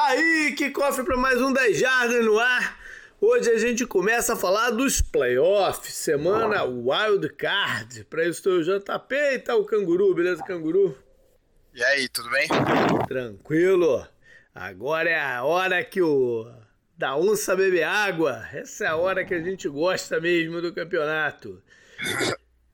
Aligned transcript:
Tá 0.00 0.06
aí, 0.06 0.54
que 0.56 0.70
cofre 0.70 1.04
para 1.04 1.14
mais 1.14 1.42
um 1.42 1.52
10 1.52 1.78
Jardas 1.78 2.24
no 2.24 2.38
ar. 2.38 2.80
Hoje 3.20 3.50
a 3.50 3.58
gente 3.58 3.84
começa 3.86 4.32
a 4.32 4.36
falar 4.36 4.70
dos 4.70 5.02
playoffs, 5.02 5.92
semana 5.92 6.64
Wild 6.64 7.28
Card. 7.34 8.04
Para 8.04 8.24
isso 8.24 8.38
estou 8.38 8.54
o 8.54 8.64
JP 8.64 9.14
e 9.14 9.38
tá 9.40 9.54
o 9.54 9.66
Canguru, 9.66 10.14
beleza, 10.14 10.42
Canguru? 10.42 10.96
E 11.74 11.84
aí, 11.84 12.08
tudo 12.08 12.30
bem? 12.30 12.48
Tranquilo. 13.06 14.08
Agora 14.54 15.10
é 15.10 15.20
a 15.20 15.44
hora 15.44 15.84
que 15.84 16.00
o 16.00 16.50
da 16.96 17.14
onça 17.14 17.54
bebe 17.54 17.82
água. 17.82 18.48
Essa 18.54 18.86
é 18.86 18.88
a 18.88 18.96
hora 18.96 19.22
que 19.22 19.34
a 19.34 19.42
gente 19.42 19.68
gosta 19.68 20.18
mesmo 20.18 20.62
do 20.62 20.72
campeonato. 20.72 21.62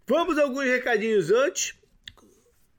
Vamos 0.06 0.38
a 0.38 0.42
alguns 0.42 0.66
recadinhos 0.66 1.32
antes. 1.32 1.74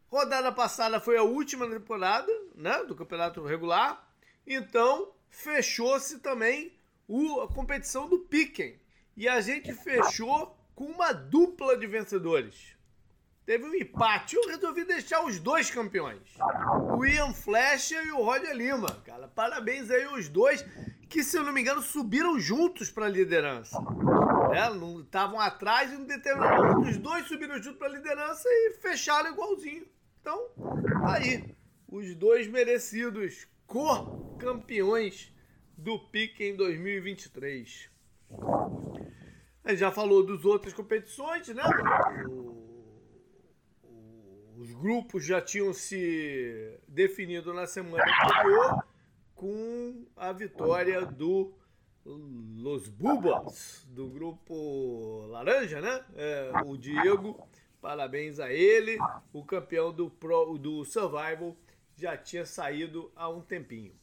Rodada 0.09 0.53
passada 0.53 1.01
foi 1.01 1.17
a 1.17 1.23
última 1.23 1.69
temporada, 1.69 2.31
né, 2.55 2.85
do 2.85 2.95
campeonato 2.95 3.43
regular. 3.43 4.06
Então, 4.47 5.11
fechou-se 5.29 6.19
também 6.19 6.71
o, 7.05 7.41
a 7.41 7.47
competição 7.49 8.07
do 8.07 8.19
Piquen. 8.19 8.79
E 9.15 9.27
a 9.27 9.41
gente 9.41 9.73
fechou 9.73 10.57
com 10.73 10.85
uma 10.85 11.11
dupla 11.11 11.75
de 11.75 11.85
vencedores. 11.85 12.77
Teve 13.45 13.65
um 13.65 13.73
empate. 13.73 14.35
Eu 14.35 14.47
resolvi 14.47 14.85
deixar 14.85 15.25
os 15.25 15.39
dois 15.39 15.69
campeões. 15.69 16.21
O 16.97 17.05
Ian 17.05 17.33
Flecha 17.33 18.01
e 18.03 18.11
o 18.11 18.23
Roger 18.23 18.55
Lima. 18.55 19.01
Cara, 19.05 19.27
parabéns 19.27 19.89
aí 19.91 20.05
os 20.07 20.29
dois 20.29 20.65
que, 21.09 21.23
se 21.23 21.37
eu 21.37 21.43
não 21.43 21.53
me 21.53 21.61
engano, 21.61 21.81
subiram 21.81 22.39
juntos 22.39 22.89
para 22.89 23.05
a 23.05 23.09
liderança. 23.09 23.77
Estavam 25.01 25.41
é, 25.41 25.45
atrás 25.45 25.91
e 25.91 25.95
um 25.95 26.03
determinado 26.03 26.63
momento 26.63 26.89
os 26.89 26.97
dois 26.97 27.27
subiram 27.27 27.61
juntos 27.61 27.79
para 27.79 27.87
a 27.87 27.91
liderança 27.91 28.47
e 28.47 28.73
fecharam 28.81 29.31
igualzinho. 29.31 29.85
Então, 30.21 30.49
tá 31.01 31.13
aí. 31.13 31.55
Os 31.89 32.13
dois 32.15 32.47
merecidos 32.47 33.47
co-campeões 33.67 35.31
do 35.77 35.99
Pique 35.99 36.43
em 36.43 36.55
2023. 36.55 37.89
A 39.63 39.69
gente 39.71 39.79
já 39.79 39.91
falou 39.91 40.25
dos 40.25 40.45
outras 40.45 40.73
competições, 40.73 41.49
né? 41.49 41.63
O, 42.27 42.57
os 44.55 44.73
grupos 44.73 45.25
já 45.25 45.41
tinham 45.41 45.73
se 45.73 46.79
definido 46.87 47.53
na 47.53 47.67
semana 47.67 48.03
anterior 48.03 48.83
com 49.35 50.05
a 50.15 50.31
vitória 50.31 51.05
do 51.05 51.53
Los 52.05 52.87
Bubas, 52.87 53.85
do 53.89 54.07
grupo 54.07 55.27
Laranja, 55.27 55.81
né? 55.81 56.03
É, 56.15 56.51
o 56.65 56.77
Diego, 56.77 57.37
parabéns 57.81 58.39
a 58.39 58.51
ele, 58.51 58.97
o 59.33 59.43
campeão 59.43 59.91
do, 59.91 60.09
Pro, 60.09 60.57
do 60.57 60.85
Survival 60.85 61.55
já 61.97 62.15
tinha 62.15 62.45
saído 62.45 63.11
há 63.15 63.27
um 63.27 63.41
tempinho. 63.41 63.93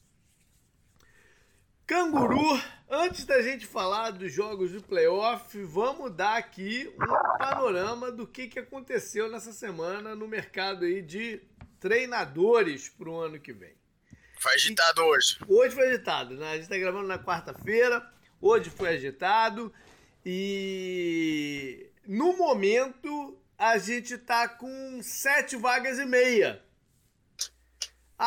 Canguru, 1.87 2.61
antes 2.91 3.25
da 3.25 3.41
gente 3.43 3.67
falar 3.67 4.11
dos 4.11 4.33
jogos 4.33 4.73
do 4.73 4.83
playoff, 4.83 5.63
vamos 5.65 6.11
dar 6.11 6.39
aqui 6.39 6.93
um 6.95 7.39
panorama 7.39 8.11
do 8.11 8.27
que, 8.27 8.49
que 8.49 8.59
aconteceu 8.59 9.31
nessa 9.31 9.53
semana 9.53 10.15
no 10.17 10.27
mercado 10.27 10.87
aí 10.87 11.03
de 11.03 11.43
treinadores 11.79 12.89
para 12.89 13.09
o 13.11 13.21
ano 13.21 13.39
que 13.39 13.53
vem. 13.53 13.77
Foi 14.41 14.55
agitado 14.55 15.03
hoje. 15.03 15.39
Hoje 15.47 15.75
foi 15.75 15.89
agitado, 15.89 16.35
né? 16.37 16.49
A 16.49 16.55
gente 16.55 16.63
está 16.63 16.79
gravando 16.79 17.07
na 17.07 17.19
quarta-feira, 17.19 18.05
hoje 18.41 18.71
foi 18.71 18.89
agitado 18.89 19.73
e 20.25 21.91
no 22.07 22.35
momento 22.37 23.39
a 23.59 23.77
gente 23.77 24.15
está 24.15 24.49
com 24.49 25.01
sete 25.03 25.55
vagas 25.55 25.99
e 25.99 26.07
meia 26.07 26.64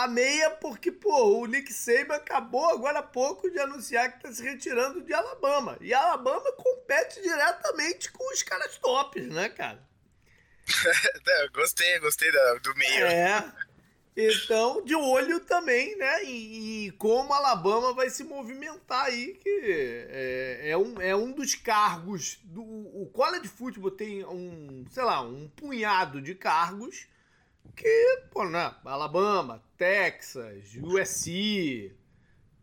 a 0.03 0.07
meia 0.07 0.51
porque, 0.51 0.91
pô, 0.91 1.39
o 1.39 1.45
Nick 1.47 1.73
Saban 1.73 2.15
acabou 2.15 2.69
agora 2.69 2.99
há 2.99 3.03
pouco 3.03 3.49
de 3.49 3.59
anunciar 3.59 4.11
que 4.11 4.17
está 4.17 4.31
se 4.31 4.43
retirando 4.43 5.01
de 5.01 5.11
Alabama. 5.11 5.75
E 5.81 5.91
Alabama 5.91 6.51
compete 6.51 7.19
diretamente 7.19 8.11
com 8.11 8.31
os 8.31 8.43
caras 8.43 8.77
tops, 8.77 9.27
né, 9.27 9.49
cara? 9.49 9.83
gostei, 11.51 11.97
gostei 11.99 12.31
do 12.31 12.75
meio. 12.75 13.05
É. 13.07 13.51
Então, 14.15 14.83
de 14.83 14.95
olho 14.95 15.39
também, 15.39 15.95
né, 15.97 16.23
em, 16.23 16.85
em 16.85 16.91
como 16.91 17.33
Alabama 17.33 17.93
vai 17.93 18.09
se 18.11 18.23
movimentar 18.23 19.05
aí, 19.05 19.33
que 19.33 19.61
é, 19.63 20.69
é, 20.71 20.77
um, 20.77 21.01
é 21.01 21.15
um 21.15 21.31
dos 21.31 21.55
cargos 21.55 22.39
do 22.43 22.61
o 22.63 23.09
college 23.13 23.47
football 23.47 23.91
tem 23.91 24.23
um, 24.25 24.85
sei 24.91 25.03
lá, 25.03 25.21
um 25.21 25.47
punhado 25.49 26.21
de 26.21 26.35
cargos 26.35 27.07
que, 27.77 28.23
pô, 28.31 28.43
né, 28.49 28.75
Alabama, 28.83 29.63
Texas, 29.77 30.75
USC, 30.81 31.95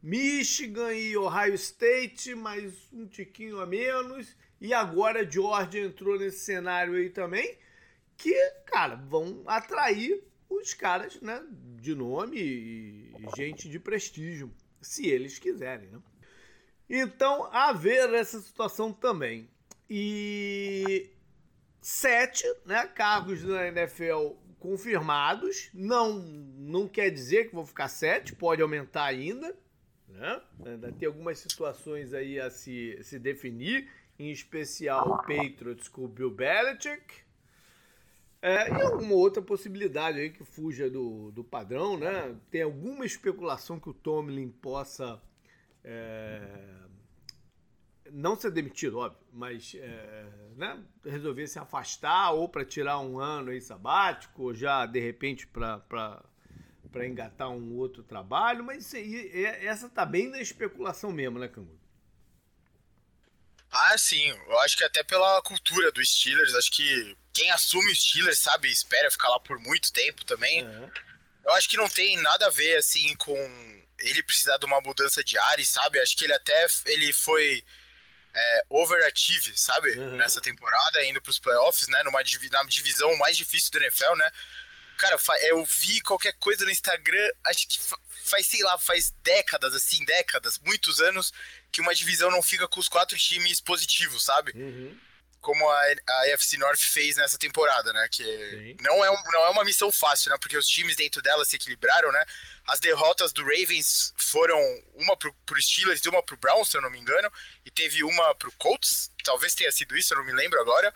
Michigan 0.02 0.92
e 0.92 1.16
Ohio 1.16 1.54
State, 1.54 2.34
mais 2.34 2.74
um 2.92 3.06
tiquinho 3.06 3.60
a 3.60 3.66
menos. 3.66 4.36
E 4.60 4.74
agora 4.74 5.28
Georgia 5.30 5.84
entrou 5.84 6.18
nesse 6.18 6.40
cenário 6.40 6.94
aí 6.94 7.10
também, 7.10 7.56
que, 8.16 8.34
cara, 8.66 8.96
vão 8.96 9.44
atrair 9.46 10.24
os 10.50 10.74
caras, 10.74 11.20
né, 11.20 11.40
de 11.80 11.94
nome 11.94 12.40
e 12.40 13.12
gente 13.36 13.68
de 13.68 13.78
prestígio, 13.78 14.52
se 14.82 15.06
eles 15.06 15.38
quiserem, 15.38 15.90
né? 15.90 16.00
Então, 16.90 17.48
a 17.52 17.72
ver 17.72 18.12
essa 18.12 18.40
situação 18.40 18.92
também. 18.92 19.48
E 19.88 21.10
sete, 21.80 22.44
né, 22.64 22.86
cargos 22.88 23.42
na 23.44 23.68
NFL 23.68 24.43
confirmados. 24.64 25.68
Não, 25.74 26.14
não 26.14 26.88
quer 26.88 27.10
dizer 27.10 27.48
que 27.48 27.54
vão 27.54 27.66
ficar 27.66 27.88
sete, 27.88 28.34
pode 28.34 28.62
aumentar 28.62 29.04
ainda. 29.04 29.54
Né? 30.08 30.40
Ainda 30.64 30.90
tem 30.90 31.06
algumas 31.06 31.38
situações 31.38 32.14
aí 32.14 32.40
a 32.40 32.48
se, 32.48 32.98
se 33.02 33.18
definir, 33.18 33.90
em 34.18 34.30
especial 34.30 35.06
o 35.06 35.18
Patriots 35.18 35.86
com 35.86 36.06
o 36.06 36.08
Bill 36.08 36.30
Belichick. 36.30 37.22
É, 38.40 38.70
e 38.70 38.80
alguma 38.80 39.14
outra 39.14 39.42
possibilidade 39.42 40.18
aí 40.18 40.30
que 40.30 40.44
fuja 40.44 40.88
do, 40.88 41.30
do 41.30 41.44
padrão, 41.44 41.98
né? 41.98 42.34
Tem 42.50 42.62
alguma 42.62 43.04
especulação 43.04 43.78
que 43.78 43.90
o 43.90 43.94
Tomlin 43.94 44.48
possa 44.48 45.20
é, 45.82 46.40
não 48.14 48.38
ser 48.38 48.52
demitido, 48.52 48.98
óbvio, 48.98 49.18
mas 49.32 49.74
é, 49.74 50.26
né, 50.56 50.80
resolver 51.04 51.46
se 51.48 51.58
afastar 51.58 52.30
ou 52.30 52.48
para 52.48 52.64
tirar 52.64 53.00
um 53.00 53.18
ano 53.18 53.50
aí 53.50 53.60
sabático, 53.60 54.44
ou 54.44 54.54
já 54.54 54.86
de 54.86 55.00
repente 55.00 55.46
para 55.48 56.22
engatar 57.04 57.50
um 57.50 57.76
outro 57.76 58.04
trabalho, 58.04 58.62
mas 58.62 58.86
isso 58.86 58.96
aí, 58.96 59.44
é, 59.44 59.66
essa 59.66 59.88
tá 59.88 60.06
bem 60.06 60.28
na 60.28 60.40
especulação 60.40 61.10
mesmo, 61.10 61.38
né, 61.40 61.48
Canguru? 61.48 61.80
Ah, 63.70 63.98
sim. 63.98 64.28
Eu 64.28 64.60
acho 64.60 64.76
que 64.76 64.84
até 64.84 65.02
pela 65.02 65.42
cultura 65.42 65.90
dos 65.90 66.08
Steelers, 66.08 66.54
acho 66.54 66.70
que 66.70 67.16
quem 67.32 67.50
assume 67.50 67.90
os 67.90 67.98
Steelers, 67.98 68.38
sabe, 68.38 68.70
espera 68.70 69.10
ficar 69.10 69.28
lá 69.28 69.40
por 69.40 69.58
muito 69.58 69.92
tempo 69.92 70.24
também. 70.24 70.64
Uhum. 70.64 70.90
Eu 71.44 71.52
acho 71.54 71.68
que 71.68 71.76
não 71.76 71.88
tem 71.88 72.16
nada 72.18 72.46
a 72.46 72.50
ver, 72.50 72.76
assim, 72.76 73.16
com 73.16 73.34
ele 73.98 74.22
precisar 74.22 74.58
de 74.58 74.66
uma 74.66 74.80
mudança 74.80 75.24
de 75.24 75.36
área, 75.36 75.64
sabe? 75.64 75.98
Acho 75.98 76.16
que 76.16 76.24
ele 76.24 76.32
até 76.32 76.66
ele 76.86 77.12
foi 77.12 77.64
é, 78.34 78.64
overachieve, 78.68 79.56
sabe? 79.56 79.90
Uhum. 79.98 80.16
Nessa 80.16 80.40
temporada, 80.40 81.04
indo 81.04 81.22
pros 81.22 81.38
playoffs, 81.38 81.88
né? 81.88 82.02
Numa 82.02 82.22
na 82.22 82.62
divisão 82.64 83.16
mais 83.16 83.36
difícil 83.36 83.70
do 83.70 83.78
NFL, 83.78 84.14
né? 84.16 84.30
Cara, 84.96 85.18
eu 85.48 85.64
vi 85.64 86.00
qualquer 86.00 86.32
coisa 86.34 86.64
no 86.64 86.70
Instagram, 86.70 87.28
acho 87.44 87.66
que 87.66 87.80
faz, 88.24 88.46
sei 88.46 88.62
lá, 88.62 88.78
faz 88.78 89.12
décadas, 89.22 89.74
assim, 89.74 90.04
décadas, 90.04 90.58
muitos 90.60 91.00
anos, 91.00 91.32
que 91.72 91.80
uma 91.80 91.94
divisão 91.94 92.30
não 92.30 92.42
fica 92.42 92.68
com 92.68 92.78
os 92.78 92.88
quatro 92.88 93.18
times 93.18 93.60
positivos, 93.60 94.24
sabe? 94.24 94.52
Uhum 94.54 94.98
como 95.44 95.68
a, 95.68 95.82
a 96.08 96.32
AFC 96.32 96.56
North 96.56 96.80
fez 96.80 97.16
nessa 97.16 97.36
temporada, 97.36 97.92
né? 97.92 98.08
Que 98.10 98.74
não 98.80 99.04
é, 99.04 99.10
um, 99.10 99.22
não 99.30 99.44
é 99.44 99.50
uma 99.50 99.62
missão 99.62 99.92
fácil, 99.92 100.30
né? 100.30 100.38
Porque 100.40 100.56
os 100.56 100.66
times 100.66 100.96
dentro 100.96 101.20
dela 101.20 101.44
se 101.44 101.54
equilibraram, 101.54 102.10
né? 102.10 102.24
As 102.66 102.80
derrotas 102.80 103.30
do 103.30 103.42
Ravens 103.42 104.14
foram 104.16 104.58
uma 104.94 105.14
pro, 105.18 105.34
pro 105.44 105.60
Steelers 105.60 106.00
e 106.02 106.08
uma 106.08 106.22
pro 106.22 106.38
Browns, 106.38 106.70
se 106.70 106.78
eu 106.78 106.80
não 106.80 106.90
me 106.90 106.98
engano, 106.98 107.30
e 107.62 107.70
teve 107.70 108.02
uma 108.02 108.34
pro 108.36 108.50
Colts, 108.52 109.10
talvez 109.22 109.54
tenha 109.54 109.70
sido 109.70 109.94
isso, 109.98 110.14
eu 110.14 110.18
não 110.18 110.24
me 110.24 110.32
lembro 110.32 110.58
agora. 110.58 110.92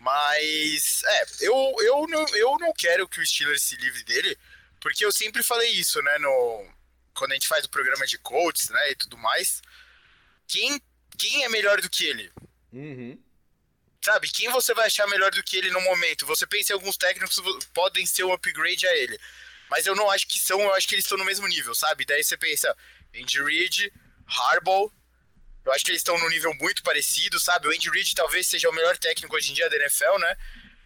Mas, 0.00 1.04
é, 1.04 1.26
eu, 1.42 1.76
eu, 1.78 2.06
não, 2.08 2.26
eu 2.34 2.58
não 2.58 2.72
quero 2.72 3.08
que 3.08 3.20
o 3.20 3.26
Steelers 3.26 3.62
se 3.62 3.76
livre 3.76 4.02
dele, 4.02 4.36
porque 4.80 5.04
eu 5.04 5.12
sempre 5.12 5.44
falei 5.44 5.70
isso, 5.70 6.02
né? 6.02 6.18
No, 6.18 6.68
quando 7.14 7.30
a 7.30 7.34
gente 7.34 7.46
faz 7.46 7.64
o 7.64 7.70
programa 7.70 8.04
de 8.04 8.18
Colts, 8.18 8.68
né? 8.68 8.90
E 8.90 8.96
tudo 8.96 9.16
mais. 9.16 9.62
Quem, 10.48 10.82
quem 11.16 11.44
é 11.44 11.48
melhor 11.48 11.80
do 11.80 11.88
que 11.88 12.04
ele? 12.04 12.32
Uhum. 12.72 13.25
Sabe, 14.06 14.30
quem 14.30 14.48
você 14.50 14.72
vai 14.72 14.86
achar 14.86 15.04
melhor 15.08 15.32
do 15.32 15.42
que 15.42 15.56
ele 15.56 15.68
no 15.68 15.80
momento? 15.80 16.26
Você 16.26 16.46
pensa 16.46 16.72
em 16.72 16.74
alguns 16.74 16.96
técnicos 16.96 17.42
podem 17.74 18.06
ser 18.06 18.22
um 18.22 18.32
upgrade 18.32 18.86
a 18.86 18.96
ele. 18.96 19.18
Mas 19.68 19.84
eu 19.84 19.96
não 19.96 20.08
acho 20.08 20.28
que 20.28 20.38
são, 20.38 20.60
eu 20.60 20.72
acho 20.74 20.86
que 20.86 20.94
eles 20.94 21.04
estão 21.04 21.18
no 21.18 21.24
mesmo 21.24 21.44
nível, 21.48 21.74
sabe? 21.74 22.04
Daí 22.04 22.22
você 22.22 22.36
pensa, 22.36 22.72
Andy 23.12 23.42
Reid, 23.42 23.92
Harbaugh, 24.24 24.92
eu 25.64 25.72
acho 25.72 25.84
que 25.84 25.90
eles 25.90 26.02
estão 26.02 26.16
num 26.20 26.28
nível 26.28 26.54
muito 26.54 26.84
parecido, 26.84 27.40
sabe? 27.40 27.66
O 27.66 27.72
Andy 27.72 27.90
Reid 27.90 28.14
talvez 28.14 28.46
seja 28.46 28.70
o 28.70 28.72
melhor 28.72 28.96
técnico 28.96 29.34
hoje 29.34 29.50
em 29.50 29.54
dia 29.54 29.68
da 29.68 29.74
NFL, 29.74 30.18
né? 30.20 30.36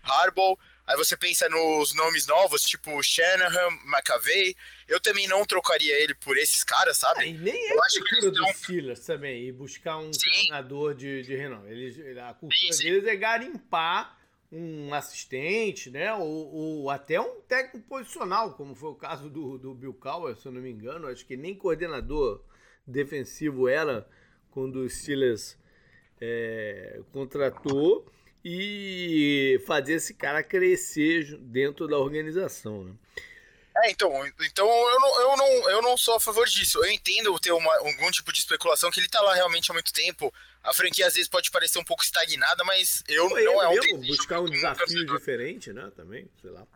Harbaugh, 0.02 0.58
Aí 0.90 0.96
você 0.96 1.16
pensa 1.16 1.48
nos 1.48 1.94
nomes 1.94 2.26
novos, 2.26 2.62
tipo 2.62 3.00
Shanahan, 3.00 3.69
McAvey. 3.84 4.56
Eu 4.88 4.98
também 4.98 5.28
não 5.28 5.44
trocaria 5.44 5.94
ele 6.02 6.16
por 6.16 6.37
esses 6.37 6.64
caras, 6.64 6.98
sabe? 6.98 7.22
É, 7.22 7.28
e 7.28 7.38
nem 7.38 7.54
é 7.54 7.75
eu 7.75 7.84
acho 7.84 8.00
cultura 8.00 8.20
que 8.22 8.31
dos 8.31 8.56
Steelers 8.56 9.06
também, 9.06 9.46
e 9.46 9.52
buscar 9.52 9.98
um 9.98 10.12
sim. 10.12 10.28
treinador 10.28 10.92
de, 10.96 11.22
de 11.22 11.37
renome. 11.37 11.70
Eles, 11.70 11.96
a 12.19 12.34
cultura 12.34 12.72
sim, 12.72 12.82
deles 12.82 13.06
é 13.06 13.14
garimpar 13.14 14.19
um 14.50 14.92
assistente, 14.92 15.90
né? 15.90 16.12
Ou, 16.12 16.52
ou, 16.52 16.90
até 16.90 17.20
um 17.20 17.40
técnico 17.42 17.87
posicional, 17.87 18.54
como 18.54 18.75
foi 18.75 18.90
o 18.90 18.96
caso 18.96 19.31
do, 19.31 19.58
do 19.58 19.72
Bill 19.72 19.94
Cowher, 19.94 20.34
se 20.34 20.48
eu 20.48 20.50
não 20.50 20.60
me 20.60 20.72
engano. 20.72 21.06
Acho 21.06 21.25
que 21.25 21.37
nem 21.37 21.54
coordenador 21.54 22.44
defensivo 22.84 23.69
era 23.69 24.08
quando 24.50 24.81
o 24.81 24.90
Steelers 24.90 25.56
é, 26.20 27.00
contratou 27.12 28.10
e 28.44 29.62
fazer 29.66 29.94
esse 29.94 30.14
cara 30.14 30.42
crescer 30.42 31.37
dentro 31.38 31.87
da 31.87 31.98
organização. 31.98 32.84
Né? 32.84 32.92
É, 33.76 33.90
então, 33.90 34.10
então 34.40 34.69
eu, 34.69 35.00
não, 35.00 35.20
eu, 35.20 35.37
não, 35.37 35.70
eu 35.70 35.82
não 35.82 35.96
sou 35.96 36.16
a 36.16 36.20
favor 36.20 36.46
disso. 36.46 36.78
Eu 36.84 36.90
entendo 36.90 37.38
ter 37.38 37.52
uma, 37.52 37.72
algum 37.78 38.10
tipo 38.10 38.32
de 38.32 38.40
especulação 38.40 38.90
que 38.90 39.00
ele 39.00 39.08
tá 39.08 39.20
lá 39.20 39.34
realmente 39.34 39.70
há 39.70 39.75
muito 39.75 39.92
tempo. 39.92 40.32
A 40.62 40.75
franquia 40.75 41.06
às 41.06 41.14
vezes 41.14 41.28
pode 41.28 41.50
parecer 41.50 41.78
um 41.78 41.84
pouco 41.84 42.02
estagnada, 42.02 42.62
mas 42.64 43.02
eu 43.08 43.28
não 43.31 43.62
é 43.62 43.69
um 43.69 44.00
buscar 44.00 44.40
um 44.40 44.50
desafio 44.50 45.06
diferente, 45.06 45.72
né? 45.72 45.90
Também, 45.96 46.28
sei 46.40 46.50
lá. 46.50 46.66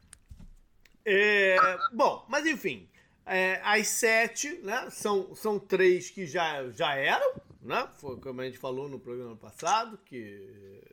É, 1.05 1.56
bom, 1.93 2.25
mas 2.28 2.46
enfim, 2.46 2.88
é, 3.26 3.61
as 3.62 3.88
sete, 3.88 4.58
né? 4.62 4.88
São, 4.90 5.34
são 5.34 5.58
três 5.58 6.08
que 6.08 6.26
já, 6.26 6.66
já 6.70 6.94
eram, 6.94 7.34
né? 7.64 7.88
Foi 7.94 8.19
como 8.20 8.43
a 8.43 8.44
gente 8.44 8.58
falou 8.58 8.88
no 8.88 9.00
programa 9.00 9.34
passado, 9.34 9.99
que 10.05 10.16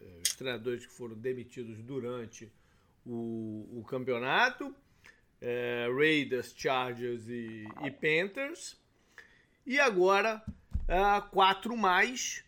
eh, 0.02 0.22
os 0.26 0.34
treinadores 0.36 0.86
que 0.86 0.94
foram 0.94 1.16
demitidos 1.16 1.78
durante 1.84 2.52
o, 3.06 3.68
o 3.80 3.84
campeonato, 3.84 4.74
é, 5.42 5.88
Raiders, 5.94 6.54
Chargers 6.56 7.28
e, 7.28 7.66
e, 7.84 7.92
Panthers. 7.92 8.80
E 9.66 9.80
agora 9.80 10.42
é, 10.88 11.22
quatro 11.30 11.76
mais, 11.76 12.44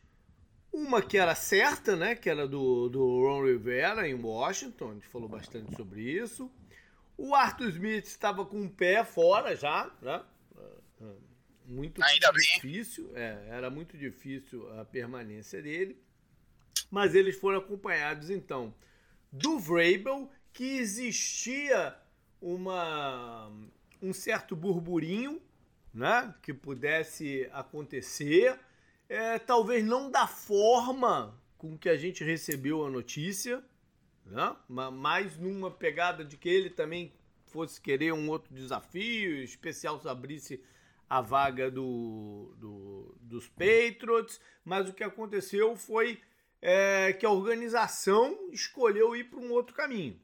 uma 0.71 1.01
que 1.01 1.17
era 1.17 1.35
certa, 1.35 1.95
né? 1.95 2.15
Que 2.15 2.29
era 2.29 2.47
do, 2.47 2.87
do 2.87 3.05
Ron 3.21 3.45
Rivera 3.45 4.07
em 4.07 4.13
Washington, 4.13 4.91
a 4.91 4.93
gente 4.93 5.07
falou 5.07 5.27
bastante 5.27 5.75
sobre 5.75 6.01
isso. 6.01 6.49
O 7.17 7.35
Arthur 7.35 7.69
Smith 7.69 8.05
estava 8.05 8.45
com 8.45 8.63
o 8.63 8.69
pé 8.69 9.03
fora 9.03 9.55
já, 9.55 9.91
né? 10.01 10.23
Muito 11.65 12.03
Ainda 12.03 12.31
difícil, 12.31 13.11
é, 13.15 13.47
era 13.49 13.69
muito 13.69 13.97
difícil 13.97 14.67
a 14.79 14.85
permanência 14.85 15.61
dele. 15.61 15.97
Mas 16.89 17.15
eles 17.15 17.39
foram 17.39 17.59
acompanhados 17.59 18.29
então 18.29 18.73
do 19.31 19.57
Vrabel, 19.57 20.29
que 20.51 20.77
existia 20.77 21.95
uma 22.39 23.51
um 24.01 24.13
certo 24.13 24.55
burburinho, 24.55 25.41
né, 25.93 26.35
que 26.41 26.53
pudesse 26.53 27.49
acontecer, 27.53 28.59
é, 29.07 29.39
talvez 29.39 29.83
não 29.85 30.11
da 30.11 30.27
forma 30.27 31.39
com 31.57 31.77
que 31.77 31.87
a 31.87 31.95
gente 31.95 32.21
recebeu 32.21 32.85
a 32.85 32.89
notícia, 32.89 33.63
né, 34.25 34.55
mas 34.67 35.37
numa 35.37 35.71
pegada 35.71 36.25
de 36.25 36.35
que 36.35 36.49
ele 36.49 36.69
também 36.69 37.13
fosse 37.45 37.79
querer 37.79 38.11
um 38.13 38.29
outro 38.29 38.53
desafio, 38.53 39.41
especial 39.41 40.01
se 40.01 40.09
abrisse 40.09 40.61
a 41.13 41.21
vaga 41.21 41.69
do, 41.69 42.55
do, 42.57 43.15
dos 43.21 43.47
Patriots, 43.47 44.41
mas 44.65 44.89
o 44.89 44.93
que 44.93 45.03
aconteceu 45.03 45.75
foi 45.75 46.19
é, 46.59 47.13
que 47.13 47.23
a 47.23 47.29
organização 47.29 48.49
escolheu 48.51 49.15
ir 49.15 49.25
para 49.25 49.39
um 49.39 49.51
outro 49.51 49.75
caminho. 49.75 50.19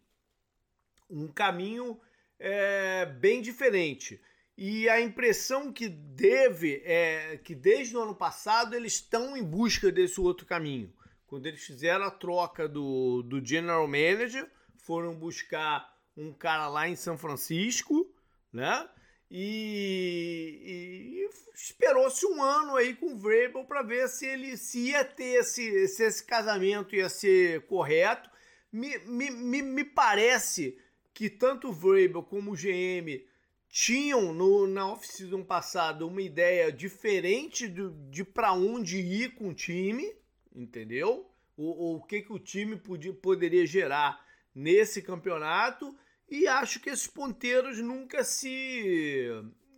Um 1.08 1.28
caminho 1.28 2.02
é, 2.40 3.06
bem 3.06 3.40
diferente. 3.40 4.20
E 4.58 4.90
a 4.90 5.00
impressão 5.00 5.72
que 5.72 5.88
deve 5.88 6.82
é 6.84 7.38
que 7.38 7.54
desde 7.54 7.96
o 7.96 8.02
ano 8.02 8.16
passado 8.16 8.76
eles 8.76 8.94
estão 8.94 9.38
em 9.38 9.44
busca 9.44 9.92
desse 9.92 10.20
outro 10.20 10.48
caminho. 10.48 10.92
Quando 11.28 11.46
eles 11.46 11.64
fizeram 11.64 12.06
a 12.06 12.12
troca 12.12 12.68
do, 12.68 13.22
do 13.22 13.46
general 13.46 13.88
manager, 13.88 14.50
foram 14.76 15.14
buscar 15.14 15.96
um 16.18 16.34
cara 16.34 16.68
lá 16.68 16.90
em 16.90 16.96
São 16.96 17.16
Francisco, 17.16 18.12
né? 18.52 18.90
E, 19.32 20.60
e 20.64 21.30
esperou-se 21.54 22.26
um 22.26 22.42
ano 22.42 22.76
aí 22.76 22.96
com 22.96 23.14
o 23.14 23.18
Vrabel 23.18 23.64
para 23.66 23.84
ver 23.84 24.08
se 24.08 24.26
ele 24.26 24.58
se 24.58 24.90
ia 24.90 25.06
ter 25.06 25.40
esse, 25.40 25.88
se 25.88 26.04
esse 26.04 26.24
casamento 26.24 26.96
ia 26.96 27.10
ser 27.10 27.62
correto. 27.68 28.30
Me, 28.72 28.98
me, 29.00 29.30
me, 29.30 29.62
me 29.62 29.84
parece 29.84 30.78
que 31.14 31.30
tanto 31.30 31.70
o 31.70 31.74
Vrabel 31.74 32.24
como 32.24 32.52
o 32.52 32.56
GM 32.56 33.24
tinham 33.68 34.34
no, 34.34 34.66
na 34.66 34.92
off-season 34.92 35.44
passada 35.44 36.06
uma 36.06 36.22
ideia 36.22 36.72
diferente 36.72 37.68
de, 37.68 37.92
de 38.10 38.24
para 38.24 38.52
onde 38.54 38.98
ir 38.98 39.36
com 39.36 39.50
o 39.50 39.54
time, 39.54 40.12
entendeu? 40.56 41.30
O, 41.56 41.98
o 41.98 42.02
que, 42.02 42.24
que 42.24 42.34
o 42.34 42.40
time 42.40 42.78
podia, 42.78 43.14
poderia 43.14 43.66
gerar 43.66 44.26
nesse 44.56 45.02
campeonato 45.02 45.96
e 46.30 46.48
acho 46.48 46.80
que 46.80 46.90
esses 46.90 47.08
ponteiros 47.08 47.80
nunca 47.80 48.24
se, 48.24 49.28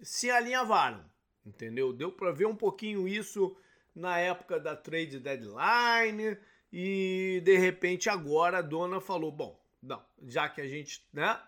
se 0.02 0.30
alinhavaram, 0.30 1.04
entendeu? 1.46 1.94
Deu 1.94 2.12
para 2.12 2.32
ver 2.32 2.46
um 2.46 2.56
pouquinho 2.56 3.08
isso 3.08 3.56
na 3.96 4.20
época 4.20 4.60
da 4.60 4.76
trade 4.76 5.20
deadline 5.20 6.38
e 6.72 7.42
de 7.44 7.58
repente 7.58 8.10
agora 8.10 8.60
a 8.60 8.62
dona 8.62 9.00
falou, 9.00 9.32
bom, 9.32 9.60
não, 9.82 10.04
já 10.24 10.48
que 10.50 10.62
a 10.62 10.68
gente 10.68 11.06
né, 11.14 11.42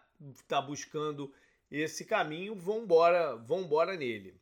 tá 0.48 0.62
buscando 0.62 1.34
esse 1.70 2.06
caminho, 2.06 2.56
vamos 2.56 2.86
embora 2.86 3.96
nele. 3.98 4.36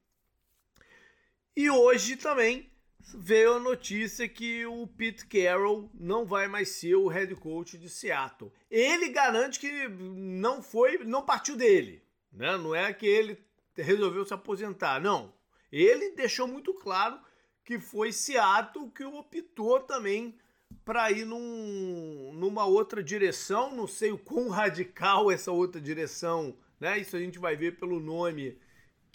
E 1.56 1.70
hoje 1.70 2.16
também 2.16 2.71
veio 3.16 3.56
a 3.56 3.60
notícia 3.60 4.28
que 4.28 4.66
o 4.66 4.88
Pete 4.88 5.26
Carroll 5.26 5.90
não 5.94 6.26
vai 6.26 6.48
mais 6.48 6.70
ser 6.70 6.96
o 6.96 7.08
head 7.08 7.36
coach 7.36 7.78
de 7.78 7.90
Seattle. 7.90 8.52
Ele 8.70 9.10
garante 9.10 9.60
que 9.60 9.88
não 9.88 10.62
foi, 10.62 11.00
não 11.00 11.24
partiu 11.24 11.56
dele, 11.56 12.04
né? 12.32 12.58
Não 12.58 12.76
é 12.76 12.94
que 12.94 13.06
ele 13.06 13.38
resolveu 13.76 14.26
se 14.26 14.34
aposentar, 14.34 15.00
não. 15.00 15.34
Ele 15.72 16.12
deixou 16.12 16.48
muito 16.48 16.74
claro 16.74 17.20
que 17.64 17.80
foi 17.80 18.12
Seattle 18.12 18.92
que 18.92 19.04
optou 19.04 19.80
também 19.80 20.38
para 20.84 21.12
ir 21.12 21.26
num, 21.26 22.32
numa 22.34 22.66
outra 22.66 23.04
direção. 23.04 23.76
Não 23.76 23.88
sei 23.88 24.12
o 24.12 24.18
quão 24.18 24.50
radical 24.50 25.32
essa 25.32 25.52
outra 25.52 25.80
direção, 25.80 26.56
né? 26.80 27.00
Isso 27.00 27.16
a 27.16 27.20
gente 27.20 27.40
vai 27.40 27.56
ver 27.56 27.78
pelo 27.78 28.00
nome 28.00 28.58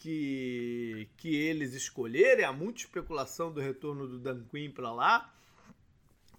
que, 0.07 1.09
que 1.17 1.35
eles 1.35 1.75
escolherem. 1.75 2.45
Há 2.45 2.53
muita 2.53 2.81
especulação 2.81 3.51
do 3.51 3.61
retorno 3.61 4.07
do 4.07 4.21
Dan 4.21 4.45
Quinn 4.45 4.71
para 4.71 4.93
lá, 4.93 5.35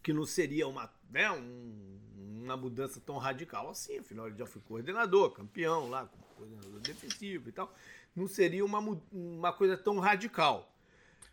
que 0.02 0.14
não 0.14 0.26
seria 0.26 0.66
uma, 0.70 0.90
né, 1.12 1.30
um, 1.30 2.00
uma 2.44 2.56
mudança 2.56 3.02
tão 3.06 3.18
radical 3.18 3.70
assim. 3.70 3.98
Afinal, 4.00 4.28
ele 4.28 4.38
já 4.38 4.46
foi 4.46 4.62
coordenador, 4.62 5.32
campeão 5.32 5.90
lá, 5.90 6.10
coordenador 6.38 6.80
defensivo 6.80 7.50
e 7.50 7.52
tal. 7.52 7.76
Não 8.16 8.26
seria 8.26 8.64
uma, 8.64 8.80
uma 9.12 9.52
coisa 9.52 9.76
tão 9.76 10.00
radical. 10.00 10.74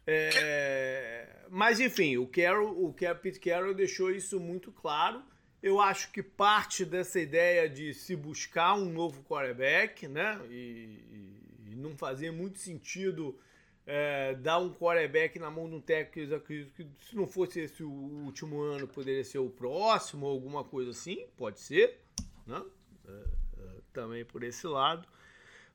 É, 0.04 1.46
mas 1.48 1.78
enfim, 1.78 2.16
o 2.16 2.26
Carroll, 2.26 2.84
o 2.84 2.92
Pete 2.92 3.38
Carroll 3.38 3.74
deixou 3.74 4.10
isso 4.10 4.40
muito 4.40 4.72
claro. 4.72 5.22
Eu 5.62 5.80
acho 5.80 6.10
que 6.10 6.22
parte 6.22 6.84
dessa 6.84 7.20
ideia 7.20 7.70
de 7.70 7.94
se 7.94 8.16
buscar 8.16 8.74
um 8.74 8.92
novo 8.92 9.22
quarterback, 9.22 10.08
né? 10.08 10.38
E, 10.50 11.43
não 11.74 11.96
fazia 11.96 12.32
muito 12.32 12.58
sentido 12.58 13.38
é, 13.86 14.34
dar 14.34 14.58
um 14.58 14.72
quarterback 14.72 15.38
na 15.38 15.50
mão 15.50 15.68
de 15.68 15.76
um 15.76 15.80
técnico 15.80 16.40
que 16.40 16.66
se 17.00 17.14
não 17.14 17.26
fosse 17.26 17.60
esse 17.60 17.82
o 17.82 17.90
último 17.90 18.60
ano, 18.60 18.88
poderia 18.88 19.24
ser 19.24 19.38
o 19.38 19.50
próximo, 19.50 20.26
alguma 20.26 20.64
coisa 20.64 20.90
assim, 20.90 21.26
pode 21.36 21.60
ser, 21.60 22.00
né? 22.46 22.62
É, 23.06 23.10
é, 23.10 23.80
também 23.92 24.24
por 24.24 24.42
esse 24.42 24.66
lado. 24.66 25.06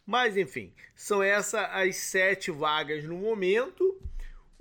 Mas 0.05 0.35
enfim, 0.37 0.73
são 0.95 1.21
essas 1.21 1.61
as 1.71 1.95
sete 1.97 2.49
vagas 2.49 3.03
no 3.03 3.17
momento. 3.17 4.01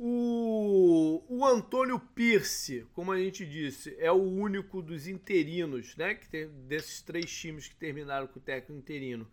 O, 0.01 1.25
o 1.29 1.45
Antônio 1.45 1.99
Pierce, 1.99 2.87
como 2.93 3.11
a 3.11 3.19
gente 3.19 3.45
disse, 3.45 3.97
é 3.99 4.13
o 4.13 4.23
único 4.23 4.81
dos 4.81 5.09
interinos, 5.09 5.97
né? 5.97 6.15
Que 6.15 6.29
tem, 6.29 6.49
desses 6.69 7.03
três 7.03 7.33
times 7.33 7.67
que 7.67 7.75
terminaram 7.75 8.27
com 8.29 8.39
o 8.39 8.43
técnico 8.43 8.79
interino 8.79 9.27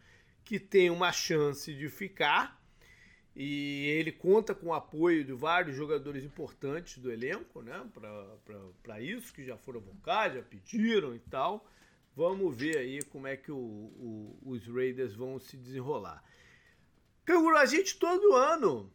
que 0.46 0.60
tem 0.60 0.90
uma 0.90 1.12
chance 1.12 1.74
de 1.74 1.90
ficar. 1.90 2.62
E 3.36 3.88
ele 3.88 4.14
conta 4.14 4.56
com 4.56 4.68
o 4.68 4.74
apoio 4.74 5.26
de 5.26 5.34
vários 5.34 5.76
jogadores 5.76 6.24
importantes 6.24 6.98
do 7.00 7.12
elenco, 7.12 7.62
né? 7.62 7.86
Para 8.82 9.02
isso, 9.02 9.34
que 9.34 9.44
já 9.44 9.58
foram 9.58 9.82
vocados, 9.82 10.38
já 10.38 10.44
pediram 10.44 11.14
e 11.14 11.20
tal. 11.20 11.68
Vamos 12.16 12.56
ver 12.56 12.78
aí 12.78 13.04
como 13.04 13.28
é 13.28 13.36
que 13.36 13.52
o, 13.52 13.58
o, 13.58 14.40
os 14.46 14.66
Raiders 14.68 15.14
vão 15.14 15.38
se 15.38 15.58
desenrolar. 15.58 16.24
Canguru, 17.26 17.58
a 17.58 17.66
gente 17.66 17.98
todo 17.98 18.34
ano 18.34 18.90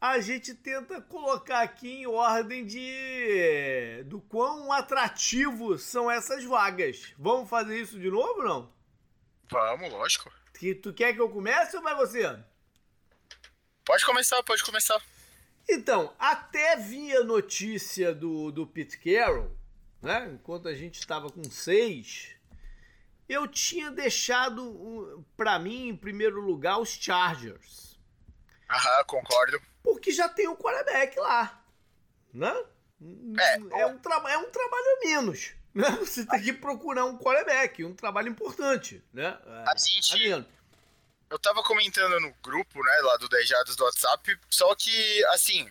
a 0.00 0.18
gente 0.18 0.54
tenta 0.54 1.00
colocar 1.00 1.60
aqui 1.60 1.90
em 1.90 2.06
ordem 2.06 2.64
de 2.64 4.02
do 4.06 4.20
quão 4.20 4.72
atrativos 4.72 5.82
são 5.82 6.10
essas 6.10 6.44
vagas. 6.44 7.14
Vamos 7.18 7.50
fazer 7.50 7.80
isso 7.80 7.98
de 7.98 8.10
novo 8.10 8.42
não? 8.42 8.72
Vamos, 9.50 9.90
lógico. 9.90 10.30
Que 10.58 10.74
tu 10.74 10.92
quer 10.92 11.12
que 11.12 11.20
eu 11.20 11.28
comece 11.28 11.76
ou 11.76 11.82
vai 11.82 11.94
você? 11.94 12.38
Pode 13.84 14.04
começar, 14.06 14.42
pode 14.42 14.62
começar. 14.64 15.02
Então, 15.68 16.14
até 16.18 16.76
vinha 16.76 17.22
notícia 17.22 18.14
do, 18.14 18.50
do 18.50 18.66
Pete 18.66 18.98
Carroll, 18.98 19.50
né? 20.00 20.30
Enquanto 20.32 20.68
a 20.68 20.74
gente 20.74 20.98
estava 20.98 21.30
com 21.30 21.42
seis, 21.44 22.34
eu 23.28 23.48
tinha 23.48 23.90
deixado 23.90 25.24
para 25.36 25.58
mim 25.58 25.88
em 25.88 25.96
primeiro 25.96 26.40
lugar 26.40 26.78
os 26.78 26.90
Chargers. 26.90 27.98
Aham, 28.70 29.04
concordo. 29.04 29.60
Porque 29.82 30.12
já 30.12 30.28
tem 30.28 30.48
um 30.48 30.56
quarterback 30.56 31.18
lá, 31.18 31.62
né? 32.32 32.64
É, 33.38 33.54
é, 33.54 33.86
um, 33.86 34.28
é 34.28 34.38
um 34.38 34.50
trabalho 34.50 34.98
menos. 35.02 35.52
Né? 35.74 35.90
Você 36.00 36.24
tem 36.24 36.42
que 36.42 36.52
procurar 36.52 37.04
um 37.04 37.18
quarterback, 37.18 37.84
um 37.84 37.94
trabalho 37.94 38.28
importante, 38.28 39.02
né? 39.12 39.36
A 39.66 39.76
gente, 39.76 40.46
eu 41.30 41.38
tava 41.38 41.62
comentando 41.64 42.20
no 42.20 42.32
grupo, 42.42 42.82
né, 42.82 42.92
lá 43.02 43.16
do 43.16 43.28
10 43.28 43.48
Jados 43.48 43.76
do 43.76 43.84
WhatsApp, 43.84 44.38
só 44.48 44.72
que, 44.76 45.24
assim, 45.26 45.68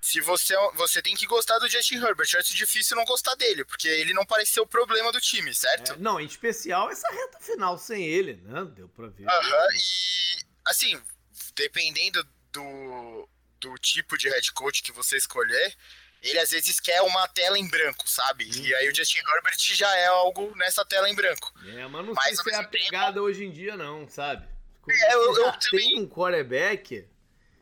se 0.00 0.20
você, 0.20 0.54
você 0.74 1.00
tem 1.00 1.14
que 1.14 1.26
gostar 1.26 1.58
do 1.58 1.68
Justin 1.68 1.96
Herbert, 1.96 2.28
é 2.34 2.42
difícil 2.42 2.96
não 2.96 3.04
gostar 3.04 3.34
dele, 3.36 3.64
porque 3.64 3.86
ele 3.86 4.12
não 4.12 4.26
parece 4.26 4.52
ser 4.52 4.60
o 4.60 4.66
problema 4.66 5.12
do 5.12 5.20
time, 5.20 5.54
certo? 5.54 5.92
É, 5.92 5.96
não, 5.96 6.20
em 6.20 6.26
especial 6.26 6.90
essa 6.90 7.08
reta 7.08 7.38
final 7.40 7.78
sem 7.78 8.04
ele, 8.04 8.34
né? 8.44 8.64
Deu 8.74 8.88
pra 8.88 9.08
ver. 9.08 9.28
Aham, 9.28 9.38
uh 9.38 9.52
-huh, 9.52 9.74
e, 9.74 10.44
assim, 10.66 11.00
dependendo 11.54 12.26
do, 12.52 13.28
do 13.60 13.74
tipo 13.78 14.16
de 14.16 14.28
head 14.28 14.52
coach 14.52 14.82
que 14.82 14.92
você 14.92 15.16
escolher, 15.16 15.76
ele 16.22 16.38
às 16.38 16.50
vezes 16.50 16.80
quer 16.80 17.00
uma 17.02 17.26
tela 17.28 17.58
em 17.58 17.68
branco, 17.68 18.08
sabe? 18.08 18.44
Uhum. 18.44 18.64
E 18.64 18.74
aí 18.74 18.88
o 18.88 18.94
Justin 18.94 19.18
Herbert 19.18 19.58
já 19.58 19.96
é 19.96 20.06
algo 20.06 20.52
nessa 20.56 20.84
tela 20.84 21.08
em 21.08 21.14
branco. 21.14 21.52
É, 21.66 21.86
mas 21.86 22.06
não 22.06 22.14
mas, 22.14 22.40
sei 22.40 22.52
se 22.52 22.58
é 22.58 22.60
a 22.60 22.64
pegada 22.64 23.12
tempo... 23.14 23.20
hoje 23.26 23.44
em 23.44 23.50
dia, 23.50 23.76
não, 23.76 24.08
sabe? 24.08 24.46
é, 24.88 25.14
eu, 25.14 25.36
eu 25.36 25.52
também... 25.52 25.90
tem 25.90 26.00
um 26.00 26.08
quarterback. 26.08 27.06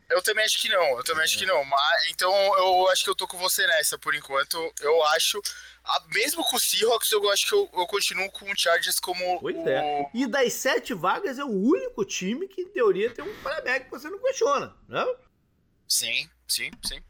Eu 0.08 0.22
também 0.22 0.44
acho 0.44 0.60
que 0.60 0.68
não, 0.68 0.96
eu 0.96 1.02
também 1.02 1.22
é. 1.22 1.24
acho 1.24 1.36
que 1.36 1.46
não. 1.46 1.64
Mas, 1.64 2.06
então 2.10 2.32
eu 2.58 2.88
acho 2.90 3.02
que 3.02 3.10
eu 3.10 3.14
tô 3.14 3.26
com 3.26 3.36
você 3.38 3.66
nessa 3.66 3.98
por 3.98 4.14
enquanto. 4.14 4.56
Eu 4.80 5.02
acho. 5.08 5.42
A, 5.84 6.04
mesmo 6.14 6.44
com 6.44 6.56
o 6.56 6.60
Seahawks, 6.60 7.10
eu 7.10 7.28
acho 7.30 7.48
que 7.48 7.54
eu, 7.54 7.68
eu 7.72 7.86
continuo 7.86 8.30
com 8.30 8.50
o 8.50 8.56
Chargers 8.56 9.00
como. 9.00 9.40
Pois 9.40 9.56
o... 9.56 9.68
é. 9.68 10.08
E 10.14 10.26
das 10.26 10.52
sete 10.52 10.94
vagas 10.94 11.38
é 11.38 11.44
o 11.44 11.50
único 11.50 12.04
time 12.04 12.46
que, 12.46 12.62
em 12.62 12.68
teoria, 12.68 13.10
tem 13.10 13.24
um 13.24 13.42
quarterback 13.42 13.86
que 13.86 13.90
você 13.90 14.08
não 14.08 14.20
questiona, 14.20 14.76
não? 14.88 15.12
Né? 15.12 15.18
Sim, 15.88 16.30
sim, 16.46 16.70
sim. 16.84 17.02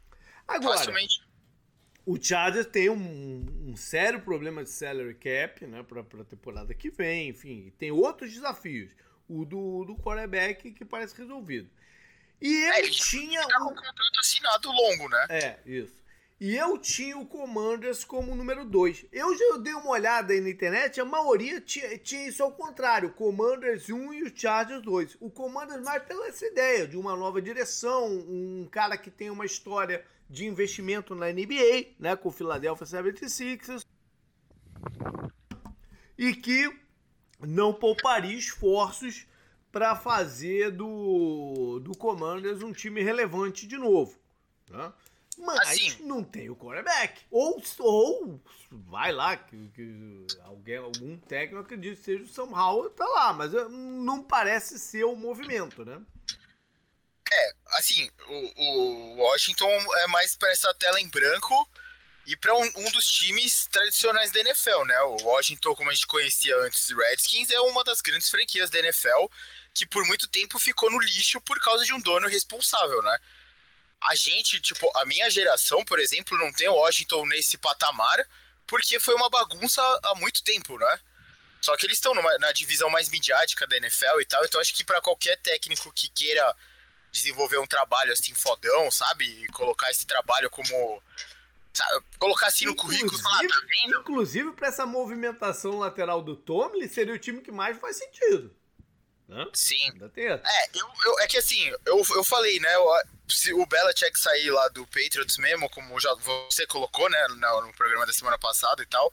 Agora, 0.47 0.77
Facilmente. 0.77 1.26
O 2.07 2.17
Chargers 2.19 2.65
tem 2.65 2.89
um, 2.89 3.45
um, 3.67 3.75
sério 3.75 4.21
problema 4.21 4.63
de 4.63 4.69
salary 4.69 5.13
cap, 5.13 5.67
né, 5.67 5.83
pra, 5.83 6.01
pra 6.01 6.23
temporada 6.23 6.73
que 6.73 6.89
vem, 6.89 7.27
enfim, 7.27 7.73
tem 7.77 7.91
outros 7.91 8.31
desafios 8.31 8.95
o 9.27 9.43
do, 9.43 9.83
do 9.83 9.95
quarterback 9.97 10.71
que 10.71 10.85
parece 10.85 11.17
resolvido. 11.17 11.69
E 12.41 12.47
eu 12.47 12.73
é, 12.75 12.81
tinha. 12.83 13.45
Tá 13.45 13.63
um 13.65 13.75
contrato 13.75 14.19
assinado 14.21 14.71
longo, 14.71 15.09
né? 15.09 15.25
É, 15.29 15.59
isso. 15.65 16.01
E 16.39 16.55
eu 16.55 16.77
tinha 16.77 17.17
o 17.17 17.25
Commanders 17.25 18.03
como 18.03 18.35
número 18.35 18.63
2. 18.63 19.07
Eu 19.11 19.35
já 19.35 19.57
dei 19.57 19.73
uma 19.73 19.89
olhada 19.89 20.33
aí 20.33 20.39
na 20.39 20.49
internet, 20.49 21.01
a 21.01 21.05
maioria 21.05 21.59
tinha, 21.59 21.97
tinha 21.97 22.27
isso 22.27 22.43
ao 22.43 22.51
contrário: 22.51 23.13
Commanders 23.13 23.89
1 23.89 24.13
e 24.13 24.23
o 24.23 24.37
Chargers 24.37 24.83
2. 24.83 25.17
O 25.19 25.31
Commanders 25.31 25.83
mais 25.83 26.03
pela 26.03 26.27
essa 26.27 26.45
ideia 26.45 26.87
de 26.87 26.95
uma 26.95 27.15
nova 27.15 27.41
direção, 27.41 28.07
um 28.07 28.67
cara 28.69 28.97
que 28.97 29.09
tem 29.09 29.31
uma 29.31 29.45
história 29.45 30.05
de 30.29 30.45
investimento 30.45 31.15
na 31.15 31.31
NBA, 31.31 31.95
né, 31.99 32.15
com 32.15 32.29
o 32.29 32.31
Philadelphia 32.31 32.85
76ers. 32.85 33.83
E 36.15 36.35
que 36.35 36.71
não 37.39 37.73
pouparia 37.73 38.37
esforços 38.37 39.25
para 39.71 39.95
fazer 39.95 40.71
do, 40.71 41.79
do 41.79 41.97
Commanders 41.97 42.61
um 42.61 42.71
time 42.71 43.01
relevante 43.01 43.65
de 43.67 43.77
novo. 43.77 44.19
Né? 44.69 44.91
Mas 45.37 45.59
assim, 45.59 46.03
não 46.03 46.23
tem 46.23 46.49
o 46.49 46.55
quarterback. 46.55 47.21
Ou, 47.29 47.61
ou 47.79 48.41
vai 48.71 49.11
lá, 49.11 49.37
que, 49.37 49.69
que 49.69 50.27
alguém, 50.43 50.77
algum 50.77 51.17
técnico 51.17 51.61
acredita 51.61 51.95
que 51.95 52.03
seja 52.03 52.23
o 52.23 52.27
Sam 52.27 52.49
Howell, 52.55 52.89
tá 52.89 53.05
lá, 53.05 53.33
mas 53.33 53.51
não 53.69 54.23
parece 54.23 54.79
ser 54.79 55.03
o 55.03 55.15
movimento, 55.15 55.85
né? 55.85 56.01
É, 57.31 57.53
assim, 57.73 58.09
o, 58.27 58.63
o 58.63 59.15
Washington 59.17 59.69
é 59.99 60.07
mais 60.07 60.35
para 60.35 60.51
essa 60.51 60.73
tela 60.73 60.99
em 60.99 61.07
branco 61.07 61.69
e 62.25 62.35
para 62.35 62.53
um, 62.55 62.71
um, 62.75 62.91
dos 62.91 63.09
times 63.09 63.67
tradicionais 63.67 64.31
da 64.31 64.39
NFL, 64.39 64.83
né? 64.85 64.99
O 65.01 65.23
Washington, 65.23 65.75
como 65.75 65.89
a 65.89 65.93
gente 65.93 66.07
conhecia 66.07 66.57
antes, 66.57 66.89
Redskins, 66.89 67.49
é 67.51 67.59
uma 67.61 67.83
das 67.83 68.01
grandes 68.01 68.29
franquias 68.29 68.69
da 68.69 68.79
NFL 68.79 69.27
que 69.73 69.85
por 69.85 70.05
muito 70.05 70.27
tempo 70.27 70.57
ficou 70.57 70.89
no 70.89 70.99
lixo 70.99 71.39
por 71.41 71.59
causa 71.59 71.85
de 71.85 71.93
um 71.93 71.99
dono 71.99 72.27
responsável, 72.27 73.01
né? 73.01 73.17
A 74.01 74.15
gente, 74.15 74.59
tipo, 74.61 74.89
a 74.97 75.05
minha 75.05 75.29
geração, 75.29 75.83
por 75.83 75.99
exemplo, 75.99 76.37
não 76.37 76.51
tem 76.53 76.67
o 76.67 76.73
Washington 76.73 77.25
nesse 77.25 77.57
patamar 77.57 78.25
porque 78.65 78.99
foi 78.99 79.15
uma 79.15 79.29
bagunça 79.29 79.81
há 80.03 80.15
muito 80.15 80.43
tempo, 80.43 80.77
né? 80.77 80.99
Só 81.61 81.75
que 81.75 81.85
eles 81.85 81.97
estão 81.97 82.13
na 82.13 82.51
divisão 82.51 82.89
mais 82.89 83.09
midiática 83.09 83.65
da 83.65 83.77
NFL 83.77 84.21
e 84.21 84.25
tal, 84.25 84.45
então 84.45 84.61
acho 84.61 84.73
que 84.73 84.83
para 84.83 85.01
qualquer 85.01 85.37
técnico 85.37 85.91
que 85.91 86.09
queira 86.09 86.55
desenvolver 87.11 87.57
um 87.57 87.65
trabalho 87.65 88.13
assim 88.13 88.35
fodão, 88.35 88.91
sabe? 88.91 89.25
E 89.25 89.47
colocar 89.47 89.89
esse 89.89 90.05
trabalho 90.05 90.49
como 90.49 91.01
Sabe, 91.77 92.03
colocar 92.17 92.47
assim 92.47 92.65
no 92.65 92.75
currículo 92.75 93.21
falar, 93.21 93.47
tá 93.47 93.61
vendo? 93.67 93.99
Inclusive, 93.99 94.51
para 94.53 94.67
essa 94.67 94.83
movimentação 94.83 95.77
lateral 95.77 96.23
do 96.23 96.35
Tomlin, 96.35 96.87
seria 96.87 97.13
o 97.13 97.19
time 97.19 97.39
que 97.39 97.51
mais 97.51 97.77
faz 97.77 97.97
sentido. 97.97 98.51
Né? 99.27 99.45
Sim. 99.53 99.91
É, 100.15 100.69
eu, 100.73 100.87
eu, 101.05 101.19
é 101.19 101.27
que 101.27 101.37
assim, 101.37 101.61
eu, 101.85 102.01
eu 102.15 102.23
falei, 102.23 102.59
né? 102.59 102.73
Eu, 102.75 102.85
se 103.27 103.53
o 103.53 103.65
Belichick 103.65 104.17
sair 104.17 104.49
lá 104.51 104.67
do 104.69 104.85
Patriots 104.87 105.37
mesmo, 105.37 105.69
como 105.69 105.99
já 105.99 106.13
você 106.15 106.65
colocou, 106.65 107.09
né, 107.09 107.27
no, 107.29 107.61
no 107.61 107.73
programa 107.73 108.05
da 108.05 108.13
semana 108.13 108.37
passada 108.37 108.81
e 108.81 108.85
tal, 108.85 109.11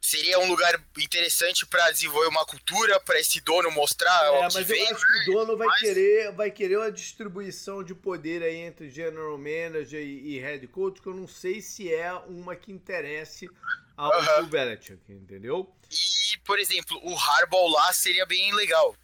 seria 0.00 0.38
um 0.38 0.48
lugar 0.48 0.82
interessante 0.98 1.66
para 1.66 1.90
desenvolver 1.90 2.28
uma 2.28 2.46
cultura, 2.46 2.98
para 3.00 3.20
esse 3.20 3.40
dono 3.42 3.70
mostrar 3.70 4.24
é, 4.24 4.42
mas 4.54 4.70
eu 4.70 4.96
acho 4.96 5.06
que 5.06 5.30
o 5.30 5.34
dono 5.34 5.56
vai 5.58 5.66
mas... 5.68 5.80
querer 5.80 6.32
vai 6.32 6.50
querer 6.50 6.78
uma 6.78 6.90
distribuição 6.90 7.84
de 7.84 7.94
poder 7.94 8.42
aí 8.42 8.56
entre 8.56 8.88
general 8.88 9.36
manager 9.36 10.00
e, 10.00 10.36
e 10.36 10.38
head 10.38 10.66
coach 10.68 11.02
que 11.02 11.06
eu 11.06 11.14
não 11.14 11.28
sei 11.28 11.60
se 11.60 11.92
é 11.92 12.10
uma 12.14 12.56
que 12.56 12.72
interesse 12.72 13.46
ao 13.94 14.10
uh 14.10 14.24
-huh. 14.24 14.46
Belichick, 14.46 15.00
entendeu? 15.12 15.70
E, 15.90 16.38
por 16.38 16.58
exemplo, 16.58 17.00
o 17.02 17.16
Harbaugh 17.16 17.68
lá 17.68 17.92
seria 17.92 18.24
bem 18.24 18.52
legal, 18.54 18.96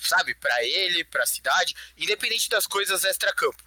sabe, 0.00 0.34
para 0.36 0.64
ele, 0.64 1.04
para 1.04 1.24
a 1.24 1.26
cidade, 1.26 1.74
independente 1.96 2.48
das 2.48 2.66
coisas 2.66 3.04
extra-campo. 3.04 3.62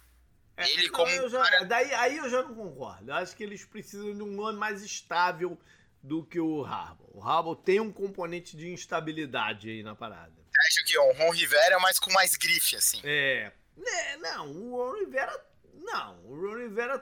É, 0.56 0.70
ele 0.70 0.88
como 0.90 1.28
já, 1.28 1.60
daí 1.64 1.92
aí 1.94 2.16
eu 2.16 2.28
já 2.28 2.42
não 2.42 2.54
concordo. 2.54 3.10
Eu 3.10 3.14
acho 3.14 3.34
que 3.34 3.42
eles 3.42 3.64
precisam 3.64 4.14
de 4.14 4.22
um 4.22 4.26
nome 4.26 4.58
mais 4.58 4.82
estável 4.82 5.58
do 6.02 6.24
que 6.24 6.40
o 6.40 6.64
Harbaugh. 6.64 7.10
O 7.14 7.22
Harbaugh 7.22 7.56
tem 7.56 7.80
um 7.80 7.92
componente 7.92 8.56
de 8.56 8.68
instabilidade 8.68 9.70
aí 9.70 9.82
na 9.82 9.94
parada. 9.94 10.32
Acha 10.66 10.84
que 10.84 10.98
o 10.98 11.12
Ron 11.12 11.30
Rivera 11.30 11.76
é 11.76 11.78
mais 11.78 11.98
com 11.98 12.12
mais 12.12 12.36
grife, 12.36 12.76
assim? 12.76 13.00
É. 13.02 13.50
é 13.84 14.16
não, 14.18 14.50
o 14.50 14.76
Ron 14.76 14.98
Rivera. 14.98 15.51
Não, 15.82 16.18
o 16.24 16.34
Ron 16.34 16.58
Rivera 16.58 17.00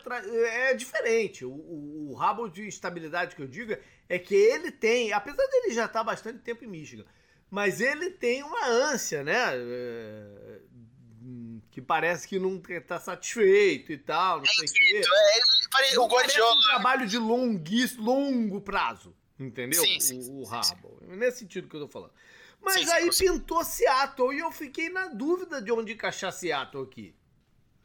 é 0.48 0.74
diferente. 0.74 1.44
O, 1.44 1.50
o, 1.50 2.12
o 2.12 2.20
Harbaugh 2.20 2.48
de 2.48 2.66
instabilidade 2.66 3.36
que 3.36 3.42
eu 3.42 3.46
digo 3.46 3.76
é 4.08 4.18
que 4.18 4.34
ele 4.34 4.72
tem, 4.72 5.12
apesar 5.12 5.46
dele 5.46 5.74
já 5.74 5.84
estar 5.84 6.00
tá 6.00 6.04
bastante 6.04 6.38
tempo 6.38 6.64
em 6.64 6.68
Michigan, 6.68 7.04
mas 7.50 7.80
ele 7.80 8.10
tem 8.10 8.42
uma 8.42 8.66
ânsia, 8.66 9.22
né? 9.22 9.52
É, 9.54 10.60
que 11.70 11.80
parece 11.80 12.26
que 12.26 12.38
não 12.38 12.60
está 12.68 12.98
satisfeito 12.98 13.92
e 13.92 13.98
tal, 13.98 14.38
não 14.38 14.46
sei 14.46 14.66
o 14.66 14.72
quê. 14.72 15.02
É, 15.92 15.98
o 15.98 16.06
Guardiola. 16.06 16.56
um 16.56 16.62
trabalho 16.62 17.06
de 17.06 17.18
longuis, 17.18 17.96
longo 17.96 18.60
prazo, 18.60 19.14
entendeu? 19.38 19.82
Sim, 19.82 20.00
sim, 20.00 20.30
o, 20.30 20.42
o 20.42 20.48
Harbaugh. 20.48 20.98
Nesse 21.02 21.40
sentido 21.40 21.68
que 21.68 21.76
eu 21.76 21.80
tô 21.80 21.88
falando. 21.88 22.12
Mas 22.62 22.88
aí 22.90 23.08
pintou 23.10 23.64
Seattle 23.64 24.34
e 24.34 24.38
eu 24.40 24.50
fiquei 24.50 24.90
na 24.90 25.08
dúvida 25.08 25.62
de 25.62 25.70
onde 25.72 25.92
encaixar 25.92 26.32
Seattle 26.32 26.84
aqui. 26.84 27.14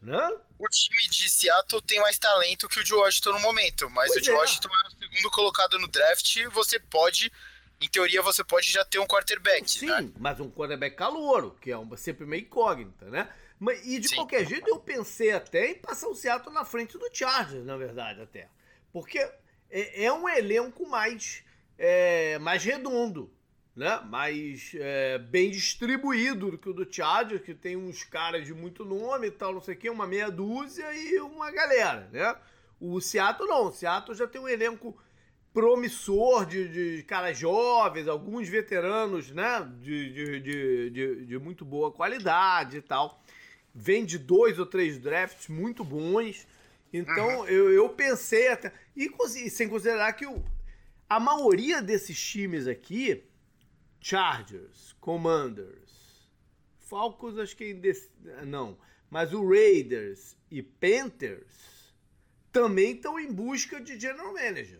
Né? 0.00 0.36
O 0.58 0.68
time 0.68 1.08
de 1.08 1.28
Seattle 1.28 1.82
tem 1.82 2.00
mais 2.00 2.18
talento 2.18 2.68
que 2.68 2.78
o 2.78 2.84
de 2.84 2.94
Washington 2.94 3.32
no 3.32 3.40
momento, 3.40 3.90
mas 3.90 4.08
pois 4.08 4.20
o 4.20 4.20
de 4.22 4.30
é. 4.30 4.34
Washington 4.34 4.68
é 4.68 4.88
o 4.88 4.90
segundo 4.90 5.30
colocado 5.30 5.78
no 5.78 5.88
draft 5.88 6.36
você 6.52 6.78
pode 6.78 7.32
em 7.80 7.88
teoria 7.88 8.22
você 8.22 8.42
pode 8.42 8.70
já 8.70 8.84
ter 8.84 8.98
um 8.98 9.06
quarterback. 9.06 9.70
Sim, 9.70 9.86
né? 9.86 10.10
mas 10.18 10.40
um 10.40 10.50
quarterback 10.50 10.96
calouro, 10.96 11.56
que 11.60 11.70
é 11.70 11.76
uma, 11.76 11.96
sempre 11.96 12.24
meio 12.24 12.42
incógnita, 12.42 13.06
né? 13.06 13.28
Mas, 13.58 13.86
e 13.86 13.98
de 13.98 14.08
Sim. 14.08 14.16
qualquer 14.16 14.46
jeito 14.46 14.68
eu 14.68 14.78
pensei 14.78 15.32
até 15.32 15.70
em 15.70 15.74
passar 15.74 16.08
o 16.08 16.14
Seattle 16.14 16.54
na 16.54 16.64
frente 16.64 16.98
do 16.98 17.08
Chargers, 17.12 17.64
na 17.64 17.76
verdade, 17.76 18.20
até. 18.20 18.48
Porque 18.92 19.18
é, 19.70 20.04
é 20.04 20.12
um 20.12 20.28
elenco 20.28 20.88
mais, 20.88 21.42
é, 21.78 22.38
mais 22.38 22.62
redondo. 22.62 23.32
Né? 23.76 24.00
Mais 24.08 24.72
é, 24.74 25.18
bem 25.18 25.50
distribuído 25.50 26.52
do 26.52 26.58
que 26.58 26.70
o 26.70 26.72
do 26.72 26.90
Chargers, 26.90 27.42
que 27.42 27.54
tem 27.54 27.76
uns 27.76 28.02
caras 28.02 28.46
de 28.46 28.54
muito 28.54 28.84
nome 28.84 29.26
e 29.26 29.30
tal, 29.30 29.52
não 29.52 29.60
sei 29.60 29.74
o 29.74 29.78
quê, 29.78 29.90
uma 29.90 30.06
meia 30.06 30.30
dúzia 30.30 30.86
e 30.94 31.20
uma 31.20 31.50
galera, 31.50 32.08
né? 32.10 32.34
O 32.80 33.00
Seattle 33.00 33.48
não, 33.48 33.66
o 33.66 33.72
Seattle 33.72 34.16
já 34.16 34.26
tem 34.26 34.40
um 34.40 34.48
elenco 34.48 34.96
promissor 35.52 36.44
de, 36.44 36.96
de 36.96 37.02
caras 37.04 37.38
jovens, 37.38 38.08
alguns 38.08 38.48
veteranos, 38.48 39.30
né? 39.30 39.70
De, 39.80 40.12
de, 40.12 40.40
de, 40.40 40.90
de, 40.90 41.26
de 41.26 41.38
muito 41.38 41.64
boa 41.64 41.92
qualidade 41.92 42.78
e 42.78 42.82
tal. 42.82 43.22
Vem 43.74 44.06
de 44.06 44.18
dois 44.18 44.58
ou 44.58 44.64
três 44.64 44.98
drafts 44.98 45.48
muito 45.48 45.84
bons. 45.84 46.46
Então 46.92 47.40
uhum. 47.40 47.46
eu, 47.46 47.70
eu 47.70 47.88
pensei 47.90 48.48
até. 48.48 48.72
E 48.96 49.10
sem 49.50 49.68
considerar 49.68 50.12
que 50.14 50.26
o, 50.26 50.42
a 51.08 51.20
maioria 51.20 51.82
desses 51.82 52.18
times 52.18 52.66
aqui, 52.66 53.24
Chargers, 54.08 54.94
Commanders, 55.00 56.30
Falcons, 56.78 57.40
acho 57.40 57.56
que 57.56 57.64
ainda. 57.64 57.90
Não. 58.46 58.78
Mas 59.10 59.32
o 59.34 59.44
Raiders 59.44 60.36
e 60.48 60.62
Panthers 60.62 61.92
também 62.52 62.92
estão 62.92 63.18
em 63.18 63.32
busca 63.32 63.80
de 63.80 63.98
general 63.98 64.32
manager. 64.32 64.78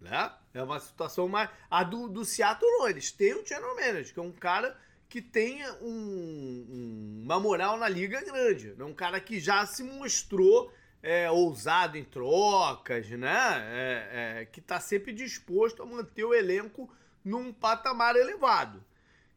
Né? 0.00 0.32
É 0.54 0.62
uma 0.62 0.78
situação 0.78 1.26
mais. 1.26 1.50
A 1.68 1.82
do, 1.82 2.08
do 2.08 2.24
Seattle 2.24 2.70
não, 2.78 2.88
eles 2.88 3.10
têm 3.10 3.34
um 3.34 3.44
general 3.44 3.74
manager, 3.74 4.14
que 4.14 4.20
é 4.20 4.22
um 4.22 4.30
cara 4.30 4.78
que 5.08 5.20
tenha 5.20 5.72
um, 5.82 7.22
uma 7.24 7.40
moral 7.40 7.76
na 7.76 7.88
liga 7.88 8.22
grande. 8.22 8.76
É 8.78 8.84
um 8.84 8.94
cara 8.94 9.18
que 9.18 9.40
já 9.40 9.66
se 9.66 9.82
mostrou 9.82 10.72
é, 11.02 11.28
ousado 11.28 11.98
em 11.98 12.04
trocas, 12.04 13.10
né? 13.10 13.58
É, 13.72 14.10
é, 14.12 14.44
que 14.44 14.60
está 14.60 14.78
sempre 14.78 15.12
disposto 15.12 15.82
a 15.82 15.86
manter 15.86 16.22
o 16.22 16.32
elenco 16.32 16.88
num 17.26 17.52
patamar 17.52 18.14
elevado. 18.14 18.82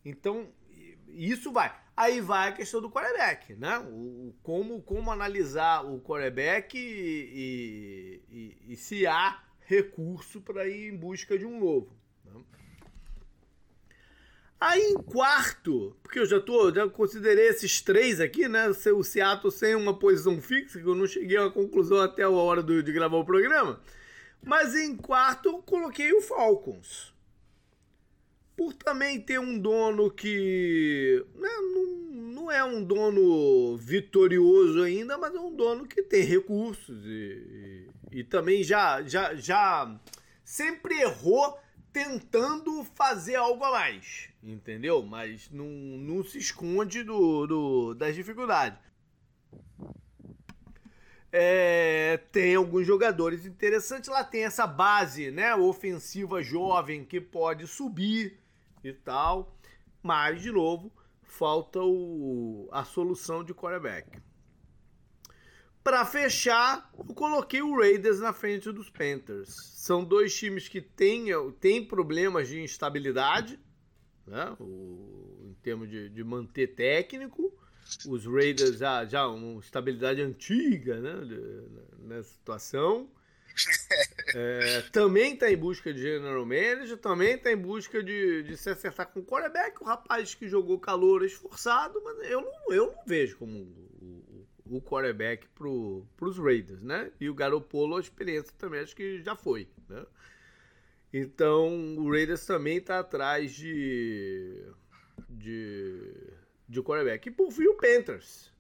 Então, 0.05 0.47
isso 1.07 1.51
vai. 1.51 1.75
Aí 1.97 2.21
vai 2.21 2.49
a 2.49 2.51
questão 2.53 2.79
do 2.79 2.89
quarterback, 2.89 3.55
né? 3.55 3.79
O, 3.79 4.33
como, 4.43 4.81
como 4.83 5.11
analisar 5.11 5.83
o 5.83 5.99
quarterback 5.99 6.77
e, 6.77 8.21
e, 8.31 8.35
e, 8.37 8.73
e 8.73 8.75
se 8.77 9.07
há 9.07 9.43
recurso 9.61 10.39
para 10.39 10.67
ir 10.67 10.93
em 10.93 10.95
busca 10.95 11.37
de 11.37 11.45
um 11.45 11.59
novo. 11.59 11.93
Né? 12.23 12.41
Aí 14.61 14.81
em 14.81 14.95
quarto, 14.95 15.97
porque 16.03 16.19
eu 16.19 16.25
já 16.25 16.39
tô, 16.39 16.71
já 16.71 16.87
considerei 16.87 17.47
esses 17.47 17.81
três 17.81 18.21
aqui, 18.21 18.47
né? 18.47 18.69
O 18.69 19.03
Seattle 19.03 19.51
sem 19.51 19.73
uma 19.73 19.97
posição 19.97 20.39
fixa, 20.39 20.79
que 20.79 20.85
eu 20.85 20.95
não 20.95 21.07
cheguei 21.07 21.37
a 21.37 21.49
conclusão 21.49 21.99
até 21.99 22.23
a 22.23 22.29
hora 22.29 22.61
do, 22.61 22.83
de 22.83 22.93
gravar 22.93 23.17
o 23.17 23.25
programa. 23.25 23.81
Mas 24.43 24.75
em 24.75 24.95
quarto 24.95 25.49
eu 25.49 25.61
coloquei 25.63 26.13
o 26.13 26.21
Falcons. 26.21 27.13
Por 28.59 28.73
também 28.73 29.21
ter 29.21 29.39
um 29.39 29.57
dono 29.57 30.11
que 30.11 31.25
né, 31.33 31.47
não, 31.47 32.11
não 32.33 32.51
é 32.51 32.61
um 32.61 32.83
dono 32.83 33.77
vitorioso 33.77 34.83
ainda, 34.83 35.17
mas 35.17 35.33
é 35.33 35.39
um 35.39 35.55
dono 35.55 35.87
que 35.87 36.03
tem 36.03 36.23
recursos 36.23 37.05
e, 37.05 37.87
e 38.11 38.21
também 38.21 38.61
já, 38.61 39.01
já, 39.03 39.33
já 39.33 39.97
sempre 40.43 40.99
errou 40.99 41.57
tentando 41.93 42.83
fazer 42.83 43.35
algo 43.35 43.63
a 43.63 43.71
mais, 43.71 44.27
entendeu? 44.43 45.03
Mas 45.03 45.49
não, 45.49 45.65
não 45.65 46.21
se 46.21 46.37
esconde 46.37 47.01
do, 47.01 47.47
do 47.47 47.93
das 47.93 48.13
dificuldades. 48.13 48.77
É, 51.31 52.19
tem 52.29 52.55
alguns 52.55 52.85
jogadores 52.85 53.45
interessantes 53.45 54.09
lá, 54.09 54.21
tem 54.21 54.43
essa 54.43 54.67
base, 54.67 55.31
né, 55.31 55.55
ofensiva 55.55 56.43
jovem 56.43 57.05
que 57.05 57.21
pode 57.21 57.65
subir 57.65 58.37
e 58.83 58.93
tal, 58.93 59.55
mas 60.01 60.41
de 60.41 60.51
novo 60.51 60.91
falta 61.21 61.79
o, 61.81 62.67
a 62.71 62.83
solução 62.83 63.43
de 63.43 63.53
quarterback. 63.53 64.19
Para 65.83 66.05
fechar, 66.05 66.91
eu 66.97 67.15
coloquei 67.15 67.61
o 67.61 67.77
Raiders 67.77 68.19
na 68.19 68.33
frente 68.33 68.71
dos 68.71 68.89
Panthers. 68.89 69.49
São 69.49 70.03
dois 70.03 70.35
times 70.35 70.67
que 70.67 70.81
têm, 70.81 71.27
têm 71.59 71.85
problemas 71.85 72.47
de 72.49 72.61
instabilidade, 72.61 73.59
né? 74.27 74.55
O, 74.59 75.47
em 75.49 75.53
termos 75.63 75.89
de, 75.89 76.09
de 76.09 76.23
manter 76.23 76.75
técnico. 76.75 77.53
Os 78.05 78.25
Raiders 78.25 78.77
já, 78.77 79.05
já 79.05 79.27
uma 79.27 79.59
estabilidade 79.59 80.21
antiga 80.21 80.99
né? 80.99 81.13
nessa 81.99 82.29
situação. 82.29 83.09
É, 84.35 84.81
também 84.91 85.33
está 85.33 85.51
em 85.51 85.57
busca 85.57 85.93
de 85.93 86.01
general 86.01 86.45
manager, 86.45 86.97
também 86.97 87.33
está 87.33 87.51
em 87.51 87.57
busca 87.57 88.03
de, 88.03 88.43
de 88.43 88.55
se 88.57 88.69
acertar 88.69 89.07
com 89.07 89.21
o 89.21 89.25
quarterback. 89.25 89.81
O 89.81 89.85
rapaz 89.85 90.35
que 90.35 90.47
jogou 90.47 90.79
calor 90.79 91.25
esforçado, 91.25 92.01
mas 92.03 92.29
eu 92.29 92.41
não, 92.41 92.73
eu 92.73 92.87
não 92.87 93.05
vejo 93.05 93.37
como 93.37 93.89
o 94.65 94.81
quarterback 94.81 95.47
para 95.47 95.67
os 95.67 96.37
Raiders, 96.37 96.83
né? 96.83 97.11
E 97.19 97.29
o 97.29 97.33
Garoppolo, 97.33 97.97
a 97.97 97.99
experiência 97.99 98.53
também 98.57 98.81
acho 98.81 98.95
que 98.95 99.21
já 99.23 99.35
foi, 99.35 99.67
né? 99.87 100.05
Então, 101.11 101.97
o 101.97 102.11
Raiders 102.11 102.45
também 102.45 102.77
está 102.77 102.99
atrás 102.99 103.51
de, 103.51 104.63
de, 105.27 106.13
de 106.67 106.81
quarterback. 106.83 107.27
E 107.27 107.31
por 107.31 107.51
fim, 107.51 107.65
o 107.65 107.75
Panthers, 107.75 108.53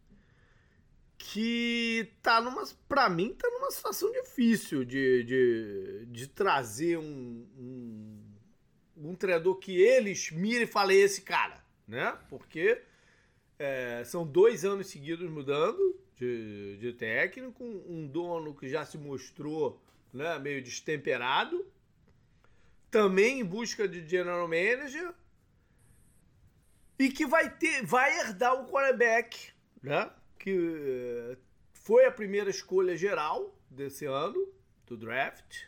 que 1.19 2.13
tá 2.23 2.39
numa, 2.39 2.63
para 2.87 3.09
mim, 3.09 3.35
tá 3.37 3.47
numa 3.49 3.69
situação 3.69 4.09
difícil 4.09 4.85
de, 4.85 5.23
de, 5.25 6.05
de 6.07 6.27
trazer 6.27 6.97
um, 6.97 7.45
um, 7.57 8.23
um 8.95 9.15
treinador 9.15 9.57
que 9.57 9.79
eles 9.79 10.31
mirem 10.31 10.63
e 10.63 10.67
falem 10.67 10.99
esse 11.01 11.21
cara, 11.21 11.61
né? 11.85 12.17
Porque 12.29 12.81
é, 13.59 14.01
são 14.05 14.25
dois 14.25 14.63
anos 14.63 14.87
seguidos 14.87 15.29
mudando 15.29 15.99
de, 16.15 16.77
de 16.77 16.93
técnico, 16.93 17.65
um 17.65 18.07
dono 18.07 18.55
que 18.55 18.69
já 18.69 18.85
se 18.85 18.97
mostrou 18.97 19.79
né, 20.13 20.39
meio 20.39 20.63
destemperado, 20.63 21.67
também 22.89 23.41
em 23.41 23.45
busca 23.45 23.89
de 23.89 24.07
general 24.07 24.47
manager 24.47 25.13
e 26.97 27.09
que 27.09 27.25
vai 27.25 27.49
ter, 27.49 27.85
vai 27.85 28.17
herdar 28.19 28.53
o 28.53 28.67
quarterback, 28.71 29.51
né? 29.83 30.09
Que 30.39 30.51
eh, 30.51 31.37
foi 31.73 32.05
a 32.05 32.11
primeira 32.11 32.49
escolha 32.49 32.97
geral 32.97 33.55
desse 33.69 34.05
ano 34.05 34.51
do 34.85 34.97
draft, 34.97 35.65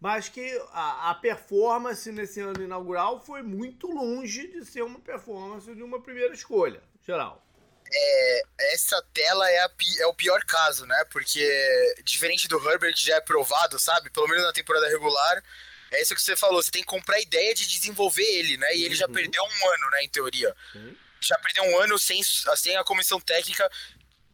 mas 0.00 0.28
que 0.28 0.56
a, 0.72 1.10
a 1.10 1.14
performance 1.14 2.10
nesse 2.10 2.40
ano 2.40 2.62
inaugural 2.62 3.20
foi 3.20 3.42
muito 3.42 3.86
longe 3.86 4.48
de 4.48 4.64
ser 4.64 4.82
uma 4.82 5.00
performance 5.00 5.74
de 5.74 5.82
uma 5.82 6.00
primeira 6.00 6.32
escolha 6.32 6.82
geral 7.02 7.44
é, 7.92 8.42
essa 8.72 9.00
tela 9.12 9.48
é, 9.50 9.58
a, 9.58 9.70
é, 10.00 10.06
o 10.06 10.14
pior 10.14 10.42
caso, 10.44 10.86
né? 10.86 11.04
Porque, 11.10 11.94
diferente 12.04 12.48
do 12.48 12.58
Herbert, 12.68 12.94
já 12.96 13.16
é 13.16 13.20
provado, 13.20 13.78
sabe? 13.78 14.10
Pelo 14.10 14.28
menos 14.28 14.42
na 14.42 14.52
temporada 14.52 14.88
regular. 14.88 15.42
É 15.90 16.02
isso 16.02 16.14
que 16.14 16.22
você 16.22 16.36
falou, 16.36 16.62
você 16.62 16.70
tem 16.70 16.82
que 16.82 16.88
comprar 16.88 17.16
a 17.16 17.20
ideia 17.20 17.54
de 17.54 17.66
desenvolver 17.68 18.24
ele, 18.24 18.56
né? 18.56 18.74
E 18.74 18.84
ele 18.84 18.94
já 18.94 19.06
uhum. 19.06 19.12
perdeu 19.12 19.42
um 19.42 19.72
ano, 19.72 19.90
né, 19.92 20.02
em 20.02 20.08
teoria. 20.08 20.54
Uhum. 20.74 20.96
Já 21.24 21.38
perdeu 21.38 21.64
um 21.64 21.78
ano 21.78 21.98
sem, 21.98 22.22
sem 22.22 22.76
a 22.76 22.84
comissão 22.84 23.20
técnica 23.20 23.70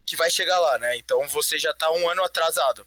que 0.06 0.16
vai 0.16 0.30
chegar 0.30 0.58
lá, 0.58 0.78
né? 0.78 0.96
Então 0.96 1.26
você 1.28 1.58
já 1.58 1.72
tá 1.72 1.90
um 1.92 2.08
ano 2.08 2.24
atrasado. 2.24 2.86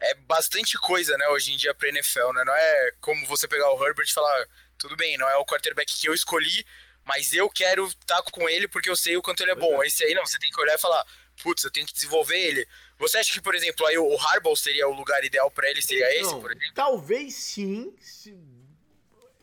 É 0.00 0.14
bastante 0.14 0.76
coisa, 0.78 1.16
né, 1.16 1.28
hoje 1.28 1.52
em 1.52 1.56
dia 1.56 1.72
pra 1.72 1.88
NFL, 1.88 2.32
né? 2.32 2.44
Não 2.44 2.54
é 2.54 2.92
como 3.00 3.24
você 3.26 3.46
pegar 3.46 3.72
o 3.72 3.86
Herbert 3.86 4.06
e 4.08 4.12
falar, 4.12 4.46
tudo 4.76 4.96
bem, 4.96 5.16
não 5.16 5.28
é 5.28 5.36
o 5.36 5.46
quarterback 5.46 5.94
que 5.94 6.08
eu 6.08 6.12
escolhi, 6.12 6.66
mas 7.04 7.32
eu 7.32 7.48
quero 7.48 7.86
estar 7.86 8.20
tá 8.20 8.30
com 8.30 8.48
ele 8.48 8.66
porque 8.66 8.90
eu 8.90 8.96
sei 8.96 9.16
o 9.16 9.22
quanto 9.22 9.42
ele 9.42 9.52
é 9.52 9.54
bom. 9.54 9.82
É. 9.82 9.86
Esse 9.86 10.04
aí 10.04 10.14
não, 10.14 10.26
você 10.26 10.38
tem 10.38 10.50
que 10.50 10.60
olhar 10.60 10.74
e 10.74 10.78
falar, 10.78 11.06
putz, 11.42 11.62
eu 11.62 11.70
tenho 11.70 11.86
que 11.86 11.92
desenvolver 11.92 12.38
ele. 12.38 12.66
Você 12.98 13.18
acha 13.18 13.32
que, 13.32 13.40
por 13.40 13.54
exemplo, 13.54 13.86
aí 13.86 13.96
o 13.96 14.18
Harbaugh 14.18 14.56
seria 14.56 14.88
o 14.88 14.92
lugar 14.94 15.22
ideal 15.24 15.50
para 15.50 15.70
ele? 15.70 15.82
Seria 15.82 16.06
não, 16.06 16.12
esse, 16.12 16.40
por 16.40 16.50
exemplo? 16.50 16.74
Talvez 16.74 17.34
sim. 17.34 17.94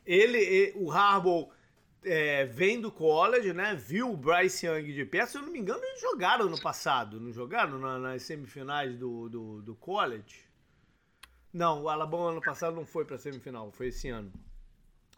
Ele, 0.05 0.73
o 0.75 0.91
Harbaugh 0.91 1.49
é, 2.03 2.45
vem 2.45 2.79
do 2.79 2.91
college, 2.91 3.53
né? 3.53 3.75
Viu 3.75 4.11
o 4.11 4.17
Bryce 4.17 4.65
Young 4.65 4.93
de 4.93 5.05
perto. 5.05 5.31
Se 5.31 5.37
eu 5.37 5.43
não 5.43 5.51
me 5.51 5.59
engano, 5.59 5.83
eles 5.83 6.01
jogaram 6.01 6.49
no 6.49 6.59
passado. 6.59 7.19
Não 7.19 7.31
jogaram 7.31 7.77
na, 7.77 7.99
nas 7.99 8.23
semifinais 8.23 8.97
do, 8.97 9.29
do, 9.29 9.61
do 9.61 9.75
college? 9.75 10.49
Não, 11.53 11.83
o 11.83 11.89
Alabama 11.89 12.31
ano 12.31 12.41
passado 12.41 12.75
não 12.75 12.85
foi 12.85 13.03
para 13.03 13.17
semifinal, 13.17 13.71
foi 13.71 13.87
esse 13.87 14.07
ano. 14.07 14.31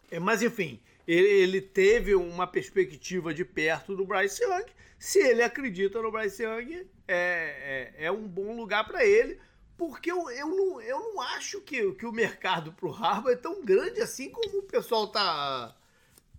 É, 0.09 0.19
mas 0.19 0.41
enfim, 0.41 0.79
ele, 1.07 1.27
ele, 1.27 1.61
teve 1.61 2.15
uma 2.15 2.47
perspectiva 2.47 3.33
de 3.33 3.45
perto 3.45 3.95
do 3.95 4.05
Bryce 4.05 4.43
Young. 4.43 4.65
Se 4.97 5.19
ele 5.19 5.43
acredita 5.43 6.01
no 6.01 6.11
Bryce 6.11 6.43
Young, 6.43 6.87
é, 7.07 7.93
é, 7.97 8.05
é 8.05 8.11
um 8.11 8.27
bom 8.27 8.55
lugar 8.55 8.85
para 8.85 9.05
ele, 9.05 9.39
porque 9.77 10.11
eu, 10.11 10.29
eu, 10.31 10.47
não, 10.47 10.81
eu 10.81 10.99
não 10.99 11.21
acho 11.21 11.61
que, 11.61 11.91
que 11.93 12.05
o 12.05 12.11
mercado 12.11 12.73
pro 12.73 12.93
Harbaugh 12.93 13.31
é 13.31 13.35
tão 13.35 13.63
grande 13.63 14.01
assim 14.01 14.29
como 14.29 14.59
o 14.59 14.63
pessoal 14.63 15.07
tá, 15.07 15.75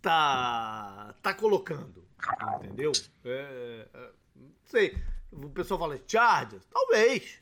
tá, 0.04 1.14
tá 1.22 1.32
colocando. 1.32 2.06
Entendeu? 2.56 2.92
É, 3.24 3.88
é, 3.94 4.10
não 4.36 4.52
sei. 4.66 4.96
O 5.32 5.48
pessoal 5.48 5.80
fala 5.80 6.00
Chargers? 6.06 6.64
Talvez. 6.70 7.40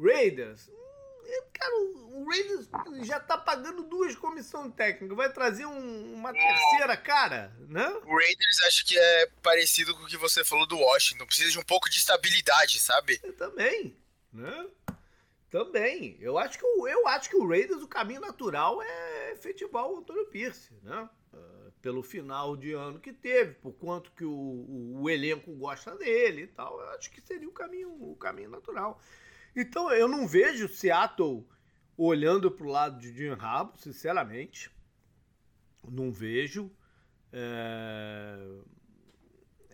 Raiders? 0.00 0.68
Hum, 0.68 1.42
cara, 1.52 1.74
o 1.76 2.26
Raiders 2.28 2.68
já 3.06 3.20
tá 3.20 3.36
pagando 3.36 3.82
duas 3.82 4.14
comissões 4.16 4.72
técnicas. 4.74 5.16
Vai 5.16 5.32
trazer 5.32 5.66
um, 5.66 6.14
uma 6.14 6.32
terceira 6.32 6.96
cara, 6.96 7.52
né? 7.68 7.86
O 8.06 8.16
Raiders 8.16 8.62
acho 8.66 8.86
que 8.86 8.98
é 8.98 9.26
parecido 9.42 9.94
com 9.96 10.04
o 10.04 10.06
que 10.06 10.16
você 10.16 10.44
falou 10.44 10.66
do 10.66 10.78
Washington. 10.78 11.26
Precisa 11.26 11.50
de 11.50 11.58
um 11.58 11.64
pouco 11.64 11.90
de 11.90 11.98
estabilidade, 11.98 12.80
sabe? 12.80 13.20
Eu 13.22 13.36
também, 13.36 13.96
né? 14.32 14.66
Também. 15.50 16.16
Eu 16.20 16.38
acho 16.38 16.58
que 16.58 16.64
o, 16.64 16.88
eu 16.88 17.06
acho 17.08 17.28
que 17.28 17.36
o 17.36 17.46
Raiders, 17.46 17.82
o 17.82 17.88
caminho 17.88 18.22
natural 18.22 18.80
é 18.82 19.32
efetivar 19.32 19.86
o 19.86 19.98
Antônio 19.98 20.26
Pierce, 20.26 20.72
né? 20.82 21.08
Uh, 21.32 21.61
pelo 21.82 22.02
final 22.02 22.56
de 22.56 22.72
ano 22.72 23.00
que 23.00 23.12
teve, 23.12 23.54
por 23.54 23.72
quanto 23.72 24.12
que 24.12 24.24
o, 24.24 24.30
o, 24.30 25.02
o, 25.02 25.10
elenco 25.10 25.52
gosta 25.56 25.96
dele 25.96 26.42
e 26.42 26.46
tal. 26.46 26.80
Eu 26.80 26.90
acho 26.90 27.10
que 27.10 27.20
seria 27.20 27.48
o 27.48 27.52
caminho, 27.52 27.90
o 27.90 28.16
caminho 28.16 28.48
natural. 28.48 29.00
Então 29.54 29.92
eu 29.92 30.06
não 30.06 30.26
vejo 30.26 30.68
Seattle 30.68 31.46
olhando 31.96 32.50
para 32.50 32.66
o 32.66 32.70
lado 32.70 32.98
de 32.98 33.12
Jim 33.12 33.34
Rabo, 33.34 33.76
sinceramente. 33.76 34.70
Não 35.86 36.12
vejo. 36.12 36.70
É... 37.32 38.36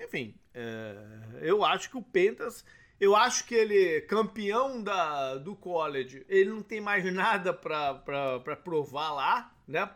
Enfim, 0.02 0.34
é... 0.54 1.40
eu 1.42 1.62
acho 1.62 1.90
que 1.90 1.98
o 1.98 2.02
Pentas 2.02 2.64
eu 3.00 3.14
acho 3.14 3.44
que 3.44 3.54
ele, 3.54 4.00
campeão 4.02 4.82
da, 4.82 5.36
do 5.36 5.54
college, 5.54 6.24
ele 6.28 6.50
não 6.50 6.62
tem 6.62 6.80
mais 6.80 7.04
nada 7.12 7.54
para 7.54 8.56
provar 8.64 9.12
lá, 9.12 9.56
né? 9.68 9.88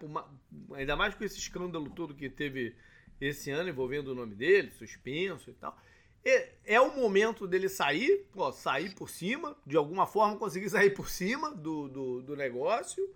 Ainda 0.75 0.95
mais 0.95 1.15
com 1.15 1.25
esse 1.25 1.39
escândalo 1.39 1.91
todo 1.91 2.15
que 2.15 2.29
teve 2.29 2.77
esse 3.21 3.51
ano 3.51 3.69
envolvendo 3.69 4.09
o 4.09 4.15
nome 4.15 4.35
dele, 4.35 4.71
suspenso 4.71 5.51
e 5.51 5.55
tal. 5.55 5.77
É, 6.25 6.51
é 6.65 6.81
o 6.81 6.95
momento 6.95 7.49
dele 7.49 7.69
sair, 7.69 8.27
ó, 8.37 8.53
sair 8.53 8.95
por 8.95 9.11
cima, 9.11 9.57
de 9.67 9.77
alguma 9.77 10.07
forma 10.07 10.37
conseguir 10.37 10.71
sair 10.71 10.91
por 10.91 11.09
cima 11.09 11.53
do, 11.53 11.89
do, 11.89 12.23
do 12.23 12.37
negócio 12.37 13.13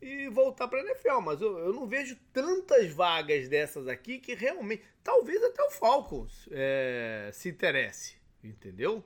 e 0.00 0.28
voltar 0.28 0.66
para 0.66 0.80
a 0.80 0.84
NFL. 0.84 1.20
Mas 1.20 1.40
eu, 1.40 1.58
eu 1.58 1.72
não 1.72 1.86
vejo 1.86 2.16
tantas 2.32 2.90
vagas 2.92 3.48
dessas 3.48 3.86
aqui 3.86 4.18
que 4.18 4.34
realmente. 4.34 4.82
Talvez 5.04 5.42
até 5.42 5.62
o 5.62 5.70
Falcons 5.70 6.48
é, 6.50 7.30
se 7.32 7.48
interesse, 7.48 8.16
entendeu? 8.42 9.04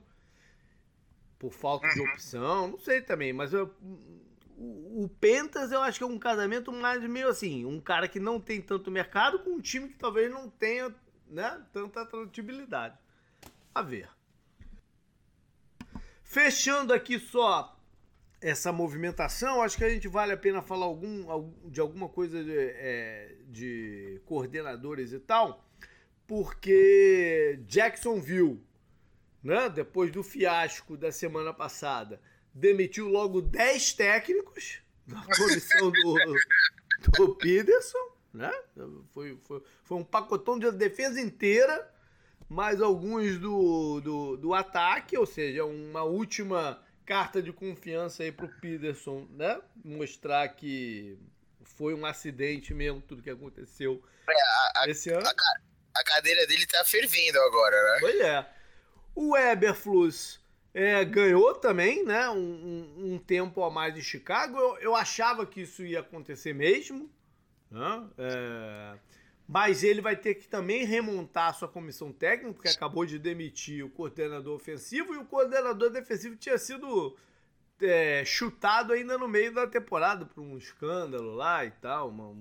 por 1.39 1.51
falta 1.51 1.87
de 1.89 1.99
uhum. 1.99 2.09
opção, 2.09 2.67
não 2.67 2.79
sei 2.79 3.01
também, 3.01 3.31
mas 3.31 3.53
eu, 3.53 3.71
o, 4.57 5.09
Pentas 5.19 5.71
eu 5.71 5.81
acho 5.81 5.99
que 5.99 6.03
é 6.03 6.07
um 6.07 6.17
casamento 6.17 6.71
mais 6.71 7.01
meio 7.03 7.29
assim, 7.29 7.65
um 7.65 7.79
cara 7.79 8.07
que 8.07 8.19
não 8.19 8.39
tem 8.39 8.61
tanto 8.61 8.89
mercado 8.89 9.39
com 9.39 9.51
um 9.51 9.61
time 9.61 9.89
que 9.89 9.97
talvez 9.97 10.31
não 10.31 10.49
tenha 10.49 10.93
né, 11.29 11.61
tanta 11.71 12.01
atratividade. 12.01 12.97
A 13.73 13.81
ver. 13.81 14.09
Fechando 16.23 16.93
aqui 16.93 17.19
só 17.19 17.79
essa 18.41 18.71
movimentação, 18.71 19.61
acho 19.61 19.77
que 19.77 19.83
a 19.83 19.89
gente 19.89 20.07
vale 20.07 20.33
a 20.33 20.37
pena 20.37 20.61
falar 20.61 20.85
algum, 20.85 21.51
de 21.65 21.79
alguma 21.79 22.09
coisa 22.09 22.43
de, 22.43 22.57
é, 22.57 23.35
de 23.47 24.21
coordenadores 24.25 25.11
e 25.11 25.19
tal, 25.19 25.65
porque 26.27 27.59
Jacksonville 27.65 28.61
né, 29.43 29.69
depois 29.69 30.11
do 30.11 30.23
fiasco 30.23 30.97
da 30.97 31.11
semana 31.11 31.53
passada, 31.53 32.19
demitiu 32.57 33.07
logo 33.07 33.41
10 33.41 33.93
técnicos 33.93 34.79
na 35.05 35.23
comissão 35.35 35.91
do, 35.91 36.15
do 37.13 37.35
Peterson. 37.35 38.17
Né? 38.33 38.51
Foi, 39.13 39.37
foi, 39.43 39.63
foi 39.83 39.97
um 39.97 40.03
pacotão 40.03 40.59
de 40.59 40.71
defesa 40.71 41.19
inteira, 41.19 41.91
mais 42.49 42.81
alguns 42.81 43.37
do, 43.37 44.01
do, 44.01 44.37
do 44.37 44.53
ataque, 44.53 45.17
ou 45.17 45.25
seja, 45.25 45.65
uma 45.65 46.03
última 46.03 46.81
carta 47.05 47.41
de 47.41 47.53
confiança 47.53 48.23
aí 48.23 48.31
pro 48.31 48.49
Peterson, 48.59 49.27
né? 49.31 49.59
Mostrar 49.83 50.47
que 50.49 51.17
foi 51.63 51.93
um 51.93 52.05
acidente 52.05 52.73
mesmo, 52.73 53.01
tudo 53.01 53.23
que 53.23 53.29
aconteceu 53.29 54.03
é, 54.29 54.79
a, 54.79 54.89
esse 54.89 55.09
ano. 55.09 55.25
A, 55.25 55.99
a, 55.99 56.03
cadeira 56.03 56.45
dele 56.47 56.65
tá 56.67 56.83
fervendo 56.83 57.39
agora, 57.39 57.75
né? 57.75 57.97
Pois 58.01 58.19
é. 58.19 58.49
O 59.15 59.37
Eberflus 59.37 60.39
é, 60.73 61.03
ganhou 61.03 61.55
também, 61.55 62.05
né? 62.05 62.29
Um, 62.29 62.35
um, 62.97 63.13
um, 63.13 63.17
tempo 63.17 63.63
a 63.63 63.69
mais 63.69 63.97
em 63.97 64.01
Chicago. 64.01 64.57
Eu, 64.57 64.77
eu, 64.77 64.95
achava 64.95 65.45
que 65.45 65.61
isso 65.61 65.83
ia 65.83 66.01
acontecer 66.01 66.53
mesmo. 66.53 67.09
Né? 67.71 68.07
É, 68.17 68.97
mas 69.47 69.83
ele 69.83 70.01
vai 70.01 70.15
ter 70.15 70.35
que 70.35 70.47
também 70.47 70.85
remontar 70.85 71.49
a 71.49 71.53
sua 71.53 71.67
comissão 71.67 72.11
técnica, 72.11 72.53
porque 72.53 72.69
acabou 72.69 73.05
de 73.05 73.17
demitir 73.17 73.85
o 73.85 73.89
coordenador 73.89 74.55
ofensivo 74.55 75.13
e 75.13 75.17
o 75.17 75.25
coordenador 75.25 75.89
defensivo 75.89 76.35
tinha 76.35 76.57
sido 76.57 77.15
é, 77.81 78.23
chutado 78.25 78.91
ainda 78.91 79.17
no 79.17 79.27
meio 79.27 79.53
da 79.53 79.65
temporada 79.65 80.25
por 80.25 80.41
um 80.41 80.57
escândalo 80.57 81.35
lá 81.35 81.63
e 81.65 81.71
tal, 81.71 82.09
uma, 82.09 82.35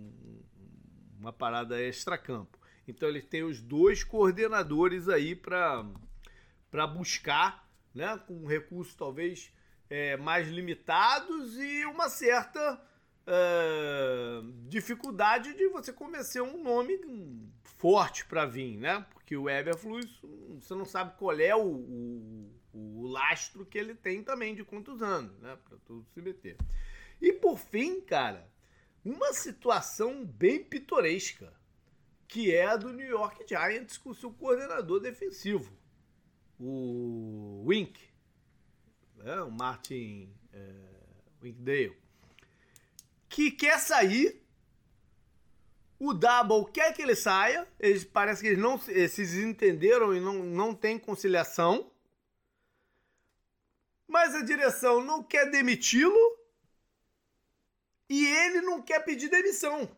uma 1.19 1.33
parada 1.33 1.81
extra-campo. 1.81 2.59
Então 2.89 3.09
ele 3.09 3.23
tem 3.23 3.43
os 3.43 3.61
dois 3.61 4.05
coordenadores 4.05 5.09
aí 5.09 5.35
para 5.35 5.85
buscar, 6.87 7.66
né, 7.97 8.21
com 8.27 8.47
recursos 8.47 8.95
talvez 8.95 9.51
é, 9.89 10.17
mais 10.19 10.49
limitados 10.49 11.59
e 11.59 11.87
uma 11.87 12.11
certa 12.11 12.81
é, 13.27 14.41
dificuldade 14.69 15.55
de 15.55 15.67
você 15.69 15.93
convencer 15.93 16.43
um 16.43 16.63
nome 16.63 17.01
forte 17.79 18.27
para 18.27 18.45
vir, 18.45 18.77
né? 18.77 19.05
Porque 19.11 19.35
o 19.37 19.49
Eberflus, 19.49 20.21
você 20.61 20.75
não 20.75 20.85
sabe 20.85 21.17
qual 21.17 21.39
é 21.41 21.57
o, 21.57 21.65
o, 21.65 22.51
o 22.75 23.07
lastro 23.07 23.65
que 23.65 23.79
ele 23.79 23.95
tem 23.95 24.23
também 24.23 24.55
de 24.55 24.63
quantos 24.63 25.03
anos, 25.03 25.39
né? 25.41 25.57
Para 25.65 25.79
tudo 25.79 26.07
se 26.13 26.21
meter. 26.21 26.59
E 27.21 27.33
por 27.33 27.59
fim, 27.59 28.01
cara, 28.03 28.47
uma 29.03 29.33
situação 29.33 30.23
bem 30.25 30.63
pitoresca, 30.63 31.51
que 32.29 32.55
é 32.55 32.67
a 32.67 32.77
do 32.77 32.93
New 32.93 33.09
York 33.09 33.45
Giants 33.49 33.97
com 33.97 34.13
seu 34.13 34.31
coordenador 34.33 35.01
defensivo 35.01 35.73
o 36.59 37.65
Wink, 37.67 38.01
né, 39.17 39.41
o 39.43 39.51
Martin 39.51 40.33
é, 40.53 40.73
Winkdale, 41.43 41.97
que 43.29 43.51
quer 43.51 43.79
sair. 43.79 44.43
O 45.99 46.13
Double 46.13 46.71
quer 46.73 46.93
que 46.93 47.03
ele 47.03 47.17
saia. 47.17 47.67
Eles 47.81 48.05
parece 48.05 48.43
que 48.43 48.49
eles 48.49 48.59
não 48.59 48.81
eles 48.89 49.13
se 49.13 49.23
desentenderam 49.23 50.15
e 50.15 50.21
não, 50.21 50.35
não 50.35 50.75
tem 50.75 50.99
conciliação. 50.99 51.91
Mas 54.07 54.35
a 54.35 54.43
direção 54.43 55.03
não 55.03 55.23
quer 55.23 55.51
demiti-lo. 55.51 56.39
E 58.09 58.27
ele 58.27 58.61
não 58.61 58.81
quer 58.83 59.01
pedir 59.01 59.29
demissão. 59.29 59.91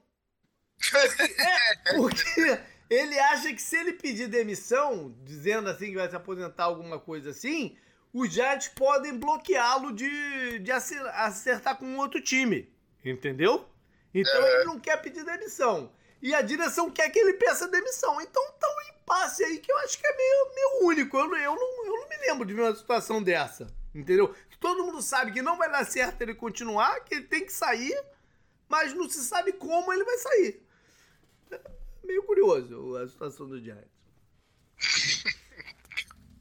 é, 0.95 1.95
porque 1.97 2.61
ele 2.91 3.19
acha 3.19 3.53
que 3.53 3.61
se 3.61 3.77
ele 3.77 3.93
pedir 3.93 4.29
demissão, 4.29 5.15
dizendo 5.25 5.69
assim 5.69 5.87
que 5.87 5.97
vai 5.97 6.09
se 6.09 6.17
aposentar 6.17 6.65
alguma 6.65 6.99
coisa 6.99 7.31
assim, 7.31 7.77
os 8.13 8.33
Giants 8.33 8.69
podem 8.69 9.19
bloqueá-lo 9.19 9.93
de, 9.93 10.59
de 10.61 10.73
acertar 10.73 11.77
com 11.77 11.99
outro 11.99 12.21
time. 12.21 12.73
Entendeu? 13.05 13.69
Então 14.15 14.47
ele 14.47 14.65
não 14.65 14.81
quer 14.81 14.97
pedir 15.03 15.25
demissão. 15.25 15.93
E 16.21 16.35
a 16.35 16.41
direção 16.41 16.91
quer 16.91 17.11
que 17.11 17.19
ele 17.19 17.35
peça 17.35 17.69
demissão. 17.69 18.21
Então 18.21 18.43
tá 18.59 18.67
um 18.67 18.95
impasse 18.95 19.45
aí 19.45 19.59
que 19.59 19.71
eu 19.71 19.79
acho 19.79 19.99
que 19.99 20.07
é 20.07 20.17
meio, 20.17 20.55
meio 20.55 20.87
único. 20.89 21.17
Eu, 21.17 21.37
eu, 21.37 21.55
não, 21.55 21.87
eu 21.87 21.93
não 22.01 22.09
me 22.09 22.17
lembro 22.27 22.47
de 22.47 22.55
ver 22.55 22.63
uma 22.63 22.75
situação 22.75 23.23
dessa. 23.23 23.69
Entendeu? 23.95 24.35
Que 24.49 24.59
todo 24.59 24.85
mundo 24.85 25.03
sabe 25.03 25.33
que 25.33 25.43
não 25.43 25.59
vai 25.59 25.71
dar 25.71 25.85
certo 25.85 26.23
ele 26.23 26.35
continuar, 26.35 27.01
que 27.01 27.15
ele 27.15 27.25
tem 27.25 27.45
que 27.45 27.53
sair, 27.53 27.97
mas 28.69 28.95
não 28.95 29.09
se 29.09 29.23
sabe 29.23 29.53
como 29.53 29.93
ele 29.93 30.05
vai 30.05 30.17
sair 30.19 30.69
meio 32.09 32.23
curioso 32.23 32.97
a 32.97 33.07
situação 33.07 33.47
do 33.47 33.61
Giants. 33.61 33.87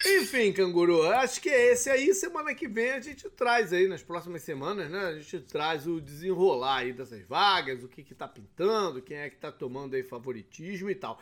Enfim, 0.05 0.53
canguru, 0.53 1.03
acho 1.03 1.41
que 1.41 1.49
é 1.49 1.73
esse 1.73 1.89
aí. 1.89 2.13
Semana 2.13 2.55
que 2.55 2.67
vem 2.67 2.91
a 2.91 3.01
gente 3.01 3.29
traz 3.31 3.73
aí, 3.73 3.87
nas 3.87 4.01
próximas 4.01 4.41
semanas, 4.41 4.89
né? 4.89 4.99
A 4.99 5.19
gente 5.19 5.41
traz 5.41 5.85
o 5.85 5.99
desenrolar 5.99 6.77
aí 6.77 6.93
dessas 6.93 7.25
vagas, 7.25 7.83
o 7.83 7.89
que 7.89 8.03
que 8.03 8.15
tá 8.15 8.27
pintando, 8.27 9.01
quem 9.01 9.17
é 9.17 9.29
que 9.29 9.35
tá 9.35 9.51
tomando 9.51 9.95
aí 9.95 10.03
favoritismo 10.03 10.89
e 10.89 10.95
tal. 10.95 11.21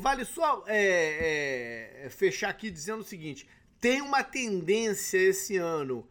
Vale 0.00 0.24
só 0.24 0.62
é, 0.68 2.04
é, 2.04 2.10
fechar 2.10 2.50
aqui 2.50 2.70
dizendo 2.70 3.00
o 3.00 3.04
seguinte: 3.04 3.48
tem 3.80 4.00
uma 4.00 4.22
tendência 4.22 5.18
esse 5.18 5.56
ano 5.56 6.06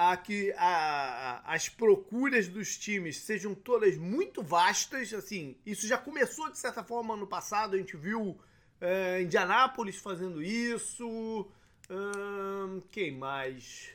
a 0.00 0.16
que 0.16 0.50
a, 0.56 1.42
a, 1.44 1.54
as 1.54 1.68
procuras 1.68 2.48
dos 2.48 2.78
times 2.78 3.18
sejam 3.18 3.54
todas 3.54 3.98
muito 3.98 4.42
vastas. 4.42 5.12
Assim, 5.12 5.58
isso 5.66 5.86
já 5.86 5.98
começou 5.98 6.50
de 6.50 6.58
certa 6.58 6.82
forma 6.82 7.12
ano 7.12 7.26
passado. 7.26 7.74
A 7.74 7.78
gente 7.78 7.98
viu 7.98 8.40
é, 8.80 9.20
Indianápolis 9.20 9.96
fazendo 9.96 10.42
isso. 10.42 11.46
Quem 12.90 13.12
mais? 13.12 13.90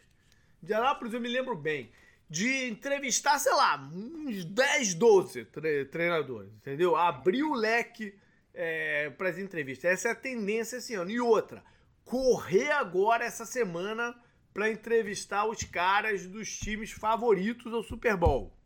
Indianápolis 0.62 1.12
eu 1.12 1.20
me 1.20 1.28
lembro 1.28 1.56
bem. 1.56 1.90
De 2.30 2.68
entrevistar, 2.68 3.40
sei 3.40 3.54
lá, 3.54 3.78
uns 3.92 4.46
10, 4.46 4.94
12 4.94 5.46
tre 5.46 5.86
treinadores, 5.86 6.52
entendeu? 6.54 6.96
Abrir 6.96 7.44
o 7.44 7.54
leque 7.56 8.14
é, 8.54 9.10
para 9.10 9.30
as 9.30 9.40
entrevistas. 9.40 9.92
Essa 9.92 10.10
é 10.10 10.12
a 10.12 10.16
tendência 10.16 10.78
esse 10.78 10.94
ano. 10.94 11.10
E 11.10 11.20
outra, 11.20 11.64
correr 12.04 12.72
agora 12.72 13.26
essa 13.26 13.46
semana 13.46 14.16
para 14.56 14.72
entrevistar 14.72 15.46
os 15.46 15.66
caras 15.66 16.26
dos 16.26 16.58
times 16.58 16.90
favoritos 16.90 17.74
ao 17.74 17.84
Super 17.84 18.16
Bowl. 18.16 18.58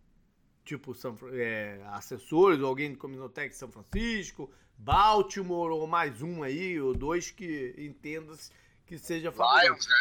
Tipo, 0.64 0.94
São, 0.94 1.18
é, 1.32 1.82
assessores, 1.88 2.60
ou 2.60 2.68
alguém 2.68 2.92
do 2.92 2.98
Cominotec 3.00 3.56
São 3.56 3.72
Francisco, 3.72 4.54
Baltimore, 4.78 5.72
ou 5.72 5.88
mais 5.88 6.22
um 6.22 6.44
aí, 6.44 6.80
ou 6.80 6.94
dois 6.94 7.32
que 7.32 7.74
entenda 7.76 8.38
que 8.86 9.00
seja 9.00 9.32
favorito. 9.32 9.66
Lions, 9.66 9.88
né? 9.88 9.96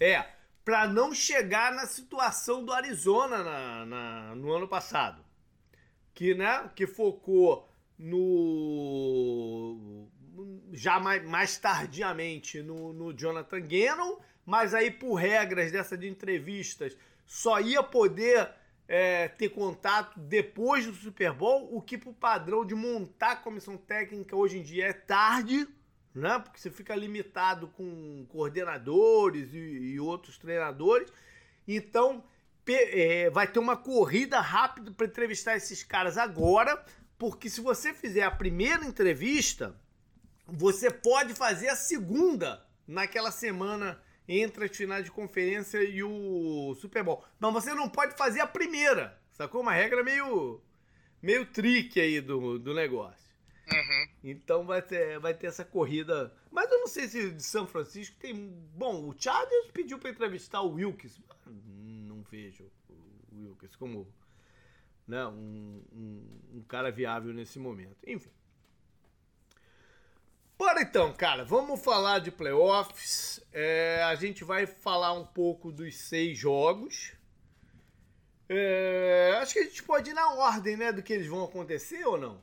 É, 0.00 0.26
para 0.64 0.88
não 0.88 1.12
chegar 1.12 1.70
na 1.70 1.84
situação 1.84 2.64
do 2.64 2.72
Arizona 2.72 3.44
na, 3.44 3.84
na, 3.84 4.34
no 4.36 4.50
ano 4.54 4.66
passado. 4.66 5.22
Que, 6.14 6.34
né, 6.34 6.70
que 6.74 6.86
focou 6.86 7.70
no. 7.98 10.08
já 10.72 10.98
mais, 10.98 11.22
mais 11.28 11.58
tardiamente 11.58 12.62
no, 12.62 12.94
no 12.94 13.12
Jonathan 13.12 13.60
Gannon, 13.60 14.16
mas 14.46 14.72
aí, 14.72 14.90
por 14.90 15.16
regras 15.16 15.70
dessa 15.70 15.98
de 15.98 16.08
entrevistas, 16.08 16.96
só 17.26 17.60
ia 17.60 17.82
poder 17.82 18.48
é, 18.88 19.28
ter 19.28 19.50
contato 19.50 20.18
depois 20.20 20.86
do 20.86 20.94
Super 20.94 21.32
Bowl, 21.32 21.76
o 21.76 21.82
que, 21.82 21.98
pro 21.98 22.14
padrão 22.14 22.64
de 22.64 22.74
montar 22.74 23.32
a 23.32 23.36
comissão 23.36 23.76
técnica 23.76 24.34
hoje 24.34 24.58
em 24.58 24.62
dia 24.62 24.86
é 24.86 24.92
tarde 24.92 25.68
né? 26.16 26.38
Porque 26.38 26.58
você 26.58 26.70
fica 26.70 26.96
limitado 26.96 27.68
com 27.68 28.24
coordenadores 28.30 29.52
e, 29.52 29.58
e 29.58 30.00
outros 30.00 30.38
treinadores. 30.38 31.12
Então, 31.68 32.24
é, 32.66 33.28
vai 33.28 33.46
ter 33.46 33.58
uma 33.58 33.76
corrida 33.76 34.40
rápida 34.40 34.90
para 34.90 35.06
entrevistar 35.06 35.56
esses 35.56 35.82
caras 35.82 36.16
agora, 36.16 36.82
porque 37.18 37.50
se 37.50 37.60
você 37.60 37.92
fizer 37.92 38.22
a 38.22 38.30
primeira 38.30 38.84
entrevista, 38.84 39.78
você 40.46 40.90
pode 40.90 41.34
fazer 41.34 41.68
a 41.68 41.76
segunda 41.76 42.64
naquela 42.88 43.30
semana 43.30 44.00
entre 44.28 44.64
as 44.64 44.76
finais 44.76 45.04
de 45.04 45.10
conferência 45.10 45.82
e 45.82 46.02
o 46.02 46.74
Super 46.74 47.02
Bowl. 47.02 47.24
Mas 47.38 47.52
você 47.52 47.74
não 47.74 47.88
pode 47.88 48.16
fazer 48.16 48.40
a 48.40 48.46
primeira, 48.46 49.20
sacou? 49.32 49.60
Uma 49.60 49.72
regra 49.72 50.02
meio, 50.02 50.60
meio 51.22 51.46
trick 51.46 52.00
aí 52.00 52.20
do, 52.20 52.58
do 52.58 52.74
negócio. 52.74 53.26
Uhum. 53.72 54.08
Então 54.22 54.64
vai 54.64 54.80
ter, 54.80 55.18
vai 55.18 55.34
ter 55.34 55.48
essa 55.48 55.64
corrida. 55.64 56.32
Mas 56.50 56.70
eu 56.70 56.78
não 56.78 56.86
sei 56.86 57.08
se 57.08 57.30
de 57.30 57.42
São 57.42 57.66
Francisco 57.66 58.16
tem. 58.18 58.34
Bom, 58.74 59.08
o 59.08 59.14
Chargers 59.18 59.70
pediu 59.72 59.98
para 59.98 60.10
entrevistar 60.10 60.60
o 60.62 60.74
Wilkes. 60.74 61.20
Não 61.46 62.22
vejo 62.22 62.70
o 62.88 63.40
Wilkes 63.40 63.74
como 63.76 64.06
né, 65.06 65.26
um, 65.26 65.82
um, 65.92 66.40
um 66.54 66.62
cara 66.62 66.90
viável 66.90 67.32
nesse 67.32 67.58
momento. 67.58 67.96
Enfim. 68.06 68.30
Bora 70.58 70.80
então, 70.80 71.12
cara, 71.12 71.44
vamos 71.44 71.82
falar 71.82 72.18
de 72.18 72.30
playoffs. 72.30 73.42
É, 73.52 74.02
a 74.04 74.14
gente 74.14 74.42
vai 74.42 74.66
falar 74.66 75.12
um 75.12 75.24
pouco 75.24 75.70
dos 75.70 75.96
seis 75.96 76.38
jogos. 76.38 77.12
É, 78.48 79.38
acho 79.42 79.52
que 79.52 79.58
a 79.58 79.64
gente 79.64 79.82
pode 79.82 80.10
ir 80.10 80.14
na 80.14 80.32
ordem, 80.34 80.76
né, 80.76 80.92
do 80.92 81.02
que 81.02 81.12
eles 81.12 81.26
vão 81.26 81.44
acontecer 81.44 82.06
ou 82.06 82.16
não? 82.16 82.40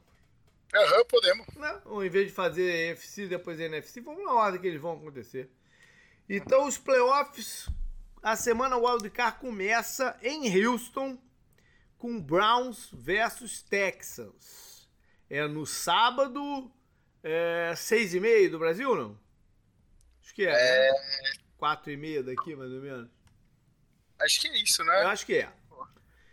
Aham, 0.76 0.98
uhum, 0.98 1.06
podemos. 1.06 1.48
Né? 1.56 1.82
Ou 1.86 2.06
em 2.06 2.10
vez 2.10 2.28
de 2.28 2.34
fazer 2.34 2.64
NFC 2.64 3.28
depois 3.28 3.60
NFC, 3.60 4.02
vamos 4.02 4.24
na 4.24 4.34
ordem 4.34 4.62
que 4.62 4.68
eles 4.68 4.82
vão 4.82 4.94
acontecer. 4.94 5.50
Então, 6.30 6.68
os 6.68 6.78
playoffs, 6.78 7.68
a 8.22 8.36
semana 8.36 8.78
wildcard 8.78 9.40
começa 9.40 10.18
em 10.22 10.66
Houston 10.66 11.18
com 11.98 12.20
Browns 12.20 12.90
versus 12.92 13.62
Texans. 13.62 14.90
É 15.30 15.48
no 15.48 15.66
sábado, 15.66 16.72
é, 17.24 17.74
seis 17.76 18.14
e 18.14 18.20
meia 18.20 18.50
do 18.50 18.60
Brasil, 18.60 18.96
não? 18.96 19.18
Acho 20.22 20.34
que 20.34 20.46
é. 20.46 20.52
é... 20.52 20.92
Né? 20.92 21.34
Quatro 21.58 21.92
e 21.92 21.98
meia 21.98 22.22
daqui, 22.22 22.56
mais 22.56 22.72
ou 22.72 22.82
menos. 22.82 23.10
Acho 24.20 24.42
que 24.42 24.48
é 24.48 24.58
isso, 24.62 24.84
né? 24.84 25.04
Eu 25.04 25.08
acho 25.08 25.26
que 25.26 25.36
é. 25.36 25.52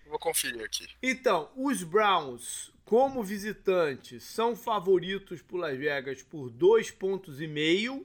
Vou 0.07 0.19
conferir 0.19 0.65
aqui. 0.65 0.89
Então, 1.01 1.53
os 1.55 1.85
Browns 1.85 2.73
como 2.91 3.23
visitantes, 3.23 4.25
são 4.25 4.57
favoritos 4.57 5.41
por 5.41 5.59
Las 5.59 5.79
Vegas 5.79 6.25
por 6.25 6.51
dois 6.51 6.91
pontos 6.91 7.41
e 7.41 7.47
meio, 7.47 8.05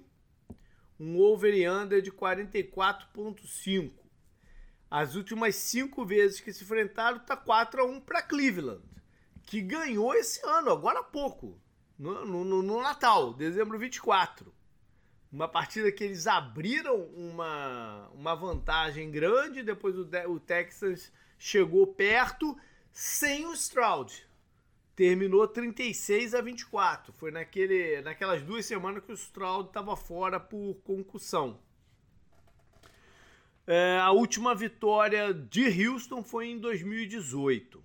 um 0.99 1.19
over 1.19 1.51
e 1.55 1.67
under 1.67 2.03
de 2.03 2.11
44.5. 2.11 3.91
As 4.87 5.15
últimas 5.15 5.55
cinco 5.55 6.05
vezes 6.05 6.39
que 6.39 6.53
se 6.53 6.63
enfrentaram 6.63 7.17
tá 7.17 7.35
4 7.35 7.81
a 7.81 7.83
1 7.83 7.99
para 7.99 8.21
Cleveland, 8.21 8.83
que 9.41 9.59
ganhou 9.59 10.13
esse 10.13 10.39
ano, 10.45 10.69
agora 10.69 10.99
há 10.99 11.03
pouco, 11.03 11.59
no, 11.97 12.25
no, 12.25 12.61
no 12.61 12.81
Natal, 12.81 13.33
dezembro 13.33 13.77
24. 13.77 14.53
Uma 15.31 15.47
partida 15.47 15.91
que 15.91 16.03
eles 16.03 16.27
abriram 16.27 17.01
uma, 17.15 18.09
uma 18.13 18.35
vantagem 18.35 19.11
grande, 19.11 19.63
depois 19.63 19.95
o, 19.97 20.07
o 20.29 20.39
Texas 20.39 21.11
chegou 21.37 21.87
perto, 21.87 22.57
sem 22.91 23.45
o 23.45 23.53
Stroud 23.53 24.25
terminou 24.95 25.47
36 25.47 26.33
a 26.33 26.41
24. 26.41 27.13
Foi 27.13 27.29
naquele, 27.29 28.01
naquelas 28.01 28.41
duas 28.41 28.65
semanas 28.65 29.03
que 29.03 29.11
o 29.11 29.17
Stroud 29.17 29.67
estava 29.67 29.95
fora 29.95 30.39
por 30.39 30.75
concussão. 30.83 31.59
É, 33.67 33.99
a 33.99 34.11
última 34.11 34.55
vitória 34.55 35.33
de 35.33 35.87
Houston 35.87 36.23
foi 36.23 36.47
em 36.47 36.59
2018. 36.59 37.83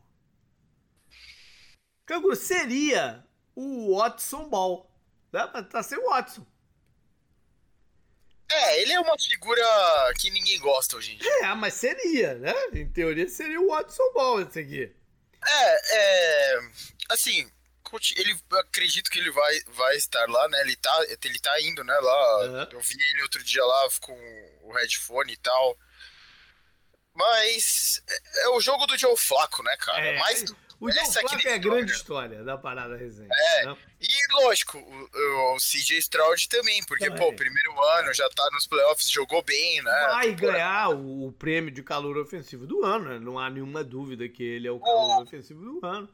Canguru, 2.06 2.36
seria 2.36 3.26
o 3.60 3.96
Watson 3.96 4.48
Ball. 4.48 4.90
Né? 5.32 5.46
Tá 5.70 5.82
sem 5.82 5.98
o 5.98 6.08
Watson. 6.08 6.46
É, 8.50 8.82
ele 8.82 8.92
é 8.92 9.00
uma 9.00 9.16
figura 9.18 9.64
que 10.18 10.30
ninguém 10.30 10.58
gosta 10.58 10.96
hoje 10.96 11.12
em 11.12 11.18
dia. 11.18 11.30
É, 11.44 11.54
mas 11.54 11.74
seria, 11.74 12.34
né? 12.34 12.52
Em 12.72 12.88
teoria 12.88 13.28
seria 13.28 13.60
o 13.60 13.68
Watson 13.68 14.12
Ball 14.12 14.42
esse 14.42 14.58
aqui. 14.58 14.92
É, 15.46 15.96
é. 15.96 16.58
Assim, 17.10 17.48
ele 18.16 18.36
acredito 18.52 19.10
que 19.10 19.18
ele 19.18 19.30
vai, 19.30 19.60
vai 19.68 19.96
estar 19.96 20.28
lá, 20.28 20.48
né? 20.48 20.60
Ele 20.62 20.76
tá, 20.76 21.06
ele 21.22 21.38
tá 21.38 21.60
indo, 21.62 21.84
né? 21.84 21.94
Lá. 21.94 22.44
Uhum. 22.44 22.68
Eu 22.72 22.80
vi 22.80 22.96
ele 23.10 23.22
outro 23.22 23.42
dia 23.44 23.64
lá 23.64 23.88
com 24.00 24.58
o 24.62 24.72
headphone 24.72 25.32
e 25.32 25.36
tal. 25.36 25.78
Mas 27.14 28.02
é, 28.08 28.44
é 28.44 28.48
o 28.48 28.60
jogo 28.60 28.86
do 28.86 28.98
Joe 28.98 29.16
Flaco, 29.16 29.62
né, 29.62 29.76
cara? 29.76 30.06
É, 30.06 30.18
Mais 30.18 30.44
o 30.80 30.90
Joe 30.90 31.12
Flaco 31.12 31.46
é 31.46 31.54
a 31.54 31.58
grande 31.58 31.92
história 31.92 32.42
da 32.42 32.56
parada 32.56 32.96
resenha. 32.96 33.28
É, 33.30 33.66
né? 33.66 33.76
e 34.00 34.42
lógico, 34.42 34.78
o, 34.78 35.54
o 35.54 35.56
CJ 35.58 35.98
Stroud 35.98 36.48
também, 36.48 36.82
porque, 36.84 37.04
também. 37.04 37.18
pô, 37.18 37.32
primeiro 37.34 37.78
ano, 37.98 38.14
já 38.14 38.28
tá 38.30 38.48
nos 38.52 38.66
playoffs, 38.66 39.10
jogou 39.10 39.42
bem, 39.42 39.82
né? 39.82 40.08
Vai 40.10 40.34
ganhar 40.34 40.88
o, 40.88 41.28
o, 41.28 41.32
prêmio 41.32 41.70
de 41.70 41.82
calor 41.82 42.16
ofensivo 42.16 42.66
do 42.66 42.82
ano, 42.82 43.10
né? 43.10 43.18
Não 43.18 43.38
há 43.38 43.50
nenhuma 43.50 43.84
dúvida 43.84 44.26
que 44.26 44.42
ele 44.42 44.66
é 44.66 44.70
o 44.70 44.80
calor 44.80 45.18
o... 45.18 45.22
ofensivo 45.22 45.62
do 45.62 45.86
ano. 45.86 46.08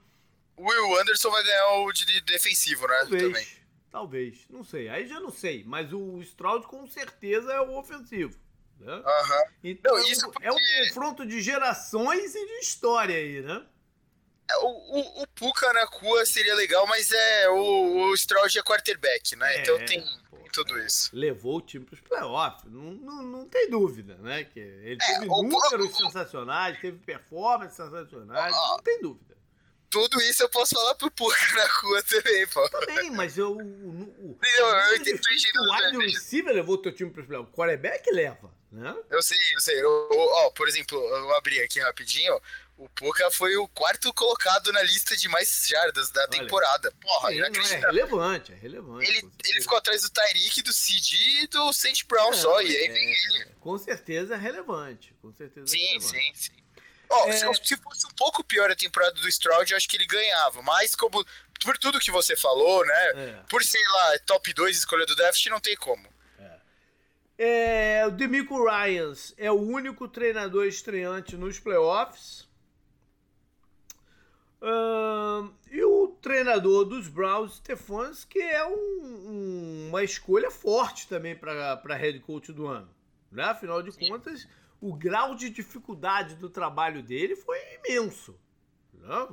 O 0.56 0.68
Will 0.68 1.00
Anderson 1.00 1.30
vai 1.30 1.44
ganhar 1.44 1.68
o 1.82 1.92
de 1.92 2.20
defensivo, 2.22 2.88
né? 2.88 2.96
Talvez, 2.98 3.22
também. 3.22 3.46
Talvez, 3.90 4.46
não 4.50 4.64
sei. 4.64 4.88
Aí 4.88 5.06
já 5.06 5.20
não 5.20 5.30
sei, 5.30 5.62
mas 5.64 5.92
o 5.92 6.20
Stroud 6.22 6.66
com 6.66 6.86
certeza 6.88 7.52
é 7.52 7.60
o 7.60 7.78
ofensivo. 7.78 8.36
Né? 8.80 8.94
Uhum. 8.94 9.50
Então 9.62 9.94
não, 9.96 10.08
isso 10.08 10.30
porque... 10.30 10.46
é 10.46 10.52
um 10.52 10.56
confronto 10.88 11.24
de 11.24 11.40
gerações 11.40 12.34
e 12.34 12.46
de 12.46 12.52
história 12.58 13.16
aí, 13.16 13.42
né? 13.42 13.64
O, 14.62 14.98
o, 14.98 15.22
o 15.22 15.26
Puka 15.28 15.72
na 15.72 15.84
rua 15.84 16.24
seria 16.24 16.54
legal, 16.54 16.86
mas 16.86 17.10
é 17.10 17.48
o, 17.48 18.10
o 18.10 18.14
Stroud 18.14 18.58
é 18.58 18.62
quarterback, 18.62 19.34
né? 19.36 19.56
É, 19.56 19.60
então 19.60 19.84
tem, 19.84 20.04
pô, 20.30 20.38
tudo 20.52 20.78
isso. 20.78 21.10
Levou 21.12 21.56
o 21.56 21.60
time 21.60 21.84
para 21.84 21.94
os 21.94 22.00
playoffs, 22.00 22.70
não, 22.70 22.92
não, 22.92 23.22
não 23.22 23.48
tem 23.48 23.68
dúvida, 23.68 24.16
né? 24.18 24.44
Que 24.44 24.60
ele 24.60 24.98
é, 25.02 25.06
teve 25.14 25.26
números 25.26 25.96
sensacionais, 25.96 26.80
teve 26.80 26.98
performances 26.98 27.76
sensacionais, 27.76 28.54
não 28.54 28.78
tem 28.78 29.00
dúvida. 29.00 29.36
Tudo 29.88 30.20
isso 30.20 30.42
eu 30.42 30.48
posso 30.48 30.74
falar 30.74 30.94
pro 30.96 31.10
Puka 31.10 31.36
na 31.54 31.66
rua 31.80 32.02
também, 32.02 32.46
pô. 32.48 32.68
Também, 32.68 33.10
mas 33.10 33.38
eu. 33.38 33.52
O, 33.52 33.60
o, 33.60 34.38
eu, 34.58 34.66
eu, 34.66 34.76
eu 34.76 34.96
entendi. 34.96 35.18
O 35.58 35.72
wide 35.72 36.12
receiver 36.12 36.54
levou 36.54 36.74
o 36.74 36.78
teu 36.78 36.92
time 36.92 37.10
para 37.10 37.20
os 37.20 37.26
playoffs. 37.26 37.52
O 37.52 37.56
quarterback 37.56 38.10
leva, 38.10 38.52
né? 38.70 38.94
Eu 39.08 39.22
sei, 39.22 39.38
eu 39.54 39.60
sei. 39.60 39.82
Ó, 39.84 40.50
por 40.50 40.68
exemplo, 40.68 40.98
eu 40.98 41.34
abri 41.36 41.60
aqui 41.60 41.80
rapidinho. 41.80 42.40
O 42.76 42.90
Puka 42.90 43.30
foi 43.30 43.56
o 43.56 43.66
quarto 43.68 44.12
colocado 44.12 44.70
na 44.70 44.82
lista 44.82 45.16
de 45.16 45.28
mais 45.28 45.66
jardas 45.66 46.10
da 46.10 46.20
Olha, 46.20 46.30
temporada. 46.30 46.92
Porra, 47.00 47.30
sim, 47.30 47.40
é 47.40 47.78
relevante, 47.78 48.52
é 48.52 48.54
relevante. 48.54 49.08
Ele, 49.08 49.30
ele 49.44 49.60
ficou 49.62 49.78
atrás 49.78 50.02
do 50.02 50.10
Tyreek, 50.10 50.60
do 50.60 50.72
CD 50.74 51.42
e 51.42 51.46
do 51.46 51.72
Saint 51.72 52.04
Brown 52.04 52.32
é, 52.32 52.36
só, 52.36 52.60
e 52.60 52.76
aí 52.76 52.88
vem 52.88 53.10
ele. 53.10 53.42
É, 53.42 53.48
com 53.60 53.78
certeza 53.78 54.34
é 54.34 54.36
relevante, 54.36 55.14
com 55.22 55.32
certeza 55.32 55.66
sim, 55.66 55.82
é 55.82 55.92
relevante. 55.92 56.08
Sim, 56.08 56.32
sim, 56.34 56.52
oh, 57.08 57.28
é... 57.28 57.32
se, 57.32 57.64
se, 57.64 57.76
fosse 57.78 58.06
um 58.06 58.14
pouco 58.14 58.44
pior 58.44 58.70
a 58.70 58.76
temporada 58.76 59.14
do 59.14 59.28
Stroud, 59.28 59.70
eu 59.70 59.76
acho 59.76 59.88
que 59.88 59.96
ele 59.96 60.06
ganhava, 60.06 60.60
mas 60.60 60.94
como, 60.94 61.24
por 61.62 61.78
tudo 61.78 61.98
que 61.98 62.10
você 62.10 62.36
falou, 62.36 62.84
né, 62.84 63.12
é. 63.14 63.42
por 63.48 63.64
sei 63.64 63.82
lá, 63.88 64.18
top 64.26 64.52
2 64.52 64.76
escolha 64.76 65.06
do 65.06 65.16
draft, 65.16 65.46
não 65.46 65.60
tem 65.60 65.76
como. 65.76 66.14
É, 67.38 68.02
o 68.06 68.10
Demico 68.10 68.64
Ryans 68.64 69.34
é 69.36 69.50
o 69.50 69.60
único 69.60 70.08
treinador 70.08 70.66
estreante 70.66 71.36
nos 71.36 71.60
playoffs. 71.60 72.45
Uh, 74.66 75.54
e 75.70 75.84
o 75.84 76.08
treinador 76.20 76.84
dos 76.84 77.06
Browns, 77.06 77.58
Stefanski, 77.58 78.32
que 78.32 78.42
é 78.42 78.66
um, 78.66 78.72
um, 78.74 79.86
uma 79.90 80.02
escolha 80.02 80.50
forte 80.50 81.06
também 81.06 81.36
para 81.36 81.94
head 81.94 82.18
coach 82.18 82.52
do 82.52 82.66
ano. 82.66 82.88
Né? 83.30 83.44
Afinal 83.44 83.80
de 83.80 83.92
Sim. 83.92 84.08
contas, 84.08 84.48
o 84.80 84.92
grau 84.92 85.36
de 85.36 85.50
dificuldade 85.50 86.34
do 86.34 86.50
trabalho 86.50 87.00
dele 87.00 87.36
foi 87.36 87.56
imenso. 87.76 88.36
Né? 88.92 89.28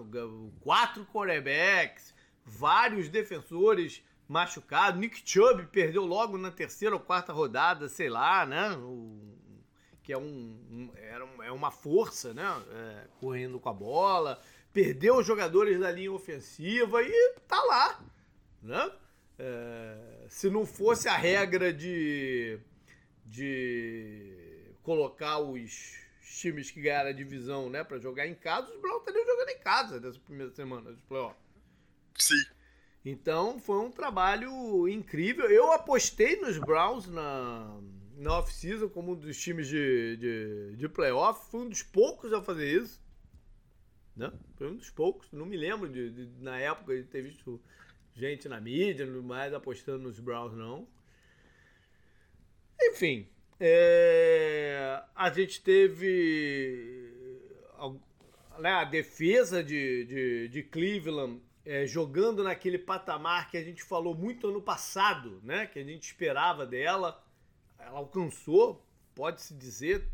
Quatro 0.61 1.03
quarterbacks, 1.05 2.13
vários 2.45 3.09
defensores 3.09 4.03
machucados. 4.27 4.99
Nick 4.99 5.23
Chubb 5.25 5.65
perdeu 5.71 6.05
logo 6.05 6.37
na 6.37 6.51
terceira 6.51 6.93
ou 6.93 7.01
quarta 7.01 7.33
rodada, 7.33 7.89
sei 7.89 8.07
lá, 8.07 8.45
né? 8.45 8.71
O, 8.77 9.33
que 10.03 10.11
é, 10.11 10.17
um, 10.17 10.21
um, 10.69 10.91
era 10.95 11.25
é 11.45 11.51
uma 11.51 11.71
força, 11.71 12.33
né? 12.33 12.43
É, 12.71 13.07
correndo 13.19 13.59
com 13.59 13.69
a 13.69 13.73
bola. 13.73 14.39
Perdeu 14.73 15.17
os 15.17 15.25
jogadores 15.25 15.79
da 15.79 15.91
linha 15.91 16.11
ofensiva 16.11 17.01
e 17.01 17.35
tá 17.47 17.61
lá, 17.63 18.03
né? 18.61 18.91
É, 19.37 20.25
se 20.29 20.49
não 20.49 20.65
fosse 20.65 21.07
a 21.07 21.15
regra 21.15 21.71
de, 21.71 22.59
de 23.25 24.73
colocar 24.81 25.39
os 25.39 25.93
times 26.21 26.71
que 26.71 26.81
ganharam 26.81 27.09
a 27.09 27.13
divisão 27.13 27.69
né, 27.69 27.83
para 27.83 27.99
jogar 27.99 28.27
em 28.27 28.35
casa, 28.35 28.71
os 28.71 28.81
Browns 28.81 28.99
estariam 28.99 29.25
jogando 29.25 29.49
em 29.49 29.59
casa 29.59 29.99
nessa 29.99 30.19
primeira 30.19 30.51
semana 30.51 30.93
de 30.93 31.01
playoff. 31.03 31.37
Sim. 32.17 32.43
Então 33.05 33.59
foi 33.59 33.77
um 33.77 33.91
trabalho 33.91 34.87
incrível. 34.87 35.49
Eu 35.49 35.71
apostei 35.71 36.39
nos 36.39 36.57
Browns 36.57 37.07
na, 37.07 37.79
na 38.15 38.39
off-season 38.39 38.87
como 38.89 39.11
um 39.11 39.15
dos 39.15 39.37
times 39.37 39.67
de, 39.67 40.17
de, 40.17 40.75
de 40.77 40.89
playoff. 40.89 41.51
Fui 41.51 41.61
um 41.61 41.69
dos 41.69 41.83
poucos 41.83 42.31
a 42.31 42.41
fazer 42.41 42.81
isso. 42.81 43.02
Né? 44.15 44.31
Foi 44.55 44.69
um 44.69 44.75
dos 44.75 44.89
poucos. 44.89 45.31
Não 45.31 45.45
me 45.45 45.57
lembro 45.57 45.89
de, 45.89 46.09
de 46.09 46.43
na 46.43 46.59
época 46.59 46.95
de 46.95 47.03
ter 47.03 47.21
visto 47.21 47.61
gente 48.13 48.47
na 48.47 48.61
mídia, 48.61 49.05
mais 49.05 49.53
apostando 49.53 50.03
nos 50.03 50.19
Browns, 50.19 50.53
não. 50.53 50.87
Enfim, 52.79 53.27
é, 53.59 55.01
a 55.15 55.29
gente 55.31 55.61
teve 55.61 57.11
né, 58.59 58.71
a 58.71 58.83
defesa 58.83 59.63
de, 59.63 60.05
de, 60.05 60.47
de 60.49 60.63
Cleveland 60.63 61.41
é, 61.65 61.87
jogando 61.87 62.43
naquele 62.43 62.77
patamar 62.77 63.49
que 63.49 63.57
a 63.57 63.63
gente 63.63 63.83
falou 63.83 64.13
muito 64.13 64.47
ano 64.47 64.61
passado, 64.61 65.39
né? 65.43 65.65
Que 65.65 65.79
a 65.79 65.83
gente 65.83 66.03
esperava 66.03 66.65
dela. 66.65 67.23
Ela 67.79 67.99
alcançou, 67.99 68.85
pode-se 69.15 69.53
dizer, 69.53 70.07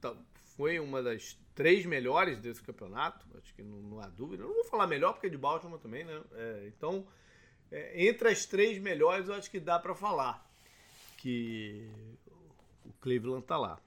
tá, 0.00 0.14
foi 0.56 0.78
uma 0.78 1.02
das 1.02 1.38
três 1.54 1.86
melhores 1.86 2.38
desse 2.40 2.62
campeonato. 2.62 3.26
Acho 3.38 3.54
que 3.54 3.62
não, 3.62 3.78
não 3.78 4.00
há 4.00 4.08
dúvida. 4.08 4.44
não 4.44 4.54
vou 4.54 4.64
falar 4.64 4.86
melhor 4.86 5.12
porque 5.12 5.28
é 5.28 5.30
de 5.30 5.38
Baltimore 5.38 5.78
também, 5.78 6.04
né? 6.04 6.20
É, 6.32 6.64
então, 6.66 7.06
é, 7.70 8.06
entre 8.06 8.28
as 8.28 8.44
três 8.44 8.78
melhores, 8.78 9.28
eu 9.28 9.34
acho 9.34 9.50
que 9.50 9.60
dá 9.60 9.78
para 9.78 9.94
falar 9.94 10.44
que 11.18 11.88
o 12.84 12.92
Cleveland 13.00 13.44
tá 13.46 13.56
lá. 13.56 13.78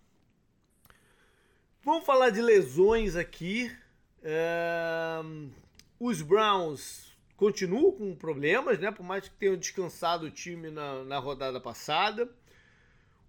Vamos 1.84 2.06
falar 2.06 2.30
de 2.30 2.42
lesões 2.42 3.16
aqui. 3.16 3.72
É, 4.24 5.22
os 6.00 6.22
Browns 6.22 7.16
continuam 7.36 7.92
com 7.92 8.16
problemas, 8.16 8.80
né? 8.80 8.92
Por 8.92 9.04
mais 9.04 9.28
que 9.28 9.36
tenham 9.36 9.56
descansado 9.56 10.26
o 10.26 10.32
time 10.32 10.70
na, 10.70 11.04
na 11.04 11.20
rodada 11.20 11.60
passada. 11.60 12.30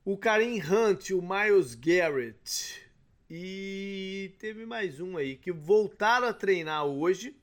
O 0.04 0.16
Karim 0.16 0.60
Hunt, 0.60 1.10
o 1.10 1.20
Miles 1.20 1.74
Garrett 1.74 2.87
e 3.30 4.34
teve 4.38 4.64
mais 4.64 5.00
um 5.00 5.16
aí 5.16 5.36
que 5.36 5.52
voltaram 5.52 6.28
a 6.28 6.32
treinar 6.32 6.84
hoje 6.84 7.36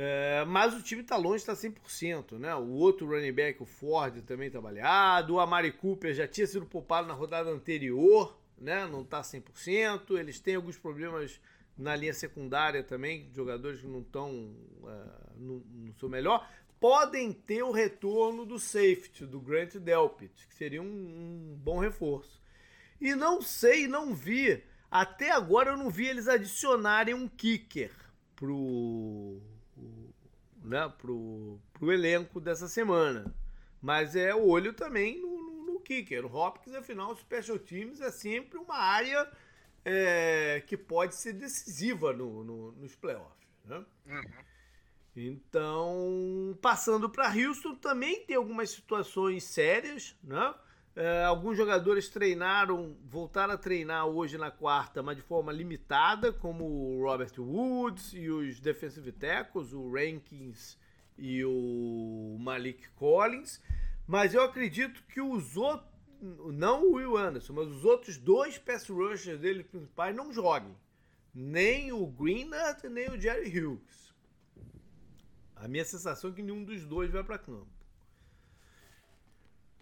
é, 0.00 0.44
mas 0.44 0.74
o 0.74 0.80
time 0.80 1.02
está 1.02 1.16
longe, 1.16 1.38
está 1.38 1.54
100%, 1.54 2.38
né? 2.38 2.54
O 2.54 2.68
outro 2.68 3.04
running 3.04 3.32
back, 3.32 3.60
o 3.60 3.66
Ford, 3.66 4.22
também 4.22 4.46
está 4.46 4.60
baleado. 4.60 5.34
O 5.34 5.40
Amari 5.40 5.72
Cooper 5.72 6.14
já 6.14 6.28
tinha 6.28 6.46
sido 6.46 6.64
poupado 6.64 7.08
na 7.08 7.14
rodada 7.14 7.50
anterior, 7.50 8.38
né? 8.56 8.86
Não 8.86 9.02
está 9.02 9.22
100%. 9.22 10.16
Eles 10.16 10.38
têm 10.38 10.54
alguns 10.54 10.78
problemas 10.78 11.40
na 11.76 11.96
linha 11.96 12.14
secundária 12.14 12.84
também, 12.84 13.28
jogadores 13.34 13.80
que 13.80 13.88
não 13.88 14.02
estão 14.02 14.54
uh, 14.82 15.36
no, 15.36 15.64
no 15.68 15.92
seu 15.94 16.08
melhor. 16.08 16.48
Podem 16.78 17.32
ter 17.32 17.64
o 17.64 17.72
retorno 17.72 18.46
do 18.46 18.56
safety, 18.56 19.26
do 19.26 19.40
Grant 19.40 19.78
Delpit, 19.78 20.46
que 20.46 20.54
seria 20.54 20.80
um, 20.80 20.86
um 20.86 21.58
bom 21.60 21.80
reforço. 21.80 22.37
E 23.00 23.14
não 23.14 23.40
sei, 23.40 23.86
não 23.86 24.14
vi. 24.14 24.62
Até 24.90 25.30
agora 25.30 25.72
eu 25.72 25.76
não 25.76 25.90
vi 25.90 26.06
eles 26.06 26.28
adicionarem 26.28 27.14
um 27.14 27.28
kicker 27.28 27.92
pro 28.34 29.40
né, 30.62 30.92
pro, 30.98 31.58
pro 31.72 31.92
elenco 31.92 32.40
dessa 32.40 32.68
semana. 32.68 33.34
Mas 33.80 34.16
é 34.16 34.34
o 34.34 34.46
olho 34.46 34.72
também 34.72 35.20
no, 35.20 35.42
no, 35.42 35.66
no 35.72 35.80
kicker. 35.80 36.24
O 36.24 36.34
Hopkins, 36.34 36.74
afinal, 36.74 37.16
Special 37.16 37.58
Teams 37.58 38.00
é 38.00 38.10
sempre 38.10 38.58
uma 38.58 38.76
área 38.76 39.30
é, 39.84 40.62
que 40.66 40.76
pode 40.76 41.14
ser 41.14 41.32
decisiva 41.32 42.12
no, 42.12 42.44
no 42.44 42.72
nos 42.72 42.94
playoffs. 42.96 43.48
Né? 43.64 43.84
Uhum. 44.06 44.22
Então, 45.16 46.58
passando 46.60 47.08
para 47.10 47.32
Houston, 47.34 47.74
também 47.74 48.24
tem 48.24 48.36
algumas 48.36 48.70
situações 48.70 49.44
sérias, 49.44 50.14
né? 50.22 50.54
É, 51.00 51.22
alguns 51.22 51.56
jogadores 51.56 52.08
treinaram, 52.08 52.96
voltaram 53.04 53.54
a 53.54 53.56
treinar 53.56 54.04
hoje 54.08 54.36
na 54.36 54.50
quarta, 54.50 55.00
mas 55.00 55.16
de 55.16 55.22
forma 55.22 55.52
limitada, 55.52 56.32
como 56.32 56.64
o 56.64 57.04
Robert 57.04 57.30
Woods 57.38 58.12
e 58.14 58.28
os 58.28 58.58
defensive 58.58 59.12
tackles, 59.12 59.72
o 59.72 59.92
Rankins 59.92 60.76
e 61.16 61.44
o 61.44 62.36
Malik 62.40 62.88
Collins. 62.96 63.62
Mas 64.08 64.34
eu 64.34 64.42
acredito 64.42 65.00
que 65.04 65.20
os 65.20 65.56
outros, 65.56 65.88
não 66.52 66.88
o 66.88 66.94
Will 66.94 67.16
Anderson, 67.16 67.52
mas 67.52 67.68
os 67.68 67.84
outros 67.84 68.18
dois 68.18 68.58
pass 68.58 68.88
rushers 68.88 69.38
dele 69.38 69.62
principais 69.62 70.16
não 70.16 70.32
joguem. 70.32 70.76
Nem 71.32 71.92
o 71.92 72.08
Greenard, 72.08 72.88
nem 72.88 73.08
o 73.08 73.20
Jerry 73.20 73.56
Hughes. 73.56 74.12
A 75.54 75.68
minha 75.68 75.84
sensação 75.84 76.30
é 76.30 76.32
que 76.32 76.42
nenhum 76.42 76.64
dos 76.64 76.84
dois 76.84 77.08
vai 77.08 77.22
para 77.22 77.38
campo. 77.38 77.68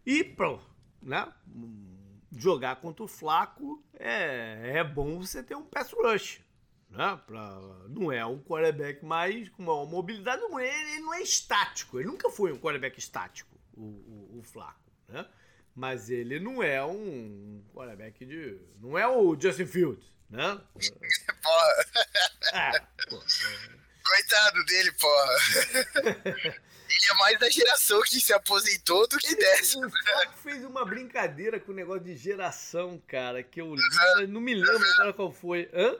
E 0.04 0.22
pronto 0.22 0.75
né? 1.02 1.32
Jogar 2.36 2.76
contra 2.76 3.04
o 3.04 3.08
Flaco 3.08 3.82
é, 3.94 4.72
é 4.78 4.84
bom 4.84 5.18
você 5.20 5.42
ter 5.42 5.54
um 5.54 5.64
pass 5.64 5.92
rush. 5.92 6.40
Né? 6.90 7.20
Pra, 7.26 7.60
não 7.88 8.12
é 8.12 8.24
um 8.24 8.40
quarterback 8.40 9.04
mais 9.04 9.48
com 9.50 9.62
uma 9.62 9.84
mobilidade, 9.84 10.40
não 10.42 10.58
é, 10.58 10.92
ele 10.92 11.00
não 11.00 11.14
é 11.14 11.22
estático, 11.22 11.98
ele 11.98 12.08
nunca 12.08 12.30
foi 12.30 12.52
um 12.52 12.58
quarterback 12.58 12.98
estático, 12.98 13.58
o, 13.74 13.82
o, 13.82 14.38
o 14.38 14.42
Flaco, 14.42 14.90
né? 15.08 15.26
Mas 15.74 16.08
ele 16.08 16.40
não 16.40 16.62
é 16.62 16.82
um 16.82 17.62
quarterback 17.74 18.24
de. 18.24 18.58
Não 18.80 18.96
é 18.96 19.06
o 19.06 19.38
Justin 19.38 19.66
Fields, 19.66 20.06
né? 20.30 20.58
porra. 21.42 21.74
É, 22.54 22.80
porra. 23.10 23.26
Coitado 24.02 24.64
dele, 24.64 24.92
porra. 24.92 26.56
Ele 27.06 27.12
é 27.12 27.14
mais 27.14 27.38
da 27.38 27.48
geração 27.48 28.00
que 28.02 28.20
se 28.20 28.32
aposentou 28.32 29.06
do 29.06 29.16
que 29.18 29.28
ele, 29.28 29.36
dessa. 29.36 29.78
O 29.78 29.90
fez 30.42 30.64
uma 30.64 30.84
brincadeira 30.84 31.60
com 31.60 31.70
o 31.70 31.74
negócio 31.74 32.02
de 32.02 32.16
geração, 32.16 33.00
cara, 33.06 33.42
que 33.42 33.60
eu 33.60 33.66
uhum. 33.66 34.26
não 34.28 34.40
me 34.40 34.54
lembro 34.54 34.76
uhum. 34.76 34.92
agora 34.94 35.12
qual 35.12 35.32
foi. 35.32 35.70
Hã? 35.72 35.96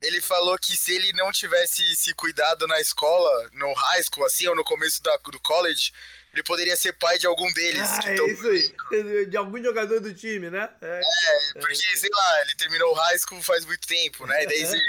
Ele 0.00 0.20
falou 0.20 0.58
que 0.58 0.76
se 0.76 0.92
ele 0.92 1.12
não 1.12 1.30
tivesse 1.30 1.94
se 1.94 2.12
cuidado 2.14 2.66
na 2.66 2.80
escola, 2.80 3.50
no 3.52 3.72
high 3.72 4.02
school, 4.02 4.24
assim, 4.26 4.48
ou 4.48 4.56
no 4.56 4.64
começo 4.64 5.00
da, 5.00 5.16
do 5.16 5.38
college, 5.38 5.92
ele 6.32 6.42
poderia 6.42 6.76
ser 6.76 6.92
pai 6.94 7.18
de 7.18 7.26
algum 7.26 7.52
deles. 7.52 7.88
Ah, 7.88 8.10
é 8.10 8.26
isso 8.26 8.48
aí. 8.48 9.26
De 9.26 9.36
algum 9.36 9.62
jogador 9.62 10.00
do 10.00 10.12
time, 10.12 10.50
né? 10.50 10.68
É, 10.80 11.00
é 11.00 11.60
porque, 11.60 11.86
é. 11.86 11.96
sei 11.96 12.10
lá, 12.12 12.40
ele 12.42 12.54
terminou 12.56 12.90
o 12.90 12.94
high 12.94 13.18
school 13.18 13.40
faz 13.42 13.64
muito 13.64 13.86
tempo, 13.86 14.26
né? 14.26 14.42
E 14.42 14.46
daí 14.46 14.80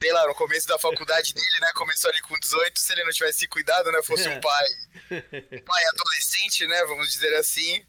sei 0.00 0.12
lá, 0.12 0.26
no 0.26 0.34
começo 0.34 0.66
da 0.68 0.78
faculdade 0.78 1.32
dele, 1.32 1.60
né? 1.60 1.70
Começou 1.74 2.10
ali 2.10 2.20
com 2.22 2.38
18, 2.38 2.78
se 2.78 2.92
ele 2.92 3.04
não 3.04 3.12
tivesse 3.12 3.40
se 3.40 3.48
cuidado, 3.48 3.90
né? 3.90 4.02
Fosse 4.02 4.28
um 4.28 4.40
pai, 4.40 4.66
um 5.52 5.62
pai 5.62 5.84
adolescente, 5.86 6.66
né? 6.66 6.84
Vamos 6.84 7.10
dizer 7.12 7.34
assim. 7.36 7.84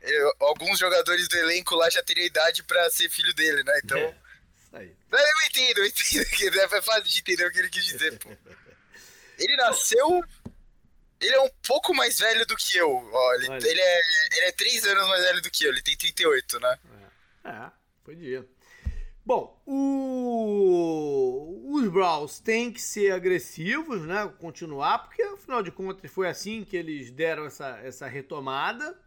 Eu, 0.00 0.32
alguns 0.40 0.78
jogadores 0.78 1.26
do 1.28 1.36
elenco 1.36 1.74
lá 1.74 1.90
já 1.90 2.02
teriam 2.02 2.26
idade 2.26 2.62
pra 2.62 2.88
ser 2.90 3.10
filho 3.10 3.34
dele, 3.34 3.62
né? 3.64 3.80
Então. 3.84 3.98
É, 3.98 4.14
isso 4.56 4.76
aí. 4.76 4.96
Eu 5.10 5.46
entendo, 5.46 5.78
eu 5.78 5.86
entendo. 5.86 6.60
É 6.60 6.82
fácil 6.82 7.02
de 7.04 7.18
entender 7.18 7.46
o 7.46 7.50
que 7.50 7.58
ele 7.58 7.70
quis 7.70 7.84
dizer, 7.84 8.18
pô. 8.18 8.30
Ele 9.38 9.56
nasceu. 9.56 10.22
Ele 11.20 11.34
é 11.34 11.40
um 11.40 11.50
pouco 11.66 11.92
mais 11.94 12.18
velho 12.18 12.46
do 12.46 12.56
que 12.56 12.76
eu. 12.76 12.90
Ó, 12.90 13.34
ele, 13.34 13.46
ele, 13.46 13.80
é, 13.80 14.00
ele 14.36 14.46
é 14.46 14.52
três 14.52 14.84
anos 14.84 15.08
mais 15.08 15.24
velho 15.24 15.42
do 15.42 15.50
que 15.50 15.64
eu. 15.64 15.70
Ele 15.70 15.82
tem 15.82 15.96
38, 15.96 16.60
né? 16.60 16.78
É, 17.44 17.48
é 17.50 17.70
podia. 18.04 18.46
Bom, 19.28 19.60
o... 19.66 21.68
os 21.70 21.86
Browns 21.88 22.40
têm 22.40 22.72
que 22.72 22.80
ser 22.80 23.12
agressivos, 23.12 24.06
né? 24.06 24.26
Continuar, 24.38 25.00
porque 25.00 25.20
afinal 25.20 25.62
de 25.62 25.70
contas 25.70 26.10
foi 26.10 26.28
assim 26.28 26.64
que 26.64 26.74
eles 26.74 27.10
deram 27.10 27.44
essa, 27.44 27.78
essa 27.84 28.06
retomada. 28.06 28.98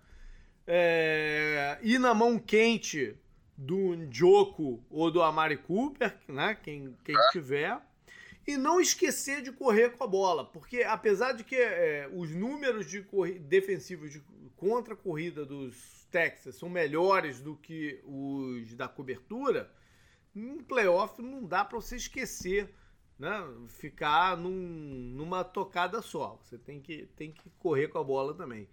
É... 0.67 1.79
E 1.81 1.97
na 1.97 2.13
mão 2.13 2.37
quente 2.37 3.17
do 3.57 3.95
Njoku 3.95 4.85
ou 4.91 5.09
do 5.09 5.23
Amari 5.23 5.57
Cooper, 5.57 6.15
né? 6.27 6.55
Quem, 6.61 6.95
quem 7.03 7.15
tiver. 7.31 7.81
E 8.45 8.57
não 8.57 8.79
esquecer 8.79 9.41
de 9.41 9.51
correr 9.51 9.97
com 9.97 10.03
a 10.03 10.07
bola, 10.07 10.45
porque 10.45 10.83
apesar 10.83 11.31
de 11.31 11.43
que 11.43 11.55
é, 11.55 12.07
os 12.13 12.29
números 12.29 12.85
de 12.85 13.03
defensivos 13.39 14.11
de, 14.11 14.21
contra 14.55 14.93
a 14.93 14.97
corrida 14.97 15.43
dos, 15.43 16.01
Texas 16.11 16.55
são 16.55 16.69
melhores 16.69 17.39
do 17.39 17.55
que 17.55 17.99
os 18.05 18.75
da 18.75 18.87
cobertura, 18.87 19.71
em 20.35 20.59
playoff 20.59 21.21
não 21.21 21.45
dá 21.45 21.65
para 21.65 21.79
você 21.79 21.95
esquecer, 21.95 22.73
né? 23.19 23.47
Ficar 23.67 24.37
num, 24.37 24.51
numa 25.15 25.43
tocada 25.43 26.01
só. 26.01 26.39
Você 26.43 26.57
tem 26.57 26.81
que, 26.81 27.07
tem 27.15 27.31
que 27.31 27.49
correr 27.59 27.87
com 27.87 27.99
a 27.99 28.03
bola 28.03 28.33
também. 28.33 28.67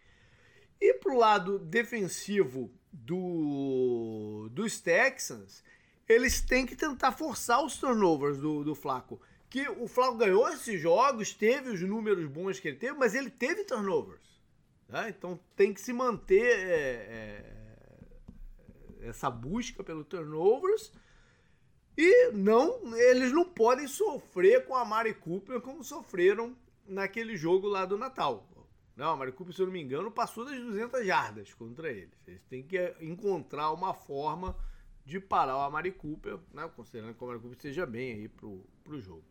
E 0.80 0.94
pro 0.94 1.16
lado 1.16 1.58
defensivo 1.58 2.70
do, 2.92 4.48
dos 4.52 4.80
Texans, 4.80 5.64
eles 6.08 6.40
têm 6.40 6.64
que 6.64 6.76
tentar 6.76 7.12
forçar 7.12 7.64
os 7.64 7.76
turnovers 7.76 8.38
do, 8.38 8.64
do 8.64 8.74
Flaco. 8.74 9.20
Que 9.50 9.68
o 9.68 9.88
Flaco 9.88 10.16
ganhou 10.16 10.48
esses 10.48 10.80
jogos, 10.80 11.34
teve 11.34 11.70
os 11.70 11.80
números 11.80 12.26
bons 12.26 12.60
que 12.60 12.68
ele 12.68 12.76
teve, 12.76 12.96
mas 12.96 13.14
ele 13.14 13.30
teve 13.30 13.64
turnovers. 13.64 14.40
Né? 14.88 15.08
Então 15.10 15.38
tem 15.54 15.72
que 15.74 15.80
se 15.80 15.92
manter 15.92 16.58
é, 16.58 17.44
é, 19.02 19.08
essa 19.08 19.30
busca 19.30 19.82
pelo 19.84 20.04
turnovers. 20.04 20.92
E 22.00 22.30
não, 22.30 22.96
eles 22.96 23.32
não 23.32 23.44
podem 23.44 23.88
sofrer 23.88 24.64
com 24.64 24.76
a 24.76 24.84
Mari 24.84 25.14
Cooper 25.14 25.60
como 25.60 25.82
sofreram 25.82 26.56
naquele 26.86 27.36
jogo 27.36 27.66
lá 27.66 27.84
do 27.84 27.98
Natal. 27.98 28.48
Não, 28.94 29.10
a 29.10 29.16
Mari 29.16 29.32
Cooper, 29.32 29.52
se 29.52 29.60
eu 29.60 29.66
não 29.66 29.72
me 29.72 29.82
engano, 29.82 30.08
passou 30.08 30.44
das 30.44 30.56
200 30.60 31.04
jardas 31.04 31.52
contra 31.54 31.90
eles. 31.90 32.14
Eles 32.24 32.40
têm 32.44 32.62
que 32.62 32.94
encontrar 33.00 33.72
uma 33.72 33.92
forma 33.92 34.56
de 35.04 35.18
parar 35.18 35.56
o 35.56 35.62
Amari 35.62 35.90
Cooper, 35.90 36.38
né, 36.54 36.70
considerando 36.76 37.14
que 37.14 37.20
o 37.20 37.24
Amari 37.24 37.40
Cooper 37.40 37.56
esteja 37.56 37.84
bem 37.84 38.12
aí 38.12 38.28
pro, 38.28 38.64
pro 38.84 39.00
jogo. 39.00 39.24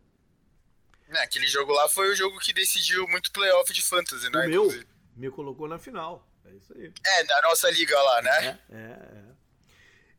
É, 1.08 1.22
aquele 1.22 1.46
jogo 1.46 1.72
lá 1.72 1.88
foi 1.88 2.10
o 2.10 2.14
jogo 2.14 2.38
que 2.38 2.52
decidiu 2.52 3.08
muito 3.08 3.32
playoff 3.32 3.72
de 3.72 3.82
fantasy, 3.82 4.28
né? 4.28 4.44
O 4.44 4.50
meu, 4.50 4.84
me 5.16 5.30
colocou 5.30 5.66
na 5.66 5.78
final. 5.78 6.28
É 6.44 6.50
isso 6.50 6.74
aí. 6.74 6.92
É, 7.02 7.24
da 7.24 7.40
nossa 7.42 7.70
liga 7.70 7.98
lá, 7.98 8.22
né? 8.22 8.60
É, 8.68 8.76
é. 8.76 9.24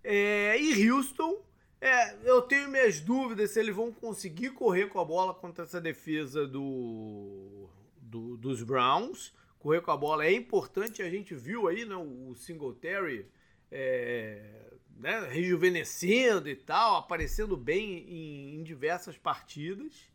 é. 0.03 0.55
é 0.55 0.59
e 0.59 0.91
Houston, 0.91 1.47
é, 1.81 2.15
eu 2.23 2.41
tenho 2.41 2.69
minhas 2.69 2.99
dúvidas 2.99 3.51
se 3.51 3.59
eles 3.59 3.75
vão 3.75 3.91
conseguir 3.91 4.51
correr 4.51 4.87
com 4.87 4.99
a 4.99 5.05
bola 5.05 5.33
contra 5.33 5.63
essa 5.63 5.79
defesa 5.79 6.47
do, 6.47 7.69
do 8.01 8.37
dos 8.37 8.63
Browns 8.63 9.33
correr 9.59 9.81
com 9.81 9.91
a 9.91 9.97
bola 9.97 10.25
é 10.25 10.31
importante. 10.33 11.03
A 11.03 11.09
gente 11.09 11.35
viu 11.35 11.67
aí 11.67 11.85
né, 11.85 11.95
o 11.95 12.33
Singletary 12.33 13.27
é, 13.69 14.71
né, 14.97 15.27
rejuvenescendo 15.29 16.49
e 16.49 16.55
tal, 16.55 16.95
aparecendo 16.95 17.55
bem 17.55 18.05
em, 18.07 18.55
em 18.55 18.63
diversas 18.63 19.17
partidas. 19.17 20.09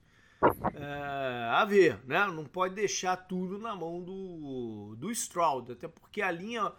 É, 0.75 1.49
a 1.53 1.65
ver, 1.65 2.01
né? 2.05 2.27
Não 2.27 2.45
pode 2.45 2.75
deixar 2.75 3.17
tudo 3.17 3.59
na 3.59 3.75
mão 3.75 4.03
do, 4.03 4.95
do 4.97 5.11
Stroud, 5.11 5.73
até 5.73 5.89
porque 5.89 6.21
a 6.21 6.31
linha 6.31 6.73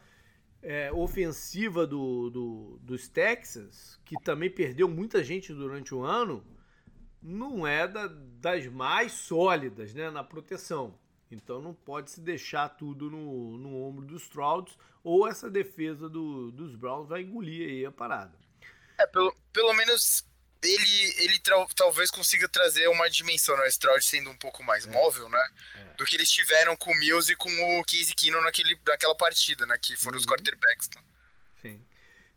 é, 0.65 0.91
ofensiva 0.91 1.85
do, 1.85 2.29
do, 2.31 2.79
dos 2.81 3.07
Texas, 3.07 3.99
que 4.03 4.15
também 4.23 4.49
perdeu 4.49 4.89
muita 4.89 5.23
gente 5.23 5.53
durante 5.53 5.93
o 5.93 6.01
ano, 6.01 6.43
não 7.21 7.67
é 7.67 7.87
da, 7.87 8.07
das 8.07 8.65
mais 8.65 9.11
sólidas 9.11 9.93
né, 9.93 10.09
na 10.09 10.23
proteção. 10.23 10.97
Então 11.29 11.61
não 11.61 11.73
pode 11.73 12.09
se 12.09 12.19
deixar 12.19 12.69
tudo 12.69 13.11
no, 13.11 13.57
no 13.57 13.75
ombro 13.83 14.05
dos 14.05 14.27
Trouds 14.27 14.75
ou 15.03 15.27
essa 15.27 15.49
defesa 15.49 16.09
do, 16.09 16.51
dos 16.51 16.75
Browns 16.75 17.07
vai 17.07 17.21
engolir 17.21 17.69
aí 17.69 17.85
a 17.85 17.91
parada. 17.91 18.37
É, 18.97 19.05
pelo, 19.05 19.35
pelo 19.53 19.73
menos 19.73 20.27
ele, 20.67 21.13
ele 21.23 21.41
talvez 21.75 22.11
consiga 22.11 22.47
trazer 22.47 22.87
uma 22.87 23.09
dimensão, 23.09 23.55
né? 23.57 23.63
O 23.63 23.67
Stroud 23.67 24.03
sendo 24.03 24.29
um 24.29 24.37
pouco 24.37 24.63
mais 24.63 24.85
é. 24.85 24.91
móvel, 24.91 25.29
né? 25.29 25.49
É. 25.75 25.93
Do 25.95 26.05
que 26.05 26.15
eles 26.15 26.31
tiveram 26.31 26.75
com 26.75 26.91
o 26.91 26.99
Mills 26.99 27.31
e 27.31 27.35
com 27.35 27.49
o 27.49 27.83
Casey 27.83 28.13
Keenum 28.15 28.41
naquele, 28.41 28.77
naquela 28.85 29.15
partida, 29.15 29.65
né? 29.65 29.77
Que 29.81 29.95
foram 29.95 30.15
uhum. 30.15 30.21
os 30.21 30.25
quarterbacks. 30.25 30.89
Né? 30.95 31.01
Sim. 31.61 31.85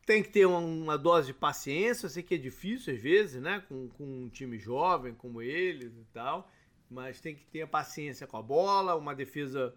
Tem 0.06 0.22
que 0.22 0.30
ter 0.30 0.46
uma, 0.46 0.58
uma, 0.58 0.98
dose 0.98 1.28
de 1.28 1.34
paciência, 1.34 2.06
eu 2.06 2.10
sei 2.10 2.22
que 2.22 2.34
é 2.34 2.38
difícil 2.38 2.94
às 2.94 3.00
vezes, 3.00 3.42
né? 3.42 3.62
Com, 3.68 3.88
com 3.90 4.04
um 4.04 4.28
time 4.28 4.58
jovem 4.58 5.14
como 5.14 5.42
eles 5.42 5.92
e 5.92 6.04
tal 6.12 6.50
mas 6.90 7.20
tem 7.20 7.34
que 7.34 7.44
ter 7.46 7.66
paciência 7.66 8.26
com 8.26 8.36
a 8.36 8.42
bola, 8.42 8.96
uma 8.96 9.14
defesa 9.14 9.74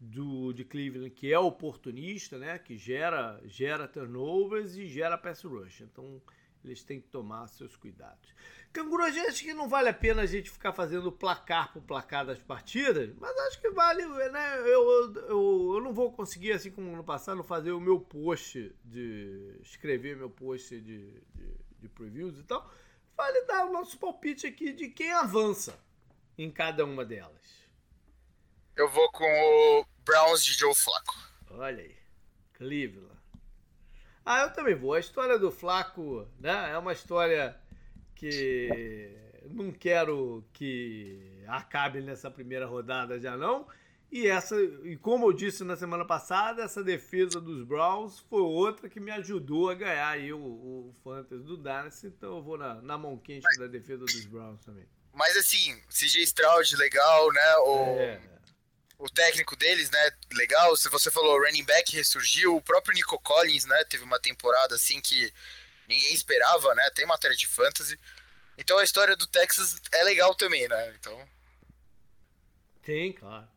do, 0.00 0.52
de 0.52 0.64
Cleveland 0.64 1.10
que 1.10 1.32
é 1.32 1.38
oportunista, 1.38 2.38
né? 2.38 2.58
Que 2.58 2.76
gera, 2.76 3.40
gera 3.44 3.86
turnovers 3.86 4.76
e 4.76 4.86
gera 4.86 5.16
pass 5.16 5.42
rush. 5.42 5.82
Então 5.82 6.20
eles 6.64 6.82
têm 6.82 7.00
que 7.00 7.08
tomar 7.08 7.46
seus 7.48 7.76
cuidados. 7.76 8.34
Canguru, 8.72 9.02
a 9.02 9.10
gente 9.10 9.28
acha 9.28 9.44
que 9.44 9.54
não 9.54 9.68
vale 9.68 9.88
a 9.88 9.94
pena 9.94 10.22
a 10.22 10.26
gente 10.26 10.50
ficar 10.50 10.72
fazendo 10.72 11.10
placar 11.10 11.72
por 11.72 11.82
placar 11.82 12.26
das 12.26 12.38
partidas, 12.38 13.14
mas 13.18 13.36
acho 13.46 13.60
que 13.60 13.70
vale, 13.70 14.04
né? 14.06 14.58
Eu, 14.60 14.90
eu, 14.90 15.74
eu, 15.74 15.80
não 15.80 15.92
vou 15.92 16.12
conseguir, 16.12 16.52
assim 16.52 16.70
como 16.70 16.94
no 16.94 17.04
passado, 17.04 17.42
fazer 17.42 17.72
o 17.72 17.80
meu 17.80 17.98
post 18.00 18.74
de. 18.84 19.58
escrever 19.62 20.16
meu 20.16 20.30
post 20.30 20.78
de, 20.80 21.10
de, 21.34 21.54
de 21.80 21.88
previews 21.88 22.38
e 22.38 22.42
tal. 22.42 22.70
Vale 23.16 23.44
dar 23.46 23.66
o 23.66 23.72
nosso 23.72 23.98
palpite 23.98 24.46
aqui 24.46 24.72
de 24.72 24.88
quem 24.88 25.12
avança 25.12 25.78
em 26.36 26.50
cada 26.50 26.84
uma 26.84 27.04
delas? 27.04 27.66
Eu 28.76 28.88
vou 28.88 29.10
com 29.10 29.24
o 29.24 29.84
Browns 30.04 30.44
de 30.44 30.52
Joe 30.52 30.74
Flacco. 30.74 31.32
Olha 31.50 31.82
aí. 31.82 31.96
Cleveland. 32.52 33.17
Ah, 34.30 34.42
eu 34.42 34.52
também 34.52 34.74
vou. 34.74 34.92
A 34.92 35.00
história 35.00 35.38
do 35.38 35.50
Flaco, 35.50 36.28
né? 36.38 36.70
É 36.70 36.76
uma 36.76 36.92
história 36.92 37.56
que 38.14 39.10
não 39.50 39.72
quero 39.72 40.44
que 40.52 41.42
acabe 41.46 42.02
nessa 42.02 42.30
primeira 42.30 42.66
rodada 42.66 43.18
já 43.18 43.38
não. 43.38 43.66
E 44.12 44.26
essa, 44.26 44.54
e 44.84 44.98
como 44.98 45.26
eu 45.26 45.32
disse 45.32 45.64
na 45.64 45.78
semana 45.78 46.04
passada, 46.04 46.62
essa 46.62 46.84
defesa 46.84 47.40
dos 47.40 47.64
Browns 47.64 48.18
foi 48.28 48.42
outra 48.42 48.86
que 48.86 49.00
me 49.00 49.10
ajudou 49.12 49.70
a 49.70 49.74
ganhar 49.74 50.10
aí 50.10 50.30
o, 50.30 50.38
o 50.38 50.94
Fantasy 51.02 51.42
do 51.44 51.56
Dynasty. 51.56 52.08
Então 52.08 52.36
eu 52.36 52.42
vou 52.42 52.58
na, 52.58 52.82
na 52.82 52.98
mão 52.98 53.16
quente 53.16 53.46
da 53.58 53.66
defesa 53.66 54.04
dos 54.04 54.26
Browns 54.26 54.60
também. 54.60 54.84
Mas 55.14 55.38
assim, 55.38 55.74
CJ 55.88 56.24
Stroud, 56.24 56.76
legal, 56.76 57.32
né? 57.32 57.56
O, 57.64 57.98
é. 57.98 58.37
O 58.98 59.08
técnico 59.08 59.56
deles, 59.56 59.90
né? 59.90 60.10
Legal. 60.32 60.76
Se 60.76 60.88
você 60.88 61.10
falou, 61.10 61.38
running 61.38 61.64
back 61.64 61.94
ressurgiu. 61.94 62.56
O 62.56 62.62
próprio 62.62 62.94
Nico 62.94 63.18
Collins, 63.20 63.64
né? 63.64 63.84
Teve 63.84 64.04
uma 64.04 64.18
temporada 64.18 64.74
assim 64.74 65.00
que 65.00 65.32
ninguém 65.88 66.12
esperava, 66.12 66.74
né? 66.74 66.90
Tem 66.90 67.06
matéria 67.06 67.36
de 67.36 67.46
fantasy. 67.46 67.98
Então 68.56 68.78
a 68.78 68.84
história 68.84 69.16
do 69.16 69.26
Texas 69.26 69.80
é 69.92 70.02
legal 70.02 70.34
também, 70.34 70.68
né? 70.68 70.94
Então. 70.98 71.28
Tem, 72.82 73.12
claro. 73.12 73.48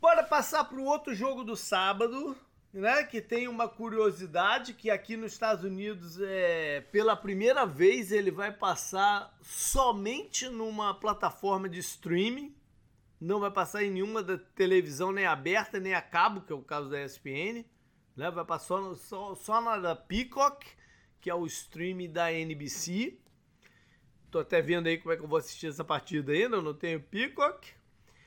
Bora 0.00 0.22
passar 0.22 0.64
para 0.64 0.78
o 0.78 0.84
outro 0.84 1.14
jogo 1.14 1.44
do 1.44 1.56
sábado 1.56 2.38
né, 2.72 3.02
que 3.04 3.20
tem 3.20 3.48
uma 3.48 3.68
curiosidade 3.68 4.74
que 4.74 4.90
aqui 4.90 5.16
nos 5.16 5.32
Estados 5.32 5.64
Unidos 5.64 6.20
é 6.20 6.82
pela 6.92 7.16
primeira 7.16 7.64
vez 7.64 8.12
ele 8.12 8.30
vai 8.30 8.52
passar 8.52 9.36
somente 9.42 10.48
numa 10.48 10.94
plataforma 10.94 11.68
de 11.68 11.78
streaming, 11.80 12.54
não 13.20 13.40
vai 13.40 13.50
passar 13.50 13.82
em 13.82 13.90
nenhuma 13.90 14.22
da 14.22 14.38
televisão 14.38 15.12
nem 15.12 15.26
aberta 15.26 15.80
nem 15.80 15.94
a 15.94 16.02
cabo, 16.02 16.40
que 16.40 16.52
é 16.52 16.56
o 16.56 16.62
caso 16.62 16.88
da 16.88 17.02
ESPN, 17.04 17.64
né, 18.16 18.30
vai 18.30 18.44
passar 18.44 18.94
só, 18.94 19.34
só 19.34 19.60
na 19.60 19.78
da 19.78 19.96
Peacock, 19.96 20.66
que 21.20 21.30
é 21.30 21.34
o 21.34 21.46
streaming 21.46 22.10
da 22.10 22.32
NBC. 22.32 23.18
Tô 24.30 24.40
até 24.40 24.60
vendo 24.60 24.86
aí 24.86 24.98
como 24.98 25.12
é 25.12 25.16
que 25.16 25.22
eu 25.22 25.28
vou 25.28 25.38
assistir 25.38 25.68
essa 25.68 25.84
partida 25.84 26.32
ainda, 26.32 26.56
eu 26.56 26.62
não 26.62 26.74
tenho 26.74 27.00
Peacock 27.00 27.66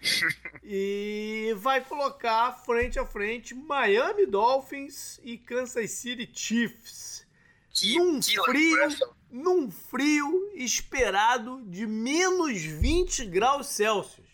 e 0.63 1.53
vai 1.57 1.83
colocar 1.83 2.53
frente 2.65 2.99
a 2.99 3.05
frente 3.05 3.53
Miami 3.53 4.25
Dolphins 4.25 5.19
e 5.23 5.37
Kansas 5.37 5.91
City 5.91 6.29
Chiefs. 6.33 7.27
Que, 7.69 7.97
num 7.97 8.19
que 8.19 8.37
frio, 8.43 8.89
num 9.29 9.71
frio 9.71 10.51
esperado 10.55 11.61
de 11.67 11.87
menos 11.87 12.61
20 12.61 13.25
graus 13.27 13.67
Celsius. 13.67 14.30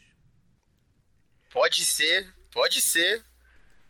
Pode 1.58 1.84
ser, 1.84 2.32
pode 2.52 2.80
ser 2.80 3.26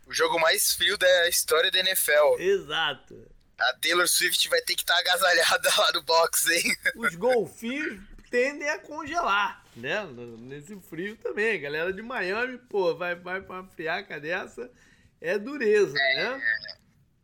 o 0.06 0.14
jogo 0.14 0.40
mais 0.40 0.72
frio 0.72 0.98
da 0.98 1.28
história 1.28 1.70
da 1.70 1.80
NFL. 1.80 2.40
Exato. 2.40 3.30
A 3.60 3.74
Taylor 3.74 4.08
Swift 4.08 4.48
vai 4.48 4.62
ter 4.62 4.74
que 4.74 4.84
estar 4.84 4.94
tá 4.94 5.00
agasalhada 5.02 5.70
lá 5.78 5.92
no 5.92 6.02
box, 6.02 6.50
hein? 6.50 6.78
Os 6.96 7.14
golfinhos 7.16 8.02
tendem 8.32 8.70
a 8.70 8.80
congelar, 8.80 9.66
né? 9.76 10.02
Nesse 10.40 10.80
frio 10.80 11.18
também. 11.18 11.60
Galera 11.60 11.92
de 11.92 12.02
Miami, 12.02 12.58
pô, 12.58 12.96
vai, 12.96 13.16
vai 13.16 13.42
pra 13.42 13.60
uma 13.60 13.70
friaca 13.70 14.18
dessa, 14.18 14.72
é 15.20 15.38
dureza, 15.38 15.98
é, 16.00 16.16
né? 16.16 16.42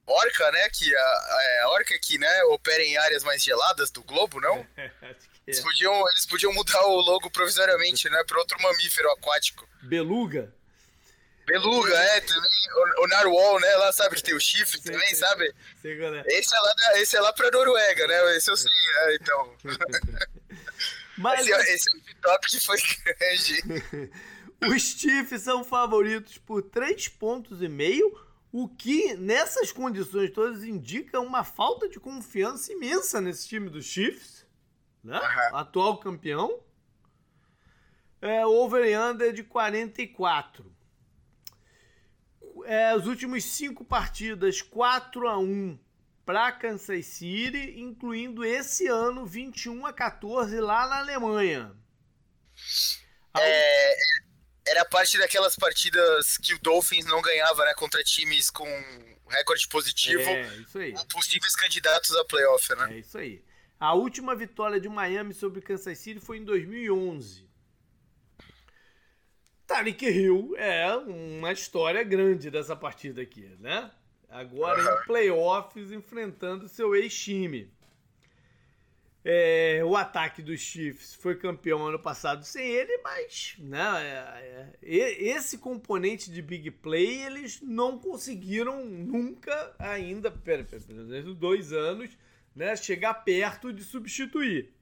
Orca, 0.05 0.51
né? 0.51 0.69
Que 0.71 0.93
a, 0.93 1.63
a, 1.63 1.69
orca 1.69 1.97
que, 1.99 2.17
né, 2.17 2.43
opera 2.49 2.83
em 2.83 2.97
áreas 2.97 3.23
mais 3.23 3.41
geladas 3.41 3.89
do 3.91 4.03
globo, 4.03 4.41
não? 4.41 4.67
É. 4.75 4.91
Eles, 5.45 5.59
podiam, 5.59 6.09
eles 6.09 6.25
podiam 6.25 6.53
mudar 6.53 6.81
o 6.85 7.01
logo 7.01 7.29
provisoriamente, 7.29 8.09
né? 8.09 8.23
Para 8.25 8.39
outro 8.39 8.61
mamífero 8.61 9.11
aquático. 9.11 9.67
Beluga? 9.81 10.53
Beluga, 11.45 11.93
é, 11.93 12.21
também. 12.21 12.51
O, 12.73 13.03
o 13.03 13.07
Narwhal, 13.07 13.59
né? 13.59 13.75
Lá 13.75 13.91
sabe 13.91 14.15
que 14.15 14.23
tem 14.23 14.33
o 14.33 14.39
chifre 14.39 14.81
também, 14.81 15.13
sabe? 15.15 15.53
Sim, 15.81 15.89
esse, 16.27 16.55
é 16.55 16.59
lá 16.59 16.73
da, 16.73 17.01
esse 17.01 17.17
é 17.17 17.21
lá 17.21 17.33
pra 17.33 17.51
Noruega, 17.51 18.07
né? 18.07 18.37
Esse 18.37 18.49
eu 18.49 18.55
sei, 18.55 18.71
é, 18.71 19.15
então. 19.15 19.55
Mas 21.17 21.41
esse, 21.41 21.53
é, 21.53 21.75
esse 21.75 21.89
é 21.91 21.97
o 21.97 22.21
top 22.21 22.47
que 22.47 22.59
foi 22.59 22.77
grande. 23.03 24.11
Os 24.71 24.81
Chiefs 24.81 25.41
são 25.41 25.61
favoritos 25.63 26.37
por 26.37 26.63
3 26.63 27.09
pontos 27.09 27.61
e 27.61 27.67
meio 27.67 28.17
O 28.49 28.69
que, 28.69 29.13
nessas 29.15 29.73
condições 29.73 30.31
todas, 30.31 30.63
indica 30.63 31.19
uma 31.19 31.43
falta 31.43 31.89
de 31.89 31.99
confiança 31.99 32.71
imensa 32.71 33.19
nesse 33.19 33.49
time 33.49 33.69
dos 33.69 33.85
Chiefs, 33.85 34.32
né? 35.03 35.19
Uhum. 35.19 35.57
Atual 35.57 35.97
campeão. 35.97 36.59
É, 38.21 38.45
over 38.45 38.85
e 38.85 38.95
under 38.97 39.33
de 39.33 39.43
44. 39.43 40.73
É, 42.65 42.91
as 42.91 43.05
últimas 43.05 43.43
cinco 43.43 43.83
partidas, 43.83 44.61
4 44.61 45.27
a 45.27 45.37
1 45.37 45.77
para 46.25 46.51
Kansas 46.53 47.05
City, 47.05 47.79
incluindo 47.79 48.45
esse 48.45 48.87
ano 48.87 49.25
21 49.25 49.85
a 49.85 49.91
14 49.91 50.59
lá 50.61 50.87
na 50.87 50.99
Alemanha. 50.99 51.75
É, 53.37 53.95
era 54.65 54.85
parte 54.85 55.17
daquelas 55.17 55.55
partidas 55.55 56.37
que 56.37 56.53
o 56.53 56.59
Dolphins 56.59 57.05
não 57.05 57.21
ganhava, 57.21 57.65
né, 57.65 57.73
contra 57.73 58.01
times 58.03 58.49
com 58.49 58.65
recorde 59.27 59.67
positivo, 59.67 60.21
é, 60.21 60.55
isso 60.57 60.77
aí. 60.77 60.93
possíveis 61.11 61.55
candidatos 61.55 62.15
a 62.15 62.23
playoff, 62.23 62.75
né? 62.75 62.93
É 62.93 62.99
isso 62.99 63.17
aí. 63.17 63.43
A 63.83 63.93
última 63.93 64.33
vitória 64.33 64.79
de 64.79 64.87
Miami 64.87 65.33
sobre 65.33 65.59
Kansas 65.59 65.97
City 65.97 66.17
foi 66.17 66.37
em 66.37 66.45
2011. 66.45 67.45
Tarek 69.67 70.05
Hill 70.05 70.55
é 70.55 70.95
uma 70.95 71.51
história 71.51 72.01
grande 72.01 72.49
dessa 72.49 72.77
partida 72.77 73.21
aqui, 73.21 73.45
né? 73.59 73.91
Agora 74.29 74.81
em 74.81 75.05
playoffs 75.05 75.91
enfrentando 75.91 76.69
seu 76.69 76.95
ex-time. 76.95 77.69
É, 79.21 79.81
o 79.83 79.97
ataque 79.97 80.41
dos 80.41 80.61
Chiefs 80.61 81.15
foi 81.15 81.35
campeão 81.35 81.85
ano 81.85 81.99
passado 81.99 82.45
sem 82.45 82.65
ele, 82.65 82.99
mas 82.99 83.55
né, 83.59 83.79
é, 83.81 84.77
é, 84.81 85.23
esse 85.23 85.57
componente 85.57 86.31
de 86.31 86.41
big 86.41 86.71
play 86.71 87.25
eles 87.25 87.59
não 87.61 87.99
conseguiram 87.99 88.85
nunca 88.85 89.75
ainda, 89.77 90.31
pelo 90.31 90.65
menos 90.87 91.35
dois 91.35 91.73
anos, 91.73 92.17
né, 92.55 92.75
chegar 92.75 93.13
perto 93.13 93.71
de 93.71 93.83
substituir. 93.83 94.73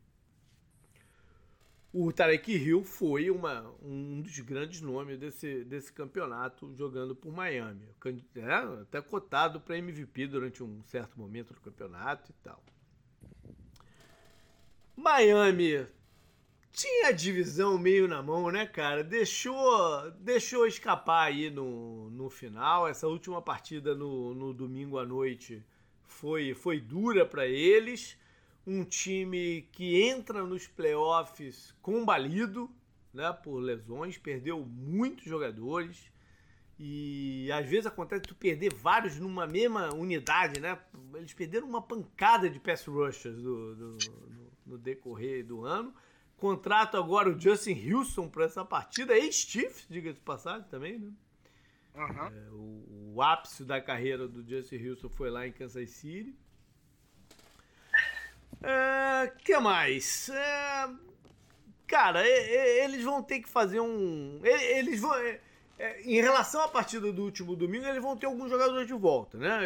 O 1.94 2.12
Tarek 2.14 2.54
Hill 2.54 2.86
foi 2.86 3.30
uma, 3.30 3.70
um 3.82 4.22
dos 4.22 4.40
grandes 4.40 4.80
nomes 4.80 5.20
desse, 5.20 5.66
desse 5.66 5.92
campeonato 5.92 6.74
jogando 6.74 7.14
por 7.14 7.34
Miami. 7.34 7.86
É, 8.36 8.54
até 8.82 9.02
cotado 9.02 9.60
para 9.60 9.78
MVP 9.78 10.28
durante 10.28 10.64
um 10.64 10.82
certo 10.84 11.20
momento 11.20 11.54
do 11.54 11.60
campeonato 11.60 12.32
e 12.32 12.34
tal. 12.42 12.64
Miami 14.96 15.86
tinha 16.72 17.10
a 17.10 17.12
divisão 17.12 17.78
meio 17.78 18.08
na 18.08 18.24
mão, 18.24 18.50
né, 18.50 18.66
cara? 18.66 19.04
Deixou, 19.04 20.12
deixou 20.12 20.66
escapar 20.66 21.28
aí 21.28 21.50
no, 21.50 22.10
no 22.12 22.30
final. 22.30 22.88
Essa 22.88 23.08
última 23.08 23.42
partida 23.42 23.94
no, 23.94 24.34
no 24.34 24.54
domingo 24.54 24.98
à 24.98 25.06
noite 25.06 25.62
foi, 26.22 26.54
foi 26.54 26.80
dura 26.80 27.26
para 27.26 27.48
eles. 27.48 28.16
Um 28.66 28.86
time 28.86 29.68
que 29.72 30.04
entra 30.04 30.44
nos 30.44 30.68
playoffs 30.68 31.76
combalido, 31.82 32.70
né, 33.12 33.34
por 33.44 33.58
lesões, 33.58 34.20
perdeu 34.20 34.64
muitos 34.64 35.26
jogadores. 35.26 36.12
E 36.78 37.52
às 37.52 37.66
vezes 37.68 37.88
acontece 37.88 38.22
tu 38.22 38.36
perder 38.36 38.72
vários 38.72 39.18
numa 39.18 39.48
mesma 39.48 39.94
unidade, 39.94 40.60
né? 40.60 40.80
Eles 41.16 41.34
perderam 41.34 41.68
uma 41.68 41.82
pancada 41.82 42.50
de 42.50 42.60
pass 42.60 42.86
rushers 42.86 43.36
do, 43.38 43.76
do, 43.76 43.98
no 44.66 44.78
decorrer 44.78 45.46
do 45.46 45.66
ano. 45.66 45.94
Contrato 46.38 46.98
agora 46.98 47.30
o 47.30 47.40
Justin 47.40 47.92
Houston 47.92 48.30
para 48.30 48.46
essa 48.46 48.66
partida, 48.66 49.16
ex-Chiefs, 49.16 49.88
diga 49.90 50.14
de 50.14 50.20
passagem 50.20 50.68
também, 50.70 50.98
né? 50.98 51.12
Uhum. 51.96 52.28
É, 52.28 52.50
o, 52.52 53.14
o, 53.16 53.22
ápice 53.22 53.64
da 53.64 53.82
carreira 53.82 54.28
do 54.28 54.48
Justin 54.48 54.88
Houston 54.88 55.10
foi 55.10 55.30
lá 55.30 55.46
em 55.46 55.52
Kansas 55.52 55.90
City. 55.90 56.36
É, 58.62 59.34
que 59.44 59.58
mais? 59.60 60.30
É, 60.30 60.90
cara, 61.88 62.26
eles 62.28 63.04
vão 63.04 63.22
ter 63.22 63.40
que 63.42 63.50
fazer 63.50 63.80
um. 63.80 64.40
Eles 64.44 65.02
vão. 65.02 65.14
É, 65.16 65.42
é, 65.80 66.02
em 66.04 66.22
relação 66.22 66.62
à 66.62 66.68
partida 66.68 67.12
do 67.12 67.24
último 67.24 67.56
domingo, 67.56 67.86
eles 67.86 68.02
vão 68.02 68.16
ter 68.16 68.28
alguns 68.28 68.50
jogadores 68.50 68.88
de 68.88 68.94
volta, 68.94 69.38
né? 69.38 69.62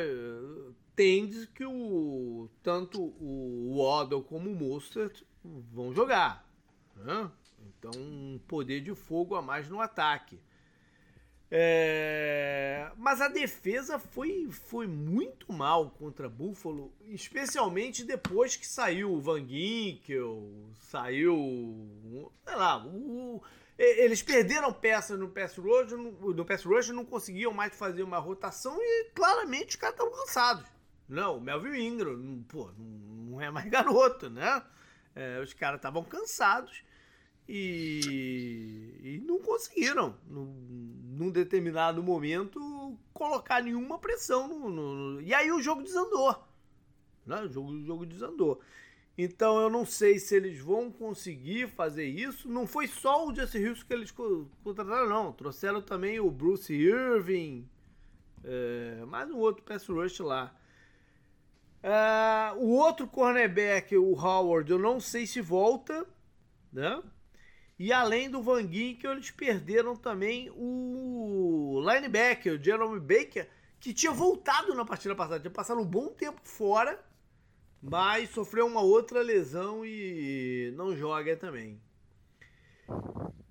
tende 0.95 1.47
que 1.47 1.65
o 1.65 2.49
tanto 2.63 3.13
o 3.19 3.77
Waddle 3.77 4.23
como 4.23 4.49
o 4.49 4.55
Mostert 4.55 5.23
vão 5.43 5.93
jogar. 5.93 6.47
Né? 6.95 7.29
Então, 7.67 7.91
um 7.93 8.39
poder 8.47 8.81
de 8.81 8.95
fogo 8.95 9.35
a 9.35 9.41
mais 9.41 9.69
no 9.69 9.81
ataque. 9.81 10.39
É... 11.49 12.91
Mas 12.97 13.21
a 13.21 13.27
defesa 13.27 13.99
foi, 13.99 14.47
foi 14.49 14.87
muito 14.87 15.51
mal 15.53 15.91
contra 15.91 16.27
Buffalo, 16.27 16.91
especialmente 17.07 18.03
depois 18.03 18.55
que 18.55 18.67
saiu 18.67 19.13
o 19.13 19.21
Van 19.21 19.45
Ginkel, 19.45 20.69
saiu. 20.73 22.31
Sei 22.43 22.55
lá, 22.55 22.85
o, 22.85 23.41
eles 23.77 24.21
perderam 24.21 24.71
peças 24.71 25.19
no 25.19 25.29
pass 25.29 25.57
rush, 25.57 25.91
no, 25.91 26.33
no 26.33 26.45
pass 26.45 26.63
rush 26.63 26.89
não 26.89 27.05
conseguiam 27.05 27.53
mais 27.53 27.75
fazer 27.75 28.03
uma 28.03 28.17
rotação 28.17 28.77
e 28.79 29.11
claramente 29.13 29.69
os 29.69 29.75
caras 29.75 29.95
estavam 29.95 30.17
cansados. 30.17 30.65
Não, 31.07 31.37
o 31.37 31.41
Melvin 31.41 31.77
Ingram, 31.79 32.43
pô, 32.47 32.71
não 32.77 33.39
é 33.39 33.51
mais 33.51 33.67
garoto, 33.69 34.29
né? 34.29 34.63
É, 35.13 35.39
os 35.41 35.53
caras 35.53 35.77
estavam 35.77 36.03
cansados 36.03 36.83
e, 37.47 38.99
e, 39.03 39.23
não 39.25 39.39
conseguiram, 39.39 40.15
num, 40.27 40.45
num, 41.17 41.29
determinado 41.29 42.01
momento, 42.01 42.97
colocar 43.13 43.61
nenhuma 43.61 43.99
pressão. 43.99 44.47
No, 44.47 44.69
no, 44.69 45.21
e 45.21 45.33
aí 45.33 45.51
o 45.51 45.61
jogo 45.61 45.83
desandou. 45.83 46.43
Né? 47.25 47.41
O, 47.41 47.47
jogo, 47.47 47.71
o 47.71 47.85
jogo 47.85 48.05
desandou. 48.05 48.61
Então 49.17 49.61
eu 49.61 49.69
não 49.69 49.85
sei 49.85 50.19
se 50.19 50.35
eles 50.35 50.59
vão 50.59 50.91
conseguir 50.91 51.69
fazer 51.69 52.05
isso. 52.05 52.49
Não 52.49 52.67
foi 52.67 52.87
só 52.87 53.27
o 53.27 53.33
Jesse 53.33 53.57
Hills 53.57 53.85
que 53.85 53.93
eles 53.93 54.11
contrataram, 54.11 55.07
não. 55.07 55.31
Trouxeram 55.31 55.81
também 55.81 56.19
o 56.19 56.29
Bruce 56.29 56.73
Irving, 56.73 57.67
é, 58.43 59.03
mais 59.05 59.29
um 59.31 59.37
outro 59.37 59.63
pass 59.63 59.87
rush 59.87 60.19
lá. 60.19 60.55
Uh, 61.83 62.57
o 62.57 62.69
outro 62.71 63.07
cornerback, 63.07 63.95
o 63.95 64.13
Howard, 64.13 64.71
eu 64.71 64.79
não 64.79 64.99
sei 64.99 65.27
se 65.27 65.39
volta, 65.39 66.05
né? 66.73 67.01
E 67.77 67.91
além 67.91 68.29
do 68.29 68.41
Van 68.41 68.61
Ginkel, 68.61 69.11
eles 69.11 69.31
perderam 69.31 69.95
também 69.95 70.49
o 70.55 71.81
linebacker, 71.85 72.53
o 72.53 72.63
Jeremy 72.63 72.99
Baker, 72.99 73.49
que 73.79 73.93
tinha 73.93 74.13
voltado 74.13 74.73
na 74.73 74.85
partida 74.85 75.13
passada, 75.13 75.41
tinha 75.41 75.51
passado 75.51 75.81
um 75.81 75.85
bom 75.85 76.07
tempo 76.07 76.39
fora, 76.43 77.03
mas 77.81 78.29
sofreu 78.29 78.65
uma 78.65 78.81
outra 78.81 79.21
lesão 79.21 79.85
e 79.85 80.73
não 80.77 80.95
joga 80.95 81.35
também. 81.35 81.81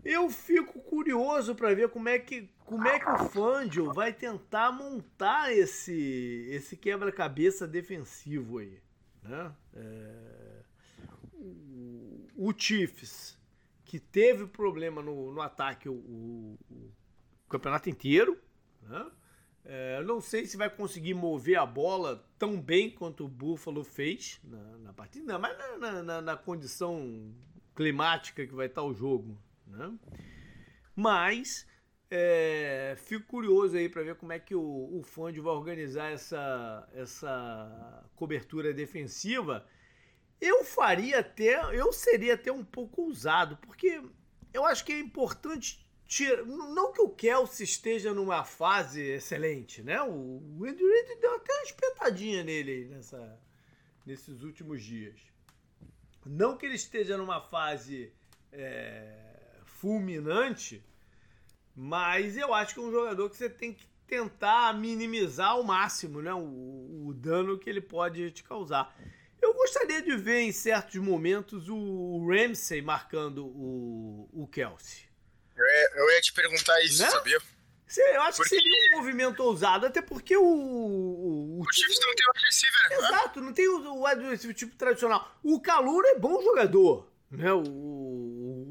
Eu 0.03 0.31
fico 0.31 0.81
curioso 0.81 1.55
para 1.55 1.75
ver 1.75 1.89
como 1.89 2.09
é 2.09 2.19
que 2.19 2.49
como 2.65 2.87
é 2.89 2.99
que 2.99 3.11
o 3.11 3.29
Fangio 3.29 3.93
vai 3.93 4.13
tentar 4.13 4.73
montar 4.73 5.53
esse 5.53 6.47
esse 6.51 6.77
quebra-cabeça 6.77 7.67
defensivo 7.67 8.59
aí, 8.59 8.81
né? 9.23 9.53
É, 9.75 10.63
o, 11.35 12.27
o 12.37 12.55
Chiefs 12.57 13.34
que 13.95 14.01
teve 14.01 14.49
problema 14.49 15.01
no, 15.01 15.33
no 15.33 15.41
ataque 15.41 15.89
o, 15.89 15.95
o, 15.95 16.59
o 16.69 17.49
campeonato 17.49 17.89
inteiro, 17.89 18.37
né? 18.83 19.09
É, 19.65 20.03
não 20.03 20.21
sei 20.21 20.47
se 20.47 20.57
vai 20.57 20.69
conseguir 20.69 21.15
mover 21.15 21.57
a 21.57 21.65
bola 21.65 22.29
tão 22.37 22.61
bem 22.61 22.91
quanto 22.91 23.25
o 23.25 23.29
Buffalo 23.29 23.85
fez 23.85 24.41
na, 24.43 24.79
na 24.79 24.93
partida, 24.93 25.39
mas 25.39 25.57
na, 25.79 26.03
na, 26.03 26.21
na, 26.21 26.37
condição 26.37 27.33
climática 27.73 28.45
que 28.45 28.53
vai 28.53 28.67
estar 28.67 28.83
o 28.83 28.93
jogo. 28.93 29.41
Né? 29.65 29.97
Mas 30.97 31.65
é, 32.11 32.97
fico 32.99 33.27
curioso 33.29 33.77
aí 33.77 33.89
para 33.89 34.03
ver 34.03 34.17
como 34.17 34.33
é 34.33 34.41
que 34.41 34.57
o, 34.57 34.99
o 34.99 35.05
Fond 35.05 35.39
vai 35.41 35.55
organizar 35.55 36.11
essa, 36.11 36.89
essa 36.93 38.11
cobertura 38.17 38.75
defensiva. 38.75 39.65
Eu 40.45 40.63
faria 40.63 41.21
até, 41.21 41.55
eu 41.75 41.91
seria 41.93 42.35
até 42.35 42.53
um 42.53 42.65
pouco 42.65 43.03
ousado, 43.03 43.57
porque 43.63 44.03
eu 44.53 44.65
acho 44.67 44.85
que 44.85 44.93
é 44.93 44.99
importante 44.99 45.85
Tira, 46.07 46.45
não 46.45 46.93
que 46.93 47.01
o 47.01 47.09
Kelsey 47.09 47.65
esteja 47.65 48.13
numa 48.13 48.45
fase 48.45 49.01
excelente, 49.01 49.83
né? 49.83 50.03
O, 50.03 50.43
o 50.59 50.65
Andy 50.65 50.85
Reid 50.85 51.21
deu 51.21 51.35
até 51.35 51.53
uma 51.53 51.63
espetadinha 51.63 52.45
nele 52.45 52.85
nessa, 52.89 53.41
nesses 54.05 54.43
últimos 54.43 54.83
dias. 54.83 55.19
Não 56.27 56.57
que 56.57 56.67
ele 56.67 56.75
esteja 56.75 57.17
numa 57.17 57.41
fase 57.41 58.13
é, 58.53 59.61
fulminante, 59.65 60.85
mas 61.75 62.37
eu 62.37 62.53
acho 62.53 62.75
que 62.75 62.81
é 62.81 62.83
um 62.83 62.93
jogador 62.93 63.31
que 63.31 63.37
você 63.37 63.49
tem 63.49 63.73
que 63.73 63.87
tentar 64.07 64.79
minimizar 64.79 65.53
ao 65.53 65.65
máximo 65.65 66.21
né, 66.21 66.35
o, 66.35 67.07
o 67.09 67.15
dano 67.15 67.59
que 67.59 67.69
ele 67.69 67.81
pode 67.81 68.31
te 68.31 68.45
causar. 68.45 68.95
Eu 69.45 69.53
gostaria 69.53 70.01
de 70.01 70.17
ver 70.17 70.41
em 70.41 70.53
certos 70.53 70.97
momentos 70.97 71.69
o 71.69 72.27
Ramsey 72.27 72.81
marcando 72.81 73.45
o, 73.47 74.27
o 74.33 74.49
Kelsey. 74.49 75.05
Eu 75.95 76.11
ia 76.11 76.21
te 76.23 76.33
perguntar 76.33 76.81
isso, 76.83 77.03
né? 77.03 77.11
sabia? 77.11 77.39
Eu 77.97 78.23
acho 78.23 78.39
porque... 78.39 78.57
que 78.57 78.63
seria 78.63 78.95
um 78.95 78.99
movimento 78.99 79.41
ousado, 79.41 79.85
até 79.85 80.01
porque 80.01 80.35
o. 80.35 80.43
O, 80.43 81.61
o 81.61 81.73
Chiefs 81.73 82.01
não 82.01 82.15
tem 82.15 82.27
o 82.27 82.33
receiver. 82.47 82.89
Né? 82.89 82.97
Exato, 82.97 83.41
não 83.43 83.53
tem 83.53 83.69
o 83.69 84.05
wide 84.05 84.25
receiver 84.31 84.57
tipo 84.57 84.75
tradicional. 84.77 85.31
O 85.43 85.61
Calor 85.61 86.03
é 86.07 86.19
bom 86.19 86.43
jogador, 86.43 87.13
né? 87.31 87.53
O, 87.53 87.61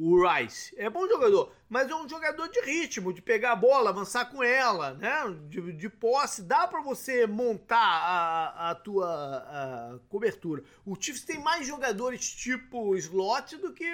o 0.05 0.27
Rice 0.27 0.73
é 0.77 0.89
bom 0.89 1.07
jogador, 1.07 1.53
mas 1.69 1.89
é 1.89 1.95
um 1.95 2.07
jogador 2.07 2.47
de 2.49 2.59
ritmo, 2.61 3.13
de 3.13 3.21
pegar 3.21 3.53
a 3.53 3.55
bola, 3.55 3.89
avançar 3.89 4.25
com 4.25 4.43
ela, 4.43 4.93
né? 4.95 5.11
De, 5.47 5.73
de 5.73 5.89
posse, 5.89 6.41
dá 6.43 6.67
para 6.67 6.81
você 6.81 7.25
montar 7.25 7.77
a, 7.77 8.71
a 8.71 8.75
tua 8.75 9.07
a 9.07 9.99
cobertura. 10.09 10.63
O 10.85 10.95
Chiefs 10.99 11.23
tem 11.23 11.39
mais 11.39 11.65
jogadores 11.65 12.33
tipo 12.33 12.95
slot 12.95 13.57
do 13.57 13.73
que 13.73 13.85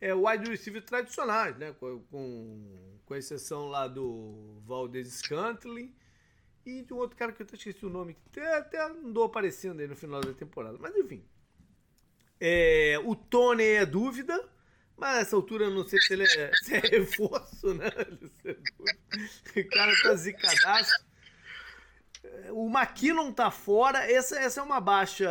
é, 0.00 0.14
wide 0.14 0.50
receiver 0.50 0.82
tradicionais, 0.82 1.56
né? 1.56 1.74
Com, 1.78 2.00
com 2.10 2.92
com 3.12 3.16
exceção 3.16 3.68
lá 3.68 3.86
do 3.86 4.60
Valdez 4.64 5.08
Scantling 5.08 5.94
e 6.64 6.80
de 6.80 6.94
um 6.94 6.96
outro 6.96 7.14
cara 7.14 7.30
que 7.30 7.42
eu 7.42 7.46
até 7.46 7.56
esqueci 7.56 7.84
o 7.84 7.90
nome, 7.90 8.16
que 8.32 8.40
até, 8.40 8.56
até 8.56 8.82
andou 8.86 9.24
aparecendo 9.24 9.80
aí 9.80 9.86
no 9.86 9.94
final 9.94 10.20
da 10.22 10.32
temporada. 10.32 10.78
Mas 10.80 10.96
enfim. 10.96 11.22
É, 12.40 12.98
o 13.04 13.14
Tony 13.14 13.64
é 13.64 13.84
dúvida, 13.84 14.48
mas 14.96 15.16
nessa 15.16 15.36
altura 15.36 15.64
eu 15.64 15.70
não 15.70 15.86
sei 15.86 16.00
se 16.00 16.12
ele 16.12 16.24
é, 16.24 16.50
se 16.62 16.74
é 16.74 16.80
reforço, 16.80 17.74
né? 17.74 17.90
O 19.56 19.68
cara 19.68 19.92
tá 20.02 20.14
zicadaço. 20.14 21.04
O 22.50 22.68
McKinnon 22.68 23.32
tá 23.32 23.50
fora. 23.50 24.10
Essa, 24.10 24.38
essa 24.38 24.60
é 24.60 24.62
uma 24.62 24.80
baixa, 24.80 25.28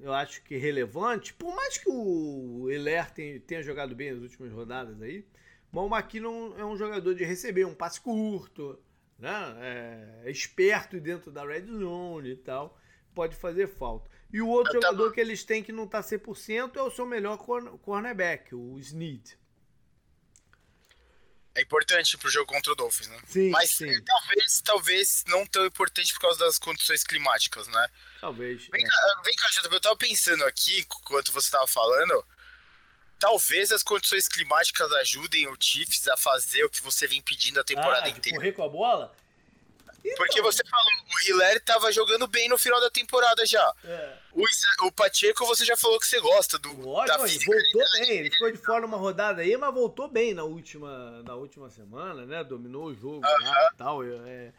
eu 0.00 0.12
acho 0.12 0.42
que 0.42 0.56
relevante. 0.56 1.34
Por 1.34 1.54
mais 1.54 1.78
que 1.78 1.88
o 1.88 2.68
Heller 2.70 3.10
tenha, 3.10 3.40
tenha 3.40 3.62
jogado 3.62 3.94
bem 3.94 4.12
nas 4.12 4.22
últimas 4.22 4.52
rodadas 4.52 5.00
aí, 5.00 5.24
mas 5.70 5.84
o 5.84 5.94
McKinnon 5.94 6.54
é 6.58 6.64
um 6.64 6.76
jogador 6.76 7.14
de 7.14 7.24
receber 7.24 7.64
um 7.64 7.74
passe 7.74 8.00
curto, 8.00 8.78
né? 9.18 9.56
É, 9.60 10.28
é 10.28 10.30
esperto 10.30 11.00
dentro 11.00 11.30
da 11.30 11.44
red 11.44 11.66
zone 11.66 12.30
e 12.30 12.36
tal. 12.36 12.78
Pode 13.14 13.36
fazer 13.36 13.66
falta. 13.66 14.10
E 14.32 14.40
o 14.40 14.48
outro 14.48 14.74
jogador 14.74 15.12
que 15.12 15.20
eles 15.20 15.44
têm 15.44 15.62
que 15.62 15.72
não 15.72 15.86
tá 15.86 16.00
100% 16.00 16.76
é 16.76 16.82
o 16.82 16.90
seu 16.90 17.06
melhor 17.06 17.38
cornerback, 17.38 18.54
o 18.54 18.78
Snead. 18.78 19.38
É 21.56 21.62
importante 21.62 22.18
pro 22.18 22.28
jogo 22.28 22.52
contra 22.52 22.72
o 22.72 22.76
Dolphins, 22.76 23.08
né? 23.08 23.18
Sim, 23.26 23.48
Mas 23.48 23.70
sim. 23.70 24.04
talvez, 24.04 24.60
talvez 24.60 25.24
não 25.26 25.46
tão 25.46 25.64
importante 25.64 26.12
por 26.12 26.20
causa 26.20 26.38
das 26.40 26.58
condições 26.58 27.02
climáticas, 27.02 27.66
né? 27.68 27.88
Talvez. 28.20 28.68
Vem, 28.70 28.84
é. 28.84 28.86
cá, 28.86 29.22
vem 29.24 29.34
cá, 29.34 29.48
eu 29.72 29.80
tava 29.80 29.96
pensando 29.96 30.44
aqui, 30.44 30.80
enquanto 30.80 31.32
você 31.32 31.50
tava 31.50 31.66
falando, 31.66 32.22
talvez 33.18 33.72
as 33.72 33.82
condições 33.82 34.28
climáticas 34.28 34.92
ajudem 34.92 35.48
o 35.48 35.56
Chiefs 35.58 36.06
a 36.08 36.16
fazer 36.18 36.62
o 36.64 36.68
que 36.68 36.82
você 36.82 37.06
vem 37.06 37.22
pedindo 37.22 37.58
a 37.58 37.64
temporada 37.64 38.06
ah, 38.06 38.10
inteira. 38.10 38.36
Correr 38.36 38.52
com 38.52 38.62
a 38.62 38.68
bola? 38.68 39.16
Então... 40.06 40.16
Porque 40.16 40.40
você 40.40 40.62
falou, 40.64 40.86
o 40.86 41.28
Hiller 41.28 41.60
tava 41.64 41.90
jogando 41.90 42.26
bem 42.26 42.48
no 42.48 42.56
final 42.56 42.80
da 42.80 42.90
temporada 42.90 43.44
já. 43.44 43.74
É. 43.84 44.18
O, 44.32 44.44
o 44.86 44.92
Pacheco 44.92 45.46
você 45.46 45.64
já 45.64 45.76
falou 45.76 45.98
que 45.98 46.06
você 46.06 46.20
gosta 46.20 46.58
do. 46.58 46.68
Lógico, 46.80 47.06
da 47.06 47.16
voltou 47.18 47.82
bem, 47.98 48.10
ele 48.18 48.30
ficou 48.30 48.52
de 48.52 48.58
fora 48.58 48.86
uma 48.86 48.96
rodada 48.96 49.42
aí, 49.42 49.56
mas 49.56 49.74
voltou 49.74 50.08
bem 50.08 50.34
na 50.34 50.44
última, 50.44 51.22
na 51.22 51.34
última 51.34 51.70
semana, 51.70 52.24
né? 52.24 52.44
Dominou 52.44 52.86
o 52.86 52.94
jogo 52.94 53.18
uh 53.18 53.30
-huh. 53.30 53.72
e 53.72 53.76
tal. 53.76 54.04
É, 54.04 54.52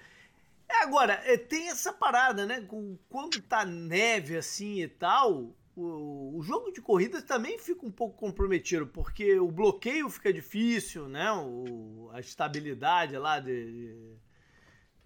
é, 0.70 0.84
agora, 0.84 1.22
é, 1.26 1.38
tem 1.38 1.70
essa 1.70 1.94
parada, 1.94 2.46
né? 2.46 2.68
Quando 3.10 3.42
tá 3.42 3.64
neve 3.64 4.36
assim 4.36 4.82
e 4.82 4.88
tal, 4.88 5.54
o, 5.76 6.38
o 6.38 6.44
jogo 6.44 6.72
de 6.72 6.82
corridas 6.82 7.24
também 7.24 7.58
fica 7.60 7.86
um 7.86 7.92
pouco 7.92 8.18
comprometido, 8.18 8.88
porque 8.88 9.40
o 9.40 9.52
bloqueio 9.52 10.10
fica 10.10 10.34
difícil, 10.34 11.08
né? 11.08 11.32
O, 11.32 12.10
a 12.14 12.20
estabilidade 12.20 13.16
lá 13.18 13.40
de, 13.40 14.18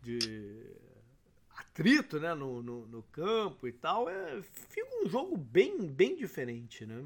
de, 0.02 0.66
atrito 1.58 2.20
né? 2.20 2.34
No, 2.34 2.62
no, 2.62 2.86
no, 2.88 3.04
campo 3.04 3.68
e 3.68 3.72
tal. 3.72 4.10
É, 4.10 4.42
fica 4.70 4.88
um 5.04 5.10
jogo 5.10 5.38
bem, 5.38 5.88
bem 5.88 6.16
diferente, 6.16 6.86
né? 6.86 7.04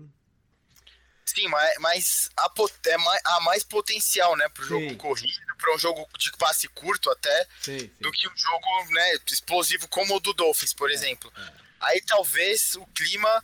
Sim, 1.26 1.48
mas, 1.48 1.76
mas 1.80 2.30
há, 2.38 2.52
é 2.86 2.98
mais, 2.98 3.22
há 3.26 3.39
mais 3.41 3.64
potencial, 3.64 4.38
né, 4.38 4.48
pro 4.48 4.64
jogo 4.64 4.89
sim. 4.89 4.96
corrido, 4.96 5.58
para 5.58 5.76
um 5.76 5.80
jogo 5.80 6.08
de 6.20 6.32
passe 6.34 6.68
curto 6.68 7.10
até, 7.10 7.48
sim, 7.62 7.80
sim. 7.80 7.91
do 8.00 8.12
que 8.12 8.28
um 8.28 8.38
jogo, 8.38 8.93
né, 8.93 9.16
explosivo 9.26 9.88
como 9.88 10.16
o 10.16 10.20
do 10.20 10.34
Dolphins, 10.34 10.72
por 10.72 10.89
é, 10.89 10.93
exemplo. 10.93 11.34
É. 11.36 11.54
Aí 11.82 12.02
talvez 12.02 12.76
o 12.76 12.86
clima 12.88 13.43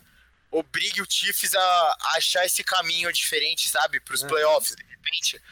obrigue 0.50 1.02
o 1.02 1.06
Chiefs 1.10 1.54
a, 1.54 1.96
achar 2.16 2.46
esse 2.46 2.62
caminho 2.62 3.12
diferente, 3.12 3.68
sabe, 3.68 3.98
para 3.98 4.14
os 4.14 4.22
é. 4.22 4.28
playoffs, 4.28 4.76
de 4.76 4.84
repente. 4.84 5.42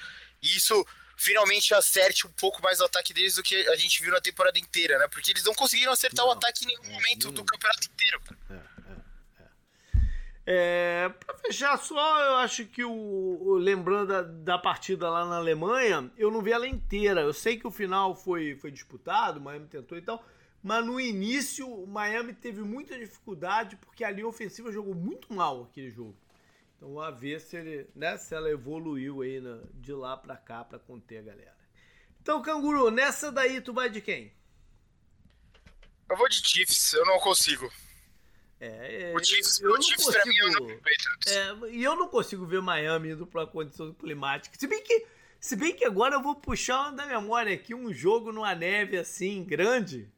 E 0.40 0.56
isso 0.56 0.86
finalmente 1.20 1.74
acerte 1.74 2.26
um 2.26 2.30
pouco 2.30 2.62
mais 2.62 2.80
o 2.80 2.84
ataque 2.84 3.12
deles 3.12 3.34
do 3.34 3.42
que 3.42 3.54
a 3.68 3.76
gente 3.76 4.02
viu 4.02 4.10
na 4.10 4.22
temporada 4.22 4.58
inteira, 4.58 4.98
né? 4.98 5.06
Porque 5.06 5.30
eles 5.30 5.44
não 5.44 5.52
conseguiram 5.52 5.92
acertar 5.92 6.24
não. 6.24 6.32
o 6.32 6.34
ataque 6.34 6.64
em 6.64 6.68
nenhum 6.68 6.84
é, 6.84 6.92
momento 6.94 7.26
não. 7.26 7.34
do 7.34 7.44
campeonato 7.44 7.88
inteiro. 7.92 8.20
É, 8.48 8.54
é, 8.54 9.42
é. 10.46 11.04
é 11.04 11.08
para 11.10 11.36
fechar 11.36 11.76
só, 11.76 12.24
eu 12.24 12.36
acho 12.36 12.64
que 12.64 12.82
o, 12.82 12.90
o 12.90 13.54
lembrando 13.58 14.06
da, 14.08 14.22
da, 14.22 14.58
partida 14.58 15.10
lá 15.10 15.26
na 15.26 15.36
Alemanha, 15.36 16.10
eu 16.16 16.30
não 16.30 16.40
vi 16.40 16.52
ela 16.52 16.66
inteira. 16.66 17.20
Eu 17.20 17.34
sei 17.34 17.58
que 17.58 17.66
o 17.66 17.70
final 17.70 18.16
foi, 18.16 18.56
foi 18.56 18.70
disputado, 18.70 19.38
o 19.38 19.42
Miami 19.42 19.66
tentou 19.66 19.98
e 19.98 20.02
tal. 20.02 20.24
Mas 20.62 20.84
no 20.86 20.98
início, 20.98 21.68
o 21.68 21.86
Miami 21.86 22.32
teve 22.32 22.62
muita 22.62 22.98
dificuldade 22.98 23.76
porque 23.76 24.04
a 24.04 24.10
linha 24.10 24.26
ofensiva 24.26 24.72
jogou 24.72 24.94
muito 24.94 25.30
mal 25.34 25.64
aquele 25.64 25.90
jogo. 25.90 26.16
Então, 26.80 26.98
a 26.98 27.10
ver 27.10 27.42
se, 27.42 27.58
ele, 27.58 27.86
né, 27.94 28.16
se 28.16 28.34
ela 28.34 28.48
evoluiu 28.48 29.20
aí 29.20 29.38
na, 29.38 29.60
de 29.74 29.92
lá 29.92 30.16
para 30.16 30.34
cá 30.34 30.64
para 30.64 30.78
conter 30.78 31.18
a 31.18 31.22
galera. 31.22 31.54
Então, 32.22 32.40
Canguru, 32.40 32.90
nessa 32.90 33.30
daí 33.30 33.60
tu 33.60 33.74
vai 33.74 33.90
de 33.90 34.00
quem? 34.00 34.32
Eu 36.08 36.16
vou 36.16 36.26
de 36.26 36.36
Chiefs, 36.36 36.94
eu 36.94 37.04
não 37.04 37.18
consigo. 37.18 37.70
É, 38.58 39.12
o 39.14 39.22
Chiefs, 39.22 39.60
eu 39.60 39.72
o 39.72 39.82
Chiefs 39.82 40.06
consigo, 40.06 40.22
pra 40.22 40.32
mim 40.32 40.38
é 40.38 41.52
o 41.52 41.66
é, 41.66 41.70
E 41.70 41.84
eu 41.84 41.94
não 41.96 42.08
consigo 42.08 42.46
ver 42.46 42.62
Miami 42.62 43.10
indo 43.10 43.26
pra 43.26 43.46
condição 43.46 43.92
climática. 43.92 44.58
Se 44.58 44.66
bem 44.66 44.82
que, 44.82 45.06
se 45.38 45.56
bem 45.56 45.76
que 45.76 45.84
agora 45.84 46.14
eu 46.14 46.22
vou 46.22 46.34
puxar 46.34 46.92
da 46.92 47.04
memória 47.04 47.54
aqui 47.54 47.74
um 47.74 47.92
jogo 47.92 48.32
numa 48.32 48.54
neve 48.54 48.96
assim, 48.96 49.44
grande 49.44 50.10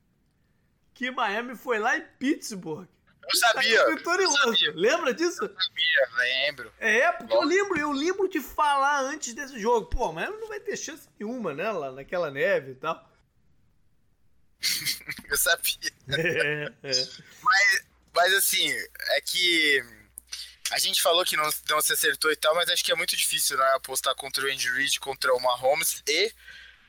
que 0.95 1.11
Miami 1.11 1.57
foi 1.57 1.81
lá 1.81 1.99
em 1.99 2.07
Pittsburgh. 2.21 2.87
Eu 3.25 3.37
sabia. 3.39 3.87
Vitorioso. 3.95 4.73
Lembra 4.75 5.15
disso? 5.15 5.45
Eu 5.45 5.55
sabia, 5.55 6.09
lembro. 6.17 6.73
É, 6.79 7.13
porque 7.13 7.33
eu 7.33 7.43
lembro, 7.43 7.79
eu 7.79 7.93
lembro 7.93 8.29
de 8.29 8.41
falar 8.41 9.01
antes 9.01 9.35
desse 9.35 9.59
jogo. 9.61 9.87
Pô, 9.87 10.13
Miami 10.13 10.39
não 10.39 10.49
vai 10.49 10.61
ter 10.61 10.77
chance 10.77 11.09
nenhuma, 11.19 11.55
né? 11.55 11.71
Lá 11.71 11.93
naquela 11.93 12.31
neve 12.31 12.73
e 12.73 12.75
tal. 12.75 13.11
eu 15.31 15.37
sabia. 15.37 15.93
É, 16.09 16.73
é. 16.83 16.93
Mas, 17.43 17.85
mas 18.15 18.35
assim, 18.35 18.71
é 18.71 19.21
que 19.21 19.83
a 20.71 20.79
gente 20.79 21.03
falou 21.03 21.25
que 21.25 21.37
não, 21.37 21.49
não 21.69 21.81
se 21.81 21.93
acertou 21.93 22.31
e 22.33 22.37
tal, 22.37 22.55
mas 22.55 22.69
acho 22.71 22.85
que 22.85 22.93
é 22.93 22.97
muito 22.97 23.17
difícil, 23.17 23.57
né? 23.57 23.65
Apostar 23.75 24.15
contra 24.15 24.45
o 24.45 24.51
Andy 24.51 24.71
Reid, 24.71 24.99
contra 25.01 25.35
o 25.35 25.41
Mahomes 25.41 26.03
e 26.09 26.33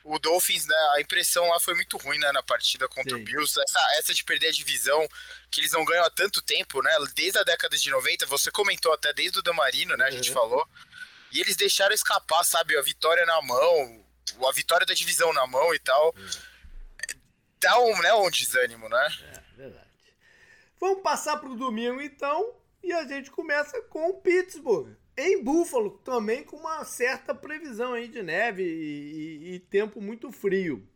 o 0.04 0.18
Dolphins, 0.18 0.66
né, 0.66 0.76
a 0.92 1.00
impressão 1.00 1.48
lá 1.48 1.58
foi 1.58 1.74
muito 1.74 1.96
ruim, 1.96 2.18
né, 2.18 2.30
na 2.30 2.42
partida 2.42 2.86
contra 2.86 3.16
Sim. 3.16 3.22
o 3.22 3.24
Bills. 3.24 3.58
Essa, 3.58 3.80
essa 3.98 4.12
de 4.12 4.22
perder 4.22 4.48
a 4.48 4.52
divisão, 4.52 5.08
que 5.50 5.62
eles 5.62 5.72
não 5.72 5.82
ganham 5.82 6.04
há 6.04 6.10
tanto 6.10 6.42
tempo, 6.42 6.82
né, 6.82 6.90
desde 7.14 7.38
a 7.38 7.42
década 7.42 7.74
de 7.76 7.90
90, 7.90 8.26
você 8.26 8.50
comentou 8.50 8.92
até 8.92 9.14
desde 9.14 9.38
o 9.38 9.42
Damarino, 9.42 9.96
né, 9.96 10.04
a 10.04 10.10
gente 10.10 10.28
uhum. 10.28 10.34
falou. 10.34 10.68
E 11.32 11.40
eles 11.40 11.56
deixaram 11.56 11.94
escapar, 11.94 12.44
sabe, 12.44 12.76
a 12.76 12.82
vitória 12.82 13.24
na 13.24 13.40
mão, 13.40 14.04
a 14.46 14.52
vitória 14.52 14.86
da 14.86 14.92
divisão 14.92 15.32
na 15.32 15.46
mão 15.46 15.74
e 15.74 15.78
tal. 15.78 16.14
Uhum. 16.14 16.30
Dá 17.58 17.78
um, 17.80 18.02
né, 18.02 18.12
um 18.12 18.30
desânimo, 18.30 18.90
né? 18.90 19.18
É, 19.22 19.56
verdade. 19.56 19.88
Vamos 20.78 21.02
passar 21.02 21.38
pro 21.38 21.56
domingo, 21.56 22.02
então, 22.02 22.54
e 22.82 22.92
a 22.92 23.06
gente 23.06 23.30
começa 23.30 23.80
com 23.82 24.10
o 24.10 24.20
Pittsburgh 24.20 24.94
em 25.16 25.42
Buffalo, 25.42 25.90
também 26.04 26.42
com 26.42 26.56
uma 26.56 26.84
certa 26.84 27.34
previsão 27.34 27.92
aí 27.92 28.08
de 28.08 28.22
neve 28.22 28.62
e, 28.62 29.48
e, 29.50 29.54
e 29.54 29.58
tempo 29.60 30.00
muito 30.00 30.32
frio. 30.32 30.86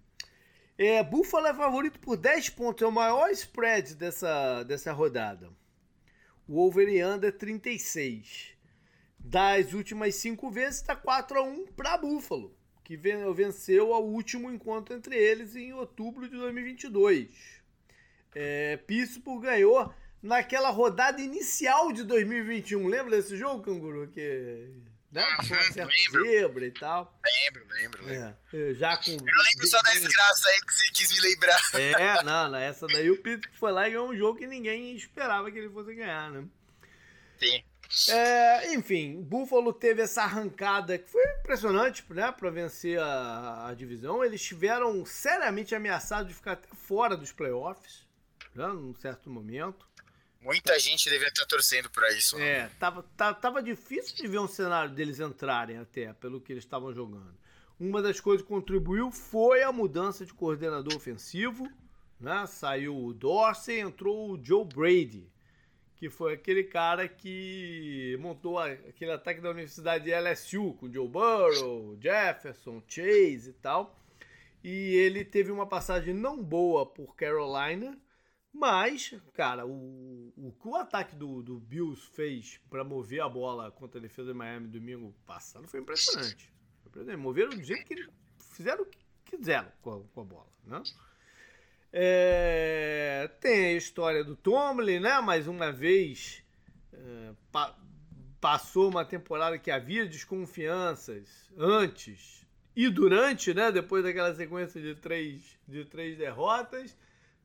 É, 0.76 1.02
Buffalo 1.02 1.46
é 1.46 1.54
favorito 1.54 1.98
por 1.98 2.16
10 2.16 2.50
pontos, 2.50 2.82
é 2.82 2.86
o 2.86 2.92
maior 2.92 3.30
spread 3.30 3.94
dessa, 3.96 4.62
dessa 4.62 4.92
rodada. 4.92 5.50
O 6.46 6.60
over 6.60 6.88
under 7.04 7.36
36. 7.36 8.56
Das 9.18 9.72
últimas 9.72 10.14
cinco 10.14 10.50
vezes 10.50 10.76
está 10.76 10.94
4 10.94 11.38
a 11.38 11.42
1 11.42 11.66
para 11.72 11.98
Buffalo, 11.98 12.56
que 12.84 12.96
venceu 12.96 13.90
o 13.90 13.98
último 13.98 14.50
encontro 14.50 14.94
entre 14.94 15.16
eles 15.16 15.56
em 15.56 15.72
outubro 15.72 16.28
de 16.28 16.36
2022. 16.36 17.28
É, 18.34 18.76
Pittsburgh 18.76 19.42
ganhou 19.42 19.92
naquela 20.22 20.70
rodada 20.70 21.20
inicial 21.20 21.92
de 21.92 22.04
2021. 22.04 22.86
Lembra 22.86 23.16
desse 23.16 23.36
jogo, 23.36 23.62
Canguru? 23.62 24.08
Que. 24.08 24.68
Né? 25.10 25.24
Uma 25.24 25.42
certa 25.42 25.88
zebra 26.12 26.66
e 26.66 26.70
tal. 26.70 27.18
Lembro, 27.24 27.66
lembro, 27.70 28.04
lembro. 28.04 28.36
É, 28.52 28.74
já 28.74 28.96
com. 28.96 29.10
Eu 29.10 29.16
lembro 29.18 29.66
só 29.66 29.80
da 29.80 29.92
desgraça 29.92 30.48
aí 30.50 30.60
que 30.60 30.74
você 30.74 30.90
quis 30.92 31.12
me 31.12 31.20
lembrar. 31.20 31.60
É, 31.74 32.22
não, 32.22 32.54
essa 32.56 32.86
daí 32.86 33.10
o 33.10 33.22
Pito 33.22 33.48
foi 33.54 33.72
lá 33.72 33.88
e 33.88 33.92
ganhou 33.92 34.10
um 34.10 34.16
jogo 34.16 34.38
que 34.38 34.46
ninguém 34.46 34.94
esperava 34.94 35.50
que 35.50 35.58
ele 35.58 35.70
fosse 35.70 35.94
ganhar, 35.94 36.30
né? 36.30 36.44
Sim. 37.38 37.62
É, 38.10 38.74
enfim, 38.74 39.22
Buffalo 39.22 39.72
teve 39.72 40.02
essa 40.02 40.22
arrancada 40.22 40.98
que 40.98 41.08
foi 41.08 41.24
impressionante, 41.40 42.04
né, 42.10 42.30
para 42.30 42.50
vencer 42.50 43.00
a, 43.00 43.68
a, 43.68 43.74
divisão. 43.74 44.22
Eles 44.22 44.42
tiveram 44.42 45.06
seriamente 45.06 45.74
ameaçados 45.74 46.28
de 46.28 46.34
ficar 46.34 46.52
até 46.52 46.68
fora 46.74 47.16
dos 47.16 47.32
playoffs, 47.32 48.06
né, 48.54 48.66
num 48.66 48.94
certo 48.94 49.30
momento. 49.30 49.87
Muita 50.40 50.78
gente 50.78 51.10
devia 51.10 51.28
estar 51.28 51.44
torcendo 51.46 51.90
para 51.90 52.12
isso. 52.12 52.36
Né? 52.38 52.48
É, 52.48 52.70
tava, 52.78 53.02
tava, 53.16 53.34
tava 53.34 53.62
difícil 53.62 54.16
de 54.16 54.26
ver 54.26 54.38
um 54.38 54.48
cenário 54.48 54.94
deles 54.94 55.20
entrarem 55.20 55.78
até, 55.78 56.12
pelo 56.12 56.40
que 56.40 56.52
eles 56.52 56.64
estavam 56.64 56.92
jogando. 56.92 57.36
Uma 57.78 58.00
das 58.00 58.20
coisas 58.20 58.42
que 58.42 58.52
contribuiu 58.52 59.10
foi 59.10 59.62
a 59.62 59.72
mudança 59.72 60.24
de 60.24 60.32
coordenador 60.32 60.94
ofensivo. 60.96 61.68
Né? 62.20 62.46
Saiu 62.46 62.96
o 62.96 63.12
Dorsey, 63.12 63.80
entrou 63.80 64.32
o 64.32 64.44
Joe 64.44 64.64
Brady 64.64 65.30
que 65.98 66.08
foi 66.08 66.32
aquele 66.32 66.62
cara 66.62 67.08
que 67.08 68.16
montou 68.20 68.56
aquele 68.56 69.10
ataque 69.10 69.40
da 69.40 69.50
Universidade 69.50 70.04
de 70.04 70.12
LSU 70.12 70.74
com 70.74 70.90
Joe 70.92 71.08
Burrow, 71.08 71.98
Jefferson, 72.00 72.80
Chase 72.86 73.50
e 73.50 73.52
tal. 73.54 73.98
E 74.62 74.94
ele 74.94 75.24
teve 75.24 75.50
uma 75.50 75.66
passagem 75.66 76.14
não 76.14 76.40
boa 76.40 76.86
por 76.86 77.16
Carolina, 77.16 77.98
mas, 78.58 79.14
cara, 79.34 79.64
o, 79.64 80.32
o 80.36 80.52
que 80.60 80.66
o 80.66 80.74
ataque 80.74 81.14
do, 81.14 81.42
do 81.42 81.58
Bills 81.60 82.04
fez 82.12 82.60
para 82.68 82.82
mover 82.82 83.20
a 83.20 83.28
bola 83.28 83.70
contra 83.70 84.00
a 84.00 84.02
defesa 84.02 84.32
de 84.32 84.38
Miami 84.38 84.66
domingo 84.66 85.14
passado 85.24 85.68
foi 85.68 85.80
impressionante. 85.80 86.52
Foi 86.82 86.90
impressionante. 86.90 87.22
Moveram 87.22 87.50
do 87.50 87.62
jeito 87.62 87.84
que 87.86 88.08
fizeram 88.56 88.82
o 88.82 88.86
que 88.86 88.98
quiseram 89.24 89.70
com 89.80 89.92
a, 89.92 90.00
com 90.12 90.20
a 90.20 90.24
bola, 90.24 90.48
né? 90.64 90.82
É, 91.92 93.30
tem 93.40 93.66
a 93.66 93.72
história 93.74 94.24
do 94.24 94.34
Tomlin, 94.34 94.98
né? 94.98 95.20
Mais 95.20 95.46
uma 95.46 95.70
vez 95.70 96.42
é, 96.92 97.32
pa 97.52 97.78
passou 98.40 98.88
uma 98.88 99.04
temporada 99.04 99.58
que 99.58 99.68
havia 99.68 100.06
desconfianças 100.06 101.50
antes 101.56 102.46
e 102.74 102.88
durante, 102.88 103.52
né? 103.52 103.72
Depois 103.72 104.04
daquela 104.04 104.34
sequência 104.34 104.80
de 104.80 104.94
três, 104.94 105.58
de 105.66 105.84
três 105.84 106.16
derrotas. 106.16 106.96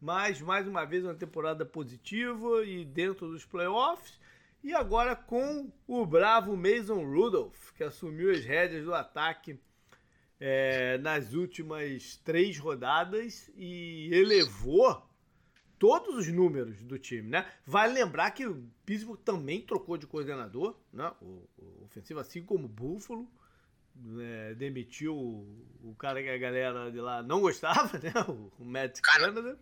Mas 0.04 0.42
mais 0.42 0.68
uma 0.68 0.84
vez 0.84 1.06
uma 1.06 1.16
temporada 1.16 1.66
positiva 1.66 2.66
e 2.66 2.84
dentro 2.84 3.30
dos 3.30 3.46
playoffs. 3.46 4.20
E 4.62 4.74
agora 4.74 5.16
com 5.16 5.72
o 5.88 6.06
bravo 6.06 6.58
Mason 6.58 7.06
Rudolph, 7.06 7.72
que 7.72 7.86
assumiu 7.86 8.30
as 8.30 8.44
rédeas 8.44 8.84
do 8.84 8.94
ataque 8.94 9.58
é, 10.42 10.98
nas 10.98 11.34
últimas 11.34 12.18
três 12.18 12.60
rodadas 12.60 13.50
e 13.56 14.10
elevou 14.12 15.10
todos 15.80 16.16
os 16.16 16.28
números 16.28 16.84
do 16.84 17.00
time, 17.00 17.30
né? 17.30 17.50
Vale 17.66 17.94
lembrar 17.94 18.32
que 18.32 18.46
o 18.46 18.70
Pittsburgh 18.86 19.22
também 19.24 19.62
trocou 19.62 19.98
de 19.98 20.06
coordenador, 20.06 20.78
né? 20.92 21.14
O, 21.22 21.48
o 21.58 21.86
ofensivo, 21.86 22.20
assim 22.20 22.44
como 22.44 22.66
o 22.66 22.70
Buffalo, 22.70 23.26
é, 24.20 24.54
demitiu 24.56 25.16
o, 25.16 25.66
o, 25.82 25.96
cara 25.96 26.22
que 26.22 26.28
a 26.28 26.38
galera 26.38 26.92
de 26.92 27.00
lá 27.00 27.24
não 27.24 27.40
gostava, 27.40 27.98
né? 28.04 28.12
O, 28.28 28.52
o 28.60 28.66
Matt 28.66 29.00
Canada. 29.00 29.58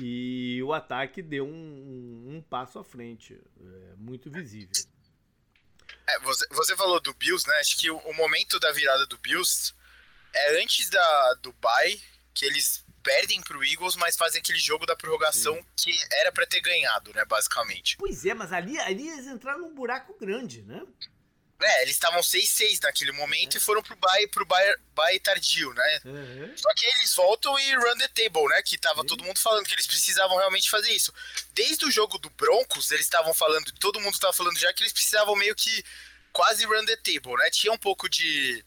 E 0.00 0.60
o 0.62 0.72
ataque 0.72 1.22
deu 1.22 1.46
um, 1.46 1.50
um, 1.50 2.36
um 2.36 2.42
passo 2.42 2.78
à 2.78 2.84
frente, 2.84 3.40
é, 3.60 3.94
muito 3.96 4.30
visível. 4.30 4.72
É, 6.06 6.18
você, 6.20 6.46
você 6.50 6.76
falou 6.76 7.00
do 7.00 7.14
Bills, 7.14 7.48
né? 7.48 7.54
Acho 7.60 7.76
que 7.78 7.90
o, 7.90 7.96
o, 7.98 8.14
momento 8.14 8.58
da 8.58 8.72
virada 8.72 9.06
do 9.06 9.16
Bills 9.18 9.72
é 10.34 10.62
antes 10.62 10.90
da, 10.90 11.34
do 11.42 11.52
bye, 11.54 12.00
que 12.34 12.44
eles 12.44 12.84
perdem 13.02 13.40
pro 13.42 13.62
Eagles, 13.64 13.96
mas 13.96 14.16
fazem 14.16 14.40
aquele 14.40 14.58
jogo 14.58 14.86
da 14.86 14.96
prorrogação 14.96 15.54
Sim. 15.54 15.64
que 15.76 15.96
era 16.12 16.32
para 16.32 16.46
ter 16.46 16.60
ganhado, 16.60 17.12
né, 17.14 17.24
basicamente. 17.26 17.96
Pois 17.98 18.24
é, 18.24 18.32
mas 18.34 18.52
ali, 18.52 18.78
ali 18.80 19.08
eles 19.08 19.26
entraram 19.26 19.60
num 19.60 19.74
buraco 19.74 20.16
grande, 20.18 20.62
né? 20.62 20.82
É, 21.60 21.82
eles 21.82 21.94
estavam 21.94 22.20
6-6 22.20 22.80
naquele 22.82 23.12
momento 23.12 23.56
é. 23.56 23.58
e 23.58 23.60
foram 23.60 23.82
pro 23.82 23.96
bye, 23.96 24.26
pro 24.28 24.44
bye, 24.44 24.76
bye 24.94 25.20
tardio, 25.20 25.72
né? 25.72 26.00
Uhum. 26.04 26.52
Só 26.56 26.72
que 26.74 26.84
eles 26.84 27.14
voltam 27.14 27.58
e 27.58 27.74
run 27.76 27.96
the 27.96 28.08
table, 28.08 28.48
né? 28.48 28.62
Que 28.62 28.76
tava 28.76 29.04
todo 29.04 29.24
mundo 29.24 29.38
falando 29.38 29.66
que 29.66 29.74
eles 29.74 29.86
precisavam 29.86 30.36
realmente 30.36 30.68
fazer 30.68 30.90
isso. 30.90 31.12
Desde 31.52 31.84
o 31.86 31.90
jogo 31.90 32.18
do 32.18 32.28
Broncos, 32.30 32.90
eles 32.90 33.06
estavam 33.06 33.32
falando, 33.32 33.72
todo 33.80 34.00
mundo 34.00 34.18
tava 34.18 34.32
falando 34.32 34.58
já 34.58 34.72
que 34.72 34.82
eles 34.82 34.92
precisavam 34.92 35.36
meio 35.36 35.54
que 35.54 35.84
quase 36.32 36.64
run 36.66 36.84
the 36.84 36.96
table, 36.96 37.36
né? 37.36 37.48
Tinha 37.50 37.72
um 37.72 37.78
pouco 37.78 38.08
de, 38.08 38.64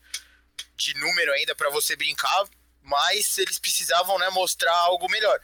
de 0.76 0.94
número 0.96 1.34
ainda 1.34 1.54
para 1.54 1.70
você 1.70 1.96
brincar, 1.96 2.46
mas 2.82 3.38
eles 3.38 3.60
precisavam, 3.60 4.18
né, 4.18 4.30
mostrar 4.30 4.74
algo 4.74 5.10
melhor. 5.10 5.40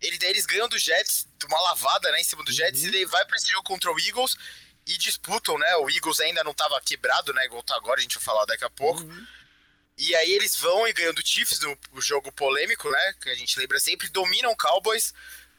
Ele, 0.00 0.18
daí 0.18 0.30
eles 0.30 0.46
ganham 0.46 0.68
do 0.68 0.78
Jets, 0.78 1.26
uma 1.46 1.60
lavada, 1.62 2.10
né, 2.10 2.20
em 2.20 2.24
cima 2.24 2.44
do 2.44 2.52
Jets, 2.52 2.82
uhum. 2.82 2.88
e 2.88 2.90
daí 2.90 3.04
vai 3.04 3.24
pra 3.24 3.36
esse 3.36 3.48
jogo 3.48 3.62
contra 3.62 3.90
o 3.92 3.98
Eagles 3.98 4.36
e 4.88 4.96
disputam, 4.96 5.58
né? 5.58 5.76
O 5.76 5.90
Eagles 5.90 6.18
ainda 6.18 6.42
não 6.42 6.52
estava 6.52 6.80
quebrado, 6.80 7.32
né? 7.34 7.44
Igual 7.44 7.62
tá 7.62 7.76
agora, 7.76 8.00
a 8.00 8.02
gente 8.02 8.14
vai 8.14 8.24
falar 8.24 8.46
daqui 8.46 8.64
a 8.64 8.70
pouco. 8.70 9.02
Uhum. 9.02 9.26
E 9.98 10.16
aí 10.16 10.32
eles 10.32 10.56
vão 10.56 10.88
e 10.88 10.92
ganham 10.94 11.12
do 11.12 11.26
Chiefs 11.26 11.60
no 11.60 12.00
jogo 12.00 12.32
polêmico, 12.32 12.90
né? 12.90 13.14
Que 13.20 13.28
a 13.28 13.34
gente 13.34 13.58
lembra 13.58 13.78
sempre, 13.78 14.08
dominam 14.08 14.50
o 14.50 14.56
Cowboys, 14.56 15.12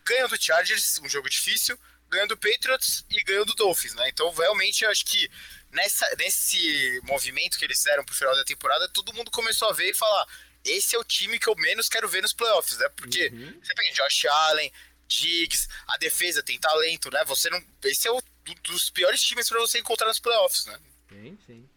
ganham 0.04 0.28
do 0.28 0.42
Chargers, 0.42 1.00
um 1.04 1.08
jogo 1.08 1.30
difícil, 1.30 1.80
ganham 2.10 2.26
do 2.26 2.38
Patriots 2.38 3.06
e 3.08 3.24
ganham 3.24 3.46
do 3.46 3.54
Dolphins, 3.54 3.94
né? 3.94 4.10
Então, 4.10 4.34
realmente, 4.34 4.84
eu 4.84 4.90
acho 4.90 5.06
que 5.06 5.30
nessa, 5.72 6.08
nesse 6.18 7.00
movimento 7.04 7.60
que 7.60 7.66
eles 7.66 7.78
fizeram 7.78 8.04
pro 8.04 8.16
final 8.16 8.36
da 8.36 8.44
temporada, 8.44 8.90
todo 8.90 9.14
mundo 9.14 9.30
começou 9.30 9.70
a 9.70 9.74
ver 9.74 9.92
e 9.92 9.94
falar: 9.94 10.26
esse 10.66 10.96
é 10.96 11.00
o 11.00 11.04
time 11.04 11.38
que 11.38 11.48
eu 11.48 11.56
menos 11.56 11.88
quero 11.88 12.10
ver 12.10 12.24
nos 12.24 12.34
playoffs, 12.34 12.80
né? 12.80 12.90
Porque 12.96 13.28
uhum. 13.28 13.60
você 13.62 13.76
pensa, 13.76 14.04
Josh 14.04 14.26
Allen, 14.26 14.72
Diggs, 15.08 15.68
a 15.88 15.98
defesa 15.98 16.42
tem 16.42 16.60
talento, 16.60 17.12
né? 17.12 17.24
Você 17.26 17.50
não. 17.50 17.62
Esse 17.84 18.08
é 18.08 18.12
o 18.12 18.22
dos 18.56 18.90
piores 18.90 19.22
times 19.22 19.48
para 19.48 19.60
você 19.60 19.80
encontrar 19.80 20.08
nos 20.08 20.20
playoffs, 20.20 20.66
né? 20.66 20.80
Sim, 21.10 21.38
sim. 21.46 21.70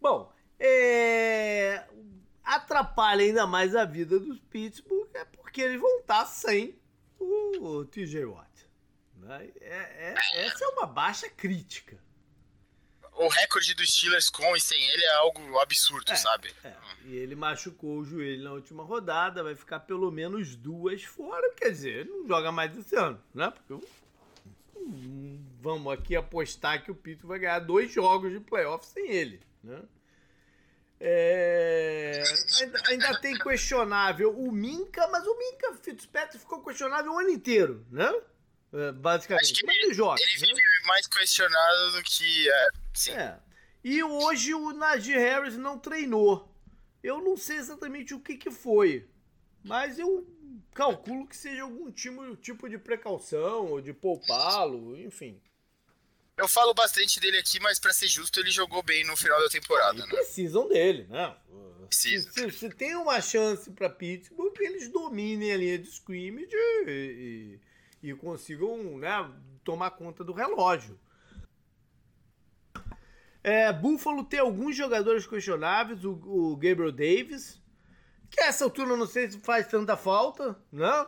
Bom, 0.00 0.32
é... 0.58 1.84
atrapalha 2.42 3.24
ainda 3.24 3.46
mais 3.46 3.74
a 3.74 3.84
vida 3.84 4.18
dos 4.18 4.38
Pittsburgh 4.50 5.08
é 5.14 5.24
porque 5.24 5.62
eles 5.62 5.80
vão 5.80 6.00
estar 6.00 6.26
sem 6.26 6.78
o 7.18 7.84
TJ 7.84 8.24
Watt. 8.26 8.68
Né? 9.16 9.50
É, 9.60 10.12
é, 10.12 10.46
essa 10.46 10.64
é 10.64 10.68
uma 10.68 10.86
baixa 10.86 11.28
crítica. 11.30 11.98
O 13.12 13.28
recorde 13.28 13.74
dos 13.74 13.94
Steelers 13.94 14.28
com 14.28 14.56
e 14.56 14.60
sem 14.60 14.82
ele 14.90 15.04
é 15.04 15.14
algo 15.14 15.58
absurdo, 15.60 16.10
é, 16.10 16.16
sabe? 16.16 16.52
É. 16.64 16.74
E 17.04 17.16
ele 17.16 17.36
machucou 17.36 17.98
o 17.98 18.04
joelho 18.04 18.42
na 18.42 18.52
última 18.52 18.82
rodada, 18.82 19.42
vai 19.42 19.54
ficar 19.54 19.80
pelo 19.80 20.10
menos 20.10 20.56
duas 20.56 21.04
fora, 21.04 21.54
quer 21.54 21.70
dizer, 21.70 22.00
ele 22.00 22.10
não 22.10 22.26
joga 22.26 22.50
mais 22.50 22.76
esse 22.76 22.96
ano, 22.96 23.22
né? 23.32 23.50
Porque 23.50 23.86
vamos 25.60 25.92
aqui 25.92 26.14
apostar 26.14 26.82
que 26.82 26.90
o 26.90 26.94
Pittsburgh 26.94 27.30
vai 27.30 27.38
ganhar 27.38 27.58
dois 27.60 27.90
jogos 27.92 28.32
de 28.32 28.40
playoff 28.40 28.86
sem 28.86 29.10
ele, 29.10 29.40
né? 29.62 29.82
É... 31.00 32.22
Ainda, 32.60 32.82
ainda, 32.86 33.20
tem 33.20 33.36
questionável 33.38 34.38
o 34.38 34.50
Minka, 34.50 35.06
mas 35.08 35.26
o 35.26 35.36
Minka 35.36 35.74
Fitzpatrick 35.74 36.38
ficou 36.38 36.62
questionável 36.62 37.12
o 37.12 37.18
ano 37.18 37.30
inteiro, 37.30 37.84
né? 37.90 38.10
É, 38.72 38.92
basicamente. 38.92 39.52
Acho 39.52 39.54
que 39.54 39.70
ele, 39.70 39.84
ele 39.86 39.94
joga. 39.94 40.20
Ele 40.22 40.52
né? 40.52 40.60
mais 40.86 41.06
questionado 41.06 41.92
do 41.92 42.02
que. 42.02 42.50
É, 42.50 42.68
sim. 42.92 43.12
É. 43.12 43.38
E 43.82 44.02
hoje 44.02 44.54
o 44.54 44.72
Najee 44.72 45.18
Harris 45.18 45.56
não 45.56 45.78
treinou. 45.78 46.50
Eu 47.02 47.20
não 47.20 47.36
sei 47.36 47.58
exatamente 47.58 48.14
o 48.14 48.20
que, 48.20 48.36
que 48.36 48.50
foi, 48.50 49.06
mas 49.62 49.98
eu 49.98 50.26
calculo 50.72 51.26
que 51.26 51.36
seja 51.36 51.62
algum 51.62 51.90
tipo, 51.90 52.36
tipo 52.36 52.68
de 52.68 52.78
precaução 52.78 53.66
ou 53.66 53.80
de 53.80 53.92
poupá-lo, 53.92 54.98
enfim. 54.98 55.40
Eu 56.36 56.48
falo 56.48 56.74
bastante 56.74 57.20
dele 57.20 57.38
aqui, 57.38 57.60
mas 57.60 57.78
para 57.78 57.92
ser 57.92 58.08
justo, 58.08 58.40
ele 58.40 58.50
jogou 58.50 58.82
bem 58.82 59.04
no 59.04 59.16
final 59.16 59.40
da 59.40 59.48
temporada. 59.48 59.98
né? 60.04 60.06
Precisam 60.08 60.68
dele, 60.68 61.06
né? 61.08 61.36
Se, 61.90 62.20
se, 62.20 62.50
se, 62.50 62.70
tem 62.70 62.96
uma 62.96 63.20
chance 63.20 63.70
para 63.70 63.88
Pittsburgh, 63.88 64.52
que 64.52 64.64
eles 64.64 64.88
dominem 64.88 65.52
a 65.52 65.56
linha 65.56 65.78
de 65.78 65.88
scrimmage 65.88 66.48
e, 66.88 67.60
e, 68.02 68.10
e 68.10 68.14
consigam 68.14 68.98
né, 68.98 69.30
tomar 69.62 69.92
conta 69.92 70.24
do 70.24 70.32
relógio. 70.32 70.98
É, 73.44 73.72
Buffalo 73.72 74.24
tem 74.24 74.40
alguns 74.40 74.74
jogadores 74.74 75.26
questionáveis, 75.26 76.04
o, 76.04 76.12
o 76.12 76.56
Gabriel 76.56 76.90
Davis, 76.90 77.60
que 78.34 78.42
essa 78.42 78.64
altura 78.64 78.96
não 78.96 79.06
sei 79.06 79.30
se 79.30 79.38
faz 79.38 79.68
tanta 79.68 79.96
falta, 79.96 80.56
né? 80.72 81.06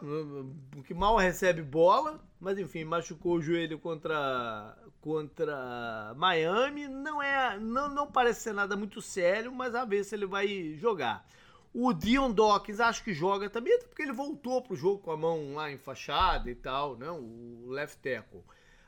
Porque 0.70 0.94
mal 0.94 1.16
recebe 1.16 1.62
bola. 1.62 2.24
Mas 2.38 2.58
enfim, 2.58 2.84
machucou 2.84 3.36
o 3.36 3.42
joelho 3.42 3.78
contra, 3.78 4.76
contra 5.00 6.14
Miami. 6.16 6.86
Não 6.86 7.22
é, 7.22 7.58
não, 7.58 7.88
não 7.88 8.06
parece 8.06 8.42
ser 8.42 8.52
nada 8.52 8.76
muito 8.76 9.00
sério, 9.02 9.52
mas 9.52 9.74
a 9.74 9.84
ver 9.84 10.04
se 10.04 10.14
ele 10.14 10.26
vai 10.26 10.76
jogar. 10.78 11.26
O 11.74 11.92
Dion 11.92 12.30
Dawkins 12.30 12.80
acho 12.80 13.02
que 13.02 13.12
joga 13.12 13.50
também, 13.50 13.78
porque 13.80 14.02
ele 14.02 14.12
voltou 14.12 14.62
pro 14.62 14.76
jogo 14.76 14.98
com 15.02 15.10
a 15.10 15.16
mão 15.16 15.54
lá 15.54 15.70
enfaixada 15.70 16.50
e 16.50 16.54
tal, 16.54 16.96
né? 16.96 17.10
O 17.10 17.68
left 17.68 17.98
tackle. 17.98 18.44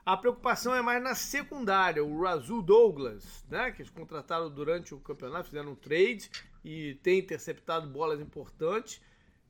A 0.06 0.16
preocupação 0.16 0.74
é 0.74 0.80
mais 0.80 1.02
na 1.02 1.14
secundária. 1.14 2.02
O 2.04 2.22
Razul 2.22 2.62
Douglas, 2.62 3.44
né? 3.50 3.72
Que 3.72 3.82
eles 3.82 3.90
contrataram 3.90 4.48
durante 4.48 4.94
o 4.94 5.00
campeonato, 5.00 5.48
fizeram 5.48 5.72
um 5.72 5.74
trade 5.74 6.30
e 6.68 6.96
tem 6.96 7.20
interceptado 7.20 7.88
bolas 7.88 8.20
importantes, 8.20 9.00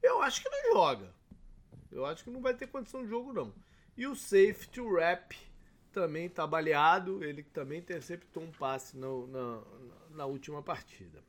eu 0.01 0.23
acho 0.23 0.41
que 0.41 0.49
não 0.49 0.73
joga. 0.73 1.13
Eu 1.91 2.07
acho 2.07 2.23
que 2.23 2.31
não 2.31 2.41
vai 2.41 2.55
ter 2.55 2.69
condição 2.69 3.03
de 3.03 3.09
jogo, 3.09 3.33
não. 3.33 3.53
E 3.97 4.07
o 4.07 4.15
safety, 4.15 4.81
rap, 4.81 5.37
também 5.91 6.29
tá 6.29 6.47
baleado, 6.47 7.25
ele 7.25 7.43
também 7.43 7.81
interceptou 7.81 8.45
um 8.45 8.53
passe 8.53 8.97
na, 8.97 9.09
na 10.11 10.27
última 10.27 10.63
partida. 10.63 11.21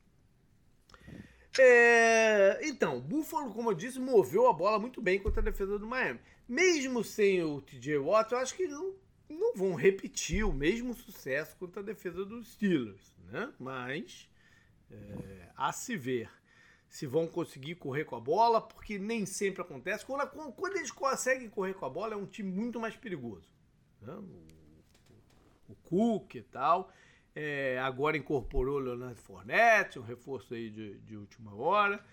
É, 1.58 2.60
então, 2.68 3.02
Buffalo, 3.02 3.52
como 3.52 3.72
eu 3.72 3.76
disse, 3.76 4.00
moveu 4.00 4.48
a 4.48 4.54
bola 4.54 4.78
muito 4.78 5.02
bem 5.02 5.18
contra 5.18 5.42
a 5.42 5.44
defesa 5.44 5.80
do 5.80 5.88
Miami. 5.88 6.20
Mesmo 6.48 7.04
sem 7.04 7.42
o 7.44 7.62
TJ 7.62 7.98
Watt, 7.98 8.32
eu 8.32 8.38
acho 8.38 8.56
que 8.56 8.68
não, 8.68 8.94
não 9.28 9.56
vão 9.56 9.74
repetir 9.74 10.46
o 10.46 10.54
mesmo 10.54 10.94
sucesso 10.94 11.56
contra 11.58 11.82
a 11.82 11.86
defesa 11.86 12.24
dos 12.24 12.52
Steelers, 12.52 13.12
né? 13.32 13.52
Mas 13.60 14.29
é, 14.92 15.50
a 15.56 15.72
se 15.72 15.96
ver 15.96 16.30
se 16.90 17.06
vão 17.06 17.28
conseguir 17.28 17.76
correr 17.76 18.04
com 18.04 18.16
a 18.16 18.20
bola, 18.20 18.60
porque 18.60 18.98
nem 18.98 19.26
sempre 19.26 19.62
acontece. 19.62 20.06
Quando, 20.06 20.28
quando 20.28 20.76
eles 20.76 20.92
conseguem 20.92 21.48
correr 21.48 21.76
com 21.76 21.86
a 21.86 21.90
bola, 21.90 22.16
é 22.16 22.18
um 22.18 22.26
time 22.26 22.52
muito 22.52 22.80
mais 22.80 22.96
perigoso. 22.96 23.48
Né? 24.02 24.12
O, 24.12 25.72
o 25.72 25.76
Cook 25.84 26.36
e 26.36 26.42
tal. 26.42 26.92
É, 27.36 27.78
agora 27.80 28.18
incorporou 28.18 28.78
o 28.78 28.80
Leonardo 28.80 29.22
Fornette, 29.22 30.00
um 30.00 30.04
reforço 30.04 30.56
aí 30.56 30.70
de, 30.72 30.98
de 31.02 31.16
última 31.16 31.54
hora. 31.54 32.04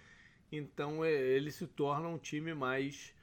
Então 0.53 1.03
é, 1.03 1.11
ele 1.11 1.51
se 1.51 1.66
torna 1.66 2.07
um 2.07 2.18
time 2.18 2.55
mais 2.55 3.14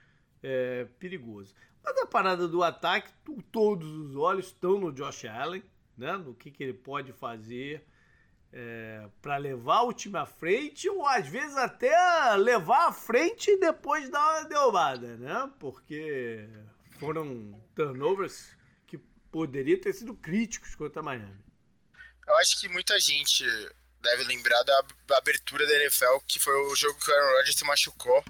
é, 0.41 0.86
perigoso. 0.99 1.54
Mas 1.84 1.95
a 1.97 2.06
parada 2.08 2.47
do 2.47 2.64
ataque, 2.64 3.12
tu, 3.24 3.41
todos 3.51 3.88
os 3.88 4.16
olhos 4.16 4.47
estão 4.47 4.80
no 4.80 4.91
Josh 4.91 5.26
Allen, 5.26 5.64
né? 5.95 6.18
no 6.18 6.34
que, 6.34 6.49
que 6.49 6.64
ele 6.64 6.74
pode 6.74 7.14
fazer 7.14 7.86
é, 8.54 9.08
para 9.20 9.38
levar 9.38 9.82
o 9.82 9.93
time 9.93 10.18
à 10.18 10.26
frente, 10.26 10.88
ou 10.88 11.08
às 11.08 11.28
vezes 11.28 11.58
até 11.58 11.91
levar 12.36 12.88
à 12.88 12.93
frente 12.93 13.58
depois 13.58 14.08
uma 14.10 14.43
derrubada, 14.43 15.18
né? 15.18 15.51
Porque 15.60 16.47
foram 16.99 17.60
turnovers 17.76 18.56
que 18.86 18.99
poderiam 19.32 19.80
ter 19.82 19.93
sido 19.93 20.14
críticos 20.14 20.76
contra 20.76 20.99
a 21.01 21.04
Miami. 21.04 21.43
Eu 22.28 22.38
acho 22.38 22.62
que 22.62 22.70
muita 22.70 22.99
gente 22.99 23.43
deve 23.99 24.24
lembrar 24.26 24.62
da 24.64 25.18
abertura 25.18 25.66
da 25.66 25.76
NFL, 25.76 26.20
que 26.28 26.39
foi 26.39 26.54
o 26.68 26.76
jogo 26.76 26.99
que 26.99 27.10
o 27.10 27.14
Aaron 27.14 27.38
Rodgers 27.38 27.56
se 27.56 27.66
machucou 27.66 28.24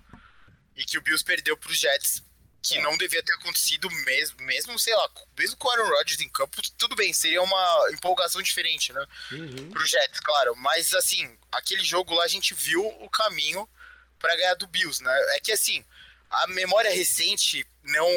e 0.76 0.86
que 0.86 0.97
o 0.97 1.01
Bills 1.01 1.24
perdeu 1.24 1.57
para 1.57 1.69
os 1.69 1.78
Jets, 1.78 2.24
que 2.64 2.80
não 2.80 2.97
devia 2.97 3.22
ter 3.22 3.34
acontecido 3.34 3.91
mesmo, 3.91 4.41
mesmo, 4.41 4.80
sei 4.80 4.95
lá, 4.95 5.09
mesmo 5.38 5.57
com 5.57 5.68
o 5.68 5.72
Aaron 5.72 5.89
Rodgers 5.89 6.22
em 6.22 6.30
campo, 6.30 6.61
tudo 6.78 6.95
bem, 6.95 7.11
seria 7.11 7.41
uma 7.41 7.89
empolgação 7.91 8.41
diferente, 8.41 8.93
né? 8.93 9.05
Uhum. 9.34 9.70
Pro 9.70 9.86
Jets, 9.86 10.22
claro, 10.22 10.55
mas 10.55 10.93
assim, 10.93 11.38
aquele 11.51 11.84
jogo 11.84 12.16
lá 12.16 12.24
a 12.24 12.30
gente 12.30 12.53
viu 12.53 12.82
o 13.01 13.09
caminho 13.09 13.68
para 14.18 14.36
ganhar 14.38 14.53
do 14.53 14.66
Bills, 14.66 15.03
né? 15.03 15.14
É 15.36 15.41
que 15.41 15.51
assim, 15.51 15.84
a 16.30 16.47
memória 16.47 16.89
recente 16.89 17.68
não 17.84 18.09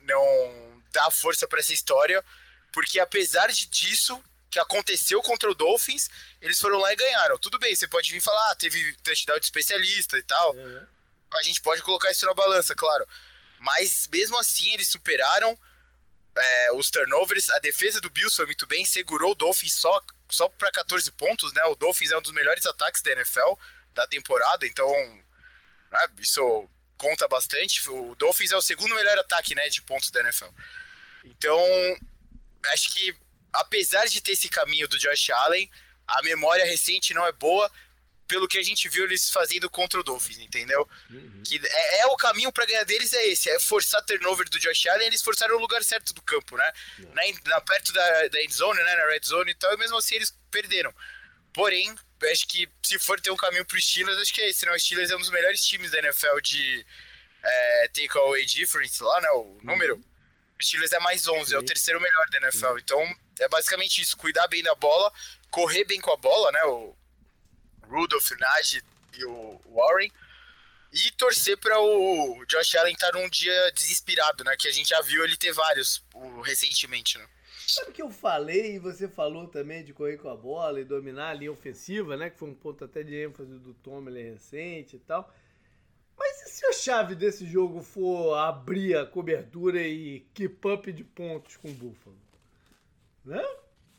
não 0.00 0.82
dá 0.92 1.08
força 1.12 1.46
para 1.46 1.60
essa 1.60 1.72
história, 1.72 2.22
porque 2.72 2.98
apesar 2.98 3.46
de 3.52 3.66
disso, 3.66 4.20
que 4.50 4.58
aconteceu 4.58 5.22
contra 5.22 5.48
o 5.48 5.54
Dolphins, 5.54 6.10
eles 6.40 6.58
foram 6.58 6.78
lá 6.78 6.92
e 6.92 6.96
ganharam. 6.96 7.38
Tudo 7.38 7.60
bem, 7.60 7.74
você 7.74 7.86
pode 7.86 8.10
vir 8.10 8.20
falar, 8.20 8.50
ah, 8.50 8.54
teve 8.56 8.92
touchdown 9.04 9.38
de 9.38 9.46
especialista 9.46 10.18
e 10.18 10.22
tal. 10.24 10.54
Uhum. 10.54 10.86
A 11.34 11.42
gente 11.42 11.60
pode 11.60 11.82
colocar 11.82 12.10
isso 12.10 12.26
na 12.26 12.34
balança, 12.34 12.74
claro. 12.74 13.06
Mas 13.64 14.06
mesmo 14.12 14.38
assim, 14.38 14.74
eles 14.74 14.88
superaram 14.88 15.58
é, 16.36 16.72
os 16.72 16.90
turnovers. 16.90 17.48
A 17.48 17.58
defesa 17.58 17.98
do 17.98 18.10
Bills 18.10 18.36
foi 18.36 18.44
muito 18.44 18.66
bem, 18.66 18.84
segurou 18.84 19.32
o 19.32 19.34
Dolphins 19.34 19.72
só, 19.72 20.02
só 20.30 20.50
para 20.50 20.70
14 20.70 21.10
pontos, 21.12 21.50
né? 21.54 21.64
O 21.64 21.74
Dolphins 21.74 22.10
é 22.10 22.18
um 22.18 22.22
dos 22.22 22.32
melhores 22.32 22.66
ataques 22.66 23.00
da 23.00 23.12
NFL 23.12 23.54
da 23.94 24.06
temporada, 24.06 24.66
então 24.66 24.90
né, 25.90 26.06
isso 26.18 26.68
conta 26.98 27.26
bastante. 27.26 27.88
O 27.88 28.14
Dolphins 28.16 28.52
é 28.52 28.56
o 28.56 28.60
segundo 28.60 28.94
melhor 28.94 29.18
ataque 29.18 29.54
né, 29.54 29.66
de 29.70 29.80
pontos 29.80 30.10
da 30.10 30.20
NFL. 30.20 30.50
Então, 31.24 31.58
acho 32.72 32.92
que 32.92 33.16
apesar 33.50 34.04
de 34.06 34.20
ter 34.20 34.32
esse 34.32 34.50
caminho 34.50 34.86
do 34.88 34.98
Josh 34.98 35.30
Allen, 35.30 35.70
a 36.06 36.22
memória 36.22 36.66
recente 36.66 37.14
não 37.14 37.24
é 37.26 37.32
boa 37.32 37.70
pelo 38.26 38.48
que 38.48 38.58
a 38.58 38.62
gente 38.62 38.88
viu 38.88 39.04
eles 39.04 39.30
fazendo 39.30 39.68
contra 39.68 40.00
o 40.00 40.02
Dolphins, 40.02 40.38
entendeu? 40.38 40.88
Uhum. 41.10 41.42
Que 41.46 41.60
é, 41.64 42.00
é, 42.00 42.06
o 42.06 42.16
caminho 42.16 42.52
para 42.52 42.66
ganhar 42.66 42.84
deles 42.84 43.12
é 43.12 43.26
esse, 43.28 43.50
é 43.50 43.60
forçar 43.60 44.04
turnover 44.04 44.48
do 44.48 44.58
Josh 44.58 44.86
Allen, 44.86 45.06
eles 45.06 45.22
forçaram 45.22 45.56
o 45.56 45.60
lugar 45.60 45.82
certo 45.84 46.12
do 46.12 46.22
campo, 46.22 46.56
né? 46.56 46.72
Uhum. 46.98 47.12
Na, 47.14 47.22
na, 47.50 47.60
perto 47.60 47.92
da, 47.92 48.28
da 48.28 48.42
end 48.42 48.52
zone, 48.52 48.82
né, 48.82 48.96
na 48.96 49.06
red 49.06 49.20
zone 49.24 49.50
e 49.50 49.54
tal, 49.54 49.72
e 49.72 49.76
mesmo 49.76 49.96
assim 49.96 50.16
eles 50.16 50.36
perderam. 50.50 50.94
Porém, 51.52 51.94
acho 52.32 52.48
que 52.48 52.68
se 52.82 52.98
for 52.98 53.20
ter 53.20 53.30
um 53.30 53.36
caminho 53.36 53.64
pro 53.64 53.80
Steelers, 53.80 54.18
acho 54.18 54.34
que 54.34 54.40
é 54.40 54.48
esse, 54.48 54.66
né? 54.66 54.72
O 54.72 54.80
Steelers 54.80 55.10
é 55.10 55.16
um 55.16 55.20
dos 55.20 55.30
melhores 55.30 55.64
times 55.64 55.90
da 55.90 55.98
NFL 55.98 56.40
de 56.42 56.84
é, 57.42 57.88
take 57.88 58.18
away 58.18 58.44
difference 58.44 59.02
lá, 59.02 59.20
né? 59.20 59.28
O 59.30 59.58
número. 59.62 59.94
Uhum. 59.94 60.04
O 60.58 60.64
Steelers 60.64 60.92
é 60.92 60.98
mais 61.00 61.26
11, 61.28 61.50
Sim. 61.50 61.54
é 61.54 61.58
o 61.58 61.64
terceiro 61.64 62.00
melhor 62.00 62.26
da 62.30 62.38
NFL. 62.38 62.74
Sim. 62.74 62.80
Então, 62.82 63.16
é 63.40 63.48
basicamente 63.48 64.00
isso: 64.00 64.16
cuidar 64.16 64.48
bem 64.48 64.62
da 64.62 64.74
bola, 64.74 65.12
correr 65.50 65.84
bem 65.84 66.00
com 66.00 66.12
a 66.12 66.16
bola, 66.16 66.50
né? 66.52 66.64
O 66.64 66.96
Rudolph, 67.88 68.30
Nagy 68.38 68.82
e 69.18 69.24
o 69.24 69.60
Warren. 69.66 70.10
E 70.92 71.10
torcer 71.12 71.58
para 71.58 71.80
o 71.80 72.44
Josh 72.46 72.76
Allen 72.76 72.94
estar 72.94 73.12
num 73.12 73.28
dia 73.28 73.72
desesperado, 73.72 74.44
né? 74.44 74.54
Que 74.56 74.68
a 74.68 74.72
gente 74.72 74.90
já 74.90 75.00
viu 75.00 75.24
ele 75.24 75.36
ter 75.36 75.52
vários 75.52 76.04
o, 76.14 76.40
recentemente, 76.40 77.18
né? 77.18 77.26
Sabe 77.66 77.92
que 77.92 78.02
eu 78.02 78.10
falei 78.10 78.76
e 78.76 78.78
você 78.78 79.08
falou 79.08 79.48
também 79.48 79.82
de 79.82 79.92
correr 79.92 80.18
com 80.18 80.28
a 80.28 80.36
bola 80.36 80.80
e 80.80 80.84
dominar 80.84 81.30
a 81.30 81.34
linha 81.34 81.50
ofensiva, 81.50 82.16
né? 82.16 82.30
Que 82.30 82.38
foi 82.38 82.48
um 82.48 82.54
ponto 82.54 82.84
até 82.84 83.02
de 83.02 83.16
ênfase 83.16 83.58
do 83.58 83.74
Tomlin 83.74 84.32
recente 84.32 84.96
e 84.96 84.98
tal. 85.00 85.34
Mas 86.16 86.42
e 86.42 86.50
se 86.50 86.66
a 86.66 86.72
chave 86.72 87.14
desse 87.14 87.44
jogo 87.46 87.82
for 87.82 88.34
abrir 88.34 88.96
a 88.96 89.04
cobertura 89.04 89.82
e 89.82 90.20
keep 90.32 90.68
up 90.68 90.92
de 90.92 91.02
pontos 91.02 91.56
com 91.56 91.70
o 91.70 91.74
Buffalo? 91.74 92.16
Né? 93.24 93.42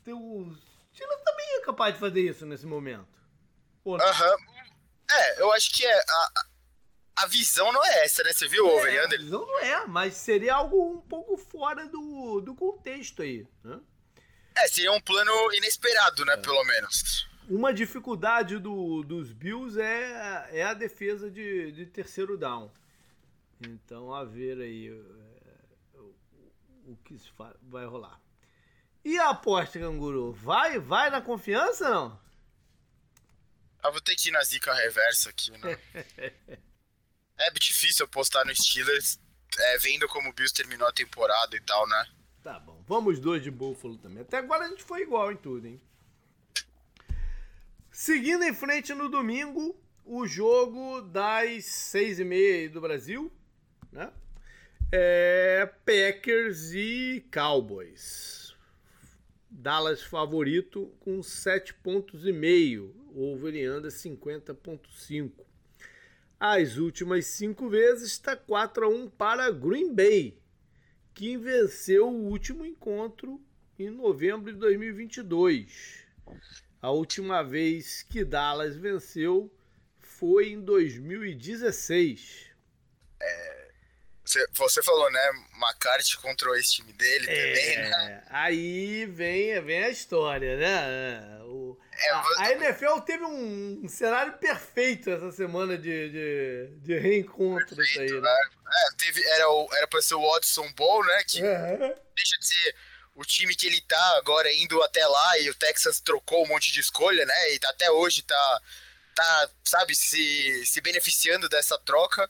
O 0.06 0.54
Steelers 0.94 1.22
também 1.24 1.56
é 1.56 1.60
capaz 1.60 1.94
de 1.94 2.00
fazer 2.00 2.20
isso 2.20 2.46
nesse 2.46 2.64
momento. 2.64 3.15
Uhum. 3.94 4.46
É, 5.10 5.40
eu 5.40 5.52
acho 5.52 5.72
que 5.72 5.86
é. 5.86 5.98
A, 5.98 6.30
a 7.18 7.26
visão 7.26 7.72
não 7.72 7.84
é 7.84 8.04
essa, 8.04 8.22
né? 8.22 8.32
Você 8.32 8.46
viu 8.46 8.66
é, 8.66 8.72
over 8.72 9.04
A 9.04 9.06
visão 9.16 9.46
não 9.46 9.58
é, 9.60 9.86
mas 9.86 10.14
seria 10.14 10.54
algo 10.54 10.92
um 10.92 11.00
pouco 11.00 11.36
fora 11.36 11.86
do, 11.86 12.40
do 12.40 12.54
contexto 12.54 13.22
aí. 13.22 13.46
Né? 13.64 13.80
É, 14.56 14.68
seria 14.68 14.92
um 14.92 15.00
plano 15.00 15.32
inesperado, 15.54 16.24
né? 16.24 16.34
É. 16.34 16.36
Pelo 16.36 16.62
menos. 16.64 17.28
Uma 17.48 17.72
dificuldade 17.72 18.58
do, 18.58 19.02
dos 19.02 19.32
Bills 19.32 19.80
é, 19.80 20.48
é 20.50 20.64
a 20.64 20.74
defesa 20.74 21.30
de, 21.30 21.70
de 21.72 21.86
terceiro 21.86 22.36
down. 22.36 22.70
Então, 23.60 24.12
a 24.12 24.24
ver 24.24 24.60
aí 24.60 24.88
é, 24.88 25.98
o, 25.98 26.92
o 26.92 26.98
que 27.04 27.16
vai 27.62 27.86
rolar. 27.86 28.20
E 29.04 29.18
a 29.18 29.30
aposta, 29.30 29.78
Canguru? 29.78 30.32
Vai, 30.32 30.80
vai 30.80 31.08
na 31.08 31.22
confiança 31.22 31.88
não? 31.88 32.25
Eu 33.86 33.92
vou 33.92 34.00
ter 34.00 34.14
que 34.16 34.28
ir 34.28 34.32
na 34.32 34.42
zica 34.42 34.72
reversa 34.74 35.30
aqui, 35.30 35.50
né? 35.52 35.78
é 37.38 37.50
difícil 37.50 38.04
apostar 38.04 38.44
no 38.46 38.54
Steelers, 38.54 39.18
é, 39.58 39.78
vendo 39.78 40.08
como 40.08 40.30
o 40.30 40.32
Bills 40.32 40.54
terminou 40.54 40.88
a 40.88 40.92
temporada 40.92 41.56
e 41.56 41.60
tal, 41.60 41.86
né? 41.88 42.06
Tá 42.42 42.58
bom. 42.58 42.82
Vamos 42.86 43.18
dois 43.18 43.42
de 43.42 43.50
Buffalo 43.50 43.96
também. 43.98 44.22
Até 44.22 44.38
agora 44.38 44.64
a 44.64 44.68
gente 44.68 44.82
foi 44.82 45.02
igual 45.02 45.32
em 45.32 45.36
tudo, 45.36 45.66
hein? 45.66 45.80
Seguindo 47.90 48.44
em 48.44 48.54
frente 48.54 48.92
no 48.94 49.08
domingo, 49.08 49.74
o 50.04 50.26
jogo 50.26 51.00
das 51.00 51.64
seis 51.64 52.20
e 52.20 52.24
meia 52.24 52.68
do 52.68 52.80
Brasil, 52.80 53.32
né? 53.90 54.12
É 54.92 55.66
Packers 55.84 56.72
e 56.72 57.26
Cowboys. 57.32 58.54
Dallas 59.50 60.02
favorito 60.02 60.94
com 61.00 61.22
7 61.22 61.74
pontos 61.74 62.26
e 62.26 62.32
meio. 62.32 62.94
Wolverine 63.16 63.88
50.5. 63.88 65.32
As 66.38 66.76
últimas 66.76 67.24
cinco 67.26 67.70
vezes 67.70 68.12
está 68.12 68.36
4 68.36 68.84
a 68.84 68.88
1 68.88 69.08
para 69.08 69.50
Green 69.50 69.94
Bay, 69.94 70.38
que 71.14 71.38
venceu 71.38 72.08
o 72.08 72.28
último 72.28 72.66
encontro 72.66 73.40
em 73.78 73.88
novembro 73.88 74.52
de 74.52 74.58
2022. 74.58 76.04
A 76.82 76.90
última 76.90 77.42
vez 77.42 78.02
que 78.02 78.22
Dallas 78.22 78.76
venceu 78.76 79.50
foi 79.98 80.50
em 80.50 80.60
2016. 80.60 82.50
É, 83.18 83.66
você 84.54 84.82
falou, 84.82 85.10
né? 85.10 85.30
McCarthy 85.54 86.18
controlou 86.18 86.58
esse 86.58 86.74
time 86.74 86.92
dele 86.92 87.26
é, 87.30 87.34
também, 87.34 87.76
né? 87.78 88.22
Aí 88.28 89.06
vem, 89.06 89.58
vem 89.62 89.84
a 89.84 89.88
história, 89.88 90.56
né? 90.58 91.42
O, 91.44 91.65
a, 92.10 92.42
a, 92.42 92.52
NFL 92.52 93.00
teve 93.00 93.24
um, 93.24 93.88
cenário 93.88 94.34
perfeito 94.34 95.10
essa 95.10 95.32
semana 95.32 95.78
de, 95.78 96.10
de, 96.10 96.68
de 96.82 96.98
reencontro 96.98 97.74
perfeito, 97.74 98.14
aí, 98.14 98.20
né? 98.20 98.20
né? 98.20 98.38
É, 98.68 98.96
teve, 98.96 99.24
era, 99.24 99.48
o, 99.48 99.68
era 99.74 99.86
pra 99.86 100.02
ser 100.02 100.14
o 100.14 100.30
Watson 100.30 100.70
Bowl, 100.74 101.04
né? 101.04 101.24
Que 101.26 101.42
uhum. 101.42 101.94
deixa 102.14 102.38
de 102.38 102.46
ser 102.46 102.74
o 103.14 103.24
time 103.24 103.54
que 103.54 103.66
ele 103.66 103.80
tá 103.80 104.16
agora 104.18 104.52
indo 104.52 104.82
até 104.82 105.06
lá 105.06 105.38
e 105.38 105.48
o 105.48 105.54
Texas 105.54 106.00
trocou 106.00 106.44
um 106.44 106.48
monte 106.48 106.70
de 106.70 106.80
escolha, 106.80 107.24
né? 107.24 107.54
E 107.54 107.60
até 107.64 107.90
hoje 107.90 108.22
tá, 108.22 108.62
tá 109.14 109.50
sabe, 109.64 109.94
se, 109.94 110.66
se 110.66 110.80
beneficiando 110.82 111.48
dessa 111.48 111.78
troca. 111.78 112.28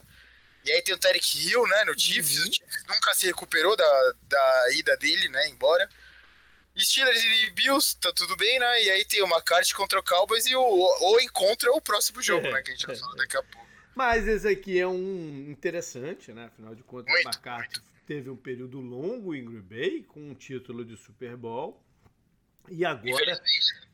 E 0.63 0.71
aí 0.71 0.81
tem 0.81 0.95
o 0.95 0.97
Tarek 0.97 1.37
Hill, 1.37 1.65
né, 1.67 1.83
no 1.85 1.97
Chiefs. 1.97 2.39
Uhum. 2.39 2.49
O 2.49 2.53
Chiefs 2.53 2.83
nunca 2.87 3.13
se 3.15 3.25
recuperou 3.27 3.75
da, 3.75 4.13
da 4.23 4.71
ida 4.71 4.95
dele, 4.97 5.27
né, 5.29 5.49
embora. 5.49 5.89
Steelers 6.83 7.23
e 7.23 7.51
Bills, 7.51 7.97
tá 7.99 8.11
tudo 8.13 8.35
bem, 8.35 8.59
né? 8.59 8.83
E 8.83 8.89
aí 8.91 9.05
tem 9.05 9.21
o 9.23 9.27
McCarthy 9.27 9.73
contra 9.73 9.99
o 9.99 10.03
Cowboys 10.03 10.45
e 10.45 10.55
o, 10.55 10.61
o 10.61 11.19
encontro 11.19 11.69
é 11.69 11.71
o 11.71 11.81
próximo 11.81 12.21
jogo, 12.21 12.49
né? 12.49 12.61
Que 12.61 12.71
a 12.71 12.73
gente 12.73 12.85
vai 12.85 12.95
falar 12.95 13.15
daqui 13.15 13.37
a 13.37 13.43
pouco. 13.43 13.67
Mas 13.95 14.27
esse 14.27 14.47
aqui 14.47 14.79
é 14.79 14.87
um 14.87 15.49
interessante, 15.49 16.31
né? 16.31 16.45
Afinal 16.45 16.75
de 16.75 16.83
contas, 16.83 17.11
muito, 17.11 17.25
o 17.25 17.29
McCarthy 17.29 17.79
muito. 17.79 18.01
teve 18.05 18.29
um 18.29 18.35
período 18.35 18.79
longo 18.79 19.33
em 19.33 19.43
Green 19.43 19.61
Bay 19.61 20.03
com 20.03 20.19
um 20.19 20.35
título 20.35 20.85
de 20.85 20.95
Super 20.97 21.35
Bowl. 21.35 21.83
E 22.69 22.83
agora 22.83 23.41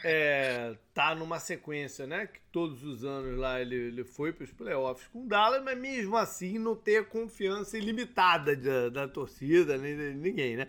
é, 0.03 0.75
tá 0.93 1.13
numa 1.15 1.39
sequência, 1.39 2.07
né? 2.07 2.27
Que 2.27 2.39
todos 2.51 2.83
os 2.83 3.05
anos 3.05 3.37
lá 3.37 3.61
ele, 3.61 3.75
ele 3.75 4.03
foi 4.03 4.33
para 4.33 4.43
os 4.43 4.51
playoffs 4.51 5.07
com 5.07 5.23
o 5.23 5.27
Dallas, 5.27 5.63
mas 5.63 5.77
mesmo 5.77 6.17
assim 6.17 6.57
não 6.57 6.75
ter 6.75 6.97
a 6.97 7.03
confiança 7.03 7.77
ilimitada 7.77 8.55
da, 8.55 8.89
da 8.89 9.07
torcida, 9.07 9.77
nem 9.77 9.95
de 9.95 10.13
ninguém, 10.15 10.57
né? 10.57 10.67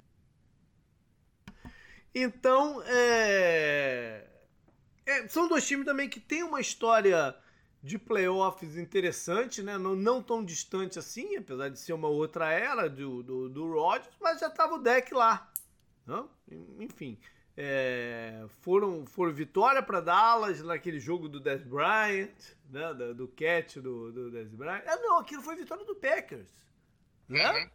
Então, 2.14 2.82
é... 2.86 4.26
É, 5.06 5.28
são 5.28 5.48
dois 5.48 5.66
times 5.66 5.84
também 5.84 6.08
que 6.08 6.20
têm 6.20 6.42
uma 6.42 6.60
história 6.60 7.36
de 7.82 7.98
playoffs 7.98 8.78
interessante, 8.78 9.62
né? 9.62 9.76
Não, 9.76 9.94
não 9.94 10.22
tão 10.22 10.42
distante 10.42 10.98
assim, 10.98 11.36
apesar 11.36 11.68
de 11.68 11.78
ser 11.78 11.92
uma 11.92 12.08
outra 12.08 12.50
era 12.50 12.88
do, 12.88 13.22
do, 13.22 13.48
do 13.50 13.70
Rodgers, 13.70 14.16
mas 14.20 14.40
já 14.40 14.48
estava 14.48 14.76
o 14.76 14.78
deck 14.78 15.12
lá. 15.12 15.52
Não? 16.06 16.30
Enfim, 16.78 17.18
é, 17.56 18.46
foram, 18.62 19.04
foram 19.04 19.32
vitória 19.34 19.82
para 19.82 20.00
Dallas 20.00 20.62
naquele 20.62 20.98
jogo 20.98 21.28
do 21.28 21.38
Dez 21.38 21.62
Bryant, 21.62 22.32
né? 22.70 22.94
do, 22.94 23.14
do 23.14 23.28
catch 23.28 23.76
do, 23.76 24.10
do 24.10 24.30
Dez 24.30 24.50
Bryant. 24.54 24.82
Ah, 24.86 24.96
não, 24.96 25.18
aquilo 25.18 25.42
foi 25.42 25.54
vitória 25.54 25.84
do 25.84 25.94
Packers. 25.94 26.48
Né? 27.28 27.50
Uhum. 27.50 27.70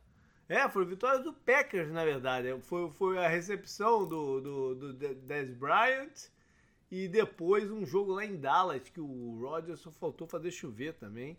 É, 0.50 0.68
foi 0.68 0.84
vitória 0.84 1.20
do 1.20 1.32
Packers, 1.32 1.92
na 1.92 2.04
verdade. 2.04 2.48
Foi, 2.64 2.90
foi 2.90 3.24
a 3.24 3.28
recepção 3.28 4.08
do, 4.08 4.42
do, 4.42 4.76
do 4.76 4.94
Dez 5.14 5.54
Bryant 5.54 6.28
e 6.90 7.08
depois 7.08 7.70
um 7.70 7.86
jogo 7.86 8.14
lá 8.14 8.26
em 8.26 8.36
Dallas 8.36 8.90
que 8.90 9.00
o 9.00 9.40
Rodgers 9.40 9.80
só 9.80 9.92
faltou 9.92 10.26
fazer 10.26 10.50
chover 10.50 10.96
também. 10.96 11.38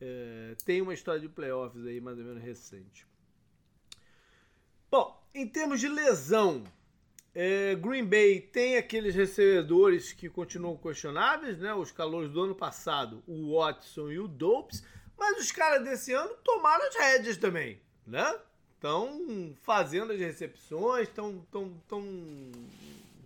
É, 0.00 0.56
tem 0.64 0.82
uma 0.82 0.92
história 0.92 1.20
de 1.20 1.28
playoffs 1.28 1.86
aí 1.86 2.00
mais 2.00 2.18
ou 2.18 2.24
menos 2.24 2.42
recente. 2.42 3.06
Bom, 4.90 5.24
em 5.32 5.46
termos 5.46 5.78
de 5.78 5.86
lesão, 5.86 6.64
é, 7.32 7.76
Green 7.76 8.04
Bay 8.04 8.40
tem 8.40 8.76
aqueles 8.76 9.14
recebedores 9.14 10.12
que 10.12 10.28
continuam 10.28 10.76
questionáveis, 10.76 11.60
né? 11.60 11.72
Os 11.72 11.92
calores 11.92 12.32
do 12.32 12.42
ano 12.42 12.54
passado, 12.56 13.22
o 13.28 13.56
Watson 13.56 14.10
e 14.10 14.18
o 14.18 14.26
Dopes, 14.26 14.84
mas 15.16 15.38
os 15.38 15.52
caras 15.52 15.84
desse 15.84 16.12
ano 16.12 16.34
tomaram 16.42 16.84
as 16.88 16.96
rédeas 16.96 17.36
também 17.36 17.84
né? 18.06 18.38
Estão 18.74 19.54
fazendo 19.62 20.12
as 20.12 20.18
recepções, 20.18 21.08
estão 21.08 21.42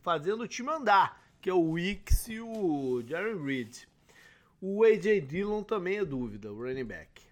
fazendo 0.03 0.43
o 0.43 0.49
time 0.49 0.70
andar, 0.70 1.20
que 1.41 1.51
é 1.51 1.53
o 1.53 1.72
Wicks 1.72 2.29
e 2.29 2.41
o 2.41 3.03
Jerry 3.07 3.37
Reed. 3.37 3.76
O 4.61 4.85
AJ 4.85 5.20
Dillon 5.26 5.62
também 5.62 5.99
é 5.99 6.05
dúvida, 6.05 6.53
o 6.53 6.57
running 6.57 6.85
back. 6.85 7.22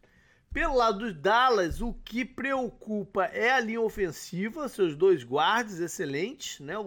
Pelo 0.52 0.76
lado 0.76 1.00
dos 1.00 1.14
Dallas, 1.14 1.82
o 1.82 1.92
que 1.92 2.24
preocupa 2.24 3.26
é 3.26 3.50
a 3.50 3.60
linha 3.60 3.80
ofensiva, 3.80 4.68
seus 4.68 4.96
dois 4.96 5.22
guards 5.22 5.80
excelentes, 5.80 6.60
né? 6.60 6.78
O, 6.78 6.82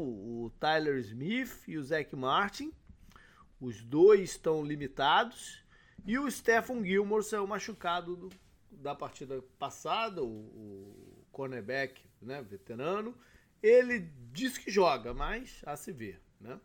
o 0.45 0.51
Tyler 0.59 0.97
Smith 0.97 1.67
e 1.67 1.77
o 1.77 1.83
Zach 1.83 2.15
Martin. 2.15 2.73
Os 3.61 3.83
dois 3.83 4.31
estão 4.31 4.63
limitados. 4.63 5.61
E 6.05 6.17
o 6.17 6.31
Stephen 6.31 6.83
Gilmore 6.83 7.23
saiu 7.23 7.45
machucado 7.45 8.15
do, 8.15 8.29
da 8.79 8.95
partida 8.95 9.41
passada, 9.57 10.23
o, 10.23 10.27
o 10.27 11.25
cornerback, 11.31 12.01
né, 12.21 12.41
veterano, 12.41 13.15
ele 13.61 14.09
diz 14.31 14.57
que 14.57 14.71
joga, 14.71 15.13
mas 15.13 15.61
a 15.65 15.75
se 15.75 15.91
ver, 15.91 16.19
né? 16.39 16.59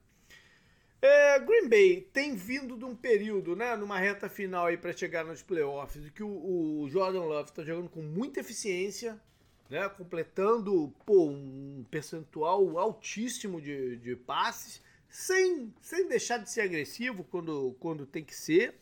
É, 1.02 1.38
Green 1.38 1.68
Bay 1.68 2.00
tem 2.14 2.34
vindo 2.34 2.78
de 2.78 2.84
um 2.86 2.96
período, 2.96 3.54
né, 3.54 3.76
numa 3.76 3.98
reta 3.98 4.26
final 4.26 4.66
aí 4.66 4.78
para 4.78 4.92
chegar 4.92 5.22
nos 5.22 5.42
playoffs, 5.42 6.08
que 6.10 6.22
o, 6.22 6.80
o 6.80 6.88
Jordan 6.88 7.24
Love 7.24 7.50
está 7.50 7.62
jogando 7.62 7.90
com 7.90 8.00
muita 8.00 8.40
eficiência, 8.40 9.20
né, 9.68 9.86
completando 9.90 10.94
pô, 11.04 11.26
um 11.28 11.84
percentual 11.90 12.78
altíssimo 12.78 13.60
de, 13.60 13.96
de 13.96 14.16
passes, 14.16 14.82
sem, 15.06 15.74
sem 15.82 16.08
deixar 16.08 16.38
de 16.38 16.50
ser 16.50 16.62
agressivo 16.62 17.22
quando, 17.24 17.76
quando 17.78 18.06
tem 18.06 18.24
que 18.24 18.34
ser. 18.34 18.80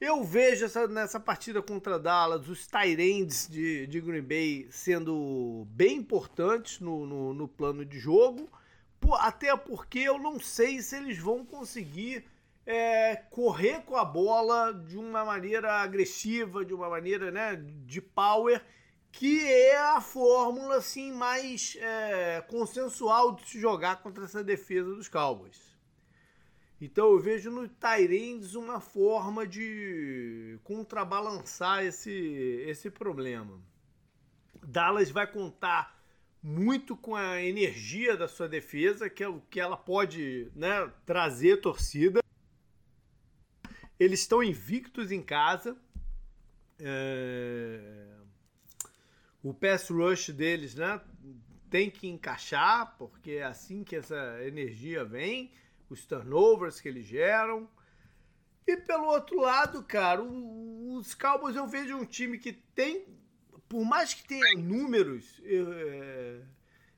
Eu 0.00 0.24
vejo 0.24 0.64
essa, 0.64 0.88
nessa 0.88 1.20
partida 1.20 1.60
contra 1.60 1.98
Dallas 1.98 2.48
os 2.48 2.66
Tyrands 2.66 3.46
de, 3.46 3.86
de 3.86 4.00
Green 4.00 4.22
Bay 4.22 4.66
sendo 4.70 5.66
bem 5.72 5.98
importantes 5.98 6.80
no, 6.80 7.04
no, 7.04 7.34
no 7.34 7.46
plano 7.46 7.84
de 7.84 7.98
jogo, 7.98 8.50
por, 8.98 9.16
até 9.16 9.54
porque 9.54 9.98
eu 9.98 10.18
não 10.18 10.40
sei 10.40 10.80
se 10.80 10.96
eles 10.96 11.18
vão 11.18 11.44
conseguir 11.44 12.24
é, 12.64 13.14
correr 13.14 13.82
com 13.82 13.94
a 13.94 14.04
bola 14.04 14.72
de 14.72 14.96
uma 14.96 15.22
maneira 15.22 15.70
agressiva, 15.82 16.64
de 16.64 16.72
uma 16.72 16.88
maneira 16.88 17.30
né, 17.30 17.56
de 17.84 18.00
power, 18.00 18.64
que 19.12 19.46
é 19.46 19.76
a 19.76 20.00
fórmula 20.00 20.76
assim 20.76 21.12
mais 21.12 21.76
é, 21.78 22.40
consensual 22.48 23.32
de 23.32 23.46
se 23.46 23.60
jogar 23.60 24.02
contra 24.02 24.24
essa 24.24 24.42
defesa 24.42 24.94
dos 24.94 25.08
Cowboys. 25.08 25.69
Então 26.80 27.12
eu 27.12 27.18
vejo 27.18 27.50
no 27.50 27.68
Tyrands 27.68 28.54
uma 28.54 28.80
forma 28.80 29.46
de 29.46 30.58
contrabalançar 30.64 31.84
esse, 31.84 32.10
esse 32.66 32.90
problema. 32.90 33.60
Dallas 34.62 35.10
vai 35.10 35.30
contar 35.30 36.00
muito 36.42 36.96
com 36.96 37.14
a 37.14 37.42
energia 37.42 38.16
da 38.16 38.26
sua 38.26 38.48
defesa, 38.48 39.10
que 39.10 39.22
é 39.22 39.28
o 39.28 39.42
que 39.42 39.60
ela 39.60 39.76
pode 39.76 40.50
né, 40.54 40.90
trazer 41.04 41.58
torcida. 41.58 42.20
Eles 43.98 44.20
estão 44.20 44.42
invictos 44.42 45.12
em 45.12 45.22
casa. 45.22 45.76
É... 46.78 48.08
O 49.42 49.52
pass 49.52 49.90
rush 49.90 50.30
deles 50.30 50.74
né, 50.74 50.98
tem 51.68 51.90
que 51.90 52.08
encaixar, 52.08 52.96
porque 52.96 53.32
é 53.32 53.42
assim 53.42 53.84
que 53.84 53.96
essa 53.96 54.42
energia 54.42 55.04
vem 55.04 55.52
os 55.94 56.06
turnovers 56.06 56.80
que 56.80 56.88
eles 56.88 57.06
geram. 57.06 57.68
E 58.66 58.76
pelo 58.76 59.06
outro 59.06 59.40
lado, 59.40 59.82
cara, 59.82 60.22
os 60.22 61.14
Cowboys 61.14 61.56
eu 61.56 61.66
vejo 61.66 61.96
um 61.96 62.04
time 62.04 62.38
que 62.38 62.52
tem, 62.52 63.06
por 63.68 63.84
mais 63.84 64.14
que 64.14 64.26
tenha 64.26 64.56
números, 64.56 65.40
é, 65.44 66.40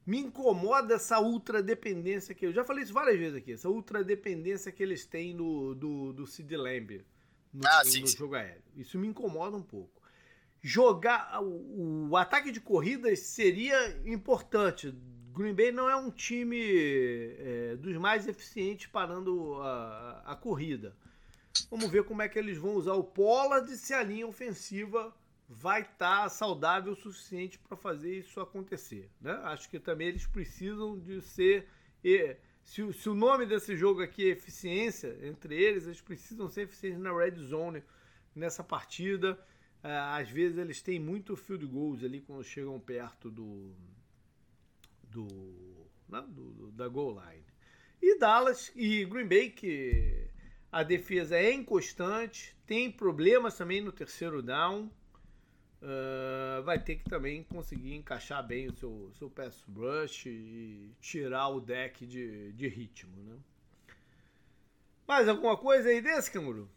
me 0.04 0.18
incomoda 0.18 0.94
essa 0.94 1.20
ultra 1.20 1.62
dependência 1.62 2.34
que 2.34 2.44
eu 2.44 2.52
já 2.52 2.64
falei 2.64 2.84
isso 2.84 2.92
várias 2.92 3.18
vezes 3.18 3.36
aqui, 3.36 3.52
essa 3.52 3.68
ultra 3.68 4.04
dependência 4.04 4.72
que 4.72 4.82
eles 4.82 5.06
têm 5.06 5.34
no 5.34 5.74
do, 5.74 6.12
do 6.12 6.26
Sid 6.26 6.54
Lamb 6.56 7.04
no, 7.52 7.66
ah, 7.66 7.84
sim, 7.84 8.00
no 8.00 8.06
sim. 8.06 8.16
jogo 8.16 8.34
aéreo. 8.34 8.62
Isso 8.76 8.98
me 8.98 9.06
incomoda 9.06 9.56
um 9.56 9.62
pouco. 9.62 10.02
Jogar 10.60 11.42
o, 11.42 12.10
o 12.10 12.16
ataque 12.16 12.50
de 12.50 12.60
corridas 12.60 13.20
seria 13.20 14.00
importante 14.06 14.94
Green 15.32 15.54
Bay 15.54 15.72
não 15.72 15.88
é 15.88 15.96
um 15.96 16.10
time 16.10 16.60
é, 16.60 17.76
dos 17.76 17.96
mais 17.96 18.28
eficientes 18.28 18.86
parando 18.86 19.54
a, 19.62 20.22
a, 20.26 20.36
corrida. 20.36 20.94
Vamos 21.70 21.90
ver 21.90 22.04
como 22.04 22.20
é 22.20 22.28
que 22.28 22.38
eles 22.38 22.58
vão 22.58 22.74
usar 22.74 22.92
o 22.92 23.04
Pollard 23.04 23.74
se 23.76 23.94
a 23.94 24.02
linha 24.02 24.26
ofensiva 24.26 25.14
vai 25.48 25.80
estar 25.82 26.24
tá 26.24 26.28
saudável 26.28 26.92
o 26.92 26.96
suficiente 26.96 27.58
para 27.58 27.76
fazer 27.76 28.18
isso 28.18 28.40
acontecer. 28.40 29.10
Né? 29.20 29.32
Acho 29.44 29.70
que 29.70 29.78
também 29.78 30.08
eles 30.08 30.26
precisam 30.26 30.98
de 30.98 31.22
ser. 31.22 31.66
Se, 32.62 32.92
se, 32.92 33.08
o 33.08 33.14
nome 33.14 33.46
desse 33.46 33.74
jogo 33.74 34.02
aqui 34.02 34.24
é 34.24 34.32
eficiência, 34.32 35.18
entre 35.22 35.54
eles, 35.54 35.86
eles 35.86 36.00
precisam 36.00 36.48
ser 36.48 36.62
eficientes 36.62 37.00
na 37.00 37.12
red 37.12 37.36
zone 37.36 37.82
nessa 38.34 38.62
partida. 38.62 39.38
É, 39.82 39.96
às 39.96 40.28
vezes 40.28 40.58
eles 40.58 40.82
têm 40.82 41.00
muito 41.00 41.34
field 41.36 41.66
goals 41.66 42.04
ali 42.04 42.20
quando 42.20 42.44
chegam 42.44 42.78
perto 42.78 43.30
do, 43.30 43.74
do, 45.12 45.90
né, 46.08 46.24
do, 46.28 46.72
da 46.72 46.88
goal 46.88 47.20
line. 47.20 47.44
E 48.00 48.18
Dallas 48.18 48.72
e 48.74 49.04
Green 49.04 49.28
Bay, 49.28 49.50
que 49.50 50.28
a 50.70 50.82
defesa 50.82 51.36
é 51.36 51.52
inconstante, 51.52 52.56
tem 52.66 52.90
problemas 52.90 53.56
também 53.56 53.80
no 53.80 53.92
terceiro 53.92 54.42
down. 54.42 54.90
Uh, 55.82 56.62
vai 56.62 56.78
ter 56.78 56.96
que 56.96 57.10
também 57.10 57.42
conseguir 57.42 57.94
encaixar 57.94 58.46
bem 58.46 58.68
o 58.68 58.76
seu, 58.76 59.12
seu 59.18 59.28
pass 59.28 59.64
rush 59.74 60.26
e 60.26 60.92
tirar 61.00 61.48
o 61.48 61.60
deck 61.60 62.06
de, 62.06 62.52
de 62.52 62.68
ritmo. 62.68 63.16
Né? 63.16 63.36
Mais 65.06 65.28
alguma 65.28 65.56
coisa 65.56 65.88
aí 65.88 66.00
desse, 66.00 66.30
Canguru? 66.30 66.70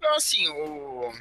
Não, 0.00 0.16
assim, 0.16 0.48
o, 0.48 1.12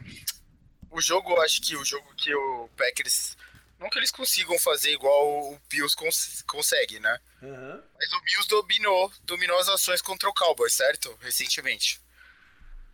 o 0.90 1.02
jogo, 1.02 1.36
acho 1.42 1.62
que 1.62 1.76
o 1.76 1.84
jogo 1.84 2.08
que 2.16 2.34
o 2.34 2.70
Packers 2.78 3.38
não 3.82 3.90
que 3.90 3.98
eles 3.98 4.12
consigam 4.12 4.58
fazer 4.60 4.92
igual 4.92 5.52
o 5.52 5.60
Bills 5.68 5.96
cons 5.96 6.44
consegue, 6.44 7.00
né? 7.00 7.20
Uhum. 7.42 7.84
Mas 7.98 8.14
o 8.14 8.22
Bills 8.22 8.48
dominou, 8.48 9.12
dominou 9.24 9.58
as 9.58 9.68
ações 9.68 10.04
contra 10.04 10.30
o 10.30 10.34
Cowboys, 10.34 10.74
certo? 10.74 11.18
Recentemente. 11.20 12.00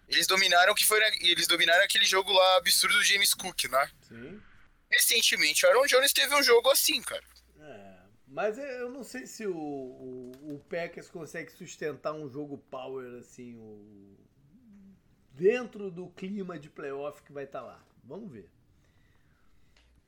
Eles 0.08 0.26
dominaram 0.26 0.74
que 0.74 0.86
foi 0.86 1.02
eles 1.20 1.46
dominaram 1.46 1.84
aquele 1.84 2.06
jogo 2.06 2.32
lá 2.32 2.56
absurdo 2.56 2.98
do 2.98 3.04
James 3.04 3.34
Cook, 3.34 3.66
né? 3.66 3.92
Sim. 4.08 4.42
Recentemente, 4.90 5.66
o 5.66 5.70
Aaron 5.70 5.86
Jones 5.86 6.14
teve 6.14 6.34
um 6.34 6.42
jogo 6.42 6.72
assim, 6.72 7.02
cara. 7.02 7.24
É, 7.60 7.98
mas 8.26 8.58
eu 8.58 8.90
não 8.90 9.04
sei 9.04 9.28
se 9.28 9.46
o, 9.46 9.54
o, 9.54 10.56
o 10.56 10.60
Packers 10.70 11.10
consegue 11.10 11.52
sustentar 11.52 12.14
um 12.14 12.30
jogo 12.30 12.58
power 12.72 13.20
assim, 13.20 13.58
o, 13.58 14.18
dentro 15.34 15.92
do 15.92 16.08
clima 16.12 16.58
de 16.58 16.70
playoff 16.70 17.22
que 17.24 17.34
vai 17.34 17.44
estar 17.44 17.60
tá 17.60 17.66
lá. 17.66 17.84
Vamos 18.06 18.32
ver. 18.32 18.50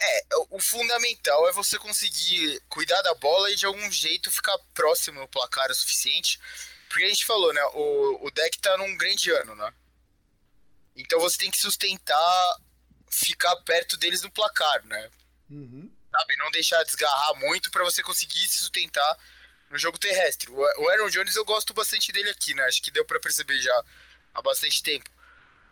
É, 0.02 0.24
o 0.50 0.60
fundamental 0.60 1.48
é 1.50 1.52
você 1.52 1.78
conseguir 1.78 2.62
cuidar 2.70 3.02
da 3.02 3.14
bola 3.16 3.52
e 3.52 3.56
de 3.56 3.66
algum 3.66 3.92
jeito 3.92 4.32
ficar 4.32 4.58
próximo 4.74 5.20
no 5.20 5.28
placar 5.28 5.70
o 5.70 5.76
suficiente. 5.76 6.40
Porque 6.88 7.04
a 7.04 7.10
gente 7.10 7.26
falou, 7.26 7.54
né? 7.54 7.62
O, 7.74 8.28
o 8.28 8.32
deck 8.32 8.58
tá 8.60 8.78
num 8.78 8.96
grande 8.98 9.30
ano, 9.32 9.56
né? 9.56 9.74
Então 10.96 11.20
você 11.20 11.38
tem 11.38 11.52
que 11.52 11.58
sustentar, 11.58 12.58
ficar 13.12 13.56
perto 13.58 13.98
deles 13.98 14.22
no 14.22 14.32
placar, 14.32 14.86
né? 14.86 15.12
Uhum. 15.50 15.92
Sabe? 16.12 16.36
Não 16.38 16.50
deixar 16.52 16.84
desgarrar 16.84 17.36
muito 17.36 17.70
para 17.70 17.84
você 17.84 18.02
conseguir 18.02 18.48
se 18.48 18.60
sustentar 18.60 19.18
no 19.70 19.78
jogo 19.78 20.00
terrestre. 20.00 20.50
O 20.50 20.90
Aaron 20.90 21.10
Jones 21.10 21.36
eu 21.36 21.46
gosto 21.46 21.74
bastante 21.74 22.12
dele 22.12 22.30
aqui, 22.30 22.54
né? 22.54 22.64
Acho 22.64 22.82
que 22.82 22.90
deu 22.90 23.06
para 23.06 23.20
perceber 23.20 23.60
já 23.60 23.84
há 24.34 24.42
bastante 24.42 24.82
tempo. 24.82 25.10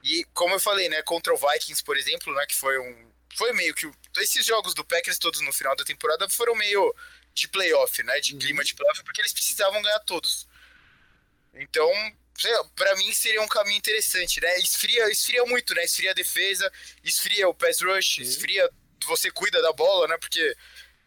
E 0.04 0.24
como 0.34 0.54
eu 0.54 0.60
falei, 0.60 0.88
né, 0.90 1.02
contra 1.02 1.34
o 1.34 1.38
Vikings, 1.38 1.84
por 1.84 1.98
exemplo, 1.98 2.34
né, 2.36 2.46
que 2.46 2.56
foi 2.56 2.78
um 2.80 3.08
foi 3.36 3.54
meio 3.54 3.74
que 3.74 3.92
esses 4.22 4.46
jogos 4.46 4.74
do 4.74 4.86
Packers 4.86 5.18
todos 5.18 5.42
no 5.42 5.54
final 5.54 5.76
da 5.76 5.84
temporada 5.84 6.28
foram 6.30 6.56
meio 6.56 6.96
de 7.34 7.48
playoff, 7.48 8.04
né, 8.04 8.20
de 8.20 8.34
uhum. 8.34 8.40
clima 8.40 8.64
de 8.64 8.74
playoff, 8.74 9.04
porque 9.04 9.22
eles 9.22 9.34
precisavam 9.34 9.82
ganhar 9.82 10.00
todos. 10.00 10.48
Então, 11.54 11.92
para 12.76 12.96
mim 12.96 13.12
seria 13.14 13.42
um 13.42 13.48
caminho 13.48 13.78
interessante, 13.78 14.40
né? 14.40 14.60
Esfria, 14.60 15.10
esfria 15.10 15.44
muito, 15.46 15.74
né? 15.74 15.84
Esfria 15.84 16.12
a 16.12 16.14
defesa, 16.14 16.72
esfria 17.04 17.48
o 17.50 17.54
pass 17.54 17.82
rush, 17.82 18.20
esfria 18.20 18.70
você 19.06 19.32
cuida 19.32 19.62
da 19.62 19.74
bola, 19.74 20.08
né? 20.08 20.18
Porque 20.18 20.56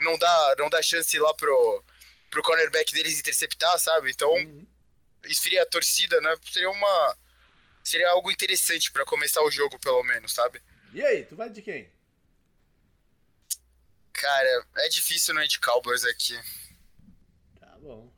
não 0.01 0.19
dá, 0.19 0.55
não 0.59 0.69
dá 0.69 0.83
chance 0.83 1.17
lá 1.19 1.33
pro 1.35 1.85
pro 2.31 2.43
cornerback 2.43 2.93
deles 2.95 3.19
interceptar, 3.19 3.77
sabe? 3.79 4.11
Então, 4.11 4.33
uhum. 4.33 4.67
esfria 5.25 5.63
a 5.63 5.67
torcida, 5.67 6.21
né? 6.21 6.35
Seria 6.51 6.71
uma 6.71 7.17
seria 7.83 8.09
algo 8.11 8.31
interessante 8.31 8.91
para 8.93 9.05
começar 9.05 9.43
o 9.43 9.51
jogo, 9.51 9.79
pelo 9.81 10.03
menos, 10.05 10.33
sabe? 10.33 10.61
E 10.93 11.03
aí, 11.03 11.25
tu 11.25 11.37
vai 11.37 11.51
de 11.51 11.63
quem? 11.63 11.91
Cara, 14.21 14.67
é 14.81 14.89
difícil 14.91 15.33
não 15.33 15.43
ir 15.43 15.49
de 15.49 15.59
Cowboys 15.59 16.05
aqui. 16.05 16.39
Tá 17.59 17.79
bom. 17.81 18.13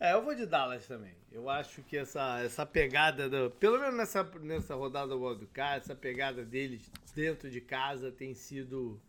É, 0.00 0.12
eu 0.12 0.24
vou 0.24 0.34
de 0.34 0.44
Dallas 0.44 0.88
também. 0.88 1.14
Eu 1.30 1.48
acho 1.48 1.84
que 1.84 1.96
essa, 1.96 2.40
essa 2.40 2.66
pegada, 2.66 3.28
do, 3.28 3.48
pelo 3.48 3.78
menos 3.78 3.96
nessa, 3.96 4.24
nessa 4.40 4.74
rodada 4.74 5.08
do 5.08 5.22
Wildcard, 5.22 5.84
essa 5.84 5.94
pegada 5.94 6.44
deles 6.44 6.90
dentro 7.14 7.48
de 7.48 7.60
casa 7.60 8.10
tem 8.10 8.34
sido 8.34 9.00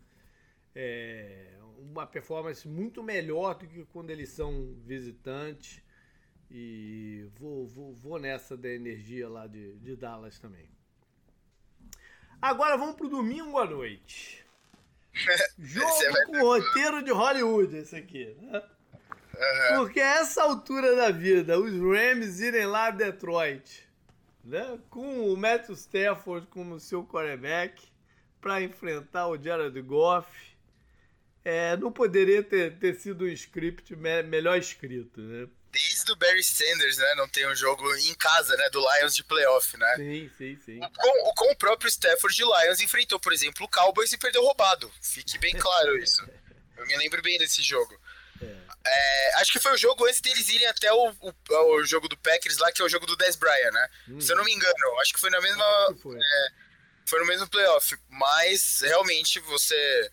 é, 0.76 1.58
uma 1.76 2.06
performance 2.06 2.68
muito 2.68 3.02
melhor 3.02 3.56
do 3.56 3.66
que 3.66 3.84
quando 3.86 4.10
eles 4.10 4.28
são 4.28 4.72
visitantes. 4.84 5.82
E 6.48 7.26
vou, 7.36 7.66
vou, 7.66 7.92
vou 7.94 8.18
nessa 8.20 8.56
da 8.56 8.68
energia 8.68 9.28
lá 9.28 9.48
de, 9.48 9.74
de 9.78 9.96
Dallas 9.96 10.38
também. 10.38 10.70
Agora 12.40 12.76
vamos 12.76 12.94
pro 12.94 13.08
domingo 13.08 13.58
à 13.58 13.66
noite. 13.66 14.39
Jogo 15.58 16.26
com 16.26 16.38
roteiro 16.40 17.02
de 17.02 17.10
Hollywood, 17.10 17.76
esse 17.76 17.96
aqui. 17.96 18.36
Né? 18.40 18.58
Uhum. 18.60 19.76
Porque 19.78 20.00
a 20.00 20.20
essa 20.20 20.42
altura 20.42 20.94
da 20.94 21.10
vida, 21.10 21.58
os 21.58 21.72
Rams 21.72 22.40
irem 22.40 22.66
lá 22.66 22.86
a 22.86 22.90
Detroit, 22.90 23.88
né? 24.44 24.78
com 24.88 25.32
o 25.32 25.36
Matthew 25.36 25.74
Stafford 25.74 26.46
como 26.48 26.80
seu 26.80 27.04
quarterback, 27.04 27.90
para 28.40 28.62
enfrentar 28.62 29.28
o 29.28 29.40
Jared 29.40 29.80
Goff, 29.82 30.28
é, 31.44 31.76
não 31.76 31.92
poderia 31.92 32.42
ter, 32.42 32.78
ter 32.78 32.94
sido 32.94 33.24
um 33.24 33.28
script 33.28 33.94
me 33.96 34.22
melhor 34.22 34.58
escrito, 34.58 35.20
né? 35.20 35.48
Desde 35.70 36.12
o 36.12 36.16
Barry 36.16 36.42
Sanders, 36.42 36.98
né? 36.98 37.14
Não 37.14 37.28
tem 37.28 37.46
um 37.46 37.54
jogo 37.54 37.94
em 37.96 38.14
casa, 38.14 38.56
né? 38.56 38.68
Do 38.70 38.80
Lions 38.80 39.14
de 39.14 39.24
playoff, 39.24 39.76
né? 39.76 39.96
Sim, 39.96 40.30
sim, 40.36 40.58
sim. 40.64 40.80
Com, 40.80 41.34
com 41.34 41.52
o 41.52 41.56
próprio 41.56 41.88
Stafford 41.88 42.34
de 42.34 42.42
Lions 42.42 42.80
enfrentou, 42.80 43.18
por 43.18 43.32
exemplo, 43.32 43.64
o 43.64 43.68
Cowboys 43.68 44.12
e 44.12 44.18
perdeu 44.18 44.42
roubado. 44.42 44.92
Fique 45.00 45.38
bem 45.38 45.56
claro 45.56 45.96
isso. 45.98 46.26
Eu 46.76 46.86
me 46.86 46.96
lembro 46.96 47.22
bem 47.22 47.38
desse 47.38 47.62
jogo. 47.62 47.98
É. 48.42 48.70
É, 48.82 49.34
acho 49.36 49.52
que 49.52 49.60
foi 49.60 49.72
o 49.72 49.76
jogo 49.76 50.06
antes 50.06 50.20
deles 50.20 50.48
irem 50.48 50.66
até 50.66 50.90
o, 50.92 51.10
o, 51.20 51.34
o, 51.74 51.84
jogo 51.84 52.08
do 52.08 52.16
Packers 52.16 52.56
lá, 52.56 52.72
que 52.72 52.80
é 52.80 52.84
o 52.84 52.88
jogo 52.88 53.04
do 53.04 53.16
Dez 53.16 53.36
Bryant, 53.36 53.72
né? 53.72 53.88
Hum. 54.08 54.20
Se 54.20 54.32
eu 54.32 54.36
não 54.36 54.44
me 54.44 54.52
engano, 54.52 55.00
acho 55.00 55.12
que 55.12 55.20
foi 55.20 55.30
na 55.30 55.40
mesma. 55.40 55.94
Foi. 56.02 56.18
É, 56.18 56.48
foi 57.04 57.20
no 57.20 57.26
mesmo 57.26 57.48
playoff. 57.48 57.96
Mas 58.08 58.80
realmente 58.80 59.38
você. 59.40 60.10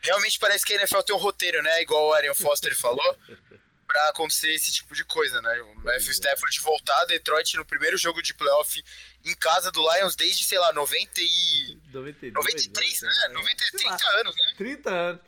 Realmente 0.00 0.38
parece 0.38 0.64
que 0.64 0.74
a 0.74 0.76
NFL 0.76 1.00
tem 1.00 1.16
um 1.16 1.18
roteiro, 1.18 1.62
né? 1.62 1.82
Igual 1.82 2.08
o 2.08 2.12
Arian 2.12 2.34
Foster 2.34 2.76
falou. 2.76 3.18
para 3.84 4.08
acontecer 4.08 4.52
esse 4.52 4.72
tipo 4.72 4.94
de 4.94 5.04
coisa, 5.04 5.40
né? 5.40 5.60
O 5.62 5.74
Matthew 5.76 6.12
Stafford 6.12 6.60
voltar 6.60 7.00
a 7.02 7.04
Detroit 7.06 7.56
no 7.56 7.64
primeiro 7.64 7.96
jogo 7.96 8.22
de 8.22 8.34
playoff 8.34 8.82
em 9.24 9.34
casa 9.34 9.70
do 9.70 9.80
Lions 9.80 10.16
desde, 10.16 10.44
sei 10.44 10.58
lá, 10.58 10.72
90 10.72 11.20
e... 11.20 11.78
92, 11.92 12.32
93, 12.32 13.02
né? 13.02 13.28
90, 13.32 13.64
30 13.72 14.08
anos, 14.20 14.36
né? 14.36 14.54
30 14.56 14.90
anos. 14.90 15.22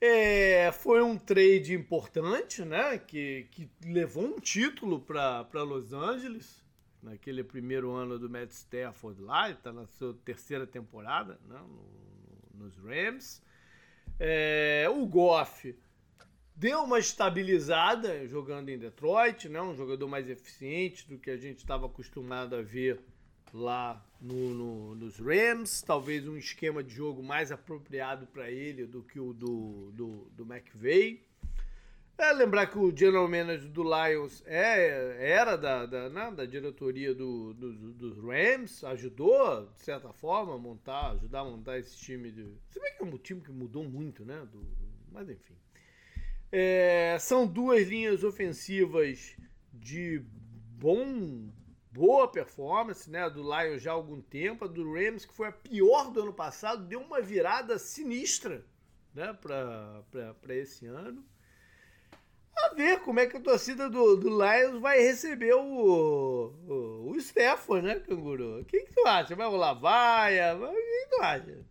É, 0.00 0.72
foi 0.72 1.02
um 1.02 1.18
trade 1.18 1.74
importante, 1.74 2.62
né? 2.64 2.98
Que, 2.98 3.48
que 3.50 3.70
levou 3.84 4.24
um 4.24 4.40
título 4.40 5.00
para 5.00 5.62
Los 5.62 5.92
Angeles 5.92 6.60
naquele 7.02 7.42
primeiro 7.42 7.92
ano 7.92 8.18
do 8.18 8.28
Matt 8.28 8.50
Stafford 8.50 9.20
lá, 9.22 9.46
ele 9.46 9.54
está 9.54 9.72
na 9.72 9.86
sua 9.86 10.14
terceira 10.24 10.66
temporada 10.66 11.38
né, 11.46 11.58
no, 11.58 12.64
nos 12.64 12.76
Rams. 12.76 13.42
É, 14.18 14.86
o 14.90 15.06
Goff 15.06 15.74
deu 16.60 16.82
uma 16.82 16.98
estabilizada 16.98 18.28
jogando 18.28 18.68
em 18.68 18.76
Detroit, 18.76 19.48
né? 19.48 19.62
um 19.62 19.74
jogador 19.74 20.06
mais 20.06 20.28
eficiente 20.28 21.08
do 21.08 21.18
que 21.18 21.30
a 21.30 21.36
gente 21.38 21.56
estava 21.56 21.86
acostumado 21.86 22.54
a 22.54 22.60
ver 22.60 23.00
lá 23.54 24.04
no, 24.20 24.50
no, 24.50 24.94
nos 24.94 25.18
Rams, 25.18 25.80
talvez 25.80 26.28
um 26.28 26.36
esquema 26.36 26.84
de 26.84 26.94
jogo 26.94 27.22
mais 27.22 27.50
apropriado 27.50 28.26
para 28.26 28.50
ele 28.50 28.84
do 28.84 29.02
que 29.02 29.18
o 29.18 29.32
do, 29.32 29.90
do, 29.92 30.30
do 30.36 30.44
McVay. 30.44 31.26
É 32.18 32.30
lembrar 32.34 32.66
que 32.66 32.78
o 32.78 32.94
general 32.94 33.26
manager 33.26 33.70
do 33.70 33.82
Lions 33.82 34.42
é, 34.44 35.16
era 35.18 35.56
da, 35.56 35.86
da, 35.86 36.10
né, 36.10 36.30
da 36.30 36.44
diretoria 36.44 37.14
do, 37.14 37.54
do, 37.54 37.72
dos 37.94 38.18
Rams, 38.18 38.84
ajudou, 38.84 39.64
de 39.72 39.80
certa 39.80 40.12
forma, 40.12 40.56
a 40.56 40.58
montar, 40.58 41.12
ajudar 41.12 41.40
a 41.40 41.44
montar 41.44 41.78
esse 41.78 41.96
time. 41.96 42.30
De, 42.30 42.46
se 42.68 42.78
bem 42.78 42.92
que 42.94 43.02
é 43.02 43.06
um 43.06 43.16
time 43.16 43.40
que 43.40 43.50
mudou 43.50 43.82
muito, 43.82 44.26
né? 44.26 44.46
Do, 44.52 44.62
mas 45.10 45.30
enfim. 45.30 45.54
É, 46.52 47.16
são 47.20 47.46
duas 47.46 47.86
linhas 47.86 48.24
ofensivas 48.24 49.36
de 49.72 50.24
bom, 50.78 51.50
boa 51.92 52.30
performance, 52.30 53.08
né? 53.08 53.28
Do 53.30 53.42
Lions 53.42 53.82
já 53.82 53.92
há 53.92 53.94
algum 53.94 54.20
tempo. 54.20 54.64
A 54.64 54.68
do 54.68 54.92
Rams, 54.92 55.24
que 55.24 55.34
foi 55.34 55.48
a 55.48 55.52
pior 55.52 56.10
do 56.10 56.22
ano 56.22 56.32
passado, 56.32 56.86
deu 56.86 57.00
uma 57.00 57.20
virada 57.20 57.78
sinistra 57.78 58.64
né? 59.14 59.32
para 59.32 60.54
esse 60.54 60.86
ano. 60.86 61.24
A 62.56 62.74
ver 62.74 63.00
como 63.00 63.20
é 63.20 63.26
que 63.26 63.36
a 63.36 63.40
torcida 63.40 63.88
do, 63.88 64.16
do 64.16 64.28
Lions 64.28 64.80
vai 64.80 64.98
receber 64.98 65.54
o, 65.54 66.52
o, 66.68 67.10
o 67.10 67.20
Stefan, 67.20 67.82
né, 67.82 68.00
Canguru? 68.00 68.60
O 68.60 68.64
que, 68.64 68.80
que 68.80 68.92
tu 68.92 69.06
acha? 69.06 69.34
Vai 69.34 69.46
rolar 69.46 69.74
vaia? 69.74 70.54
O 70.56 70.68
que, 70.68 71.04
que 71.04 71.16
tu 71.16 71.22
acha? 71.22 71.69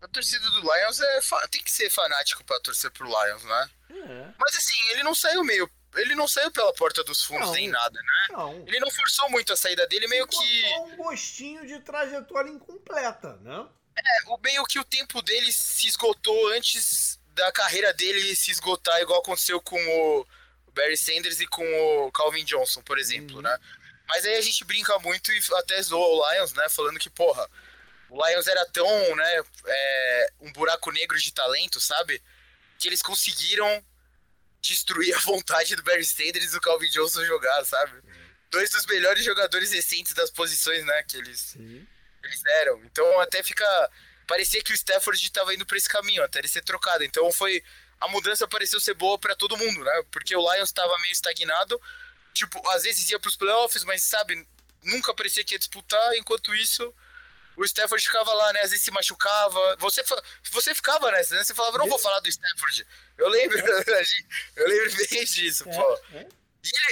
A 0.00 0.08
torcida 0.08 0.48
do 0.50 0.60
Lions 0.60 1.00
é 1.00 1.20
tem 1.50 1.62
que 1.62 1.70
ser 1.70 1.90
fanático 1.90 2.44
para 2.44 2.60
torcer 2.60 2.90
pro 2.90 3.06
Lions, 3.06 3.42
né? 3.44 3.70
É. 3.90 4.28
Mas 4.38 4.56
assim, 4.56 4.90
ele 4.90 5.02
não 5.02 5.14
saiu 5.14 5.42
meio. 5.42 5.68
Ele 5.96 6.14
não 6.14 6.28
saiu 6.28 6.50
pela 6.52 6.72
porta 6.74 7.02
dos 7.02 7.24
fundos 7.24 7.46
não, 7.46 7.54
nem 7.54 7.68
nada, 7.68 7.98
né? 7.98 8.26
Não. 8.30 8.64
Ele 8.66 8.78
não 8.78 8.90
forçou 8.90 9.28
muito 9.30 9.52
a 9.52 9.56
saída 9.56 9.86
dele, 9.86 10.06
meio 10.06 10.26
que. 10.26 10.64
um 10.80 10.96
gostinho 10.96 11.66
de 11.66 11.80
trajetória 11.80 12.50
incompleta, 12.50 13.36
né? 13.38 13.66
É, 13.96 14.28
o 14.28 14.38
meio 14.38 14.64
que 14.64 14.78
o 14.78 14.84
tempo 14.84 15.20
dele 15.22 15.50
se 15.50 15.88
esgotou 15.88 16.52
antes 16.52 17.18
da 17.34 17.50
carreira 17.50 17.92
dele 17.92 18.36
se 18.36 18.50
esgotar, 18.50 19.00
igual 19.00 19.20
aconteceu 19.20 19.60
com 19.60 19.76
o 19.76 20.26
Barry 20.72 20.96
Sanders 20.96 21.40
e 21.40 21.46
com 21.46 21.64
o 22.06 22.12
Calvin 22.12 22.44
Johnson, 22.44 22.82
por 22.82 22.98
exemplo, 22.98 23.36
uhum. 23.36 23.42
né? 23.42 23.58
Mas 24.08 24.24
aí 24.24 24.36
a 24.36 24.40
gente 24.40 24.64
brinca 24.64 24.98
muito 25.00 25.32
e 25.32 25.40
até 25.56 25.80
zoa 25.82 26.06
o 26.06 26.32
Lions, 26.32 26.52
né? 26.54 26.68
Falando 26.68 26.98
que, 26.98 27.10
porra, 27.10 27.48
o 28.10 28.26
Lions 28.26 28.46
era 28.46 28.64
tão, 28.66 29.16
né, 29.16 29.42
é, 29.66 30.32
um 30.40 30.52
buraco 30.52 30.90
negro 30.90 31.18
de 31.18 31.32
talento, 31.32 31.80
sabe? 31.80 32.22
Que 32.78 32.88
eles 32.88 33.02
conseguiram 33.02 33.84
destruir 34.60 35.14
a 35.14 35.20
vontade 35.20 35.76
do 35.76 35.82
Barry 35.82 36.04
Sanders 36.04 36.46
e 36.46 36.50
do 36.50 36.60
Calvin 36.60 36.88
Johnson 36.90 37.24
jogar, 37.24 37.64
sabe? 37.64 37.92
Uhum. 37.92 38.28
Dois 38.50 38.70
dos 38.70 38.86
melhores 38.86 39.24
jogadores 39.24 39.72
recentes 39.72 40.14
das 40.14 40.30
posições, 40.30 40.84
né, 40.84 41.02
que 41.02 41.16
eles, 41.16 41.56
eles 41.56 42.44
eram. 42.46 42.82
Então 42.84 43.20
até 43.20 43.42
fica... 43.42 43.64
Parecia 44.26 44.62
que 44.62 44.72
o 44.72 44.74
Stafford 44.74 45.22
estava 45.22 45.54
indo 45.54 45.64
para 45.64 45.78
esse 45.78 45.88
caminho, 45.88 46.22
até 46.22 46.38
ele 46.38 46.48
ser 46.48 46.62
trocado. 46.62 47.04
Então 47.04 47.30
foi... 47.32 47.62
A 48.00 48.06
mudança 48.08 48.46
pareceu 48.46 48.80
ser 48.80 48.94
boa 48.94 49.18
para 49.18 49.34
todo 49.34 49.56
mundo, 49.56 49.82
né? 49.82 50.04
Porque 50.12 50.36
o 50.36 50.52
Lions 50.52 50.68
estava 50.68 50.96
meio 51.00 51.12
estagnado. 51.12 51.80
Tipo, 52.32 52.66
às 52.70 52.84
vezes 52.84 53.10
ia 53.10 53.18
para 53.18 53.28
os 53.28 53.36
playoffs, 53.36 53.82
mas 53.84 54.02
sabe 54.02 54.46
nunca 54.82 55.14
parecia 55.14 55.44
que 55.44 55.54
ia 55.54 55.58
disputar, 55.58 56.14
enquanto 56.16 56.54
isso 56.54 56.94
o 57.58 57.64
Stafford 57.64 58.04
ficava 58.04 58.32
lá, 58.32 58.52
né? 58.52 58.60
Às 58.60 58.70
vezes 58.70 58.84
se 58.84 58.90
machucava. 58.92 59.76
Você, 59.78 60.02
você 60.52 60.74
ficava 60.74 61.10
nessa, 61.10 61.34
né? 61.34 61.42
Você 61.42 61.54
falava, 61.54 61.78
não 61.78 61.88
vou 61.88 61.98
falar 61.98 62.20
do 62.20 62.28
Stafford. 62.28 62.86
Eu 63.18 63.28
lembro, 63.28 63.58
eu 64.56 64.68
lembro 64.68 64.96
bem 65.10 65.24
disso, 65.24 65.68
é, 65.68 65.74
pô. 65.74 65.98
É. 66.14 66.28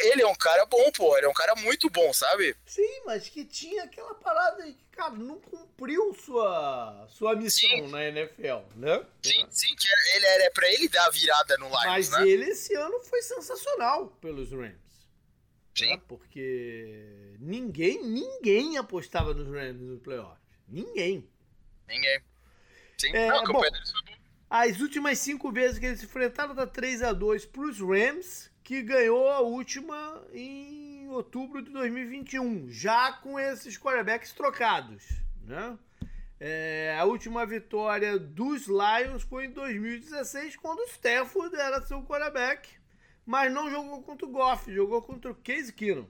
Ele, 0.05 0.23
é 0.23 0.27
um 0.27 0.35
cara 0.35 0.65
bom, 0.67 0.91
pô. 0.91 1.17
Ele 1.17 1.27
é 1.27 1.29
um 1.29 1.35
cara 1.35 1.55
muito 1.57 1.89
bom, 1.91 2.13
sabe? 2.13 2.57
Sim, 2.65 3.03
mas 3.05 3.29
que 3.29 3.45
tinha 3.45 3.85
aquela 3.85 4.15
parada 4.15 4.65
aí 4.65 4.75
que, 4.75 4.85
cara, 4.91 5.15
não 5.15 5.41
cumpriu 5.41 6.15
sua, 6.15 7.07
sua 7.11 7.37
missão 7.37 7.69
sim. 7.69 7.89
na 7.89 8.05
NFL, 8.05 8.65
né? 8.75 9.05
Sim, 9.23 9.47
sim, 9.51 9.77
que 9.77 9.89
ele 10.15 10.27
era 10.27 10.51
pra 10.51 10.69
ele 10.73 10.89
dar 10.89 11.07
a 11.07 11.11
virada 11.11 11.57
no 11.59 11.67
Lions, 11.67 11.85
Mas 11.85 12.11
né? 12.11 12.29
ele 12.29 12.45
esse 12.51 12.75
ano 12.75 13.01
foi 13.01 13.23
sensacional 13.23 14.09
pelos 14.21 14.51
Rams. 14.51 14.75
Sim. 15.77 15.91
Né? 15.91 16.03
Porque 16.09 17.37
ninguém, 17.39 18.03
ninguém 18.03 18.79
apostava 18.79 19.35
nos 19.35 19.47
Rams 19.49 19.81
no 19.81 19.99
playoff. 19.99 20.46
Ninguém. 20.69 21.29
Ninguém. 21.89 22.21
Sim, 22.99 23.15
é, 23.15 23.29
não, 23.29 23.41
a 23.41 23.53
bom, 23.53 23.61
deles 23.61 23.91
foi 23.91 24.03
bom. 24.03 24.17
As 24.49 24.81
últimas 24.81 25.19
cinco 25.19 25.51
vezes 25.51 25.79
que 25.79 25.87
eles 25.87 26.01
se 26.01 26.07
enfrentaram, 26.07 26.55
tá 26.55 26.67
3 26.67 27.03
a 27.03 27.13
2 27.13 27.47
pros 27.47 27.81
Rams 27.81 28.51
que 28.63 28.83
ganhou 28.83 29.29
a 29.29 29.41
última 29.41 30.25
em 30.33 31.09
outubro 31.09 31.63
de 31.63 31.71
2021, 31.71 32.69
já 32.69 33.13
com 33.13 33.39
esses 33.39 33.79
quarterbacks 33.79 34.33
trocados. 34.33 35.05
Né? 35.45 35.79
É, 36.41 36.97
a 36.99 37.05
última 37.05 37.47
vitória 37.47 38.19
dos 38.19 38.67
Lions 38.67 39.23
foi 39.23 39.47
em 39.47 39.51
2016, 39.51 40.57
quando 40.57 40.81
o 40.81 40.89
Stafford 40.89 41.55
era 41.55 41.81
seu 41.83 42.03
quarterback, 42.03 42.69
mas 43.25 43.53
não 43.53 43.71
jogou 43.71 44.03
contra 44.03 44.27
o 44.27 44.31
Goff, 44.31 44.73
jogou 44.73 45.01
contra 45.01 45.31
o 45.31 45.35
Case 45.35 45.73
Keenum. 45.73 46.09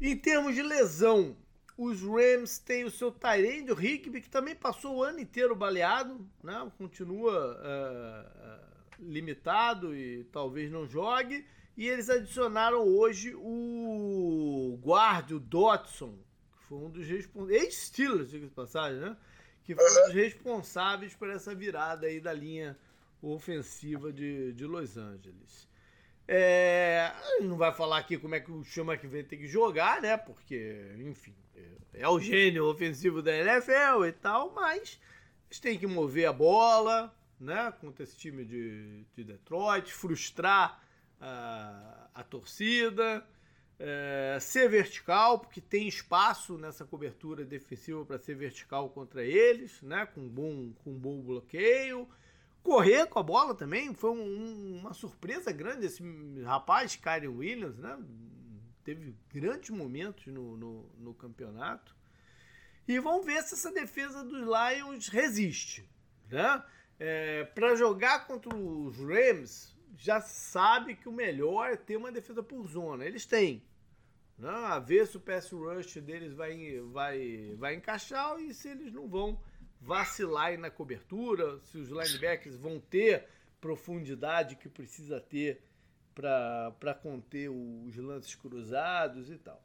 Em 0.00 0.16
termos 0.16 0.54
de 0.54 0.62
lesão, 0.62 1.36
os 1.78 2.02
Rams 2.02 2.58
têm 2.58 2.84
o 2.84 2.90
seu 2.90 3.12
Tyrande, 3.12 3.70
o 3.70 3.74
Rigby, 3.74 4.20
que 4.20 4.28
também 4.28 4.56
passou 4.56 4.96
o 4.96 5.02
ano 5.04 5.20
inteiro 5.20 5.54
baleado, 5.54 6.28
né? 6.42 6.70
continua 6.76 7.54
uh, 7.54 8.60
uh, 8.60 9.08
limitado 9.08 9.94
e 9.94 10.24
talvez 10.24 10.72
não 10.72 10.88
jogue. 10.88 11.46
E 11.76 11.88
eles 11.88 12.10
adicionaram 12.10 12.82
hoje 12.82 13.32
o 13.36 14.76
guarda, 14.82 15.36
o 15.36 15.38
Dotson, 15.38 16.18
que 16.56 16.64
foi 16.64 16.78
um 16.78 16.90
dos 16.90 17.06
responsáveis, 17.06 17.62
ex-Steelers, 17.62 18.30
diga 18.30 18.46
de 18.48 18.52
passagem, 18.52 18.98
né? 18.98 19.16
Que 19.62 19.76
foi 19.76 19.84
um 19.84 20.06
dos 20.06 20.14
responsáveis 20.14 21.14
por 21.14 21.30
essa 21.30 21.54
virada 21.54 22.08
aí 22.08 22.18
da 22.18 22.32
linha 22.32 22.76
ofensiva 23.22 24.12
de, 24.12 24.52
de 24.52 24.66
Los 24.66 24.96
Angeles. 24.96 25.68
É, 26.26 27.12
não 27.40 27.56
vai 27.56 27.72
falar 27.72 27.98
aqui 27.98 28.18
como 28.18 28.34
é 28.34 28.40
que 28.40 28.50
o 28.50 28.64
Chama 28.64 28.96
que 28.96 29.06
vem 29.06 29.22
ter 29.22 29.36
que 29.36 29.46
jogar, 29.46 30.02
né? 30.02 30.16
Porque, 30.16 30.96
enfim, 30.98 31.34
é, 31.94 32.08
o 32.08 32.20
gênio 32.20 32.66
ofensivo 32.66 33.22
da 33.22 33.36
NFL 33.36 34.04
e 34.06 34.12
tal, 34.12 34.52
mas 34.54 35.00
eles 35.48 35.60
têm 35.60 35.78
que 35.78 35.86
mover 35.86 36.28
a 36.28 36.32
bola, 36.32 37.14
né, 37.40 37.72
contra 37.80 38.02
esse 38.02 38.16
time 38.16 38.44
de, 38.44 39.04
de 39.14 39.24
Detroit, 39.24 39.92
frustrar 39.92 40.82
a, 41.20 42.08
a 42.14 42.22
torcida, 42.22 43.24
é, 43.78 44.38
ser 44.40 44.68
vertical, 44.68 45.38
porque 45.38 45.60
tem 45.60 45.86
espaço 45.86 46.58
nessa 46.58 46.84
cobertura 46.84 47.44
defensiva 47.44 48.04
para 48.04 48.18
ser 48.18 48.34
vertical 48.34 48.90
contra 48.90 49.24
eles, 49.24 49.80
né, 49.82 50.06
com 50.06 50.26
bom, 50.28 50.72
com 50.84 50.92
bom 50.92 51.20
bloqueio. 51.20 52.08
Correr 52.62 53.06
com 53.06 53.18
a 53.18 53.22
bola 53.22 53.54
também 53.54 53.94
foi 53.94 54.10
um, 54.10 54.78
uma 54.80 54.92
surpresa 54.92 55.52
grande 55.52 55.86
esse 55.86 56.02
rapaz, 56.42 56.96
Kyrie 56.96 57.28
Williams, 57.28 57.78
né? 57.78 57.96
Teve 58.88 59.14
grandes 59.28 59.68
momentos 59.68 60.26
no, 60.28 60.56
no, 60.56 60.90
no 60.96 61.12
campeonato. 61.12 61.94
E 62.86 62.98
vamos 62.98 63.26
ver 63.26 63.42
se 63.42 63.52
essa 63.52 63.70
defesa 63.70 64.24
dos 64.24 64.40
Lions 64.40 65.08
resiste, 65.08 65.86
né? 66.30 66.64
é, 66.98 67.44
para 67.44 67.76
jogar 67.76 68.26
contra 68.26 68.56
os 68.56 68.96
Rams, 68.96 69.76
já 69.94 70.22
sabe 70.22 70.96
que 70.96 71.06
o 71.06 71.12
melhor 71.12 71.70
é 71.70 71.76
ter 71.76 71.98
uma 71.98 72.10
defesa 72.10 72.42
por 72.42 72.66
zona. 72.66 73.04
Eles 73.04 73.26
têm. 73.26 73.62
Né? 74.38 74.48
A 74.48 74.78
ver 74.78 75.06
se 75.06 75.18
o 75.18 75.20
pass 75.20 75.50
rush 75.50 75.98
deles 75.98 76.32
vai, 76.32 76.80
vai, 76.90 77.54
vai 77.58 77.74
encaixar 77.74 78.40
e 78.40 78.54
se 78.54 78.70
eles 78.70 78.90
não 78.90 79.06
vão 79.06 79.38
vacilar 79.82 80.58
na 80.58 80.70
cobertura, 80.70 81.60
se 81.60 81.76
os 81.76 81.90
linebackers 81.90 82.56
vão 82.56 82.80
ter 82.80 83.26
profundidade 83.60 84.56
que 84.56 84.70
precisa 84.70 85.20
ter 85.20 85.60
para 86.18 86.94
conter 86.94 87.48
os 87.48 87.96
lances 87.96 88.34
cruzados 88.34 89.30
e 89.30 89.38
tal. 89.38 89.62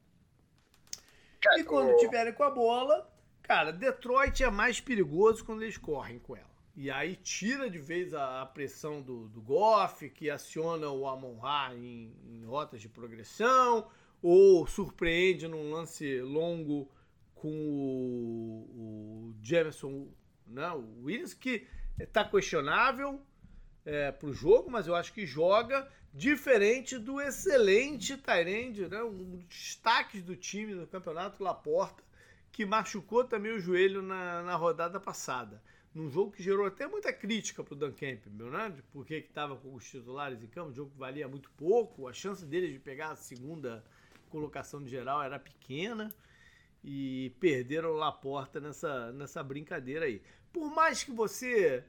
E 1.57 1.63
quando 1.63 1.97
tiverem 1.97 2.31
com 2.31 2.43
a 2.43 2.51
bola, 2.51 3.11
cara, 3.41 3.71
Detroit 3.71 4.43
é 4.43 4.49
mais 4.49 4.79
perigoso 4.79 5.43
quando 5.43 5.63
eles 5.63 5.77
correm 5.77 6.19
com 6.19 6.35
ela. 6.35 6.53
E 6.75 6.89
aí 6.89 7.15
tira 7.15 7.69
de 7.69 7.77
vez 7.77 8.13
a, 8.13 8.41
a 8.41 8.45
pressão 8.45 9.01
do, 9.01 9.27
do 9.27 9.41
Goff, 9.41 10.09
que 10.09 10.29
aciona 10.29 10.89
o 10.89 11.07
Amon-Ra 11.07 11.75
em, 11.75 12.15
em, 12.25 12.45
rotas 12.45 12.81
de 12.81 12.89
progressão, 12.89 13.87
ou 14.21 14.65
surpreende 14.65 15.47
num 15.47 15.71
lance 15.71 16.21
longo 16.21 16.89
com 17.35 17.49
o, 17.49 19.31
o 19.31 19.35
Jameson, 19.41 20.07
né, 20.47 20.71
o 20.71 21.03
Williams, 21.03 21.33
que 21.33 21.67
está 21.99 22.23
questionável 22.23 23.21
é, 23.85 24.11
para 24.11 24.29
o 24.29 24.33
jogo, 24.33 24.71
mas 24.71 24.87
eu 24.87 24.95
acho 24.95 25.13
que 25.13 25.25
joga 25.25 25.87
diferente 26.13 26.97
do 26.97 27.19
excelente 27.19 28.15
Tyrande, 28.15 28.87
né, 28.87 29.03
um 29.03 29.17
dos 29.17 29.43
destaques 29.45 30.21
do 30.21 30.35
time 30.35 30.75
no 30.75 30.85
campeonato, 30.85 31.43
Laporta, 31.43 32.03
que 32.51 32.65
machucou 32.65 33.23
também 33.23 33.51
o 33.51 33.59
joelho 33.59 34.01
na, 34.01 34.43
na 34.43 34.55
rodada 34.55 34.99
passada 34.99 35.61
num 35.93 36.09
jogo 36.09 36.31
que 36.31 36.41
gerou 36.41 36.65
até 36.65 36.87
muita 36.87 37.13
crítica 37.13 37.63
para 37.63 37.73
o 37.73 37.77
Dan 37.77 37.91
Campbell, 37.91 38.49
né? 38.49 38.69
De 38.69 38.81
por 38.81 39.05
que 39.05 39.15
estava 39.15 39.55
com 39.55 39.73
os 39.75 39.87
titulares 39.87 40.43
em 40.43 40.47
campo, 40.47 40.69
um 40.69 40.73
jogo 40.73 40.91
que 40.91 40.97
valia 40.97 41.27
muito 41.27 41.51
pouco, 41.51 42.07
a 42.07 42.13
chance 42.13 42.45
deles 42.45 42.73
de 42.73 42.79
pegar 42.79 43.11
a 43.11 43.15
segunda 43.15 43.83
colocação 44.29 44.83
de 44.83 44.89
geral 44.89 45.21
era 45.21 45.37
pequena 45.37 46.11
e 46.83 47.31
perderam 47.39 47.91
o 47.91 47.97
Laporta 47.97 48.59
nessa, 48.59 49.11
nessa 49.11 49.43
brincadeira 49.43 50.05
aí. 50.05 50.21
Por 50.51 50.73
mais 50.73 51.03
que 51.03 51.11
você 51.11 51.83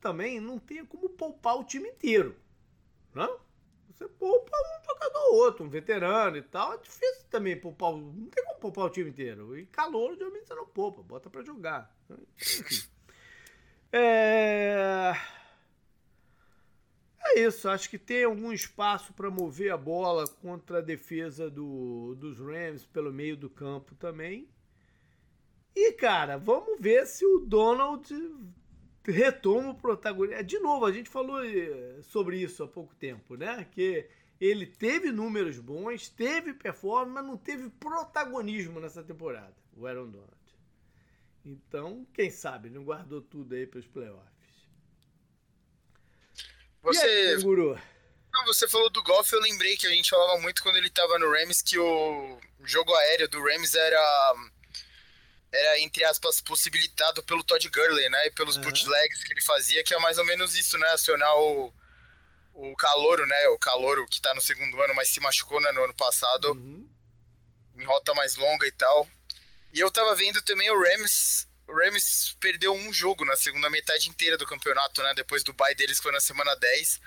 também 0.00 0.40
não 0.40 0.58
tenha 0.58 0.84
como 0.86 1.08
poupar 1.10 1.58
o 1.58 1.64
time 1.64 1.88
inteiro, 1.88 2.36
não? 3.14 3.43
Você 3.94 4.08
poupa 4.08 4.50
um 4.56 4.84
jogador 4.84 5.20
ou 5.30 5.36
outro, 5.36 5.64
um 5.64 5.68
veterano 5.68 6.36
e 6.36 6.42
tal. 6.42 6.74
É 6.74 6.78
difícil 6.78 7.26
também 7.30 7.58
poupar. 7.58 7.92
Não 7.92 8.26
tem 8.26 8.44
como 8.44 8.58
poupar 8.58 8.86
o 8.86 8.90
time 8.90 9.10
inteiro. 9.10 9.56
E 9.56 9.66
calor, 9.66 10.16
geralmente 10.16 10.48
você 10.48 10.54
não 10.54 10.66
poupa, 10.66 11.02
bota 11.02 11.30
para 11.30 11.44
jogar. 11.44 11.94
Enfim. 12.40 12.88
É... 13.96 15.14
é 17.20 17.38
isso, 17.38 17.68
acho 17.68 17.88
que 17.88 17.96
tem 17.96 18.24
algum 18.24 18.52
espaço 18.52 19.12
para 19.12 19.30
mover 19.30 19.72
a 19.72 19.76
bola 19.76 20.26
contra 20.26 20.78
a 20.78 20.82
defesa 20.82 21.48
do, 21.48 22.16
dos 22.16 22.40
Rams 22.40 22.84
pelo 22.86 23.12
meio 23.12 23.36
do 23.36 23.48
campo 23.48 23.94
também. 23.94 24.48
E, 25.76 25.92
cara, 25.92 26.36
vamos 26.36 26.80
ver 26.80 27.06
se 27.06 27.24
o 27.24 27.38
Donald 27.38 28.12
retoma 29.06 29.70
o 29.70 29.74
protagonismo. 29.74 30.44
De 30.44 30.58
novo, 30.58 30.86
a 30.86 30.92
gente 30.92 31.08
falou 31.08 31.44
eh, 31.44 32.00
sobre 32.02 32.38
isso 32.38 32.62
há 32.62 32.68
pouco 32.68 32.94
tempo, 32.94 33.36
né? 33.36 33.66
Que 33.70 34.08
ele 34.40 34.66
teve 34.66 35.12
números 35.12 35.58
bons, 35.58 36.08
teve 36.08 36.54
performance, 36.54 37.14
mas 37.14 37.24
não 37.24 37.36
teve 37.36 37.70
protagonismo 37.70 38.80
nessa 38.80 39.02
temporada, 39.02 39.54
o 39.76 39.86
Aaron 39.86 40.10
Donald. 40.10 40.34
Então, 41.44 42.06
quem 42.14 42.30
sabe, 42.30 42.70
não 42.70 42.84
guardou 42.84 43.20
tudo 43.20 43.54
aí 43.54 43.66
para 43.66 43.80
os 43.80 43.86
playoffs. 43.86 44.32
Você. 46.82 47.04
Aí, 47.04 47.42
Guru? 47.42 47.78
Não, 48.32 48.44
você 48.46 48.66
falou 48.68 48.90
do 48.90 49.02
golfe, 49.02 49.34
eu 49.34 49.40
lembrei 49.40 49.76
que 49.76 49.86
a 49.86 49.90
gente 49.90 50.10
falava 50.10 50.40
muito 50.40 50.62
quando 50.62 50.76
ele 50.76 50.88
estava 50.88 51.18
no 51.18 51.30
Rams 51.30 51.62
que 51.62 51.78
o 51.78 52.38
jogo 52.64 52.92
aéreo 52.94 53.28
do 53.28 53.40
Rams 53.40 53.74
era 53.74 54.34
era 55.54 55.80
entre 55.80 56.04
aspas 56.04 56.40
possibilitado 56.40 57.22
pelo 57.22 57.44
Todd 57.44 57.68
Gurley, 57.68 58.08
né, 58.08 58.26
e 58.26 58.30
pelos 58.30 58.56
uhum. 58.56 58.62
bootlegs 58.62 59.22
que 59.24 59.32
ele 59.32 59.42
fazia, 59.42 59.82
que 59.84 59.94
é 59.94 59.98
mais 59.98 60.18
ou 60.18 60.24
menos 60.24 60.56
isso, 60.56 60.76
né, 60.78 60.88
acionar 60.88 61.34
o 61.36 61.72
o 62.56 62.76
calouro, 62.76 63.26
né, 63.26 63.48
o 63.48 63.58
calouro 63.58 64.06
que 64.06 64.20
tá 64.20 64.32
no 64.32 64.40
segundo 64.40 64.80
ano, 64.80 64.94
mas 64.94 65.08
se 65.08 65.18
machucou 65.18 65.60
né, 65.60 65.72
no 65.72 65.82
ano 65.82 65.94
passado, 65.94 66.52
uhum. 66.52 66.88
em 67.76 67.84
rota 67.84 68.14
mais 68.14 68.36
longa 68.36 68.64
e 68.66 68.72
tal. 68.72 69.08
E 69.74 69.80
eu 69.80 69.90
tava 69.90 70.14
vendo 70.14 70.40
também 70.42 70.70
o 70.70 70.80
Rams. 70.80 71.48
O 71.66 71.74
Rams 71.74 72.36
perdeu 72.38 72.72
um 72.72 72.92
jogo 72.92 73.24
na 73.24 73.34
segunda 73.36 73.68
metade 73.68 74.08
inteira 74.08 74.38
do 74.38 74.46
campeonato, 74.46 75.02
né? 75.02 75.12
Depois 75.14 75.42
do 75.42 75.52
bye 75.52 75.74
deles, 75.74 75.96
que 75.96 76.04
foi 76.04 76.12
na 76.12 76.20
semana 76.20 76.54
10. 76.54 77.00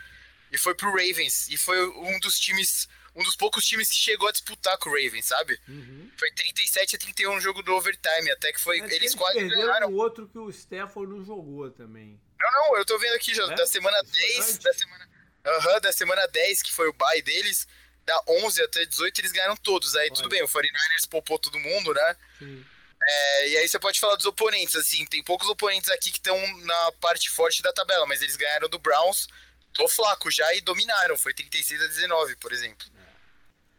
E 0.52 0.58
foi 0.58 0.76
pro 0.76 0.90
Ravens. 0.92 1.48
E 1.48 1.58
foi 1.58 1.88
um 1.88 2.20
dos 2.20 2.38
times. 2.38 2.90
Um 3.18 3.24
dos 3.24 3.36
poucos 3.36 3.66
times 3.66 3.90
que 3.90 3.96
chegou 3.96 4.30
a 4.30 4.32
disputar 4.32 4.78
com 4.78 4.90
o 4.90 4.94
Ravens, 4.94 5.26
sabe? 5.26 5.60
Uhum. 5.68 6.12
Foi 6.18 6.32
37 6.32 6.96
a 6.96 7.00
31 7.00 7.36
o 7.36 7.42
jogo 7.42 7.64
do 7.64 7.74
overtime. 7.74 8.30
Até 8.32 8.54
que 8.54 8.62
foi. 8.62 8.80
Mas 8.80 8.92
eles, 8.92 9.02
eles 9.02 9.16
quase 9.16 9.40
ganharam. 9.40 9.90
o 9.90 9.96
outro 9.96 10.28
que 10.28 10.38
o 10.38 10.50
Stafford 10.52 11.12
não 11.12 11.26
jogou 11.26 11.70
também. 11.72 12.22
Não, 12.40 12.52
não, 12.52 12.78
eu 12.78 12.86
tô 12.86 12.98
vendo 13.00 13.16
aqui 13.16 13.34
já, 13.34 13.44
é? 13.44 13.56
da 13.56 13.66
semana 13.66 13.98
10. 14.04 14.60
Da 14.60 14.74
semana, 14.74 15.10
uhum, 15.48 15.80
da 15.82 15.92
semana 15.92 16.28
10, 16.28 16.62
que 16.62 16.72
foi 16.72 16.88
o 16.88 16.94
bye 16.94 17.22
deles. 17.24 17.68
da 18.06 18.22
11 18.28 18.62
até 18.62 18.86
18 18.86 19.20
eles 19.20 19.32
ganharam 19.32 19.58
todos. 19.58 19.96
Aí 19.96 20.06
Olha. 20.06 20.16
tudo 20.16 20.30
bem, 20.30 20.44
o 20.44 20.48
49ers 20.48 21.10
poupou 21.10 21.40
todo 21.40 21.60
mundo, 21.60 21.94
né? 21.94 22.16
Sim. 22.38 22.66
É, 23.02 23.50
e 23.50 23.58
aí 23.58 23.68
você 23.68 23.80
pode 23.80 24.00
falar 24.00 24.16
dos 24.16 24.26
oponentes, 24.26 24.76
assim, 24.76 25.06
tem 25.06 25.24
poucos 25.24 25.48
oponentes 25.48 25.90
aqui 25.90 26.12
que 26.12 26.18
estão 26.18 26.36
na 26.64 26.92
parte 26.94 27.30
forte 27.30 27.62
da 27.62 27.72
tabela, 27.72 28.06
mas 28.06 28.22
eles 28.22 28.36
ganharam 28.36 28.68
do 28.68 28.80
Browns, 28.80 29.28
tô 29.72 29.88
flaco 29.88 30.32
já 30.32 30.52
e 30.56 30.62
dominaram, 30.62 31.16
foi 31.16 31.34
36 31.34 31.82
a 31.82 31.88
19, 31.88 32.36
por 32.38 32.52
exemplo. 32.52 32.88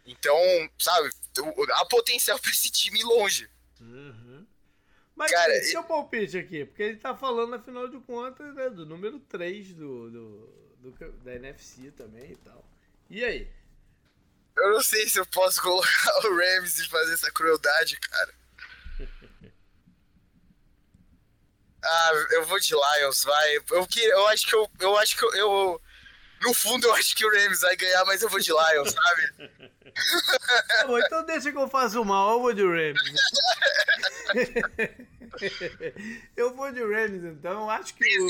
Então, 0.09 0.37
sabe, 0.79 1.11
há 1.73 1.85
potencial 1.85 2.39
pra 2.41 2.51
esse 2.51 2.71
time 2.71 3.01
ir 3.01 3.05
longe. 3.05 3.49
Uhum. 3.81 4.47
Mas 5.15 5.31
Cara, 5.31 5.53
esse 5.57 5.77
é 5.77 5.81
o 5.81 5.85
palpite 5.85 6.39
aqui, 6.39 6.65
porque 6.65 6.83
ele 6.83 6.97
tá 6.97 7.15
falando, 7.15 7.55
afinal 7.55 7.89
de 7.89 7.99
contas, 8.01 8.55
né, 8.55 8.71
do 8.71 8.87
número 8.87 9.19
3 9.21 9.75
do, 9.75 10.11
do, 10.11 10.47
do, 10.79 11.13
da 11.25 11.35
NFC 11.35 11.91
também 11.91 12.33
e 12.33 12.37
tal. 12.37 12.65
E 13.11 13.25
aí? 13.25 13.51
Eu 14.57 14.73
não 14.73 14.81
sei 14.81 15.09
se 15.09 15.19
eu 15.19 15.27
posso 15.27 15.61
colocar 15.63 16.27
o 16.27 16.37
Rams 16.37 16.79
e 16.79 16.89
fazer 16.89 17.15
essa 17.15 17.31
crueldade, 17.33 17.99
cara. 17.99 18.35
ah, 21.83 22.11
eu 22.31 22.47
vou 22.47 22.61
de 22.61 22.75
Lions, 22.75 23.25
vai. 23.25 23.57
Eu, 23.57 23.65
eu 23.71 24.27
acho 24.29 24.47
que 24.47 24.55
eu, 24.55 24.71
eu 24.79 24.97
acho 24.99 25.17
que 25.17 25.25
eu, 25.25 25.35
eu 25.35 25.81
no 26.43 26.55
fundo, 26.55 26.87
eu 26.87 26.95
acho 26.95 27.17
que 27.17 27.25
o 27.25 27.31
Rams 27.31 27.61
vai 27.61 27.77
ganhar, 27.77 28.05
mas 28.05 28.23
eu 28.23 28.29
vou 28.29 28.41
de 28.41 28.51
Lions, 28.51 28.93
sabe? 28.93 29.51
tá 30.69 30.87
bom, 30.87 30.99
então 30.99 31.25
deixa 31.25 31.51
que 31.51 31.59
eu 31.59 31.69
faça 31.69 32.01
o 32.01 32.05
mal, 32.05 32.35
eu 32.35 32.41
vou 32.41 32.55
de 32.55 32.63
Rams. 32.63 33.01
eu 36.37 36.55
vou 36.55 36.71
de 36.73 36.81
Rams, 36.81 37.25
então. 37.25 37.71
Acho 37.71 37.95
que. 37.95 38.05
O... 38.21 38.29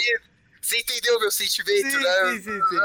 Você 0.60 0.80
entendeu 0.80 1.20
meu 1.20 1.30
sentimento, 1.30 1.88
sim, 1.88 1.98
né? 1.98 2.32
Sim, 2.32 2.42
sim, 2.42 2.60
sim. 2.68 2.76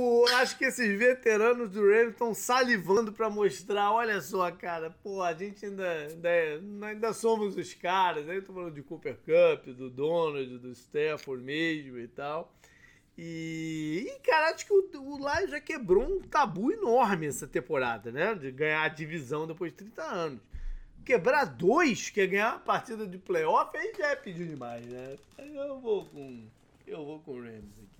o, 0.00 0.26
acho 0.36 0.56
que 0.58 0.64
esses 0.64 0.98
veteranos 0.98 1.70
do 1.70 1.86
Rams 1.86 2.12
estão 2.12 2.34
salivando 2.34 3.12
para 3.12 3.30
mostrar. 3.30 3.92
Olha 3.92 4.20
só, 4.20 4.50
cara, 4.50 4.90
pô, 4.90 5.22
a 5.22 5.32
gente 5.34 5.64
ainda, 5.64 5.88
ainda, 5.88 6.28
ainda 6.88 7.12
somos 7.12 7.56
os 7.56 7.72
caras. 7.74 8.28
Aí 8.28 8.40
tô 8.40 8.52
falando 8.52 8.74
de 8.74 8.82
Cooper 8.82 9.16
Cup, 9.16 9.66
do 9.76 9.88
Donald, 9.90 10.58
do 10.58 10.72
Stafford 10.72 11.44
mesmo 11.44 11.98
e 11.98 12.08
tal. 12.08 12.52
E, 13.18 14.06
e, 14.06 14.20
cara, 14.20 14.54
acho 14.54 14.66
que 14.66 14.72
o, 14.72 14.90
o 15.00 15.16
Lions 15.16 15.50
já 15.50 15.60
quebrou 15.60 16.04
um 16.04 16.20
tabu 16.20 16.70
enorme 16.70 17.26
essa 17.26 17.46
temporada, 17.46 18.12
né? 18.12 18.34
De 18.34 18.50
ganhar 18.50 18.82
a 18.82 18.88
divisão 18.88 19.46
depois 19.46 19.72
de 19.72 19.78
30 19.78 20.02
anos. 20.02 20.40
Quebrar 21.04 21.44
dois, 21.44 22.10
que 22.10 22.20
é 22.20 22.26
ganhar 22.26 22.54
uma 22.54 22.60
partida 22.60 23.06
de 23.06 23.16
playoff, 23.16 23.74
aí 23.76 23.92
já 23.96 24.08
é 24.08 24.16
pedir 24.16 24.46
demais, 24.46 24.84
né? 24.86 25.16
Eu 25.38 25.80
vou 25.80 26.04
com. 26.06 26.44
Eu 26.86 27.04
vou 27.04 27.20
com 27.20 27.32
o 27.32 27.42
Rams 27.42 27.72
aqui. 27.84 27.95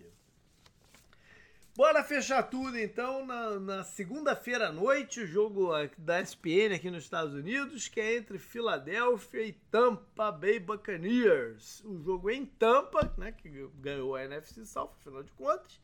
Bora 1.77 2.03
fechar 2.03 2.43
tudo 2.44 2.78
então 2.78 3.27
na, 3.27 3.61
na 3.61 3.85
segunda-feira 3.85 4.69
à 4.69 4.73
noite, 4.73 5.20
o 5.20 5.27
jogo 5.27 5.73
da 5.98 6.23
SPN 6.23 6.74
aqui 6.74 6.90
nos 6.90 7.05
Estados 7.05 7.35
Unidos, 7.35 7.86
que 7.86 8.01
é 8.01 8.16
entre 8.16 8.39
Filadélfia 8.39 9.43
e 9.43 9.53
Tampa 9.53 10.32
Bay 10.32 10.59
Buccaneers. 10.59 11.85
O 11.85 11.98
jogo 12.03 12.31
em 12.31 12.47
Tampa, 12.47 13.12
né, 13.19 13.31
que 13.31 13.69
ganhou 13.74 14.16
a 14.16 14.24
NFC 14.24 14.65
South, 14.65 14.94
afinal 14.98 15.23
de 15.23 15.31
contas, 15.32 15.78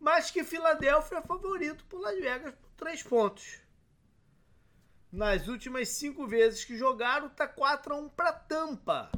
mas 0.00 0.30
que 0.30 0.42
Filadélfia 0.42 1.18
é 1.18 1.20
favorito 1.22 1.84
por 1.90 2.00
Las 2.00 2.18
Vegas 2.18 2.54
por 2.54 2.70
três 2.70 3.02
pontos. 3.02 3.58
Nas 5.12 5.46
últimas 5.46 5.90
cinco 5.90 6.26
vezes 6.26 6.64
que 6.64 6.78
jogaram, 6.78 7.28
tá 7.28 7.46
4 7.46 7.92
a 7.92 7.98
1 7.98 8.08
para 8.08 8.32
Tampa. 8.32 9.12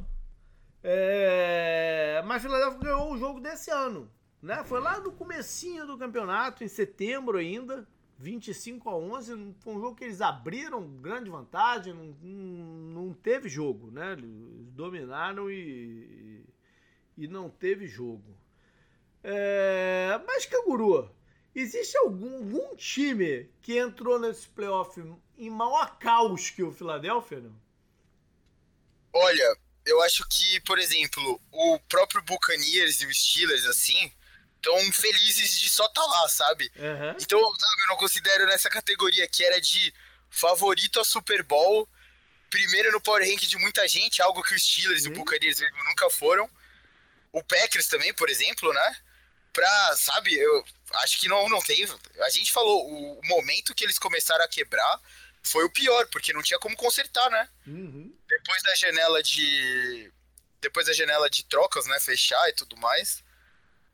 É... 0.83 2.21
Mas 2.25 2.41
Filadélfia 2.41 2.81
ganhou 2.81 3.13
o 3.13 3.17
jogo 3.17 3.39
desse 3.39 3.71
ano. 3.71 4.11
Né? 4.41 4.63
Foi 4.63 4.79
lá 4.79 4.99
no 4.99 5.11
comecinho 5.11 5.85
do 5.85 5.97
campeonato, 5.97 6.63
em 6.63 6.67
setembro 6.67 7.37
ainda, 7.37 7.87
25 8.19 8.89
a 8.89 8.95
11, 8.95 9.55
foi 9.59 9.73
um 9.73 9.79
jogo 9.79 9.95
que 9.95 10.03
eles 10.03 10.21
abriram 10.21 10.87
grande 10.97 11.29
vantagem, 11.29 11.93
não, 11.93 12.15
não, 12.21 13.13
teve 13.13 13.47
jogo, 13.47 13.91
né? 13.91 14.13
Eles 14.13 14.29
dominaram 14.73 15.51
e, 15.51 16.43
e 17.15 17.27
não 17.27 17.49
teve 17.49 17.87
jogo. 17.87 18.35
É, 19.23 20.19
mas, 20.25 20.45
Canguru, 20.45 21.11
existe 21.53 21.97
algum, 21.97 22.37
algum 22.37 22.75
time 22.75 23.49
que 23.61 23.77
entrou 23.77 24.19
nesse 24.19 24.47
playoff 24.47 24.99
em 25.37 25.49
maior 25.49 25.97
caos 25.99 26.49
que 26.49 26.63
o 26.63 26.71
Philadelphia, 26.71 27.39
não? 27.39 27.55
Olha, 29.13 29.57
eu 29.85 30.01
acho 30.01 30.27
que, 30.29 30.59
por 30.61 30.79
exemplo, 30.79 31.41
o 31.51 31.79
próprio 31.87 32.21
Buccaneers 32.23 33.01
e 33.01 33.05
os 33.05 33.17
Steelers, 33.17 33.65
assim, 33.65 34.11
tão 34.61 34.91
felizes 34.91 35.59
de 35.59 35.69
só 35.69 35.85
estar 35.85 36.01
tá 36.01 36.07
lá, 36.07 36.29
sabe? 36.29 36.71
Uhum. 36.75 37.15
Então, 37.19 37.39
sabe, 37.55 37.81
eu 37.81 37.87
não 37.87 37.97
considero 37.97 38.45
nessa 38.45 38.69
categoria 38.69 39.27
que 39.27 39.43
era 39.43 39.59
de 39.59 39.93
favorito 40.29 40.99
a 40.99 41.05
Super 41.05 41.43
Bowl, 41.43 41.87
primeiro 42.49 42.91
no 42.91 43.01
Power 43.01 43.27
Rank 43.27 43.41
de 43.41 43.57
muita 43.57 43.87
gente, 43.87 44.21
algo 44.21 44.43
que 44.43 44.55
os 44.55 44.63
Steelers 44.63 45.03
uhum. 45.03 45.11
e 45.11 45.13
o 45.13 45.17
Buccaneers 45.17 45.59
nunca 45.87 46.09
foram. 46.09 46.49
O 47.31 47.43
Packers 47.43 47.87
também, 47.87 48.13
por 48.13 48.29
exemplo, 48.29 48.71
né? 48.73 48.97
Pra, 49.53 49.95
sabe, 49.97 50.33
eu 50.33 50.65
acho 50.95 51.19
que 51.19 51.27
não, 51.27 51.49
não 51.49 51.59
tem. 51.61 51.85
A 52.21 52.29
gente 52.29 52.51
falou, 52.51 52.87
o 52.87 53.19
momento 53.25 53.73
que 53.73 53.83
eles 53.83 53.99
começaram 53.99 54.43
a 54.43 54.47
quebrar 54.47 55.01
foi 55.43 55.63
o 55.65 55.71
pior, 55.71 56.07
porque 56.07 56.33
não 56.33 56.43
tinha 56.43 56.59
como 56.59 56.75
consertar, 56.75 57.29
né? 57.29 57.49
Uhum. 57.65 58.15
Depois 58.27 58.61
da 58.63 58.75
janela 58.75 59.23
de. 59.23 60.11
Depois 60.59 60.85
da 60.87 60.93
janela 60.93 61.29
de 61.29 61.45
trocas, 61.45 61.85
né? 61.85 61.99
Fechar 61.99 62.49
e 62.49 62.53
tudo 62.53 62.75
mais. 62.77 63.23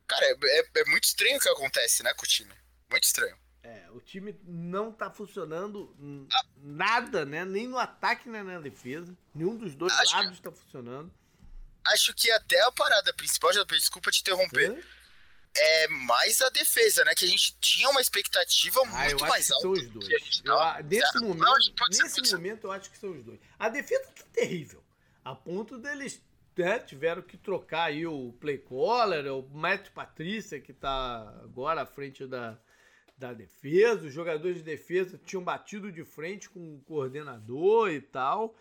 Cara, 0.06 0.26
é, 0.26 0.36
é, 0.42 0.66
é 0.76 0.84
muito 0.86 1.04
estranho 1.04 1.36
o 1.36 1.40
que 1.40 1.48
acontece, 1.48 2.02
né, 2.02 2.12
com 2.14 2.24
o 2.24 2.28
time. 2.28 2.52
Muito 2.90 3.04
estranho. 3.04 3.36
É, 3.64 3.90
o 3.92 4.00
time 4.00 4.38
não 4.44 4.92
tá 4.92 5.10
funcionando 5.10 5.96
ah. 6.30 6.46
nada, 6.58 7.24
né? 7.24 7.46
Nem 7.46 7.66
no 7.66 7.78
ataque, 7.78 8.28
nem 8.28 8.42
na 8.42 8.60
defesa. 8.60 9.16
Nenhum 9.34 9.56
dos 9.56 9.74
dois 9.74 9.92
acho 9.94 10.14
lados 10.14 10.36
que, 10.36 10.42
tá 10.42 10.52
funcionando. 10.52 11.10
Acho 11.86 12.12
que 12.12 12.30
até 12.30 12.60
a 12.60 12.70
parada 12.70 13.14
principal, 13.14 13.54
já 13.54 13.64
desculpa 13.64 14.10
te 14.10 14.20
interromper, 14.20 14.84
é? 15.56 15.84
é 15.84 15.88
mais 15.88 16.42
a 16.42 16.50
defesa, 16.50 17.06
né? 17.06 17.14
Que 17.14 17.24
a 17.24 17.28
gente 17.28 17.56
tinha 17.58 17.88
uma 17.88 18.02
expectativa 18.02 18.82
ah, 18.82 18.86
muito 18.86 19.26
mais 19.26 19.50
alta. 19.50 19.62
São 19.62 19.72
os 19.72 19.88
dois. 19.88 20.08
Eu, 20.44 20.84
nesse 20.84 21.20
momento, 21.20 21.72
nesse 21.88 22.32
momento, 22.34 22.64
eu 22.64 22.72
acho 22.72 22.90
que 22.90 22.98
são 22.98 23.12
os 23.12 23.24
dois. 23.24 23.40
A 23.58 23.70
defesa 23.70 24.04
tá 24.14 24.24
terrível. 24.30 24.84
A 25.24 25.34
ponto 25.34 25.78
deles 25.78 26.20
né, 26.56 26.78
tiveram 26.78 27.22
que 27.22 27.36
trocar 27.36 27.84
aí 27.84 28.06
o 28.06 28.32
play 28.40 28.58
caller, 28.58 29.32
o 29.32 29.48
Matt 29.52 29.90
Patrícia, 29.90 30.60
que 30.60 30.72
está 30.72 31.40
agora 31.42 31.82
à 31.82 31.86
frente 31.86 32.26
da, 32.26 32.58
da 33.16 33.32
defesa. 33.32 34.06
Os 34.06 34.12
jogadores 34.12 34.58
de 34.58 34.62
defesa 34.62 35.20
tinham 35.24 35.42
batido 35.42 35.90
de 35.90 36.04
frente 36.04 36.48
com 36.48 36.76
o 36.76 36.80
coordenador 36.82 37.90
e 37.90 38.00
tal. 38.00 38.54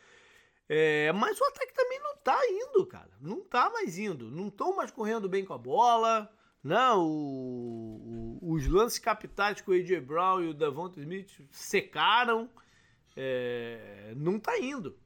É, 0.67 1.11
mas 1.11 1.39
o 1.39 1.43
ataque 1.45 1.73
também 1.73 1.99
não 1.99 2.15
tá 2.17 2.39
indo, 2.47 2.85
cara. 2.85 3.11
Não 3.19 3.41
tá 3.41 3.69
mais 3.69 3.97
indo. 3.97 4.31
Não 4.31 4.47
estão 4.47 4.75
mais 4.75 4.91
correndo 4.91 5.29
bem 5.29 5.45
com 5.45 5.53
a 5.53 5.57
bola. 5.57 6.29
Não, 6.63 6.73
né, 6.73 6.91
o, 6.95 8.39
o, 8.41 8.53
os 8.53 8.67
lances 8.67 8.97
capitais 8.97 9.59
com 9.59 9.71
o 9.71 9.73
AJ 9.73 9.99
Brown 9.99 10.41
e 10.41 10.47
o 10.47 10.53
Davonta 10.53 10.99
Smith 10.99 11.41
secaram. 11.51 12.49
É, 13.15 14.13
não 14.15 14.39
tá 14.39 14.57
indo. 14.57 14.97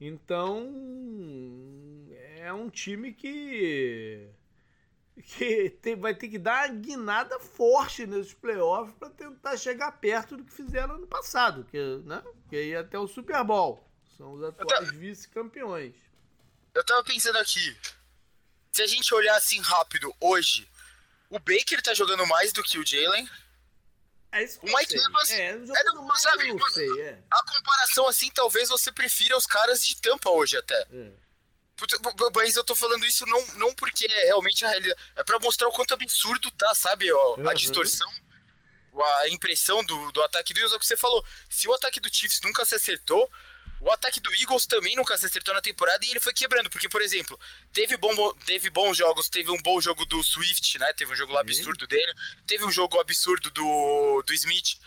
Então, 0.00 0.72
é 2.36 2.52
um 2.52 2.70
time 2.70 3.12
que 3.12 4.30
que 5.22 5.70
tem, 5.82 5.96
vai 5.96 6.14
ter 6.14 6.28
que 6.28 6.38
dar 6.38 6.70
uma 6.70 6.76
guinada 6.76 7.38
forte 7.38 8.06
nesses 8.06 8.32
playoffs 8.32 8.94
para 8.98 9.10
tentar 9.10 9.56
chegar 9.56 9.92
perto 9.92 10.36
do 10.36 10.44
que 10.44 10.52
fizeram 10.52 10.94
ano 10.94 11.06
passado, 11.06 11.64
que, 11.64 11.78
né? 12.04 12.22
que 12.48 12.62
ia 12.62 12.80
até 12.80 12.98
o 12.98 13.06
Super 13.06 13.44
Bowl. 13.44 13.86
São 14.16 14.32
os 14.32 14.42
atuais 14.42 14.88
tava... 14.88 14.98
vice-campeões. 14.98 15.94
Eu 16.74 16.84
tava 16.84 17.04
pensando 17.04 17.36
aqui, 17.36 17.76
se 18.72 18.82
a 18.82 18.86
gente 18.86 19.12
olhar 19.14 19.36
assim 19.36 19.60
rápido 19.60 20.14
hoje, 20.20 20.66
o 21.28 21.38
Baker 21.38 21.82
tá 21.82 21.92
jogando 21.92 22.26
mais 22.26 22.52
do 22.52 22.62
que 22.62 22.78
o 22.78 22.86
Jalen. 22.86 23.28
É 24.32 24.44
isso 24.44 24.60
que 24.60 24.70
o 24.70 24.76
Mike 24.76 24.94
Evans 24.94 25.30
é, 25.30 25.48
é, 25.48 25.56
mais, 25.56 26.22
sabe, 26.22 26.48
eu 26.48 26.56
não 26.56 26.70
sei, 26.70 27.02
é. 27.02 27.18
A 27.30 27.42
comparação 27.42 28.06
assim, 28.06 28.30
talvez 28.30 28.68
você 28.68 28.92
prefira 28.92 29.36
os 29.36 29.44
caras 29.44 29.84
de 29.84 29.96
Tampa 30.00 30.30
hoje 30.30 30.56
até. 30.56 30.86
É. 30.92 31.10
Mas 32.34 32.56
eu 32.56 32.64
tô 32.64 32.74
falando 32.76 33.06
isso 33.06 33.24
não, 33.26 33.46
não 33.56 33.74
porque 33.74 34.06
é 34.06 34.26
realmente 34.26 34.64
a 34.64 34.68
realidade. 34.68 35.00
É 35.16 35.24
pra 35.24 35.38
mostrar 35.38 35.68
o 35.68 35.72
quanto 35.72 35.94
absurdo 35.94 36.50
tá, 36.52 36.74
sabe? 36.74 37.10
Ó, 37.10 37.36
uhum. 37.36 37.48
A 37.48 37.54
distorção, 37.54 38.10
a 39.22 39.28
impressão 39.28 39.82
do, 39.84 40.12
do 40.12 40.22
ataque 40.22 40.52
do 40.52 40.60
é 40.60 40.66
o 40.66 40.78
que 40.78 40.86
você 40.86 40.96
falou. 40.96 41.24
Se 41.48 41.66
o 41.68 41.74
ataque 41.74 41.98
do 41.98 42.14
Chiefs 42.14 42.40
nunca 42.42 42.64
se 42.64 42.74
acertou, 42.74 43.30
o 43.80 43.90
ataque 43.90 44.20
do 44.20 44.32
Eagles 44.34 44.66
também 44.66 44.94
nunca 44.94 45.16
se 45.16 45.24
acertou 45.24 45.54
na 45.54 45.62
temporada 45.62 46.04
e 46.04 46.10
ele 46.10 46.20
foi 46.20 46.34
quebrando. 46.34 46.68
Porque, 46.68 46.88
por 46.88 47.00
exemplo, 47.00 47.38
teve, 47.72 47.96
bom, 47.96 48.32
teve 48.44 48.68
bons 48.68 48.96
jogos, 48.96 49.28
teve 49.28 49.50
um 49.50 49.60
bom 49.62 49.80
jogo 49.80 50.04
do 50.04 50.22
Swift, 50.22 50.78
né? 50.78 50.92
Teve 50.92 51.12
um 51.12 51.16
jogo 51.16 51.32
lá 51.32 51.40
absurdo 51.40 51.86
dele. 51.86 52.12
Teve 52.46 52.64
um 52.64 52.70
jogo 52.70 53.00
absurdo 53.00 53.50
do, 53.50 54.22
do 54.22 54.34
Smith. 54.34 54.78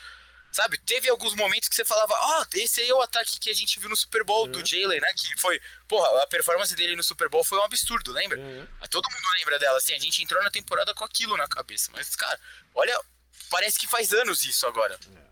Sabe, 0.51 0.77
teve 0.77 1.09
alguns 1.09 1.33
momentos 1.33 1.67
que 1.67 1.75
você 1.75 1.83
falava, 1.83 2.13
ó, 2.13 2.41
oh, 2.41 2.57
esse 2.57 2.81
aí 2.81 2.89
é 2.89 2.93
o 2.93 3.01
ataque 3.01 3.39
que 3.39 3.49
a 3.49 3.55
gente 3.55 3.79
viu 3.79 3.89
no 3.89 3.97
Super 3.97 4.23
Bowl 4.23 4.45
uhum. 4.45 4.51
do 4.51 4.63
Jalen, 4.63 5.01
né? 5.01 5.11
Que 5.17 5.35
foi, 5.39 5.59
porra, 5.87 6.21
a 6.21 6.27
performance 6.27 6.75
dele 6.75 6.95
no 6.95 7.01
Super 7.01 7.27
Bowl 7.27 7.43
foi 7.43 7.57
um 7.57 7.63
absurdo, 7.63 8.11
lembra? 8.11 8.37
Uhum. 8.37 8.67
Todo 8.91 9.09
mundo 9.09 9.27
lembra 9.39 9.57
dela, 9.57 9.79
assim, 9.79 9.95
a 9.95 9.99
gente 9.99 10.21
entrou 10.21 10.43
na 10.43 10.51
temporada 10.51 10.93
com 10.93 11.03
aquilo 11.03 11.35
na 11.35 11.47
cabeça. 11.47 11.89
Mas, 11.91 12.15
cara, 12.15 12.39
olha, 12.75 12.95
parece 13.49 13.79
que 13.79 13.87
faz 13.87 14.13
anos 14.13 14.43
isso 14.43 14.67
agora. 14.67 14.99
É. 15.15 15.22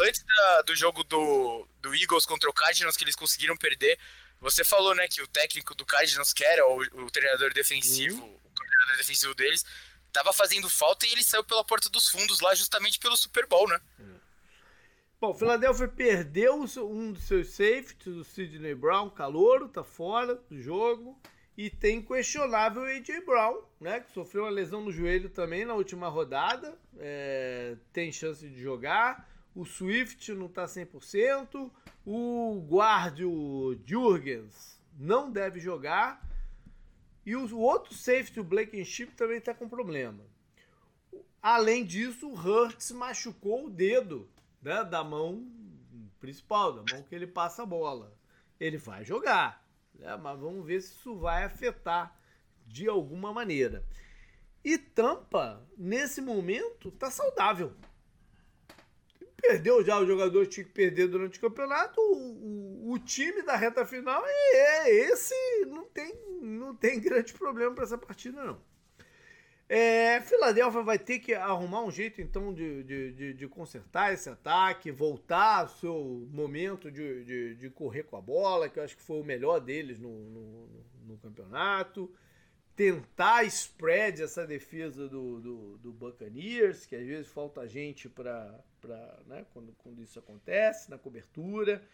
Antes 0.00 0.22
da, 0.22 0.62
do 0.62 0.76
jogo 0.76 1.02
do, 1.04 1.66
do 1.80 1.94
Eagles 1.94 2.26
contra 2.26 2.48
o 2.48 2.52
Cardinals, 2.52 2.96
que 2.96 3.04
eles 3.04 3.16
conseguiram 3.16 3.56
perder, 3.56 3.98
você 4.40 4.64
falou, 4.64 4.94
né, 4.94 5.08
que 5.08 5.22
o 5.22 5.26
técnico 5.26 5.74
do 5.74 5.84
Cardinals, 5.84 6.32
que 6.32 6.44
era 6.44 6.66
o, 6.66 6.80
o 7.04 7.10
treinador 7.10 7.52
defensivo, 7.52 8.22
uhum. 8.22 8.34
o 8.34 8.54
treinador 8.54 8.96
defensivo 8.96 9.34
deles, 9.34 9.64
tava 10.12 10.32
fazendo 10.32 10.68
falta 10.68 11.06
e 11.06 11.12
ele 11.12 11.22
saiu 11.22 11.44
pela 11.44 11.64
porta 11.64 11.88
dos 11.88 12.08
fundos 12.08 12.40
lá 12.40 12.54
justamente 12.54 12.98
pelo 12.98 13.16
Super 13.16 13.46
Bowl, 13.46 13.68
né? 13.68 13.80
Bom, 15.20 15.32
o 15.32 15.34
Philadelphia 15.34 15.86
perdeu 15.86 16.54
um 16.54 17.12
dos 17.12 17.24
seus 17.24 17.48
safeties, 17.48 18.16
o 18.16 18.24
Sidney 18.24 18.74
Brown, 18.74 19.10
calouro, 19.10 19.68
tá 19.68 19.84
fora 19.84 20.34
do 20.34 20.60
jogo. 20.60 21.20
E 21.58 21.68
tem 21.68 22.00
questionável 22.00 22.84
AJ 22.84 23.26
Brown, 23.26 23.60
né? 23.78 24.00
Que 24.00 24.10
sofreu 24.12 24.44
uma 24.44 24.50
lesão 24.50 24.80
no 24.80 24.90
joelho 24.90 25.28
também 25.28 25.66
na 25.66 25.74
última 25.74 26.08
rodada. 26.08 26.74
É, 26.98 27.76
tem 27.92 28.10
chance 28.10 28.48
de 28.48 28.62
jogar. 28.62 29.29
O 29.54 29.64
Swift 29.64 30.32
não 30.32 30.48
tá 30.48 30.64
100%. 30.64 31.70
O 32.04 32.64
guardio 32.68 33.78
Jurgens 33.84 34.80
não 34.98 35.30
deve 35.30 35.60
jogar. 35.60 36.28
E 37.24 37.36
o 37.36 37.58
outro 37.58 37.94
safety, 37.94 38.40
o 38.40 38.44
Blake 38.44 38.84
Chip, 38.84 39.14
também 39.14 39.38
está 39.38 39.52
com 39.52 39.68
problema. 39.68 40.24
Além 41.42 41.84
disso, 41.84 42.28
o 42.28 42.34
Hurts 42.34 42.90
machucou 42.90 43.66
o 43.66 43.70
dedo 43.70 44.28
né, 44.62 44.84
da 44.84 45.02
mão 45.02 45.46
principal, 46.18 46.72
da 46.72 46.94
mão 46.94 47.02
que 47.02 47.14
ele 47.14 47.26
passa 47.26 47.62
a 47.62 47.66
bola. 47.66 48.14
Ele 48.58 48.76
vai 48.76 49.04
jogar, 49.04 49.64
né, 49.94 50.16
mas 50.16 50.38
vamos 50.38 50.66
ver 50.66 50.82
se 50.82 50.92
isso 50.92 51.16
vai 51.18 51.44
afetar 51.44 52.14
de 52.66 52.88
alguma 52.88 53.32
maneira. 53.32 53.84
E 54.62 54.76
Tampa, 54.76 55.66
nesse 55.76 56.20
momento, 56.20 56.88
está 56.88 57.10
saudável. 57.10 57.74
Perdeu 59.40 59.84
já 59.84 59.98
o 59.98 60.06
jogador 60.06 60.46
tinha 60.46 60.64
que 60.64 60.72
perder 60.72 61.08
durante 61.08 61.38
o 61.38 61.40
campeonato. 61.40 62.00
O, 62.00 62.88
o, 62.88 62.92
o 62.92 62.98
time 62.98 63.42
da 63.42 63.56
reta 63.56 63.84
final 63.86 64.22
é, 64.26 64.56
é 64.56 64.90
esse. 65.12 65.34
Não 65.66 65.84
tem, 65.84 66.14
não 66.40 66.74
tem 66.74 66.98
grande 67.00 67.32
problema 67.32 67.74
para 67.74 67.84
essa 67.84 67.98
partida, 67.98 68.44
não. 68.44 68.60
É, 69.72 70.20
Filadélfia 70.22 70.82
vai 70.82 70.98
ter 70.98 71.20
que 71.20 71.32
arrumar 71.32 71.84
um 71.84 71.92
jeito, 71.92 72.20
então, 72.20 72.52
de, 72.52 72.82
de, 72.82 73.12
de, 73.12 73.34
de 73.34 73.46
consertar 73.46 74.12
esse 74.12 74.28
ataque, 74.28 74.90
voltar 74.90 75.60
ao 75.60 75.68
seu 75.68 76.26
momento 76.32 76.90
de, 76.90 77.24
de, 77.24 77.54
de, 77.54 77.70
correr 77.70 78.02
com 78.02 78.16
a 78.16 78.20
bola, 78.20 78.68
que 78.68 78.80
eu 78.80 78.82
acho 78.82 78.96
que 78.96 79.02
foi 79.02 79.20
o 79.20 79.24
melhor 79.24 79.60
deles 79.60 80.00
no, 80.00 80.10
no, 80.10 80.68
no 81.06 81.18
campeonato. 81.18 82.12
Tentar 82.80 83.44
spread 83.44 84.22
essa 84.22 84.46
defesa 84.46 85.06
do, 85.06 85.38
do, 85.38 85.76
do, 85.76 85.92
Buccaneers, 85.92 86.86
que 86.86 86.96
às 86.96 87.06
vezes 87.06 87.30
falta 87.30 87.68
gente 87.68 88.08
para 88.08 88.58
né, 89.26 89.44
quando, 89.52 89.74
quando 89.76 90.02
isso 90.02 90.18
acontece, 90.18 90.88
na 90.88 90.96
cobertura, 90.96 91.86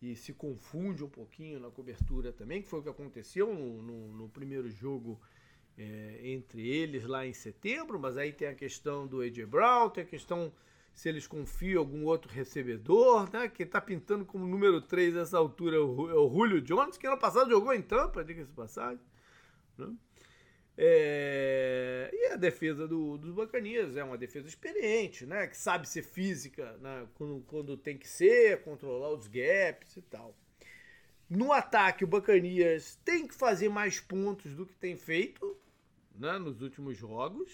e 0.00 0.16
se 0.16 0.32
confunde 0.32 1.04
um 1.04 1.08
pouquinho 1.10 1.60
na 1.60 1.70
cobertura 1.70 2.32
também, 2.32 2.62
que 2.62 2.68
foi 2.70 2.80
o 2.80 2.82
que 2.82 2.88
aconteceu 2.88 3.52
no, 3.52 3.82
no, 3.82 4.08
no 4.14 4.28
primeiro 4.30 4.70
jogo 4.70 5.20
é, 5.76 6.20
entre 6.24 6.66
eles 6.66 7.04
lá 7.04 7.26
em 7.26 7.34
setembro, 7.34 8.00
mas 8.00 8.16
aí 8.16 8.32
tem 8.32 8.48
a 8.48 8.54
questão 8.54 9.06
do 9.06 9.20
AJ 9.20 9.44
Brown, 9.44 9.90
tem 9.90 10.02
a 10.02 10.06
questão 10.06 10.50
se 10.94 11.10
eles 11.10 11.26
confiam 11.26 11.74
em 11.74 11.76
algum 11.76 12.06
outro 12.06 12.32
recebedor, 12.32 13.30
né? 13.30 13.50
Quem 13.50 13.66
está 13.66 13.82
pintando 13.82 14.24
como 14.24 14.46
número 14.46 14.80
3 14.80 15.12
nessa 15.12 15.36
altura 15.36 15.76
é 15.76 15.80
o, 15.80 16.08
é 16.08 16.14
o 16.14 16.30
Julio 16.30 16.62
Jones, 16.62 16.96
que 16.96 17.06
ano 17.06 17.18
passado 17.18 17.50
jogou 17.50 17.74
em 17.74 17.82
Tampa, 17.82 18.24
diga-se 18.24 18.50
passagem. 18.54 19.04
Né? 19.76 19.94
É... 20.76 22.10
E 22.12 22.26
a 22.32 22.36
defesa 22.36 22.88
do, 22.88 23.18
dos 23.18 23.34
Bacanias 23.34 23.96
é 23.96 24.04
uma 24.04 24.16
defesa 24.16 24.48
experiente, 24.48 25.26
né? 25.26 25.46
Que 25.46 25.56
sabe 25.56 25.88
ser 25.88 26.02
física 26.02 26.76
né? 26.78 27.06
quando, 27.14 27.40
quando 27.46 27.76
tem 27.76 27.98
que 27.98 28.08
ser, 28.08 28.62
controlar 28.62 29.10
os 29.10 29.26
gaps 29.26 29.96
e 29.96 30.02
tal. 30.02 30.36
No 31.28 31.52
ataque, 31.52 32.04
o 32.04 32.06
Bacanias 32.06 32.98
tem 33.04 33.26
que 33.26 33.34
fazer 33.34 33.68
mais 33.68 34.00
pontos 34.00 34.54
do 34.54 34.66
que 34.66 34.74
tem 34.74 34.96
feito 34.96 35.56
né, 36.14 36.38
nos 36.38 36.60
últimos 36.60 36.96
jogos 36.96 37.50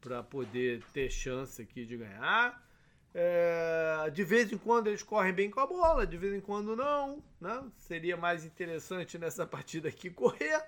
para 0.00 0.22
poder 0.22 0.82
ter 0.92 1.10
chance 1.10 1.60
aqui 1.60 1.84
de 1.84 1.96
ganhar. 1.96 2.64
É, 3.12 4.10
de 4.10 4.24
vez 4.24 4.52
em 4.52 4.58
quando 4.58 4.88
eles 4.88 5.02
correm 5.02 5.32
bem 5.32 5.50
com 5.50 5.60
a 5.60 5.66
bola, 5.66 6.06
de 6.06 6.16
vez 6.16 6.34
em 6.34 6.40
quando 6.40 6.76
não. 6.76 7.22
Né? 7.40 7.64
Seria 7.78 8.16
mais 8.16 8.44
interessante 8.44 9.18
nessa 9.18 9.46
partida 9.46 9.88
aqui 9.88 10.10
correr. 10.10 10.64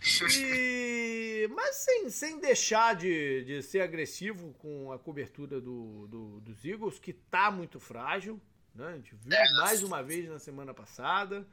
E, 0.00 1.48
mas 1.54 1.76
sem, 1.76 2.10
sem 2.10 2.38
deixar 2.38 2.94
de, 2.94 3.44
de 3.44 3.62
ser 3.62 3.80
agressivo 3.80 4.52
com 4.54 4.92
a 4.92 4.98
cobertura 4.98 5.60
do, 5.60 6.06
do, 6.06 6.40
dos 6.40 6.64
Eagles, 6.64 6.98
que 6.98 7.10
está 7.10 7.50
muito 7.50 7.80
frágil. 7.80 8.40
Né? 8.74 8.86
A 8.86 8.96
gente 8.96 9.14
viu 9.14 9.32
é, 9.32 9.52
mais 9.54 9.82
uma 9.82 10.02
vez 10.02 10.28
na 10.28 10.38
semana 10.38 10.74
passada. 10.74 11.46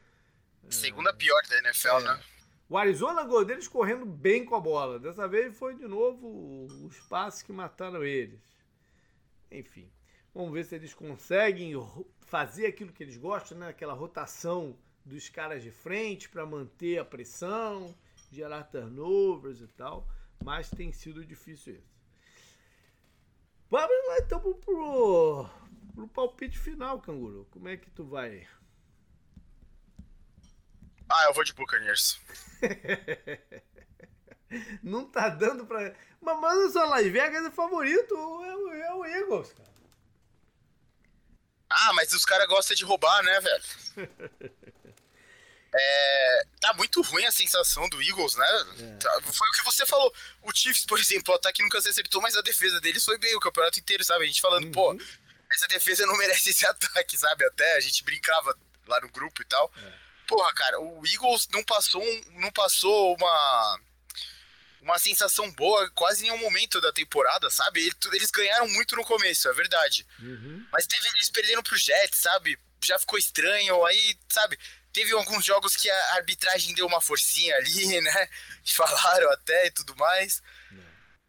Segunda 0.69 1.09
é, 1.09 1.13
pior 1.13 1.41
da 1.49 1.57
NFL, 1.59 1.97
é. 1.99 2.03
né? 2.03 2.23
O 2.69 2.77
Arizona 2.77 3.23
gol 3.23 3.45
deles 3.45 3.67
correndo 3.67 4.05
bem 4.05 4.45
com 4.45 4.55
a 4.55 4.59
bola. 4.59 4.99
Dessa 4.99 5.27
vez 5.27 5.55
foi 5.57 5.75
de 5.75 5.87
novo 5.87 6.65
os 6.85 6.99
passes 7.01 7.43
que 7.43 7.51
mataram 7.51 8.03
eles. 8.03 8.41
Enfim, 9.51 9.91
vamos 10.33 10.51
ver 10.53 10.65
se 10.65 10.75
eles 10.75 10.93
conseguem 10.93 11.73
fazer 12.21 12.65
aquilo 12.65 12.91
que 12.91 13.03
eles 13.03 13.17
gostam, 13.17 13.57
né? 13.57 13.69
Aquela 13.69 13.93
rotação 13.93 14.77
dos 15.05 15.29
caras 15.29 15.61
de 15.61 15.69
frente 15.69 16.29
para 16.29 16.45
manter 16.45 16.97
a 16.97 17.05
pressão, 17.05 17.93
gerar 18.33 18.63
turnovers 18.63 19.61
e 19.61 19.67
tal. 19.67 20.07
Mas 20.43 20.69
tem 20.69 20.91
sido 20.91 21.25
difícil 21.25 21.75
isso. 21.75 21.93
Vamos 23.69 24.07
lá 24.07 24.19
então 24.19 24.39
pro, 24.39 25.49
pro, 25.95 26.07
palpite 26.09 26.59
final, 26.59 27.01
Canguru. 27.01 27.47
Como 27.49 27.67
é 27.67 27.77
que 27.77 27.89
tu 27.89 28.05
vai? 28.05 28.47
Ah, 31.09 31.25
eu 31.25 31.33
vou 31.33 31.43
de 31.43 31.53
Buccaneers. 31.53 32.19
Não 34.83 35.09
tá 35.09 35.29
dando 35.29 35.65
pra. 35.65 35.95
Mas, 36.21 36.75
o 36.75 36.85
Las 36.85 37.07
Vegas 37.07 37.45
é 37.45 37.51
favorito, 37.51 38.15
é 38.15 38.55
o, 38.55 38.73
é 38.73 38.93
o 38.93 39.05
Eagles, 39.05 39.51
cara. 39.53 39.73
Ah, 41.69 41.93
mas 41.93 42.13
os 42.13 42.23
caras 42.23 42.47
gostam 42.47 42.75
de 42.75 42.85
roubar, 42.85 43.23
né, 43.23 43.41
velho? 43.41 43.63
é, 45.73 46.45
tá 46.59 46.73
muito 46.73 47.01
ruim 47.01 47.25
a 47.25 47.31
sensação 47.31 47.87
do 47.89 48.01
Eagles, 48.01 48.35
né? 48.35 48.65
É. 48.79 48.97
Tá, 48.97 49.21
foi 49.21 49.47
o 49.47 49.51
que 49.51 49.63
você 49.63 49.85
falou. 49.85 50.13
O 50.41 50.51
Chiefs, 50.55 50.85
por 50.85 50.99
exemplo, 50.99 51.33
o 51.33 51.37
ataque 51.37 51.63
nunca 51.63 51.81
se 51.81 51.89
acertou, 51.89 52.21
mas 52.21 52.35
a 52.35 52.41
defesa 52.41 52.79
deles 52.79 53.03
foi 53.03 53.17
bem 53.17 53.35
o 53.35 53.39
campeonato 53.39 53.79
inteiro, 53.79 54.03
sabe? 54.03 54.23
A 54.23 54.27
gente 54.27 54.41
falando, 54.41 54.65
uhum. 54.65 54.71
pô, 54.71 54.97
essa 55.51 55.67
defesa 55.67 56.05
não 56.05 56.17
merece 56.17 56.49
esse 56.49 56.65
ataque, 56.67 57.17
sabe? 57.17 57.45
Até 57.45 57.77
a 57.77 57.79
gente 57.79 58.03
brincava 58.03 58.57
lá 58.87 58.99
no 59.01 59.09
grupo 59.09 59.41
e 59.41 59.45
tal. 59.45 59.71
É 59.77 60.03
porra, 60.27 60.53
cara, 60.53 60.79
o 60.79 61.05
Eagles 61.05 61.47
não 61.51 61.63
passou, 61.63 62.03
não 62.31 62.51
passou 62.51 63.15
uma 63.15 63.79
uma 64.81 64.99
sensação 64.99 65.49
boa 65.51 65.89
quase 65.91 66.21
em 66.21 66.23
nenhum 66.23 66.39
momento 66.39 66.81
da 66.81 66.91
temporada, 66.91 67.49
sabe? 67.49 67.89
Eles 68.11 68.31
ganharam 68.31 68.67
muito 68.67 68.97
no 68.97 69.05
começo, 69.05 69.47
é 69.47 69.53
verdade. 69.53 70.05
Uhum. 70.19 70.67
Mas 70.73 70.85
teve, 70.85 71.07
eles 71.15 71.29
perderam 71.29 71.63
pro 71.63 71.77
Jets, 71.77 72.19
sabe? 72.19 72.59
Já 72.83 72.99
ficou 72.99 73.17
estranho, 73.17 73.85
aí, 73.85 74.17
sabe? 74.29 74.59
Teve 74.93 75.11
alguns 75.13 75.43
jogos 75.43 75.75
que 75.75 75.89
a 75.89 76.13
arbitragem 76.15 76.73
deu 76.75 76.85
uma 76.85 77.01
forcinha 77.01 77.55
ali, 77.55 77.99
né? 78.01 78.29
Falaram 78.65 79.29
até 79.31 79.67
e 79.67 79.71
tudo 79.71 79.95
mais. 79.95 80.41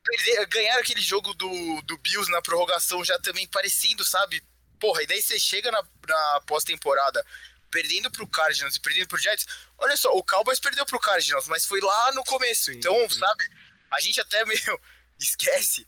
Perder, 0.04 0.46
ganharam 0.46 0.80
aquele 0.80 1.00
jogo 1.00 1.32
do, 1.34 1.82
do 1.82 1.96
Bills 1.98 2.30
na 2.30 2.42
prorrogação 2.42 3.02
já 3.02 3.18
também 3.20 3.48
parecendo, 3.48 4.04
sabe? 4.04 4.42
Porra, 4.78 5.02
e 5.02 5.06
daí 5.06 5.22
você 5.22 5.38
chega 5.40 5.70
na, 5.70 5.82
na 6.06 6.40
pós-temporada 6.46 7.24
perdendo 7.70 8.08
pro 8.10 8.28
Cardinals 8.28 8.76
e 8.76 8.80
perdendo 8.80 9.08
pro 9.08 9.18
Jets. 9.18 9.46
Olha 9.78 9.96
só, 9.96 10.10
o 10.10 10.22
Cowboys 10.22 10.60
perdeu 10.60 10.86
pro 10.86 11.00
Cardinals, 11.00 11.48
mas 11.48 11.66
foi 11.66 11.80
lá 11.80 12.12
no 12.12 12.22
começo. 12.22 12.66
Sim, 12.66 12.76
então, 12.76 12.94
sim. 13.10 13.18
sabe, 13.18 13.48
a 13.90 14.00
gente 14.00 14.20
até 14.20 14.44
meio 14.46 14.80
esquece. 15.18 15.86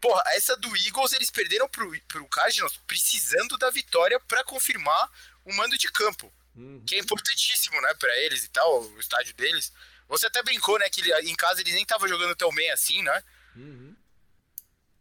Porra, 0.00 0.22
essa 0.28 0.56
do 0.56 0.76
Eagles 0.76 1.12
eles 1.12 1.30
perderam 1.30 1.68
pro, 1.68 1.90
pro 2.08 2.28
Cardinals 2.28 2.76
precisando 2.86 3.56
da 3.58 3.70
vitória 3.70 4.18
para 4.20 4.42
confirmar 4.44 5.10
o 5.44 5.52
mando 5.54 5.76
de 5.76 5.90
campo. 5.92 6.32
Uhum. 6.58 6.82
Que 6.84 6.96
é 6.96 6.98
importantíssimo, 6.98 7.80
né, 7.80 7.94
para 7.94 8.14
eles 8.18 8.44
e 8.44 8.48
tal, 8.50 8.82
o 8.82 9.00
estádio 9.00 9.34
deles. 9.34 9.72
Você 10.08 10.26
até 10.26 10.42
brincou, 10.42 10.78
né, 10.78 10.90
que 10.90 11.00
em 11.00 11.36
casa 11.36 11.60
eles 11.60 11.72
nem 11.72 11.82
estavam 11.82 12.08
jogando 12.08 12.34
tão 12.34 12.52
bem 12.52 12.70
assim, 12.70 13.02
né? 13.02 13.22
Uhum. 13.56 13.96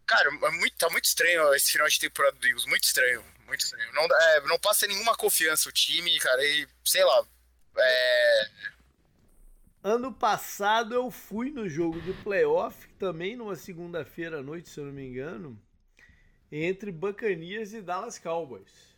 Cara, 0.06 0.30
é 0.30 0.52
muito, 0.52 0.78
tá 0.78 0.90
muito 0.90 1.06
estranho 1.06 1.54
esse 1.54 1.72
final 1.72 1.88
de 1.88 2.00
temporada 2.00 2.38
do 2.38 2.48
Eagles, 2.48 2.66
muito 2.66 2.84
estranho 2.86 3.26
muito 3.48 3.62
estranho. 3.62 3.92
Não, 3.94 4.04
é, 4.04 4.42
não 4.42 4.60
passa 4.60 4.86
nenhuma 4.86 5.16
confiança 5.16 5.70
o 5.70 5.72
time, 5.72 6.20
cara, 6.20 6.46
e 6.46 6.68
sei 6.84 7.04
lá. 7.04 7.26
É... 7.78 8.50
Ano 9.84 10.12
passado 10.12 10.94
eu 10.94 11.10
fui 11.10 11.50
no 11.50 11.68
jogo 11.70 12.02
de 12.02 12.12
playoff, 12.22 12.88
também 13.00 13.36
numa 13.36 13.56
segunda-feira 13.56 14.40
à 14.40 14.44
noite, 14.44 14.70
se 14.70 14.80
eu 14.80 14.86
não 14.86 14.92
me 14.92 15.04
engano, 15.04 15.60
entre 16.52 16.92
Bacanias 16.92 17.74
e 17.74 17.82
Dallas 17.82 18.20
Cowboys. 18.20 18.96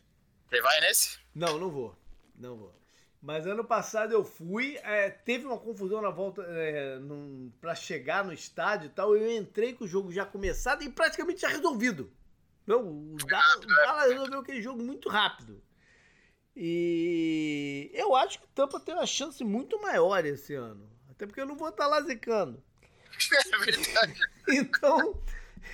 Você 0.48 0.60
vai 0.60 0.80
nesse? 0.80 1.18
Não, 1.32 1.58
não 1.58 1.70
vou. 1.70 1.96
Não 2.40 2.56
vou. 2.56 2.74
Mas 3.22 3.46
ano 3.46 3.62
passado 3.62 4.12
eu 4.12 4.24
fui, 4.24 4.78
é, 4.82 5.10
teve 5.10 5.44
uma 5.44 5.58
confusão 5.58 6.00
na 6.00 6.08
volta 6.08 6.42
é, 6.48 6.98
para 7.60 7.74
chegar 7.74 8.24
no 8.24 8.32
estádio 8.32 8.86
e 8.86 8.90
tal. 8.90 9.14
Eu 9.14 9.30
entrei 9.36 9.74
com 9.74 9.84
o 9.84 9.88
jogo 9.88 10.10
já 10.10 10.24
começado 10.24 10.82
e 10.82 10.88
praticamente 10.88 11.42
já 11.42 11.48
resolvido. 11.48 12.10
Não, 12.66 12.80
o 12.88 13.16
Dallas, 13.26 13.64
o 13.64 13.66
Dallas 13.66 14.12
resolveu 14.12 14.40
aquele 14.40 14.62
jogo 14.62 14.82
muito 14.82 15.08
rápido. 15.10 15.62
E 16.56 17.90
eu 17.92 18.16
acho 18.16 18.38
que 18.38 18.46
o 18.46 18.50
Tampa 18.54 18.80
tem 18.80 18.94
uma 18.94 19.06
chance 19.06 19.44
muito 19.44 19.80
maior 19.82 20.24
esse 20.24 20.54
ano. 20.54 20.90
Até 21.10 21.26
porque 21.26 21.40
eu 21.42 21.46
não 21.46 21.56
vou 21.56 21.68
estar 21.68 21.86
lá 21.86 22.00
zicando. 22.00 22.62
É 23.52 23.64
verdade. 23.64 24.18
Então, 24.48 25.20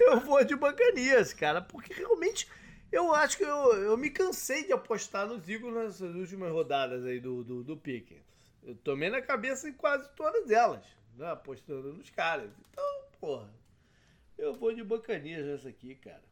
eu 0.01 0.18
vou 0.20 0.43
de 0.44 0.56
Bacanias, 0.56 1.32
cara. 1.32 1.62
Porque 1.62 1.94
realmente 1.94 2.48
eu 2.90 3.14
acho 3.14 3.36
que 3.36 3.44
eu, 3.44 3.72
eu 3.74 3.96
me 3.96 4.10
cansei 4.10 4.64
de 4.64 4.72
apostar 4.72 5.26
nos 5.26 5.48
Eagles 5.48 5.74
nessas 5.74 6.14
últimas 6.14 6.52
rodadas 6.52 7.04
aí 7.04 7.20
do, 7.20 7.42
do, 7.42 7.64
do 7.64 7.76
Pickens. 7.76 8.22
Eu 8.62 8.74
tomei 8.76 9.10
na 9.10 9.22
cabeça 9.22 9.68
em 9.68 9.72
quase 9.72 10.08
todas 10.16 10.50
elas, 10.50 10.84
né? 11.16 11.30
Apostando 11.30 11.92
nos 11.92 12.10
caras. 12.10 12.50
Então, 12.70 12.84
porra, 13.20 13.48
eu 14.36 14.54
vou 14.54 14.74
de 14.74 14.82
Bacanias 14.82 15.46
nessa 15.46 15.68
aqui, 15.68 15.94
cara. 15.94 16.22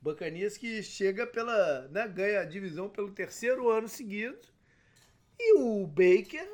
Bacanias 0.00 0.56
que 0.56 0.82
chega 0.82 1.26
pela. 1.26 1.88
Né, 1.88 2.06
ganha 2.08 2.40
a 2.40 2.44
divisão 2.44 2.88
pelo 2.88 3.12
terceiro 3.12 3.70
ano 3.70 3.88
seguido. 3.88 4.38
E 5.38 5.58
o 5.58 5.86
Baker 5.86 6.48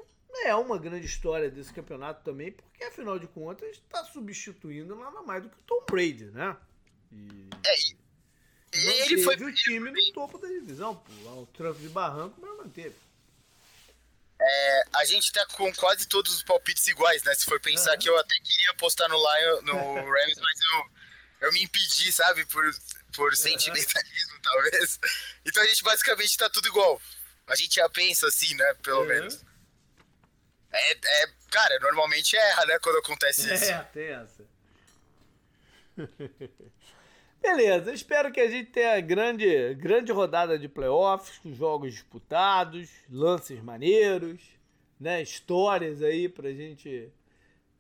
é 0.45 0.55
uma 0.55 0.79
grande 0.79 1.07
história 1.07 1.51
desse 1.51 1.73
campeonato 1.73 2.25
também, 2.25 2.53
porque 2.53 2.85
afinal 2.85 3.19
de 3.19 3.27
contas 3.29 3.71
está 3.71 4.05
substituindo 4.05 4.97
nada 4.97 5.23
mais 5.23 5.43
do 5.43 5.51
que 5.51 5.59
o 5.59 5.63
Tom 5.63 5.85
Brady, 5.89 6.27
né? 6.27 6.57
E... 7.13 7.49
É, 7.67 8.02
ele 8.73 9.23
foi 9.23 9.37
o 9.37 9.53
time 9.53 9.91
no 9.91 10.13
topo 10.13 10.39
da 10.39 10.49
divisão, 10.49 10.97
pô. 10.97 11.13
O 11.43 11.47
tranco 11.47 11.79
de 11.79 11.89
barranco, 11.89 12.41
mas 12.41 12.57
manteve. 12.57 12.95
É, 14.41 14.85
a 14.95 15.05
gente 15.05 15.31
tá 15.31 15.47
com 15.47 15.73
quase 15.75 16.07
todos 16.09 16.35
os 16.35 16.43
palpites 16.43 16.87
iguais, 16.89 17.23
né? 17.23 17.35
Se 17.35 17.45
for 17.45 17.61
pensar 17.61 17.93
uhum. 17.93 17.99
que 17.99 18.09
eu 18.09 18.19
até 18.19 18.35
queria 18.43 18.71
apostar 18.71 19.09
no 19.09 19.17
Lion, 19.17 19.63
no 19.63 19.95
Rams, 19.95 20.41
mas 20.41 20.61
eu, 20.61 21.47
eu 21.47 21.53
me 21.53 21.63
impedi, 21.63 22.13
sabe? 22.13 22.45
Por, 22.47 22.65
por 23.15 23.37
sentimentalismo, 23.37 24.35
uhum. 24.35 24.41
talvez. 24.43 24.99
Então 25.45 25.63
a 25.63 25.67
gente 25.67 25.85
basicamente 25.85 26.37
tá 26.37 26.51
tudo 26.51 26.67
igual. 26.69 27.01
A 27.47 27.55
gente 27.55 27.77
já 27.77 27.89
pensa 27.91 28.27
assim, 28.27 28.55
né? 28.55 28.75
Pelo 28.83 29.01
uhum. 29.01 29.07
menos. 29.07 29.45
É, 30.73 30.93
é, 30.93 31.27
cara, 31.51 31.79
normalmente 31.81 32.37
erra, 32.37 32.67
né? 32.67 32.79
Quando 32.79 32.99
acontece 32.99 33.53
isso. 33.53 33.65
É, 33.65 33.85
tem 33.93 34.09
essa. 34.09 34.45
Beleza, 37.43 37.93
espero 37.93 38.31
que 38.31 38.41
a 38.41 38.49
gente 38.49 38.71
tenha 38.71 39.01
grande, 39.01 39.75
grande 39.75 40.13
rodada 40.13 40.57
de 40.57 40.69
playoffs, 40.69 41.39
com 41.39 41.53
jogos 41.53 41.93
disputados, 41.93 42.89
lances 43.11 43.61
maneiros, 43.61 44.41
né? 44.99 45.21
Histórias 45.21 46.03
aí 46.03 46.29
pra 46.29 46.53
gente, 46.53 47.11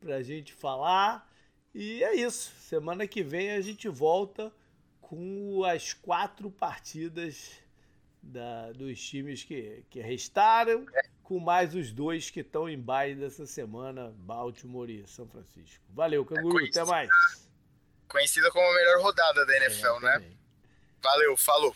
pra 0.01 0.21
gente 0.21 0.53
falar. 0.53 1.31
E 1.73 2.03
é 2.03 2.13
isso. 2.13 2.53
Semana 2.59 3.07
que 3.07 3.23
vem 3.23 3.53
a 3.53 3.61
gente 3.61 3.89
volta 3.89 4.53
com 5.01 5.63
as 5.65 5.93
quatro 5.93 6.51
partidas 6.51 7.53
da, 8.21 8.73
dos 8.73 9.01
times 9.01 9.45
que, 9.45 9.85
que 9.89 10.01
restaram, 10.01 10.85
com 11.23 11.39
mais 11.39 11.73
os 11.73 11.93
dois 11.93 12.31
que 12.31 12.41
estão 12.41 12.69
em 12.69 12.79
baile 12.79 13.21
dessa 13.21 13.47
semana, 13.47 14.13
Baltimore 14.19 14.91
e 14.91 15.07
São 15.07 15.27
Francisco. 15.29 15.85
Valeu, 15.91 16.25
Canguru, 16.25 16.65
é 16.65 16.69
até 16.69 16.85
mais 16.85 17.52
conhecida 18.13 18.51
como 18.51 18.65
a 18.65 18.75
melhor 18.75 19.01
rodada 19.01 19.45
da 19.47 19.57
NFL, 19.57 19.97
é, 19.97 20.01
né? 20.01 20.23
Valeu, 21.03 21.37
falou. 21.37 21.75